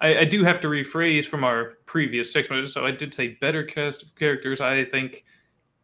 I, 0.00 0.18
I 0.18 0.24
do 0.24 0.44
have 0.44 0.60
to 0.60 0.68
rephrase 0.68 1.24
from 1.26 1.44
our 1.44 1.74
previous 1.86 2.32
six 2.32 2.50
minutes. 2.50 2.72
So 2.72 2.84
I 2.86 2.90
did 2.90 3.12
say 3.14 3.28
better 3.40 3.62
cast 3.62 4.02
of 4.02 4.14
characters. 4.14 4.60
I 4.60 4.84
think 4.84 5.24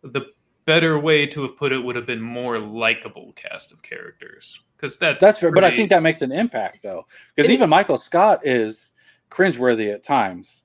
the 0.02 0.22
better 0.66 0.98
way 0.98 1.26
to 1.26 1.42
have 1.42 1.57
put 1.57 1.72
it 1.72 1.78
would 1.78 1.96
have 1.96 2.07
been 2.07 2.20
more 2.20 2.59
likable 2.59 3.32
cast 3.36 3.72
of 3.72 3.82
characters 3.82 4.61
because 4.76 4.96
that's 4.96 5.20
That's 5.20 5.38
fair, 5.38 5.50
but 5.52 5.64
I 5.64 5.74
think 5.74 5.90
that 5.90 6.02
makes 6.02 6.22
an 6.22 6.32
impact 6.32 6.78
though, 6.82 7.07
because 7.34 7.50
even 7.50 7.68
Michael 7.70 7.98
Scott 7.98 8.46
is 8.46 8.90
cringeworthy 9.30 9.92
at 9.92 10.02
times, 10.02 10.62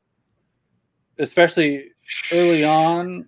especially 1.17 1.91
early 2.31 2.63
on. 2.63 3.27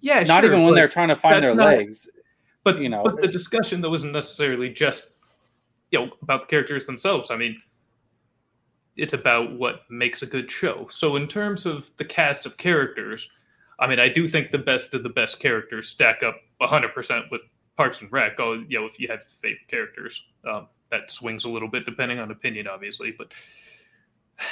yeah, 0.00 0.20
Not 0.20 0.42
sure, 0.42 0.52
even 0.52 0.64
when 0.64 0.74
they're 0.74 0.88
trying 0.88 1.08
to 1.08 1.16
find 1.16 1.42
their 1.42 1.54
not- 1.54 1.66
legs. 1.66 2.08
But 2.64 2.80
you 2.80 2.88
know, 2.88 3.02
but 3.02 3.20
the 3.20 3.28
discussion 3.28 3.80
that 3.80 3.90
wasn't 3.90 4.12
necessarily 4.12 4.68
just 4.68 5.12
you 5.90 5.98
know 5.98 6.10
about 6.22 6.42
the 6.42 6.46
characters 6.46 6.86
themselves. 6.86 7.30
I 7.30 7.36
mean, 7.36 7.60
it's 8.96 9.14
about 9.14 9.56
what 9.58 9.82
makes 9.88 10.22
a 10.22 10.26
good 10.26 10.50
show. 10.50 10.86
So 10.90 11.16
in 11.16 11.26
terms 11.26 11.66
of 11.66 11.90
the 11.96 12.04
cast 12.04 12.46
of 12.46 12.56
characters, 12.56 13.28
I 13.78 13.86
mean, 13.86 13.98
I 13.98 14.08
do 14.08 14.28
think 14.28 14.50
the 14.50 14.58
best 14.58 14.92
of 14.94 15.02
the 15.02 15.08
best 15.08 15.40
characters 15.40 15.88
stack 15.88 16.22
up 16.22 16.36
100% 16.60 17.30
with 17.30 17.40
Parks 17.76 18.02
and 18.02 18.12
Rec. 18.12 18.38
Oh, 18.38 18.62
you 18.68 18.78
know, 18.78 18.86
if 18.86 19.00
you 19.00 19.08
have 19.08 19.20
favorite 19.28 19.68
characters, 19.68 20.26
um, 20.46 20.68
that 20.90 21.10
swings 21.10 21.44
a 21.44 21.48
little 21.48 21.68
bit 21.68 21.86
depending 21.86 22.18
on 22.18 22.30
opinion, 22.30 22.66
obviously, 22.66 23.14
but 23.16 23.32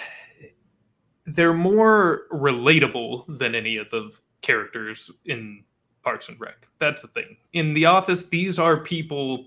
they're 1.27 1.53
more 1.53 2.23
relatable 2.33 3.25
than 3.39 3.55
any 3.55 3.77
of 3.77 3.91
the 3.91 4.11
characters 4.41 5.11
in 5.27 5.63
Parks 6.03 6.29
and 6.29 6.41
Rec. 6.41 6.67
That's 6.79 7.03
the 7.03 7.09
thing. 7.09 7.37
In 7.53 7.75
The 7.75 7.87
Office, 7.87 8.29
these 8.29 8.59
are 8.59 8.79
people 8.79 9.47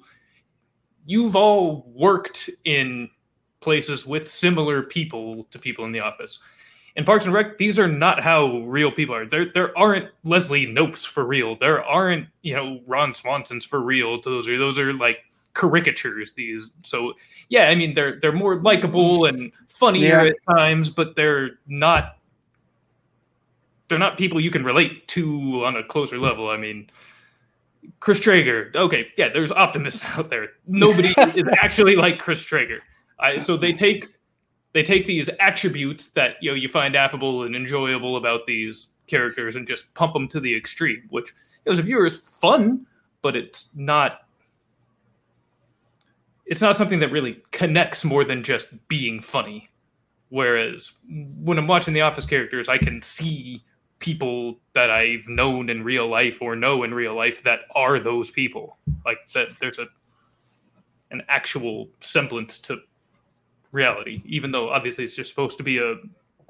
you've 1.06 1.36
all 1.36 1.86
worked 1.94 2.50
in 2.66 3.10
places 3.60 4.06
with 4.06 4.32
similar 4.32 4.84
people 4.84 5.46
to 5.52 5.60
people 5.60 5.86
in 5.86 5.92
The 5.92 6.00
Office. 6.00 6.40
In 6.96 7.06
Parks 7.06 7.26
and 7.26 7.34
Rec, 7.34 7.58
these 7.58 7.80
are 7.80 7.88
not 7.88 8.22
how 8.22 8.58
real 8.60 8.92
people 8.92 9.16
are. 9.16 9.26
There, 9.26 9.46
there 9.54 9.78
aren't 9.78 10.10
Leslie 10.26 10.66
Knopes 10.66 11.06
for 11.06 11.26
real. 11.26 11.56
There 11.58 11.84
aren't, 11.84 12.28
you 12.42 12.54
know, 12.54 12.82
Ron 12.86 13.14
Swansons 13.14 13.64
for 13.66 13.80
real. 13.80 14.20
Those 14.22 14.48
are 14.50 14.58
those 14.58 14.78
are 14.78 14.92
like 14.94 15.20
caricatures. 15.54 16.34
These, 16.34 16.72
so 16.84 17.14
yeah, 17.50 17.70
I 17.70 17.76
mean, 17.76 17.94
they're 17.94 18.20
they're 18.20 18.34
more 18.34 18.62
likable 18.62 19.26
and 19.26 19.54
funnier 19.70 20.26
Yeah. 20.26 20.32
at 20.32 20.56
times, 20.56 20.90
but 20.90 21.16
they're 21.16 21.52
not 21.66 22.18
they're 23.92 24.00
not 24.00 24.18
people 24.18 24.40
you 24.40 24.50
can 24.50 24.64
relate 24.64 25.08
to 25.10 25.64
on 25.64 25.76
a 25.76 25.84
closer 25.84 26.18
level. 26.18 26.50
I 26.50 26.58
mean, 26.58 26.90
Chris 28.00 28.20
Traeger. 28.20 28.72
Okay, 28.74 29.08
yeah, 29.18 29.30
there's 29.32 29.52
optimists 29.52 30.04
out 30.04 30.30
there. 30.30 30.50
Nobody 30.66 31.10
is 31.36 31.46
actually 31.62 31.96
like 31.96 32.18
Chris 32.18 32.44
Traeger. 32.44 32.82
I, 33.20 33.38
so 33.38 33.56
they 33.58 33.74
take 33.74 34.08
they 34.74 34.84
take 34.84 35.06
these 35.06 35.30
attributes 35.40 36.08
that 36.12 36.36
you 36.42 36.50
know 36.50 36.56
you 36.56 36.70
find 36.70 36.96
affable 36.96 37.44
and 37.44 37.56
enjoyable 37.56 38.18
about 38.18 38.48
these 38.48 38.94
characters 39.08 39.56
and 39.56 39.68
just 39.68 39.94
pump 39.94 40.14
them 40.14 40.28
to 40.30 40.40
the 40.40 40.56
extreme, 40.56 41.04
which 41.10 41.34
as 41.68 41.78
a 41.78 41.84
viewer 41.84 42.06
is 42.06 42.18
fun, 42.18 42.86
but 43.22 43.36
it's 43.36 43.70
not 43.76 44.22
it's 46.46 46.62
not 46.62 46.76
something 46.76 47.00
that 47.00 47.12
really 47.12 47.42
connects 47.52 48.04
more 48.04 48.24
than 48.24 48.44
just 48.44 48.88
being 48.88 49.22
funny. 49.22 49.70
Whereas 50.30 50.94
when 51.10 51.58
I'm 51.58 51.68
watching 51.68 51.94
the 51.94 52.02
Office 52.02 52.26
characters, 52.26 52.70
I 52.70 52.78
can 52.78 53.02
see 53.02 53.64
people 54.02 54.60
that 54.74 54.90
I've 54.90 55.28
known 55.28 55.70
in 55.70 55.84
real 55.84 56.08
life 56.10 56.42
or 56.42 56.56
know 56.56 56.84
in 56.84 56.94
real 56.94 57.16
life 57.16 57.44
that 57.44 57.62
are 57.76 58.00
those 58.00 58.30
people. 58.30 58.78
Like 59.06 59.20
that 59.34 59.48
there's 59.62 59.80
a 59.80 59.88
an 61.12 61.22
actual 61.30 61.88
semblance 62.00 62.58
to 62.60 62.80
reality, 63.72 64.22
even 64.26 64.52
though 64.52 64.70
obviously 64.70 65.04
it's 65.06 65.16
just 65.16 65.30
supposed 65.30 65.58
to 65.60 65.64
be 65.64 65.78
a 65.78 65.92
you 65.92 66.02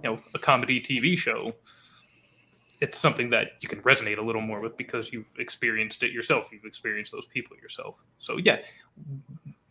know 0.03 0.19
a 0.33 0.39
comedy 0.39 0.81
TV 0.81 1.15
show. 1.15 1.53
It's 2.79 2.97
something 2.97 3.29
that 3.29 3.51
you 3.61 3.69
can 3.69 3.79
resonate 3.81 4.17
a 4.17 4.21
little 4.21 4.41
more 4.41 4.59
with 4.59 4.75
because 4.75 5.13
you've 5.13 5.31
experienced 5.37 6.01
it 6.01 6.11
yourself. 6.11 6.49
You've 6.51 6.65
experienced 6.65 7.11
those 7.11 7.27
people 7.27 7.55
yourself. 7.57 8.03
So 8.17 8.37
yeah, 8.37 8.57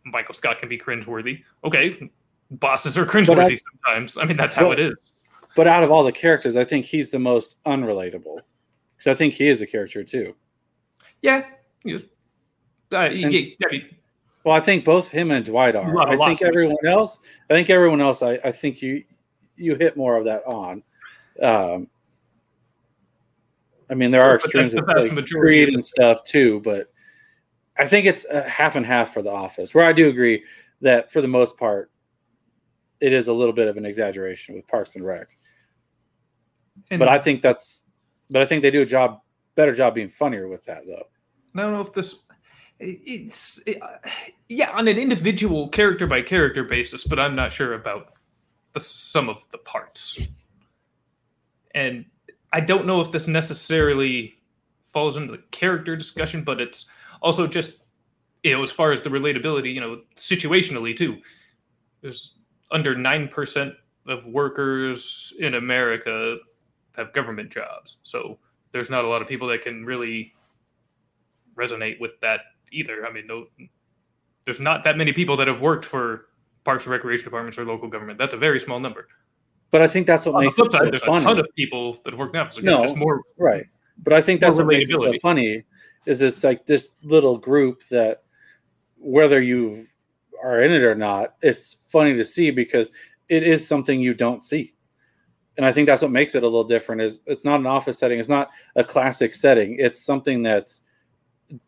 Michael 0.05 0.35
Scott 0.35 0.61
can 0.61 0.69
be 0.69 0.79
cringeworthy. 0.79 1.43
Okay, 1.65 2.09
bosses 2.53 2.97
are 2.97 3.07
cringeworthy 3.07 3.59
sometimes. 3.59 4.17
I 4.19 4.27
mean 4.27 4.37
that's 4.37 4.55
how 4.55 4.69
Well- 4.69 4.79
it 4.79 4.81
is. 4.81 5.13
But 5.57 5.67
out 5.67 5.83
of 5.83 5.91
all 5.91 6.05
the 6.05 6.13
characters, 6.13 6.57
I 6.57 6.65
think 6.65 6.85
he's 6.85 7.11
the 7.11 7.19
most 7.19 7.63
unrelatable 7.65 8.41
because 8.97 9.07
I 9.11 9.15
think 9.15 9.35
he 9.35 9.49
is 9.49 9.63
a 9.63 9.67
character 9.67 10.05
too. 10.05 10.35
Yeah. 11.23 11.45
Uh, 11.87 11.91
you 13.05 13.25
And- 13.25 13.31
get- 13.33 13.57
I 13.67 13.71
mean, 13.71 13.97
Well, 14.45 14.55
I 14.55 14.61
think 14.61 14.85
both 14.85 15.11
him 15.11 15.31
and 15.33 15.45
Dwight 15.45 15.77
are. 15.77 15.99
I 16.09 16.17
think 16.17 16.43
everyone 16.43 16.77
else. 16.87 17.19
I 17.51 17.55
think 17.55 17.69
everyone 17.69 18.01
else. 18.01 18.23
I, 18.23 18.35
I 18.45 18.53
think 18.53 18.81
you 18.81 19.05
you 19.57 19.75
hit 19.75 19.97
more 19.99 20.17
of 20.17 20.25
that 20.25 20.43
on. 20.47 20.83
Um, 21.43 21.89
I 23.91 23.95
mean, 23.95 24.11
there 24.11 24.21
Sure, 24.23 24.31
are 24.31 24.37
extremes 24.37 24.73
of 24.75 24.87
like 24.87 25.27
Creed 25.29 25.69
and 25.69 25.85
stuff 25.85 26.23
too, 26.25 26.61
but 26.61 26.91
I 27.77 27.87
think 27.87 28.07
it's 28.07 28.25
a 28.31 28.43
half 28.49 28.77
and 28.77 28.87
half 28.87 29.13
for 29.13 29.21
The 29.21 29.31
Office. 29.31 29.75
Where 29.75 29.85
I 29.85 29.93
do 29.93 30.09
agree 30.09 30.45
that 30.81 31.13
for 31.13 31.21
the 31.21 31.29
most 31.29 31.59
part, 31.59 31.91
it 33.01 33.13
is 33.13 33.29
a 33.29 33.33
little 33.33 33.53
bit 33.53 33.69
of 33.69 33.77
an 33.77 33.85
exaggeration 33.85 34.55
with 34.55 34.67
Parks 34.69 34.97
and 34.97 35.05
Rec. 35.05 35.29
And 36.91 36.99
But 36.99 37.09
I 37.09 37.19
think 37.19 37.43
that's, 37.43 37.83
but 38.31 38.43
I 38.43 38.47
think 38.47 38.63
they 38.63 38.71
do 38.71 38.83
a 38.83 38.87
job 38.87 39.21
better 39.55 39.75
job 39.75 39.95
being 39.95 40.09
funnier 40.09 40.49
with 40.49 40.65
that 40.65 40.87
though. 40.87 41.05
I 41.55 41.63
don't 41.63 41.73
know 41.73 41.81
if 41.81 41.93
this 41.93 42.15
it's 42.79 43.61
it, 43.67 43.79
yeah 44.49 44.71
on 44.71 44.89
an 44.89 44.97
individual 44.97 45.69
character 45.69 46.07
by 46.07 46.23
character 46.23 46.65
basis, 46.65 47.05
but 47.05 47.19
I'm 47.19 47.37
not 47.37 47.53
sure 47.53 47.75
about 47.75 48.15
the 48.73 48.81
sum 48.81 49.29
of 49.29 49.43
the 49.51 49.59
parts. 49.59 50.29
And 51.75 52.07
I 52.53 52.61
don't 52.61 52.87
know 52.87 53.01
if 53.01 53.13
this 53.13 53.29
necessarily 53.29 54.35
falls 54.81 55.17
into 55.17 55.33
the 55.33 55.43
character 55.51 55.95
discussion, 55.95 56.43
but 56.43 56.61
it's 56.61 56.87
also 57.21 57.47
just 57.47 57.77
you 58.43 58.57
know 58.57 58.63
as 58.63 58.71
far 58.71 58.93
as 58.93 59.03
the 59.03 59.11
relatability, 59.11 59.75
you 59.75 59.81
know, 59.81 60.01
situationally 60.17 60.97
too. 60.97 61.19
There's 62.01 62.39
under 62.71 62.97
nine 62.97 63.29
percent 63.29 63.75
of 64.07 64.27
workers 64.27 65.35
in 65.39 65.55
America 65.55 66.39
have 66.97 67.13
government 67.13 67.51
jobs, 67.51 67.99
so 68.03 68.39
there's 68.73 68.91
not 68.91 69.05
a 69.05 69.09
lot 69.09 69.23
of 69.23 69.29
people 69.29 69.49
that 69.49 69.63
can 69.63 69.85
really 69.85 70.35
resonate 71.57 72.01
with 72.01 72.13
that 72.21 72.41
either. 72.73 73.07
I 73.07 73.13
mean, 73.13 73.27
no, 73.27 73.47
there's 74.45 74.61
not 74.61 74.85
that 74.85 74.97
many 74.97 75.13
people 75.13 75.37
that 75.37 75.49
have 75.49 75.61
worked 75.61 75.85
for 75.85 76.27
parks 76.65 76.85
and 76.85 76.93
recreation 76.93 77.25
departments 77.25 77.59
or 77.59 77.65
local 77.65 77.89
government. 77.89 78.19
That's 78.19 78.35
a 78.35 78.37
very 78.37 78.61
small 78.61 78.81
number. 78.81 79.09
But 79.71 79.83
I 79.83 79.89
think 79.89 80.07
that's 80.07 80.27
what 80.27 80.35
On 80.35 80.41
the 80.41 80.47
makes 80.47 80.57
flip 80.57 80.69
it 80.69 80.73
side, 80.73 80.79
so 80.81 80.91
there's 80.91 81.03
funny. 81.05 81.25
a 81.25 81.29
ton 81.29 81.39
of 81.39 81.49
people 81.57 81.99
that 82.05 82.11
have 82.11 82.19
worked 82.19 82.35
in 82.35 82.41
office. 82.41 82.61
No. 82.61 82.81
just 82.83 82.97
more. 82.97 83.23
Right. 83.39 83.67
But 84.03 84.13
I 84.13 84.23
think 84.23 84.41
that's 84.41 84.57
what 84.57 84.67
makes 84.67 84.89
it 84.91 84.97
so 84.97 85.13
funny 85.21 85.65
is 86.07 86.23
it's 86.23 86.43
like 86.43 86.67
this 86.67 86.91
little 87.03 87.37
group 87.37 87.83
that 87.91 88.23
whether 88.99 89.41
you 89.41 89.87
are 90.43 90.63
in 90.63 90.73
it 90.73 90.83
or 90.83 90.95
not, 90.95 91.35
it's 91.43 91.77
funny 91.89 92.15
to 92.15 92.25
see 92.25 92.51
because 92.51 92.91
it 93.29 93.43
is 93.43 93.67
something 93.67 94.01
you 94.01 94.15
don't 94.15 94.43
see. 94.43 94.75
And 95.57 95.67
I 95.67 95.73
think 95.73 95.87
that's 95.87 96.03
what 96.03 96.11
makes 96.11 96.35
it 96.35 96.43
a 96.43 96.47
little 96.47 96.65
different 96.65 97.03
is 97.03 97.21
it's 97.27 97.45
not 97.45 97.61
an 97.61 97.67
office 97.67 97.99
setting, 97.99 98.19
it's 98.19 98.29
not 98.29 98.51
a 98.77 98.85
classic 98.85 99.35
setting. 99.35 99.77
It's 99.79 100.05
something 100.05 100.43
that's 100.43 100.83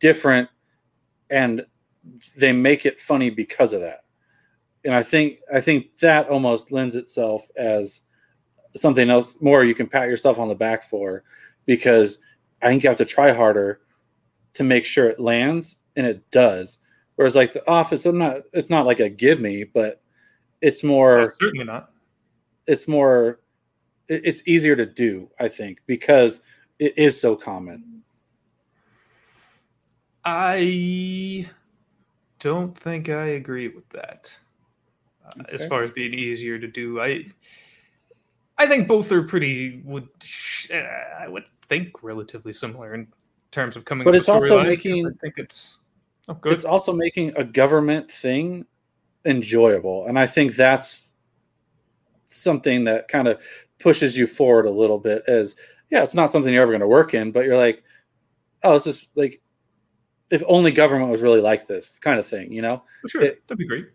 different 0.01 0.49
and 1.31 1.65
they 2.37 2.53
make 2.53 2.87
it 2.87 3.01
funny 3.01 3.31
because 3.31 3.73
of 3.73 3.81
that. 3.81 4.05
And 4.85 4.95
I 4.95 5.03
think 5.03 5.39
I 5.53 5.61
think 5.61 5.99
that 5.99 6.29
almost 6.29 6.73
lends 6.73 6.97
itself 6.97 7.47
as 7.57 8.03
something 8.75 9.11
else 9.11 9.37
more 9.41 9.65
you 9.65 9.75
can 9.75 9.87
pat 9.87 10.09
yourself 10.09 10.39
on 10.39 10.49
the 10.49 10.55
back 10.55 10.89
for 10.89 11.25
because 11.67 12.19
I 12.63 12.69
think 12.69 12.83
you 12.83 12.89
have 12.89 12.99
to 12.99 13.05
try 13.05 13.33
harder 13.33 13.81
to 14.55 14.65
make 14.65 14.85
sure 14.85 15.09
it 15.09 15.21
lands 15.21 15.77
and 15.97 16.07
it 16.07 16.29
does. 16.31 16.79
Whereas 17.17 17.37
like 17.37 17.53
the 17.53 17.69
office, 17.71 18.07
I'm 18.07 18.19
not 18.19 18.39
it's 18.53 18.71
not 18.71 18.87
like 18.87 19.01
a 19.01 19.09
give 19.09 19.41
me, 19.41 19.65
but 19.65 20.03
it's 20.61 20.83
more 20.83 21.33
certainly 21.39 21.65
not. 21.65 21.91
it's 22.67 22.89
more 22.89 23.41
it's 24.09 24.43
easier 24.47 24.77
to 24.77 24.87
do, 24.87 25.31
I 25.39 25.49
think, 25.49 25.81
because 25.87 26.41
it 26.79 26.97
is 26.99 27.21
so 27.21 27.37
common. 27.37 28.03
I 30.25 31.47
don't 32.39 32.77
think 32.77 33.09
I 33.09 33.27
agree 33.29 33.69
with 33.69 33.89
that. 33.91 34.31
Uh, 35.27 35.43
as 35.53 35.65
far 35.67 35.83
as 35.85 35.91
being 35.91 36.15
easier 36.15 36.59
to 36.59 36.67
do, 36.67 37.01
I 37.01 37.27
I 38.59 38.67
think 38.67 38.89
both 38.89 39.11
are 39.13 39.23
pretty 39.23 39.81
would 39.85 40.09
uh, 40.73 40.77
I 41.21 41.29
would 41.29 41.45
think 41.69 42.03
relatively 42.03 42.53
similar 42.53 42.95
in 42.95 43.09
terms 43.51 43.77
of 43.77 43.85
coming. 43.85 44.05
But 44.05 44.15
up 44.15 44.21
it's 44.21 44.29
with 44.29 44.35
also 44.51 44.63
making- 44.63 45.07
I 45.07 45.11
think 45.21 45.35
it's 45.39 45.79
oh 46.29 46.35
good. 46.35 46.53
It's 46.53 46.65
also 46.65 46.93
making 46.93 47.33
a 47.37 47.45
government 47.45 48.11
thing 48.11 48.67
enjoyable. 49.25 50.07
And 50.07 50.19
I 50.19 50.27
think 50.27 50.57
that's 50.57 51.15
something 52.27 52.85
that 52.85 53.09
kind 53.09 53.29
of 53.29 53.41
pushes 53.83 54.17
you 54.17 54.27
forward 54.27 54.67
a 54.67 54.71
little 54.71 54.99
bit 54.99 55.23
as 55.27 55.57
yeah, 55.91 56.03
it's 56.03 56.15
not 56.15 56.31
something 56.31 56.53
you're 56.53 56.63
ever 56.63 56.73
going 56.73 56.81
to 56.81 56.87
work 56.89 57.13
in, 57.15 57.33
but 57.33 57.45
you're 57.45 57.59
like, 57.59 57.83
oh, 58.63 58.75
it's 58.77 58.85
just 58.85 59.11
like 59.17 59.43
if 60.31 60.43
only 60.47 60.71
government 60.71 61.11
was 61.11 61.21
really 61.21 61.41
like 61.43 61.67
this 61.67 61.99
kind 61.99 62.19
of 62.19 62.27
thing, 62.27 62.51
you 62.51 62.63
know? 62.63 62.83
Oh, 63.05 63.09
sure, 63.09 63.23
it- 63.23 63.43
that'd 63.47 63.59
be 63.59 63.67
great. 63.67 63.87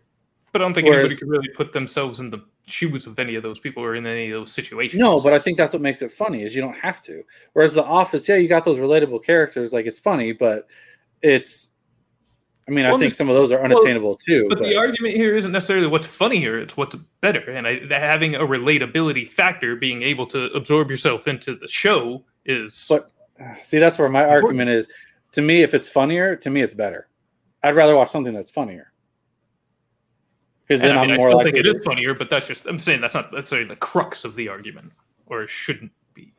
But 0.52 0.62
I 0.62 0.64
don't 0.64 0.72
think 0.74 0.86
anybody 0.86 1.04
Whereas- 1.08 1.18
could 1.18 1.28
really 1.28 1.48
put 1.56 1.72
themselves 1.72 2.20
in 2.20 2.30
the 2.30 2.44
shoes 2.66 3.06
of 3.06 3.18
any 3.18 3.34
of 3.34 3.42
those 3.42 3.58
people 3.58 3.82
or 3.82 3.96
in 3.96 4.06
any 4.06 4.26
of 4.30 4.40
those 4.40 4.52
situations. 4.52 5.00
No, 5.00 5.20
but 5.20 5.32
I 5.32 5.38
think 5.38 5.58
that's 5.58 5.72
what 5.72 5.82
makes 5.82 6.00
it 6.02 6.12
funny 6.12 6.42
is 6.42 6.54
you 6.54 6.62
don't 6.62 6.78
have 6.78 7.02
to. 7.02 7.22
Whereas 7.54 7.74
The 7.74 7.84
Office, 7.84 8.28
yeah, 8.28 8.36
you 8.36 8.48
got 8.48 8.64
those 8.64 8.78
relatable 8.78 9.24
characters, 9.24 9.72
like 9.72 9.86
it's 9.86 9.98
funny, 9.98 10.32
but 10.32 10.68
it's. 11.22 11.70
I 12.68 12.70
mean, 12.70 12.84
I 12.84 12.96
think 12.98 13.14
some 13.14 13.30
of 13.30 13.34
those 13.34 13.50
are 13.50 13.56
well, 13.56 13.72
unattainable 13.72 14.16
too. 14.16 14.46
But, 14.48 14.58
But, 14.58 14.68
the 14.68 14.76
argument 14.76 15.14
here 15.14 15.34
isn't 15.34 15.52
necessarily 15.52 15.86
what's 15.86 16.06
funnier; 16.06 16.58
it's 16.58 16.76
what's 16.76 16.96
better. 17.22 17.50
And 17.50 17.66
I, 17.66 17.80
having 17.88 18.34
a 18.34 18.40
relatability 18.40 19.28
factor, 19.30 19.74
being 19.74 20.02
able 20.02 20.26
to 20.26 20.44
absorb 20.52 20.90
yourself 20.90 21.26
into 21.26 21.54
the 21.54 21.66
show, 21.66 22.24
is 22.44 22.86
But 22.88 23.12
see, 23.62 23.78
that's 23.78 23.98
where 23.98 24.10
my 24.10 24.24
argument 24.24 24.70
is. 24.70 24.86
To 25.32 25.42
me, 25.42 25.62
if 25.62 25.72
it's 25.72 25.88
funnier, 25.88 26.36
to 26.36 26.50
me 26.50 26.60
it's 26.60 26.74
better. 26.74 27.08
I'd 27.62 27.74
rather 27.74 27.96
watch 27.96 28.10
something 28.10 28.34
that's 28.34 28.50
funnier. 28.50 28.92
Because 30.66 30.82
then 30.82 30.98
I, 30.98 31.02
mean, 31.02 31.10
I'm 31.12 31.14
I 31.14 31.16
more 31.16 31.30
still 31.30 31.42
think 31.42 31.56
it 31.56 31.66
is 31.66 31.78
funnier, 31.82 32.12
but 32.12 32.28
that's 32.28 32.46
just 32.46 32.66
I'm 32.66 32.78
saying 32.78 33.00
that's 33.00 33.14
not 33.14 33.32
necessarily 33.32 33.66
the 33.66 33.76
crux 33.76 34.24
of 34.24 34.36
the 34.36 34.48
argument, 34.48 34.92
or 35.26 35.42
it 35.42 35.48
shouldn't 35.48 35.92
be. 36.12 36.34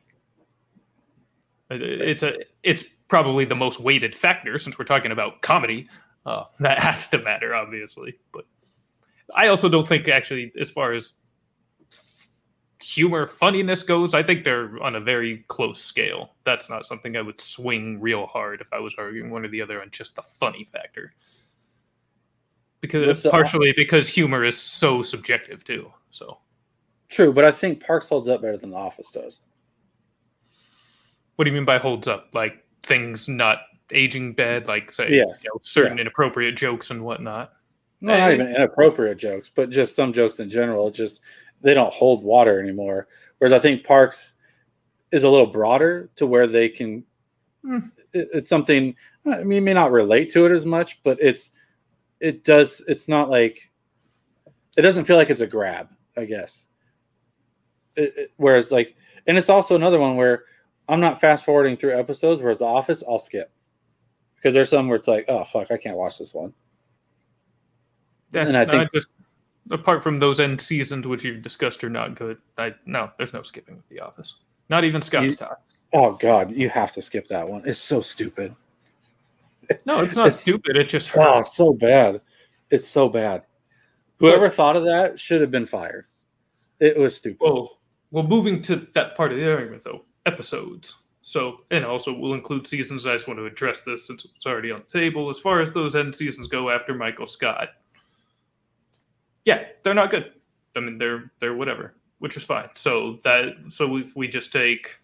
It's 1.70 2.22
a 2.22 2.36
it's 2.62 2.84
probably 3.08 3.44
the 3.44 3.56
most 3.56 3.80
weighted 3.80 4.14
factor 4.14 4.56
since 4.58 4.78
we're 4.78 4.84
talking 4.84 5.10
about 5.10 5.42
comedy. 5.42 5.88
Uh, 6.26 6.44
that 6.60 6.78
has 6.78 7.08
to 7.08 7.18
matter, 7.18 7.54
obviously. 7.54 8.14
But 8.32 8.44
I 9.34 9.48
also 9.48 9.68
don't 9.68 9.86
think 9.86 10.08
actually, 10.08 10.52
as 10.60 10.70
far 10.70 10.92
as 10.92 11.14
humor 12.82 13.26
funniness 13.26 13.82
goes, 13.82 14.14
I 14.14 14.22
think 14.22 14.44
they're 14.44 14.82
on 14.82 14.96
a 14.96 15.00
very 15.00 15.44
close 15.48 15.80
scale. 15.80 16.30
That's 16.44 16.68
not 16.68 16.86
something 16.86 17.16
I 17.16 17.22
would 17.22 17.40
swing 17.40 18.00
real 18.00 18.26
hard 18.26 18.60
if 18.60 18.72
I 18.72 18.80
was 18.80 18.94
arguing 18.98 19.30
one 19.30 19.44
or 19.44 19.48
the 19.48 19.62
other 19.62 19.80
on 19.80 19.90
just 19.90 20.16
the 20.16 20.22
funny 20.22 20.64
factor. 20.64 21.14
Because 22.80 23.22
the- 23.22 23.30
partially 23.30 23.72
because 23.76 24.08
humor 24.08 24.44
is 24.44 24.58
so 24.58 25.02
subjective 25.02 25.62
too. 25.64 25.92
So 26.10 26.38
True, 27.08 27.32
but 27.32 27.44
I 27.44 27.50
think 27.52 27.84
Parks 27.84 28.08
holds 28.08 28.28
up 28.28 28.40
better 28.40 28.56
than 28.56 28.70
The 28.70 28.76
Office 28.76 29.10
does. 29.10 29.40
what 31.36 31.44
do 31.44 31.50
you 31.50 31.54
mean 31.54 31.64
by 31.64 31.78
holds 31.78 32.06
up? 32.06 32.28
Like 32.32 32.64
things 32.82 33.28
not 33.28 33.58
aging 33.92 34.32
bed, 34.34 34.66
like 34.68 34.90
say 34.90 35.08
Yes. 35.10 35.42
you 35.44 35.50
know, 35.52 35.60
certain 35.62 35.98
inappropriate 35.98 36.56
jokes 36.56 36.90
and 36.90 37.04
whatnot. 37.04 37.52
No, 38.00 38.16
not 38.16 38.32
even 38.32 38.48
inappropriate 38.54 39.18
jokes, 39.18 39.50
but 39.54 39.68
just 39.70 39.94
some 39.94 40.12
jokes 40.12 40.40
in 40.40 40.48
general. 40.48 40.90
Just 40.90 41.20
they 41.60 41.74
don't 41.74 41.92
hold 41.92 42.24
water 42.24 42.58
anymore. 42.60 43.08
Whereas 43.38 43.52
I 43.52 43.58
think 43.58 43.84
Parks 43.84 44.32
is 45.12 45.24
a 45.24 45.28
little 45.28 45.46
broader 45.46 46.10
to 46.16 46.26
where 46.26 46.46
they 46.46 46.68
can. 46.68 47.04
Hmm. 47.64 47.78
it- 48.14 48.28
it's 48.32 48.48
something. 48.48 48.94
I 49.26 49.42
mean, 49.44 49.56
you 49.56 49.62
may 49.62 49.74
not 49.74 49.92
relate 49.92 50.30
to 50.30 50.46
it 50.46 50.52
as 50.52 50.64
much, 50.64 51.02
but 51.02 51.18
it's 51.20 51.50
it 52.20 52.42
does. 52.44 52.82
It's 52.88 53.06
not 53.08 53.28
like 53.28 53.70
it 54.78 54.82
doesn't 54.82 55.04
feel 55.04 55.16
like 55.16 55.28
it's 55.30 55.42
a 55.42 55.46
grab. 55.46 55.88
I 56.16 56.24
guess. 56.24 56.66
It, 57.96 58.14
it- 58.16 58.32
whereas 58.36 58.72
like, 58.72 58.96
and 59.26 59.36
it's 59.36 59.50
also 59.50 59.74
another 59.76 59.98
one 59.98 60.16
where 60.16 60.44
I'm 60.88 61.00
not 61.00 61.20
fast 61.20 61.44
forwarding 61.44 61.76
through 61.76 61.98
episodes. 61.98 62.40
Whereas 62.40 62.60
The 62.60 62.64
Office, 62.64 63.04
I'll 63.06 63.18
skip 63.18 63.50
because 64.40 64.54
there's 64.54 64.70
some 64.70 64.88
where 64.88 64.96
it's 64.96 65.08
like, 65.08 65.26
oh 65.28 65.44
fuck, 65.44 65.70
I 65.70 65.76
can't 65.76 65.96
watch 65.96 66.18
this 66.18 66.32
one. 66.32 66.52
Yeah, 68.32 68.46
And 68.46 68.56
I 68.56 68.64
think- 68.64 68.92
just 68.92 69.08
apart 69.70 70.02
from 70.02 70.18
those 70.18 70.40
end 70.40 70.60
seasons 70.60 71.06
which 71.06 71.24
you've 71.24 71.42
discussed 71.42 71.84
are 71.84 71.90
not 71.90 72.14
good. 72.16 72.38
I 72.58 72.74
no, 72.86 73.10
there's 73.18 73.32
no 73.32 73.42
skipping 73.42 73.76
with 73.76 73.88
The 73.88 74.00
Office. 74.00 74.36
Not 74.68 74.84
even 74.84 75.02
Scott's 75.02 75.36
Tots. 75.36 75.76
Oh 75.92 76.12
God, 76.12 76.52
you 76.52 76.68
have 76.70 76.92
to 76.92 77.02
skip 77.02 77.26
that 77.28 77.48
one. 77.48 77.62
It's 77.66 77.80
so 77.80 78.00
stupid. 78.00 78.54
No, 79.84 80.00
it's 80.00 80.16
not 80.16 80.26
It's- 80.28 80.40
stupid. 80.40 80.76
It 80.76 80.88
just 80.88 81.10
Oh, 81.16 81.22
hurts. 81.22 81.48
it's 81.48 81.56
so 81.56 81.72
bad. 81.72 82.20
It's 82.70 82.86
so 82.86 83.08
bad. 83.08 83.42
Whoever 84.18 84.48
thought 84.48 84.76
of 84.76 84.84
that 84.84 85.18
should 85.18 85.40
have 85.40 85.50
been 85.50 85.66
fired. 85.66 86.06
It 86.78 86.96
was 86.98 87.16
stupid. 87.16 87.38
Well, 87.40 87.78
well, 88.10 88.24
moving 88.24 88.60
to 88.62 88.86
that 88.94 89.16
part 89.16 89.32
of 89.32 89.38
the 89.38 89.50
argument 89.52 89.82
though, 89.84 90.04
episodes. 90.26 90.96
So, 91.30 91.58
and 91.70 91.84
also 91.84 92.12
we'll 92.12 92.34
include 92.34 92.66
seasons. 92.66 93.06
I 93.06 93.12
just 93.12 93.28
want 93.28 93.38
to 93.38 93.46
address 93.46 93.82
this 93.82 94.04
since 94.04 94.24
it's 94.24 94.46
already 94.46 94.72
on 94.72 94.80
the 94.80 95.00
table. 95.00 95.30
As 95.30 95.38
far 95.38 95.60
as 95.60 95.72
those 95.72 95.94
end 95.94 96.12
seasons 96.12 96.48
go 96.48 96.70
after 96.70 96.92
Michael 96.92 97.28
Scott, 97.28 97.68
yeah, 99.44 99.66
they're 99.84 99.94
not 99.94 100.10
good. 100.10 100.32
I 100.74 100.80
mean, 100.80 100.98
they're 100.98 101.30
they're 101.38 101.54
whatever, 101.54 101.94
which 102.18 102.36
is 102.36 102.42
fine. 102.42 102.70
So 102.74 103.20
that 103.22 103.52
so 103.68 103.96
if 103.98 104.16
we 104.16 104.26
just 104.26 104.52
take 104.52 104.98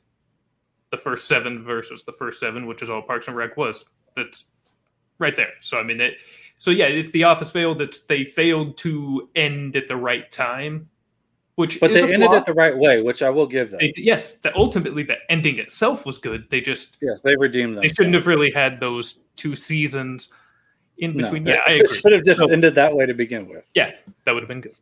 the 0.91 0.97
first 0.97 1.29
seven 1.29 1.63
versus 1.63 2.03
the 2.03 2.11
first 2.11 2.41
seven, 2.41 2.67
which 2.67 2.83
is 2.83 2.91
all 2.91 3.03
Parks 3.03 3.29
and 3.29 3.37
Rec 3.37 3.57
was, 3.57 3.85
that's 4.17 4.47
right 5.21 5.37
there. 5.37 5.53
So 5.61 5.79
I 5.79 5.85
mean, 5.85 6.01
it. 6.01 6.15
So 6.59 6.73
yeah, 6.73 6.87
if 6.87 7.13
The 7.13 7.23
Office 7.23 7.53
failed, 7.53 7.81
it's 7.81 8.01
they 8.01 8.25
failed 8.25 8.77
to 8.79 9.29
end 9.37 9.77
at 9.77 9.87
the 9.87 9.97
right 9.97 10.29
time, 10.33 10.89
which 11.57 11.81
but 11.81 11.93
they 11.93 12.13
ended 12.13 12.33
it 12.33 12.45
the 12.47 12.55
right 12.55 12.77
way, 12.77 13.03
which 13.03 13.23
I 13.23 13.31
will 13.31 13.47
give 13.47 13.71
them. 13.71 13.81
They- 13.81 13.93
yes, 13.97 14.35
the, 14.35 14.55
ultimately 14.57 15.03
the 15.03 15.17
ending 15.29 15.59
itself 15.59 16.07
was 16.07 16.19
good. 16.19 16.49
They 16.51 16.61
just 16.61 16.99
yes, 17.03 17.23
they 17.23 17.35
redeemed 17.37 17.77
them. 17.77 17.83
they 17.83 17.89
shouldn't 17.89 18.15
have 18.15 18.27
really 18.27 18.51
had 18.53 18.79
those 18.79 19.21
two 19.37 19.57
seasons 19.57 20.29
in 20.99 21.17
between. 21.17 21.47
it- 21.47 21.51
yeah, 21.51 21.61
I 21.67 21.73
agree. 21.79 21.97
should 21.97 22.13
have 22.13 22.25
just 22.25 22.41
So- 22.41 22.49
ended 22.49 22.75
that 22.77 22.95
way 22.95 23.07
to 23.07 23.15
begin 23.15 23.49
with. 23.49 23.65
Yeah, 23.75 23.93
that 24.25 24.33
would 24.33 24.43
have 24.43 24.49
been 24.49 24.61
good. 24.61 24.77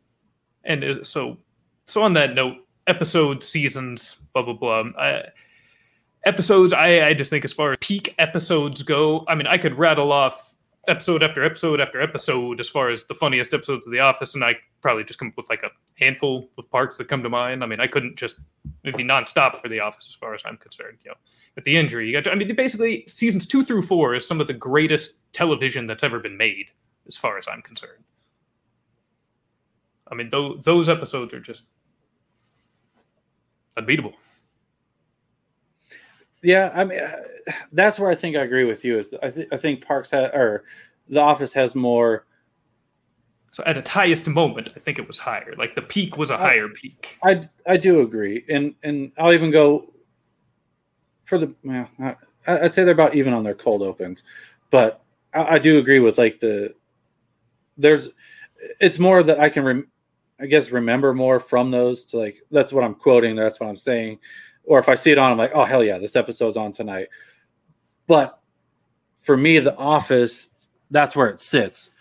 And 0.65 0.83
uh, 0.83 1.03
so, 1.03 1.37
so 1.85 2.01
on 2.03 2.13
that 2.13 2.33
note, 2.35 2.57
episodes, 2.87 3.47
seasons, 3.47 4.17
blah 4.33 4.43
blah 4.43 4.53
blah. 4.53 4.83
I, 4.97 5.23
episodes, 6.25 6.73
I 6.73 7.07
I 7.07 7.13
just 7.13 7.29
think 7.29 7.45
as 7.45 7.53
far 7.53 7.71
as 7.71 7.77
peak 7.79 8.15
episodes 8.17 8.83
go, 8.83 9.23
I 9.27 9.35
mean, 9.35 9.47
I 9.47 9.57
could 9.57 9.77
rattle 9.77 10.11
off 10.11 10.54
episode 10.87 11.23
after 11.23 11.43
episode 11.43 11.81
after 11.81 12.01
episode 12.01 12.59
as 12.59 12.69
far 12.69 12.89
as 12.89 13.05
the 13.05 13.13
funniest 13.13 13.53
episodes 13.53 13.85
of 13.85 13.91
The 13.91 13.99
Office, 13.99 14.35
and 14.35 14.43
I 14.43 14.55
probably 14.81 15.03
just 15.03 15.19
come 15.19 15.29
up 15.29 15.37
with 15.37 15.49
like 15.49 15.63
a 15.63 15.69
handful 15.95 16.49
of 16.57 16.69
parts 16.69 16.97
that 16.97 17.07
come 17.07 17.23
to 17.23 17.29
mind. 17.29 17.63
I 17.63 17.67
mean, 17.67 17.79
I 17.79 17.87
couldn't 17.87 18.15
just 18.17 18.39
it'd 18.83 18.97
be 18.97 19.03
nonstop 19.03 19.61
for 19.61 19.69
The 19.69 19.79
Office 19.79 20.07
as 20.09 20.15
far 20.15 20.33
as 20.33 20.41
I'm 20.45 20.57
concerned. 20.57 20.99
You 21.03 21.11
know, 21.11 21.17
with 21.55 21.63
the 21.63 21.77
injury, 21.77 22.07
you 22.07 22.21
got. 22.21 22.31
I 22.31 22.35
mean, 22.35 22.53
basically, 22.55 23.03
seasons 23.07 23.47
two 23.47 23.63
through 23.63 23.83
four 23.83 24.15
is 24.15 24.27
some 24.27 24.41
of 24.41 24.47
the 24.47 24.53
greatest 24.53 25.19
television 25.33 25.87
that's 25.87 26.03
ever 26.03 26.19
been 26.19 26.37
made, 26.37 26.67
as 27.07 27.17
far 27.17 27.37
as 27.37 27.47
I'm 27.47 27.61
concerned. 27.61 28.03
I 30.11 30.15
mean, 30.15 30.29
those 30.29 30.61
those 30.63 30.89
episodes 30.89 31.33
are 31.33 31.39
just 31.39 31.65
unbeatable. 33.77 34.13
Yeah, 36.45 36.71
I 36.73 36.83
mean, 36.83 36.99
that's 37.73 37.99
where 37.99 38.09
I 38.11 38.15
think 38.15 38.35
I 38.35 38.41
agree 38.41 38.63
with 38.65 38.85
you. 38.85 38.97
Is 38.97 39.13
I, 39.21 39.29
th- 39.29 39.47
I 39.51 39.57
think 39.57 39.85
Parks 39.85 40.11
ha- 40.11 40.29
or 40.33 40.63
The 41.09 41.21
Office 41.21 41.53
has 41.53 41.75
more. 41.75 42.25
So 43.51 43.63
at 43.65 43.77
its 43.77 43.89
highest 43.89 44.27
moment, 44.27 44.73
I 44.75 44.79
think 44.79 44.99
it 44.99 45.07
was 45.07 45.17
higher. 45.17 45.53
Like 45.57 45.75
the 45.75 45.81
peak 45.81 46.17
was 46.17 46.29
a 46.29 46.37
higher 46.37 46.67
peak. 46.67 47.17
I 47.23 47.47
I 47.65 47.77
do 47.77 48.01
agree, 48.01 48.43
and 48.49 48.75
and 48.83 49.11
I'll 49.17 49.33
even 49.33 49.49
go 49.51 49.93
for 51.25 51.37
the. 51.37 51.53
Well, 51.63 51.89
not, 51.97 52.17
I- 52.47 52.59
I'd 52.61 52.73
say 52.73 52.83
they're 52.83 52.93
about 52.93 53.15
even 53.15 53.33
on 53.33 53.43
their 53.43 53.55
cold 53.55 53.81
opens, 53.81 54.23
but 54.71 55.03
I, 55.33 55.55
I 55.55 55.59
do 55.59 55.77
agree 55.79 55.99
with 55.99 56.17
like 56.17 56.39
the 56.41 56.75
there's 57.77 58.09
it's 58.79 58.99
more 58.99 59.23
that 59.23 59.39
I 59.39 59.49
can 59.49 59.63
rem, 59.63 59.87
I 60.39 60.47
guess 60.47 60.71
remember 60.71 61.13
more 61.13 61.39
from 61.39 61.71
those 61.71 62.03
to 62.05 62.17
like 62.17 62.41
that's 62.51 62.73
what 62.73 62.83
I'm 62.83 62.95
quoting, 62.95 63.35
that's 63.35 63.59
what 63.59 63.69
I'm 63.69 63.77
saying. 63.77 64.19
Or 64.67 64.79
if 64.79 64.89
I 64.89 64.95
see 64.95 65.11
it 65.11 65.17
on, 65.17 65.31
I'm 65.31 65.37
like, 65.37 65.51
oh 65.53 65.63
hell 65.63 65.83
yeah, 65.83 65.97
this 65.97 66.15
episode's 66.15 66.57
on 66.57 66.71
tonight. 66.71 67.07
But 68.07 68.39
for 69.19 69.37
me, 69.37 69.59
The 69.59 69.75
Office, 69.75 70.49
that's 70.91 71.15
where 71.15 71.27
it 71.27 71.39
sits. 71.39 71.91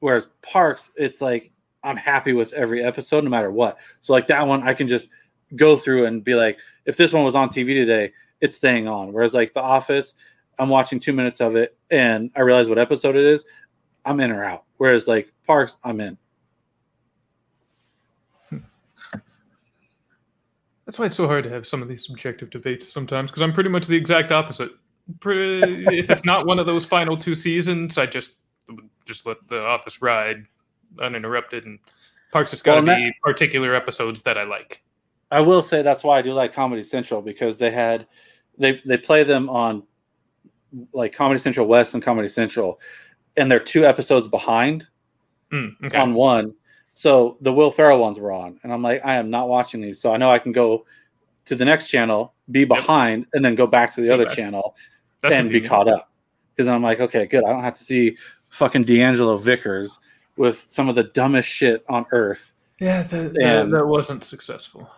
Whereas 0.00 0.28
Parks, 0.42 0.90
it's 0.96 1.20
like 1.20 1.52
I'm 1.82 1.96
happy 1.96 2.32
with 2.32 2.52
every 2.52 2.82
episode 2.82 3.24
no 3.24 3.30
matter 3.30 3.50
what. 3.50 3.78
So 4.00 4.12
like 4.12 4.26
that 4.28 4.46
one, 4.46 4.62
I 4.62 4.74
can 4.74 4.88
just 4.88 5.08
go 5.56 5.76
through 5.76 6.06
and 6.06 6.24
be 6.24 6.34
like, 6.34 6.58
if 6.86 6.96
this 6.96 7.12
one 7.12 7.24
was 7.24 7.34
on 7.34 7.48
TV 7.48 7.74
today, 7.74 8.12
it's 8.40 8.56
staying 8.56 8.88
on. 8.88 9.12
Whereas 9.12 9.34
like 9.34 9.52
The 9.52 9.62
Office, 9.62 10.14
I'm 10.58 10.68
watching 10.68 11.00
two 11.00 11.12
minutes 11.12 11.40
of 11.40 11.56
it 11.56 11.76
and 11.90 12.30
I 12.34 12.40
realize 12.40 12.68
what 12.68 12.78
episode 12.78 13.16
it 13.16 13.24
is, 13.24 13.44
I'm 14.04 14.20
in 14.20 14.30
or 14.30 14.44
out. 14.44 14.64
Whereas 14.78 15.08
like 15.08 15.32
Parks, 15.46 15.78
I'm 15.84 16.00
in. 16.00 16.18
That's 20.86 20.98
why 20.98 21.06
it's 21.06 21.14
so 21.14 21.26
hard 21.26 21.44
to 21.44 21.50
have 21.50 21.66
some 21.66 21.82
of 21.82 21.88
these 21.88 22.04
subjective 22.04 22.50
debates 22.50 22.90
sometimes 22.90 23.30
because 23.30 23.42
I'm 23.42 23.52
pretty 23.52 23.70
much 23.70 23.86
the 23.86 23.96
exact 23.96 24.32
opposite. 24.32 24.70
Pretty, 25.20 25.84
if 25.98 26.10
it's 26.10 26.24
not 26.24 26.46
one 26.46 26.58
of 26.58 26.66
those 26.66 26.84
final 26.84 27.16
two 27.16 27.34
seasons, 27.34 27.98
I 27.98 28.06
just 28.06 28.32
just 29.04 29.26
let 29.26 29.36
the 29.48 29.60
Office 29.60 30.00
ride 30.00 30.46
uninterrupted, 31.00 31.64
and 31.64 31.78
Parks 32.32 32.50
has 32.52 32.62
got 32.62 32.76
to 32.76 32.86
well, 32.86 32.96
be 32.96 33.06
that, 33.06 33.14
particular 33.22 33.74
episodes 33.74 34.22
that 34.22 34.38
I 34.38 34.44
like. 34.44 34.82
I 35.30 35.40
will 35.40 35.62
say 35.62 35.82
that's 35.82 36.04
why 36.04 36.18
I 36.18 36.22
do 36.22 36.32
like 36.32 36.54
Comedy 36.54 36.82
Central 36.82 37.20
because 37.20 37.58
they 37.58 37.70
had 37.70 38.06
they 38.58 38.80
they 38.86 38.96
play 38.96 39.24
them 39.24 39.48
on 39.48 39.82
like 40.92 41.14
Comedy 41.14 41.40
Central 41.40 41.66
West 41.66 41.94
and 41.94 42.02
Comedy 42.02 42.28
Central, 42.28 42.80
and 43.36 43.50
they're 43.50 43.60
two 43.60 43.86
episodes 43.86 44.28
behind 44.28 44.86
mm, 45.52 45.70
okay. 45.84 45.96
on 45.96 46.14
one. 46.14 46.54
So 46.94 47.36
the 47.40 47.52
Will 47.52 47.70
Ferrell 47.70 47.98
ones 47.98 48.18
were 48.18 48.32
on, 48.32 48.58
and 48.62 48.72
I'm 48.72 48.82
like, 48.82 49.04
I 49.04 49.16
am 49.16 49.28
not 49.28 49.48
watching 49.48 49.80
these. 49.80 50.00
So 50.00 50.14
I 50.14 50.16
know 50.16 50.30
I 50.30 50.38
can 50.38 50.52
go 50.52 50.86
to 51.44 51.54
the 51.54 51.64
next 51.64 51.88
channel, 51.88 52.34
be 52.50 52.64
behind, 52.64 53.22
yep. 53.22 53.28
and 53.34 53.44
then 53.44 53.54
go 53.54 53.66
back 53.66 53.92
to 53.94 54.00
the 54.00 54.10
other 54.10 54.26
channel 54.26 54.76
That's 55.20 55.34
and 55.34 55.50
be 55.50 55.60
caught 55.60 55.88
up. 55.88 56.10
Because 56.54 56.68
I'm 56.68 56.82
like, 56.82 57.00
okay, 57.00 57.26
good. 57.26 57.44
I 57.44 57.50
don't 57.50 57.64
have 57.64 57.74
to 57.74 57.84
see 57.84 58.16
fucking 58.50 58.84
Deangelo 58.84 59.40
Vickers 59.40 59.98
with 60.36 60.64
some 60.68 60.88
of 60.88 60.94
the 60.94 61.04
dumbest 61.04 61.48
shit 61.48 61.84
on 61.88 62.06
earth. 62.12 62.52
Yeah, 62.80 63.02
that, 63.02 63.34
that, 63.34 63.70
that 63.70 63.86
wasn't 63.86 64.24
successful. 64.24 64.88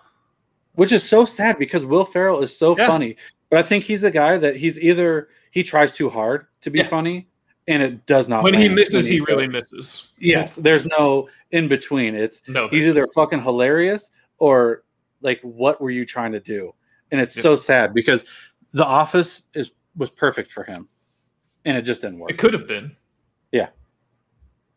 Which 0.74 0.92
is 0.92 1.02
so 1.02 1.24
sad 1.24 1.58
because 1.58 1.86
Will 1.86 2.04
Ferrell 2.04 2.42
is 2.42 2.56
so 2.56 2.76
yeah. 2.76 2.86
funny, 2.86 3.16
but 3.48 3.58
I 3.58 3.62
think 3.62 3.84
he's 3.84 4.04
a 4.04 4.10
guy 4.10 4.36
that 4.36 4.56
he's 4.56 4.78
either 4.78 5.28
he 5.50 5.62
tries 5.62 5.94
too 5.94 6.10
hard 6.10 6.46
to 6.60 6.70
be 6.70 6.80
yeah. 6.80 6.86
funny, 6.86 7.28
and 7.68 7.82
it 7.82 8.06
does 8.06 8.28
not. 8.28 8.44
When 8.44 8.54
he 8.54 8.68
misses, 8.68 9.06
he 9.06 9.20
really 9.20 9.48
misses. 9.48 10.08
Yes, 10.18 10.56
there's 10.56 10.86
no 10.86 11.28
in 11.50 11.68
between. 11.68 12.14
It's 12.14 12.42
no, 12.48 12.68
he's 12.68 12.86
either 12.86 13.06
fucking 13.08 13.42
hilarious 13.42 14.10
or 14.38 14.84
like, 15.20 15.40
what 15.42 15.80
were 15.80 15.90
you 15.90 16.04
trying 16.04 16.32
to 16.32 16.40
do? 16.40 16.74
And 17.10 17.20
it's 17.20 17.36
yeah. 17.36 17.42
so 17.42 17.56
sad 17.56 17.94
because 17.94 18.24
The 18.72 18.84
Office 18.84 19.42
is 19.54 19.70
was 19.96 20.10
perfect 20.10 20.52
for 20.52 20.64
him, 20.64 20.88
and 21.64 21.76
it 21.76 21.82
just 21.82 22.00
didn't 22.00 22.18
work. 22.18 22.30
It 22.30 22.38
could 22.38 22.54
have 22.54 22.68
been. 22.68 22.96
Yeah, 23.52 23.68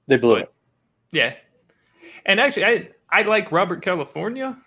they 0.08 0.18
blew 0.18 0.36
but, 0.36 0.42
it. 0.42 0.54
Yeah, 1.12 1.34
and 2.26 2.40
actually, 2.40 2.66
I 2.66 2.90
I 3.12 3.22
like 3.24 3.52
Robert 3.52 3.82
California. 3.82 4.58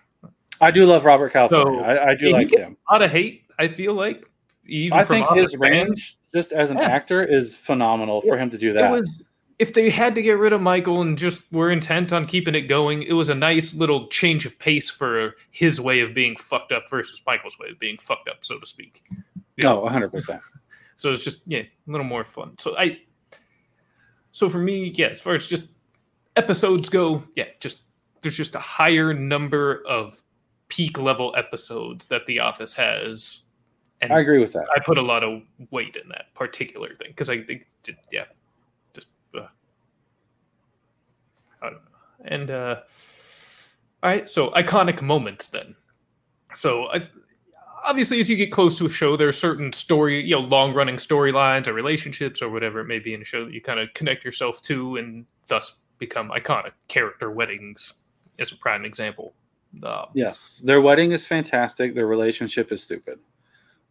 I 0.61 0.71
do 0.71 0.85
love 0.85 1.03
Robert 1.03 1.33
California. 1.33 1.81
So, 1.81 1.85
I, 1.85 2.11
I, 2.11 2.15
do 2.15 2.31
like 2.31 2.53
him. 2.53 2.77
A 2.89 2.93
lot 2.93 3.01
of 3.01 3.11
hate. 3.11 3.43
I 3.59 3.67
feel 3.67 3.93
like. 3.93 4.23
Even 4.67 4.97
I 4.97 5.03
think 5.03 5.27
his 5.29 5.55
range, 5.57 6.17
just 6.33 6.51
as 6.51 6.71
an 6.71 6.77
yeah. 6.77 6.85
actor, 6.85 7.23
is 7.23 7.55
phenomenal 7.55 8.21
for 8.21 8.37
him 8.37 8.49
to 8.49 8.57
do 8.57 8.73
that. 8.73 8.85
It 8.85 8.91
was 8.91 9.23
if 9.59 9.73
they 9.73 9.89
had 9.89 10.15
to 10.15 10.21
get 10.21 10.33
rid 10.33 10.51
of 10.53 10.61
Michael 10.61 11.01
and 11.01 11.17
just 11.17 11.51
were 11.51 11.71
intent 11.71 12.11
on 12.11 12.25
keeping 12.25 12.55
it 12.55 12.61
going, 12.61 13.03
it 13.03 13.13
was 13.13 13.29
a 13.29 13.35
nice 13.35 13.73
little 13.73 14.07
change 14.07 14.45
of 14.45 14.57
pace 14.59 14.89
for 14.89 15.35
his 15.51 15.79
way 15.79 15.99
of 16.01 16.13
being 16.13 16.35
fucked 16.35 16.71
up 16.71 16.89
versus 16.89 17.21
Michael's 17.25 17.57
way 17.59 17.69
of 17.69 17.79
being 17.79 17.97
fucked 17.97 18.27
up, 18.27 18.43
so 18.43 18.59
to 18.59 18.65
speak. 18.65 19.03
No, 19.57 19.79
one 19.79 19.89
oh, 19.89 19.91
hundred 19.91 20.11
percent. 20.11 20.41
So 20.95 21.11
it's 21.11 21.23
just 21.23 21.41
yeah, 21.47 21.61
a 21.61 21.91
little 21.91 22.05
more 22.05 22.23
fun. 22.23 22.55
So 22.59 22.77
I, 22.77 22.99
so 24.31 24.47
for 24.47 24.59
me, 24.59 24.93
yeah, 24.95 25.07
as 25.07 25.19
far 25.19 25.33
as 25.33 25.47
just 25.47 25.67
episodes 26.35 26.87
go, 26.87 27.23
yeah, 27.35 27.45
just 27.59 27.81
there's 28.21 28.37
just 28.37 28.53
a 28.53 28.59
higher 28.59 29.11
number 29.11 29.83
of 29.87 30.21
peak 30.67 30.99
level 30.99 31.33
episodes 31.35 32.05
that 32.07 32.27
The 32.27 32.39
Office 32.39 32.75
has. 32.75 33.42
And 34.03 34.11
I 34.13 34.19
agree 34.19 34.39
with 34.39 34.51
that. 34.53 34.65
I 34.75 34.79
put 34.79 34.97
a 34.97 35.01
lot 35.01 35.23
of 35.23 35.41
weight 35.71 35.95
in 35.95 36.09
that 36.09 36.33
particular 36.33 36.89
thing 36.95 37.07
because 37.09 37.29
I 37.29 37.41
think, 37.41 37.67
yeah, 38.11 38.25
Just, 38.93 39.07
uh, 39.33 39.47
I 41.61 41.69
don't 41.69 41.73
know. 41.75 41.79
And 42.25 42.51
uh, 42.51 42.75
all 44.03 44.09
right, 44.09 44.29
so 44.29 44.49
iconic 44.51 45.01
moments 45.01 45.47
then. 45.47 45.73
So 46.53 46.87
I, 46.87 47.01
obviously, 47.85 48.19
as 48.19 48.29
you 48.29 48.35
get 48.35 48.51
close 48.51 48.77
to 48.79 48.85
a 48.85 48.89
show, 48.89 49.15
there 49.15 49.29
are 49.29 49.33
certain 49.33 49.71
story, 49.71 50.21
you 50.21 50.35
know, 50.35 50.41
long 50.41 50.73
running 50.73 50.97
storylines 50.97 51.67
or 51.67 51.73
relationships 51.73 52.41
or 52.41 52.49
whatever 52.49 52.81
it 52.81 52.85
may 52.85 52.99
be 52.99 53.13
in 53.13 53.21
a 53.21 53.25
show 53.25 53.45
that 53.45 53.53
you 53.53 53.61
kind 53.61 53.79
of 53.79 53.93
connect 53.93 54.25
yourself 54.25 54.61
to 54.63 54.97
and 54.97 55.25
thus 55.47 55.79
become 55.97 56.29
iconic. 56.31 56.71
Character 56.89 57.31
weddings 57.31 57.93
is 58.37 58.51
a 58.51 58.57
prime 58.57 58.83
example. 58.83 59.33
Um, 59.81 60.07
yes, 60.13 60.61
their 60.63 60.81
wedding 60.81 61.13
is 61.13 61.25
fantastic. 61.25 61.95
Their 61.95 62.07
relationship 62.07 62.71
is 62.71 62.83
stupid. 62.83 63.19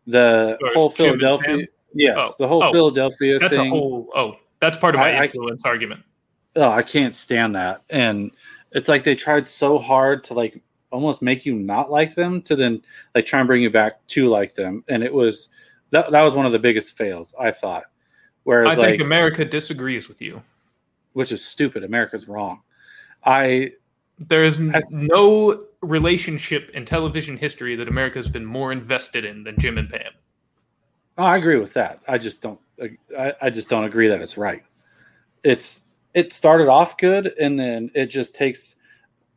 The 0.07 0.59
oh, 0.63 0.71
whole 0.75 0.91
Philadelphia, 0.91 1.67
yes, 1.95 2.17
oh, 2.19 2.35
the 2.39 2.49
whole 2.49 2.63
oh, 2.65 2.73
Philadelphia 2.73 3.39
that's 3.39 3.57
thing. 3.57 3.69
a 3.69 3.71
whole. 3.71 4.09
Oh, 4.15 4.37
that's 4.61 4.77
part 4.77 4.95
of 4.95 5.01
my 5.01 5.13
I, 5.13 5.25
influence 5.25 5.63
I, 5.65 5.69
argument 5.69 6.03
oh, 6.57 6.71
I 6.71 6.83
can't 6.83 7.15
stand 7.15 7.55
that. 7.57 7.83
And 7.91 8.31
it's 8.73 8.89
like 8.89 9.05
they 9.05 9.15
tried 9.15 9.47
so 9.47 9.79
hard 9.79 10.25
to 10.25 10.35
like 10.35 10.63
almost 10.91 11.23
make 11.23 11.47
you 11.47 11.55
not 11.55 11.91
like 11.91 12.15
them 12.15 12.43
to 12.43 12.57
then 12.57 12.83
like 13.15 13.27
try 13.27 13.41
and 13.41 13.47
bring 13.47 13.63
you 13.63 13.71
back 13.71 14.07
to 14.09 14.29
like 14.29 14.55
them. 14.55 14.85
And 14.89 15.03
it 15.03 15.13
was 15.13 15.49
that 15.91 16.11
that 16.11 16.23
was 16.23 16.35
one 16.35 16.47
of 16.47 16.53
the 16.53 16.59
biggest 16.59 16.97
fails, 16.97 17.35
I 17.39 17.51
thought. 17.51 17.85
Whereas 18.45 18.73
I 18.73 18.75
think 18.75 19.01
like, 19.01 19.07
America 19.07 19.45
disagrees 19.45 20.09
with 20.09 20.21
you. 20.21 20.43
Which 21.13 21.31
is 21.31 21.45
stupid. 21.45 21.85
America's 21.85 22.27
wrong. 22.27 22.63
I 23.25 23.73
there 24.19 24.45
is 24.45 24.59
I, 24.59 24.83
no 24.91 25.65
relationship 25.83 26.71
in 26.75 26.85
television 26.85 27.37
history 27.37 27.77
that 27.77 27.89
America 27.89 28.19
has 28.19 28.29
been 28.29 28.45
more 28.45 28.73
invested 28.73 29.25
in 29.25 29.45
than 29.45 29.59
Jim 29.59 29.79
and 29.79 29.91
Pam. 29.91 30.13
Oh, 31.19 31.25
I 31.25 31.37
agree 31.37 31.59
with 31.59 31.75
that. 31.75 32.01
I 32.09 32.19
just 32.19 32.41
don't. 32.41 32.61
I, 33.19 33.35
I 33.43 33.51
just 33.51 33.69
don't 33.69 33.85
agree 33.85 34.09
that 34.09 34.23
it's 34.23 34.39
right. 34.39 34.63
It's 35.45 35.85
it 36.15 36.33
started 36.33 36.69
off 36.69 36.97
good 36.97 37.33
and 37.41 37.59
then 37.59 37.91
it 37.95 38.07
just 38.07 38.35
takes 38.35 38.77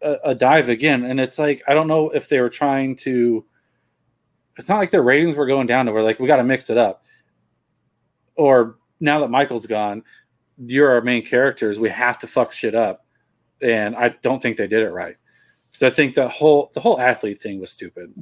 a, 0.02 0.16
a, 0.26 0.36
dive 0.36 0.70
again. 0.70 1.06
And 1.06 1.20
it's 1.20 1.40
like 1.40 1.62
I 1.68 1.74
don't 1.74 1.88
know 1.88 2.10
if 2.10 2.30
they 2.30 2.40
were 2.40 2.50
trying 2.50 2.96
to. 2.98 3.46
It's 4.58 4.70
not 4.70 4.78
like 4.78 4.92
their 4.92 5.04
ratings 5.04 5.36
were 5.36 5.48
going 5.48 5.68
down 5.68 5.86
to 5.86 5.92
where 5.92 6.04
like 6.04 6.20
we 6.20 6.28
got 6.28 6.38
to 6.38 6.44
mix 6.44 6.70
it 6.70 6.78
up. 6.78 7.04
Or 8.36 8.78
now 9.00 9.20
that 9.20 9.30
Michael's 9.30 9.68
gone, 9.68 10.04
you're 10.58 10.92
our 10.92 11.02
main 11.02 11.26
characters. 11.26 11.78
We 11.78 11.90
have 11.90 12.20
to 12.20 12.28
fuck 12.28 12.52
shit 12.52 12.76
up, 12.76 13.06
and 13.62 13.96
I 13.96 14.10
don't 14.22 14.42
think 14.42 14.58
they 14.58 14.68
did 14.68 14.84
it 14.84 14.92
right. 14.92 15.18
Because 15.76 15.92
I 15.92 15.94
think 15.94 16.16
the 16.16 16.30
whole 16.30 16.72
the 16.74 16.80
whole 16.80 16.98
Athlead 16.98 17.42
thing 17.42 17.60
was 17.60 17.70
stupid. 17.70 18.14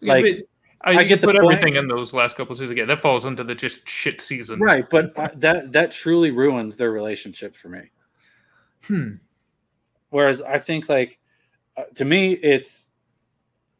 Like 0.00 0.48
I, 0.80 0.96
I 0.96 1.04
get 1.04 1.20
put 1.20 1.36
everything 1.36 1.76
in 1.76 1.88
those 1.88 2.14
last 2.14 2.36
couple 2.36 2.52
of 2.52 2.58
seasons 2.58 2.70
again. 2.70 2.88
That 2.88 3.00
falls 3.00 3.26
into 3.26 3.44
the 3.44 3.54
just 3.54 3.86
shit 3.86 4.18
season, 4.22 4.60
right? 4.60 4.88
But 4.88 5.14
that 5.40 5.72
that 5.72 5.92
truly 5.92 6.30
ruins 6.30 6.78
their 6.78 6.90
relationship 6.90 7.54
for 7.54 7.68
me. 7.68 7.90
Hmm. 8.86 9.16
Whereas 10.08 10.40
I 10.40 10.58
think 10.58 10.88
like 10.88 11.18
uh, 11.76 11.82
to 11.96 12.06
me 12.06 12.32
it's 12.32 12.86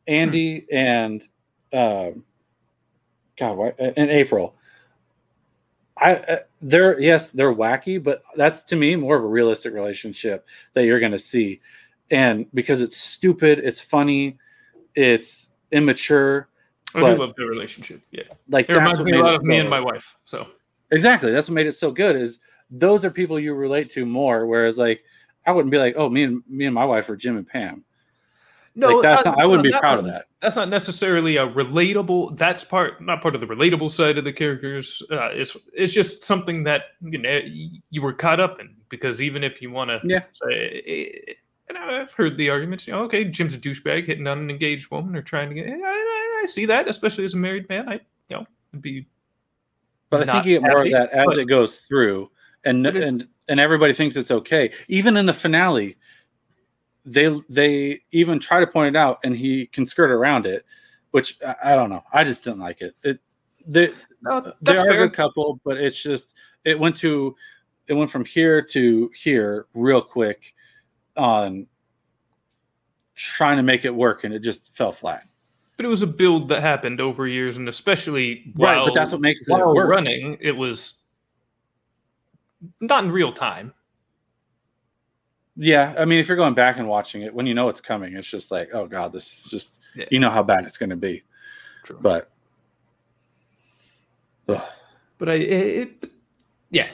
Andy 0.06 0.60
hmm. 0.60 0.76
and 0.76 1.28
um, 1.72 2.24
God, 3.38 3.56
what 3.56 3.80
in 3.80 4.10
April. 4.10 4.56
I 5.96 6.16
uh, 6.16 6.36
they're 6.60 7.00
yes 7.00 7.30
they're 7.30 7.54
wacky, 7.54 8.02
but 8.02 8.22
that's 8.36 8.60
to 8.64 8.76
me 8.76 8.94
more 8.94 9.16
of 9.16 9.24
a 9.24 9.26
realistic 9.26 9.72
relationship 9.72 10.46
that 10.74 10.84
you're 10.84 11.00
going 11.00 11.12
to 11.12 11.18
see, 11.18 11.62
and 12.14 12.46
because 12.54 12.80
it's 12.80 12.96
stupid, 12.96 13.58
it's 13.58 13.80
funny, 13.80 14.38
it's 14.94 15.50
immature 15.72 16.48
I 16.94 17.00
but, 17.00 17.16
do 17.16 17.20
love 17.22 17.34
their 17.36 17.46
relationship. 17.46 18.00
Yeah, 18.12 18.22
like 18.48 18.70
it 18.70 18.74
reminds 18.74 19.00
me 19.00 19.12
a 19.18 19.22
lot 19.22 19.34
of 19.34 19.40
so, 19.40 19.46
me 19.46 19.58
and 19.58 19.68
my 19.68 19.80
wife. 19.80 20.16
So 20.24 20.46
exactly, 20.92 21.32
that's 21.32 21.48
what 21.48 21.54
made 21.54 21.66
it 21.66 21.72
so 21.72 21.90
good. 21.90 22.14
Is 22.14 22.38
those 22.70 23.04
are 23.04 23.10
people 23.10 23.38
you 23.38 23.54
relate 23.54 23.90
to 23.90 24.06
more. 24.06 24.46
Whereas 24.46 24.78
like 24.78 25.02
I 25.44 25.50
wouldn't 25.50 25.72
be 25.72 25.78
like, 25.78 25.94
oh, 25.96 26.08
me 26.08 26.22
and 26.22 26.42
me 26.48 26.66
and 26.66 26.74
my 26.74 26.84
wife 26.84 27.08
are 27.10 27.16
Jim 27.16 27.36
and 27.36 27.46
Pam. 27.46 27.84
No, 28.76 28.88
like, 28.88 29.02
that's 29.02 29.24
not, 29.24 29.38
I 29.38 29.46
wouldn't 29.46 29.64
be 29.64 29.70
proud 29.70 30.00
of 30.00 30.04
that. 30.06 30.26
That's 30.40 30.56
not 30.56 30.68
necessarily 30.68 31.36
a 31.36 31.46
relatable. 31.46 32.36
That's 32.36 32.64
part, 32.64 33.00
not 33.00 33.22
part 33.22 33.36
of 33.36 33.40
the 33.40 33.46
relatable 33.46 33.88
side 33.88 34.18
of 34.18 34.24
the 34.24 34.32
characters. 34.32 35.00
Uh, 35.10 35.30
it's 35.32 35.56
it's 35.72 35.92
just 35.92 36.24
something 36.24 36.64
that 36.64 36.82
you 37.00 37.18
know 37.18 37.40
you 37.90 38.02
were 38.02 38.12
caught 38.12 38.40
up 38.40 38.60
in 38.60 38.74
because 38.88 39.20
even 39.20 39.42
if 39.42 39.60
you 39.62 39.70
want 39.70 39.90
to, 39.90 40.00
yeah, 40.04 40.24
say, 40.32 41.36
and 41.68 41.78
I've 41.78 42.12
heard 42.12 42.36
the 42.36 42.50
arguments. 42.50 42.86
You 42.86 42.94
know, 42.94 43.02
okay, 43.04 43.24
Jim's 43.24 43.54
a 43.54 43.58
douchebag 43.58 44.06
hitting 44.06 44.26
on 44.26 44.38
an 44.38 44.50
engaged 44.50 44.90
woman 44.90 45.16
or 45.16 45.22
trying 45.22 45.48
to 45.48 45.54
get. 45.54 45.66
I, 45.66 45.72
I, 45.72 46.40
I 46.42 46.44
see 46.46 46.66
that, 46.66 46.88
especially 46.88 47.24
as 47.24 47.34
a 47.34 47.38
married 47.38 47.68
man. 47.68 47.88
I, 47.88 47.94
you 48.28 48.36
know, 48.36 48.46
would 48.72 48.82
be. 48.82 49.06
But 50.10 50.28
I 50.28 50.32
think 50.32 50.46
you 50.46 50.60
get 50.60 50.68
more 50.68 50.84
of 50.84 50.92
that 50.92 51.10
as 51.10 51.26
but, 51.26 51.38
it 51.38 51.46
goes 51.46 51.80
through, 51.80 52.30
and 52.64 52.86
and 52.86 53.28
and 53.48 53.60
everybody 53.60 53.92
thinks 53.92 54.16
it's 54.16 54.30
okay. 54.30 54.70
Even 54.88 55.16
in 55.16 55.26
the 55.26 55.32
finale, 55.32 55.96
they 57.04 57.40
they 57.48 58.02
even 58.12 58.38
try 58.38 58.60
to 58.60 58.66
point 58.66 58.94
it 58.94 58.98
out, 58.98 59.18
and 59.24 59.36
he 59.36 59.66
can 59.66 59.86
skirt 59.86 60.10
around 60.10 60.46
it, 60.46 60.64
which 61.10 61.38
I, 61.44 61.72
I 61.72 61.76
don't 61.76 61.90
know. 61.90 62.04
I 62.12 62.24
just 62.24 62.44
didn't 62.44 62.60
like 62.60 62.80
it. 62.80 62.94
It 63.02 63.18
they 63.66 63.92
No, 64.22 64.52
they 64.60 64.76
are 64.76 64.90
a 64.90 64.96
good 64.96 65.14
couple, 65.14 65.60
but 65.64 65.78
it's 65.78 66.00
just 66.00 66.34
it 66.64 66.78
went 66.78 66.96
to 66.96 67.34
it 67.88 67.94
went 67.94 68.10
from 68.10 68.24
here 68.24 68.62
to 68.62 69.10
here 69.14 69.66
real 69.74 70.00
quick 70.00 70.53
on 71.16 71.66
trying 73.14 73.56
to 73.56 73.62
make 73.62 73.84
it 73.84 73.94
work, 73.94 74.24
and 74.24 74.34
it 74.34 74.40
just 74.40 74.74
fell 74.74 74.92
flat. 74.92 75.26
But 75.76 75.86
it 75.86 75.88
was 75.88 76.02
a 76.02 76.06
build 76.06 76.48
that 76.48 76.60
happened 76.60 77.00
over 77.00 77.26
years, 77.26 77.56
and 77.56 77.68
especially 77.68 78.52
Right, 78.56 78.76
while, 78.76 78.84
but 78.86 78.94
that's 78.94 79.12
what 79.12 79.20
makes 79.20 79.48
it 79.48 79.52
while 79.52 79.74
running. 79.74 80.38
It 80.40 80.52
was 80.52 81.00
not 82.80 83.04
in 83.04 83.10
real 83.10 83.32
time. 83.32 83.74
Yeah, 85.56 85.94
I 85.98 86.04
mean, 86.04 86.18
if 86.18 86.26
you're 86.26 86.36
going 86.36 86.54
back 86.54 86.78
and 86.78 86.88
watching 86.88 87.22
it, 87.22 87.32
when 87.32 87.46
you 87.46 87.54
know 87.54 87.68
it's 87.68 87.80
coming, 87.80 88.16
it's 88.16 88.28
just 88.28 88.50
like, 88.50 88.70
oh 88.72 88.86
god, 88.86 89.12
this 89.12 89.26
is 89.32 89.50
just 89.50 89.80
Yeah. 89.94 90.06
you 90.10 90.18
know 90.18 90.30
how 90.30 90.42
bad 90.42 90.64
it's 90.64 90.78
going 90.78 90.90
to 90.90 90.96
be. 90.96 91.22
True. 91.84 91.98
But 92.00 92.30
ugh, 94.48 94.62
but 95.18 95.28
I 95.28 95.34
it, 95.34 96.10
yeah. 96.70 96.88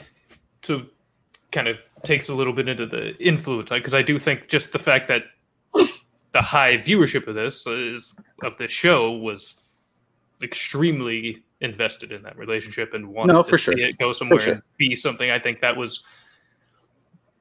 So 0.62 0.86
kind 1.52 1.68
of 1.68 1.78
takes 2.05 2.28
a 2.28 2.35
little 2.35 2.52
bit 2.52 2.68
into 2.68 2.86
the 2.86 3.16
influence 3.24 3.70
because 3.70 3.94
I 3.94 4.02
do 4.02 4.18
think 4.18 4.48
just 4.48 4.72
the 4.72 4.78
fact 4.78 5.09
that 5.09 5.22
the 6.32 6.40
high 6.43 6.77
viewership 6.77 7.27
of 7.27 7.35
this 7.35 7.66
is 7.66 8.14
of 8.43 8.56
this 8.59 8.70
show 8.72 9.12
was 9.12 9.56
extremely 10.43 11.43
invested 11.60 12.12
in 12.12 12.22
that 12.22 12.36
relationship 12.39 12.94
and 12.94 13.06
wanted 13.06 13.35
No, 13.35 13.43
to 13.43 13.48
for 13.48 13.59
see 13.59 13.82
it 13.82 13.98
go 13.98 14.12
somewhere 14.12 14.39
sure. 14.39 14.55
and 14.55 14.62
be 14.78 14.97
something. 14.97 15.31
I 15.31 15.39
think 15.39 15.60
that 15.60 15.77
was 15.77 16.02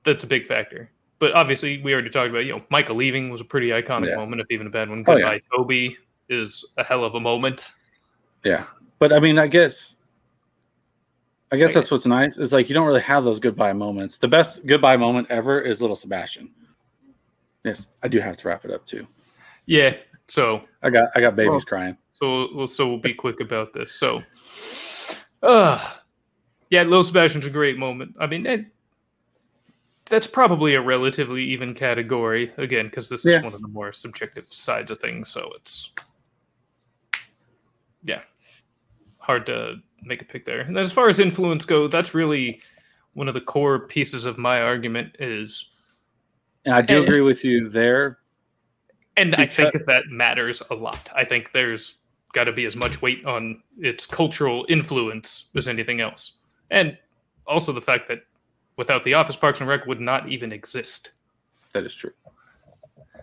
that's 0.04 0.24
a 0.24 0.28
big 0.28 0.46
factor. 0.48 0.90
But 1.20 1.34
obviously, 1.34 1.82
we 1.82 1.94
already 1.94 2.10
talked 2.10 2.30
about 2.30 2.46
you 2.46 2.54
know 2.54 2.64
Michael 2.70 2.96
leaving 2.96 3.30
was 3.30 3.42
a 3.42 3.46
pretty 3.46 3.70
iconic 3.70 4.10
Yeah. 4.10 4.16
moment, 4.16 4.42
if 4.42 4.48
even 4.50 4.68
a 4.68 4.70
bad 4.70 4.90
one. 4.90 5.04
Oh, 5.08 5.16
yeah. 5.16 5.22
Goodbye, 5.22 5.42
Toby 5.56 5.98
is 6.30 6.66
a 6.78 6.84
hell 6.84 7.04
of 7.04 7.16
a 7.16 7.20
moment. 7.20 7.72
yeah. 8.44 8.64
But 9.00 9.14
I 9.14 9.20
mean, 9.20 9.40
I 9.40 9.48
guess, 9.48 9.96
I 11.52 11.58
guess 11.58 11.70
Like- 11.70 11.74
that's 11.76 11.92
what's 11.92 12.06
nice 12.06 12.38
is 12.38 12.54
like 12.54 12.70
you 12.70 12.76
don't 12.76 12.86
really 12.86 13.02
have 13.02 13.24
those 13.24 13.40
goodbye 13.40 13.74
moments. 13.74 14.18
The 14.18 14.28
best 14.28 14.66
goodbye 14.66 14.98
moment 14.98 15.28
ever 15.32 15.60
is 15.62 15.82
little 15.82 15.96
Sebastian. 15.96 16.52
Yes, 17.66 17.88
I 18.04 18.08
do 18.08 18.20
have 18.20 18.38
to 18.38 18.48
wrap 18.48 18.66
it 18.66 18.72
up 18.72 18.86
too. 18.86 19.08
Yeah. 19.66 19.98
So 20.28 20.62
I 20.84 20.90
got 20.92 21.10
I 21.16 21.22
got 21.22 21.36
babies 21.36 21.50
Well- 21.50 21.60
crying. 21.62 21.98
So 22.14 22.50
we'll 22.54 22.68
so 22.68 22.88
we'll 22.88 22.98
be 23.00 23.14
quick 23.14 23.40
about 23.40 23.74
this. 23.74 23.94
So, 23.94 24.22
uh 25.42 25.94
yeah, 26.70 26.84
little 26.84 27.02
Sebastian's 27.02 27.46
a 27.46 27.50
great 27.50 27.78
moment. 27.80 28.14
I 28.20 28.28
mean, 28.28 28.46
it, 28.46 28.66
that's 30.06 30.28
probably 30.28 30.76
a 30.76 30.82
relatively 30.82 31.44
even 31.46 31.74
category 31.74 32.52
again 32.58 32.86
because 32.86 33.10
this 33.10 33.22
is 33.26 33.34
Yeah. 33.34 33.42
one 33.42 33.54
of 33.56 33.62
the 33.62 33.68
more 33.70 33.92
subjective 33.92 34.52
sides 34.54 34.92
of 34.92 35.00
things. 35.00 35.30
So 35.30 35.52
it's 35.56 35.92
yeah, 38.04 38.22
hard 39.18 39.46
to 39.48 39.78
make 40.04 40.22
a 40.22 40.26
pick 40.26 40.46
there. 40.46 40.62
And 40.62 40.78
as 40.78 40.92
far 40.92 41.10
as 41.10 41.20
influence 41.20 41.66
go, 41.66 41.88
that's 41.88 42.14
really 42.14 42.62
one 43.14 43.28
of 43.28 43.34
the 43.34 43.42
core 43.42 43.88
pieces 43.88 44.26
of 44.26 44.38
my 44.38 44.62
argument 44.62 45.16
is 45.20 45.72
And 46.66 46.76
I 46.76 46.82
do 46.82 46.98
And- 46.98 47.06
agree 47.06 47.22
with 47.22 47.44
you 47.46 47.70
there. 47.70 48.20
And 49.18 49.34
I 49.36 49.46
think 49.46 49.72
Because- 49.74 49.86
that 49.88 50.08
matters 50.08 50.62
a 50.70 50.76
lot. 50.76 51.10
I 51.16 51.24
think 51.26 51.52
there's 51.52 51.96
got 52.34 52.44
to 52.46 52.52
be 52.54 52.66
as 52.66 52.76
much 52.76 53.02
weight 53.02 53.26
on 53.26 53.64
its 53.80 54.06
cultural 54.06 54.66
influence 54.70 55.50
as 55.56 55.68
anything 55.68 56.00
else. 56.02 56.34
And 56.70 56.98
also 57.48 57.72
the 57.74 57.82
fact 57.82 58.08
that 58.10 58.24
without 58.78 59.04
The 59.04 59.14
Office, 59.16 59.36
Parks 59.36 59.62
and 59.62 59.70
Rec 59.70 59.86
would 59.88 60.00
not 60.02 60.30
even 60.30 60.52
exist. 60.52 61.12
That 61.74 61.86
is 61.86 61.96
true. 61.96 62.14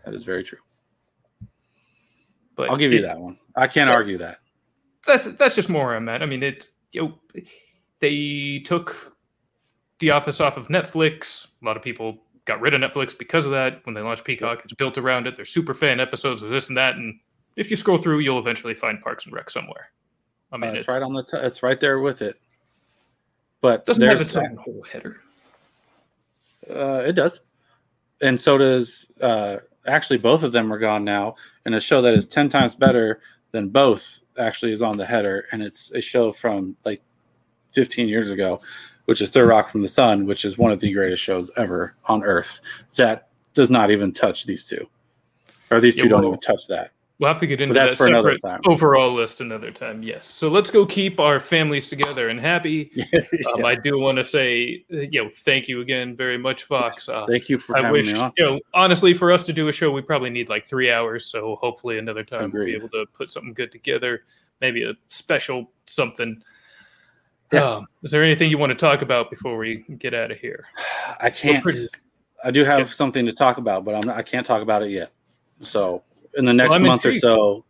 That 0.04 0.14
is 0.14 0.24
very 0.24 0.42
true. 0.42 0.58
But 2.56 2.70
I'll 2.70 2.76
give 2.76 2.92
you 2.92 3.02
that 3.02 3.18
one. 3.18 3.38
I 3.54 3.66
can't 3.66 3.88
Yeah. 3.88 3.94
argue 3.94 4.18
that. 4.18 4.40
That's 5.06 5.24
that's 5.24 5.54
just 5.54 5.68
more 5.68 5.86
where 5.86 5.96
I'm 5.96 6.08
at. 6.08 6.22
I 6.22 6.26
mean, 6.26 6.42
it's 6.42 6.72
you 6.92 7.02
know, 7.02 7.42
they 8.00 8.62
took 8.64 9.16
The 10.00 10.10
Office 10.10 10.40
off 10.40 10.56
of 10.56 10.68
Netflix. 10.68 11.46
A 11.62 11.64
lot 11.64 11.76
of 11.76 11.82
people 11.82 12.18
got 12.44 12.60
rid 12.60 12.74
of 12.74 12.80
Netflix 12.80 13.16
because 13.16 13.44
of 13.46 13.52
that. 13.52 13.84
When 13.84 13.94
they 13.94 14.00
launched 14.00 14.24
Peacock, 14.24 14.60
it's 14.64 14.72
built 14.74 14.98
around 14.98 15.26
it. 15.26 15.36
They're 15.36 15.44
super 15.44 15.74
fan 15.74 16.00
episodes 16.00 16.42
of 16.42 16.50
this 16.50 16.68
and 16.68 16.76
that. 16.76 16.96
And 16.96 17.18
if 17.56 17.70
you 17.70 17.76
scroll 17.76 17.98
through, 17.98 18.20
you'll 18.20 18.38
eventually 18.38 18.74
find 18.74 19.00
Parks 19.00 19.24
and 19.26 19.34
Rec 19.34 19.50
somewhere. 19.50 19.90
I 20.52 20.56
mean, 20.56 20.70
Uh, 20.70 20.74
it's 20.74 20.88
right 20.88 21.02
on 21.02 21.12
the. 21.12 21.22
T- 21.22 21.38
it's 21.38 21.62
right 21.62 21.78
there 21.80 22.00
with 22.00 22.22
it. 22.22 22.40
But 23.60 23.86
doesn't 23.86 24.02
have 24.02 24.18
there's- 24.18 24.28
its 24.28 24.36
own 24.36 24.56
whole 24.56 24.82
header. 24.90 25.20
Uh, 26.68 27.02
it 27.06 27.12
does, 27.12 27.40
and 28.20 28.40
so 28.40 28.58
does. 28.58 29.06
Uh, 29.20 29.58
actually, 29.86 30.18
both 30.18 30.42
of 30.42 30.50
them 30.52 30.72
are 30.72 30.78
gone 30.78 31.04
now, 31.04 31.36
and 31.64 31.74
a 31.76 31.80
show 31.80 32.02
that 32.02 32.14
is 32.14 32.26
ten 32.26 32.48
times 32.48 32.74
better 32.74 33.20
than 33.52 33.68
both 33.68 34.20
actually 34.38 34.72
is 34.72 34.82
on 34.82 34.96
the 34.96 35.06
header, 35.06 35.46
and 35.52 35.62
it's 35.62 35.90
a 35.92 36.00
show 36.00 36.32
from 36.32 36.76
like 36.84 37.02
fifteen 37.72 38.08
years 38.08 38.30
ago, 38.30 38.60
which 39.06 39.20
is 39.20 39.30
Third 39.30 39.48
Rock 39.48 39.70
from 39.70 39.82
the 39.82 39.88
Sun, 39.88 40.26
which 40.26 40.44
is 40.44 40.58
one 40.58 40.72
of 40.72 40.80
the 40.80 40.92
greatest 40.92 41.22
shows 41.22 41.50
ever 41.56 41.94
on 42.06 42.22
Earth. 42.22 42.60
That 42.96 43.28
does 43.54 43.70
not 43.70 43.90
even 43.90 44.12
touch 44.12 44.46
these 44.46 44.66
two, 44.66 44.88
or 45.70 45.80
these 45.80 45.94
two 45.94 46.04
Yeah, 46.04 46.08
don't 46.08 46.20
well, 46.22 46.30
even 46.30 46.40
touch 46.40 46.66
that. 46.68 46.92
We'll 47.18 47.28
have 47.28 47.38
to 47.38 47.46
get 47.46 47.62
into 47.62 47.72
that's 47.72 47.98
that 47.98 48.08
separate 48.08 48.42
time. 48.42 48.60
overall 48.66 49.14
list 49.14 49.40
another 49.40 49.70
time. 49.70 50.02
Yes. 50.02 50.26
So 50.26 50.48
let's 50.48 50.70
go 50.70 50.84
keep 50.84 51.18
our 51.18 51.40
families 51.40 51.88
together 51.88 52.28
and 52.28 52.38
happy. 52.38 52.90
Um, 53.54 53.64
I 53.64 53.74
do 53.74 53.98
want 53.98 54.18
to 54.18 54.24
say, 54.24 54.84
uh, 54.92 54.96
you 54.98 55.24
know, 55.24 55.30
thank 55.30 55.66
you 55.68 55.80
again 55.80 56.14
very 56.16 56.36
much, 56.36 56.64
Fox. 56.64 57.08
Uh, 57.08 57.24
Thank 57.26 57.48
you 57.48 57.58
for 57.58 57.76
I 57.78 57.82
having 57.82 57.92
wish, 57.92 58.12
me 58.12 58.18
on. 58.18 58.32
you 58.36 58.44
know, 58.44 58.60
honestly, 58.74 59.14
for 59.14 59.30
us 59.32 59.46
to 59.46 59.52
do 59.52 59.68
a 59.68 59.72
show, 59.72 59.90
we 59.90 60.02
probably 60.02 60.30
need 60.30 60.48
like 60.48 60.66
three 60.66 60.90
hours. 60.90 61.26
So 61.26 61.56
hopefully, 61.56 61.98
another 61.98 62.24
time 62.24 62.50
we'll 62.50 62.64
be 62.66 62.74
able 62.74 62.88
to 62.90 63.06
put 63.14 63.30
something 63.30 63.54
good 63.54 63.70
together. 63.72 64.22
Maybe 64.60 64.82
a 64.82 64.92
special 65.08 65.70
something. 65.86 66.42
Yeah. 67.52 67.64
Um, 67.76 67.86
is 68.02 68.10
there 68.10 68.24
anything 68.24 68.50
you 68.50 68.58
want 68.58 68.70
to 68.70 68.76
talk 68.76 69.02
about 69.02 69.30
before 69.30 69.56
we 69.56 69.84
get 69.98 70.12
out 70.12 70.30
of 70.30 70.38
here? 70.38 70.64
I 71.20 71.30
can't. 71.30 71.62
pretty- 71.62 71.88
I 72.44 72.50
do 72.50 72.64
have 72.64 72.80
Yeah. 72.80 72.84
something 72.86 73.24
to 73.26 73.32
talk 73.32 73.58
about, 73.58 73.84
but 73.84 73.94
I'm 73.94 74.10
I 74.10 74.22
can't 74.22 74.44
talk 74.44 74.60
about 74.62 74.82
it 74.82 74.90
yet. 74.90 75.12
So 75.62 76.02
in 76.36 76.44
the 76.44 76.52
next 76.52 76.74
I'm 76.74 76.82
month 76.82 77.04
intrigued. 77.04 77.24
or 77.24 77.28
so, 77.28 77.64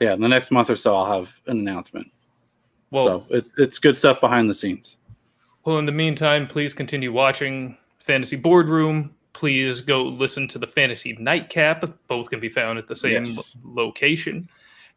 yeah, 0.00 0.14
in 0.14 0.20
the 0.20 0.28
next 0.28 0.50
month 0.50 0.70
or 0.70 0.76
so, 0.76 0.94
I'll 0.94 1.18
have 1.20 1.40
an 1.46 1.58
announcement. 1.58 2.10
Well, 2.90 3.04
so 3.20 3.24
it's 3.30 3.52
it's 3.58 3.78
good 3.78 3.96
stuff 3.96 4.20
behind 4.20 4.48
the 4.50 4.54
scenes. 4.54 4.98
Well, 5.64 5.78
in 5.78 5.86
the 5.86 5.92
meantime, 5.92 6.46
please 6.46 6.72
continue 6.74 7.12
watching 7.12 7.76
Fantasy 7.98 8.36
Boardroom. 8.36 9.14
Please 9.32 9.80
go 9.80 10.02
listen 10.04 10.46
to 10.48 10.58
the 10.58 10.66
Fantasy 10.66 11.14
Nightcap. 11.18 11.84
Both 12.08 12.30
can 12.30 12.40
be 12.40 12.48
found 12.48 12.78
at 12.78 12.86
the 12.88 12.96
same 12.96 13.24
Yes. 13.24 13.56
location. 13.64 14.48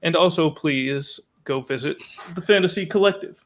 And 0.03 0.15
also, 0.15 0.49
please 0.49 1.19
go 1.43 1.59
visit 1.61 2.01
the 2.35 2.41
Fantasy 2.41 2.85
Collective. 2.85 3.43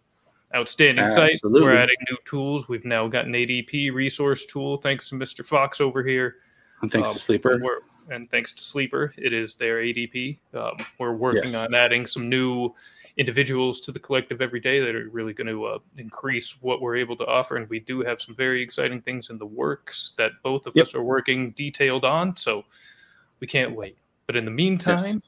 Outstanding 0.56 1.08
site. 1.08 1.32
Absolutely. 1.36 1.62
We're 1.64 1.78
adding 1.78 1.96
new 2.12 2.18
tools. 2.26 2.68
We've 2.70 2.86
now 2.86 3.08
got 3.08 3.26
an 3.26 3.32
ADP 3.34 3.92
resource 3.92 4.46
tool 4.46 4.78
thanks 4.78 5.10
to 5.10 5.16
Mr. 5.16 5.44
Fox 5.44 5.82
over 5.82 6.04
here. 6.04 6.36
And 6.84 6.92
thanks 6.92 7.08
Um, 7.08 7.14
to 7.16 7.20
Sleeper. 7.20 7.60
And 8.10 8.30
thanks 8.30 8.52
to 8.54 8.64
Sleeper, 8.64 9.14
it 9.18 9.34
is 9.34 9.56
their 9.56 9.78
ADP. 9.78 10.38
Um, 10.54 10.86
we're 11.00 11.14
working 11.14 11.52
Yes. 11.52 11.56
on 11.56 11.76
adding 11.76 12.06
some 12.06 12.30
new 12.30 12.74
individuals 13.18 13.80
to 13.82 13.92
the 13.92 14.00
collective 14.00 14.42
every 14.42 14.60
day 14.60 14.80
that 14.80 14.96
are 14.96 15.08
really 15.10 15.34
going 15.34 15.48
to 15.48 15.66
uh, 15.66 15.80
increase 15.98 16.62
what 16.62 16.82
we're 16.82 16.96
able 16.96 17.16
to 17.18 17.26
offer. 17.26 17.58
And 17.58 17.70
we 17.70 17.80
do 17.80 18.02
have 18.02 18.20
some 18.22 18.36
very 18.36 18.62
exciting 18.62 19.02
things 19.02 19.30
in 19.30 19.38
the 19.38 19.46
works 19.46 20.14
that 20.18 20.32
both 20.42 20.66
of 20.66 20.76
Yep. 20.76 20.84
us 20.88 20.96
are 20.96 21.04
working 21.04 21.52
detailed 21.52 22.06
on. 22.06 22.36
So 22.36 22.66
we 23.40 23.48
can't 23.48 23.76
wait. 23.76 23.98
But 24.26 24.36
in 24.36 24.46
the 24.46 24.52
meantime, 24.52 25.22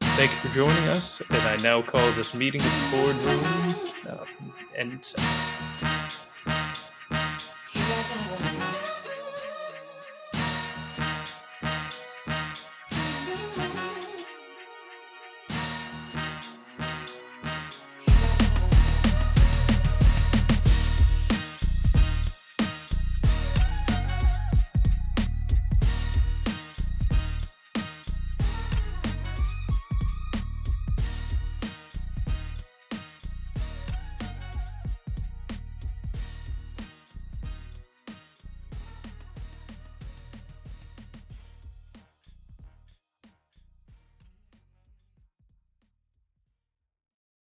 thank 0.00 0.30
you 0.32 0.36
for 0.38 0.54
joining 0.54 0.84
us. 0.88 1.20
And 1.30 1.42
I 1.42 1.56
now 1.62 1.82
call 1.82 2.10
this 2.12 2.34
meeting 2.34 2.60
of 2.60 2.66
the 2.66 2.96
boardroom 2.96 4.18
uh, 4.20 4.24
and. 4.76 5.14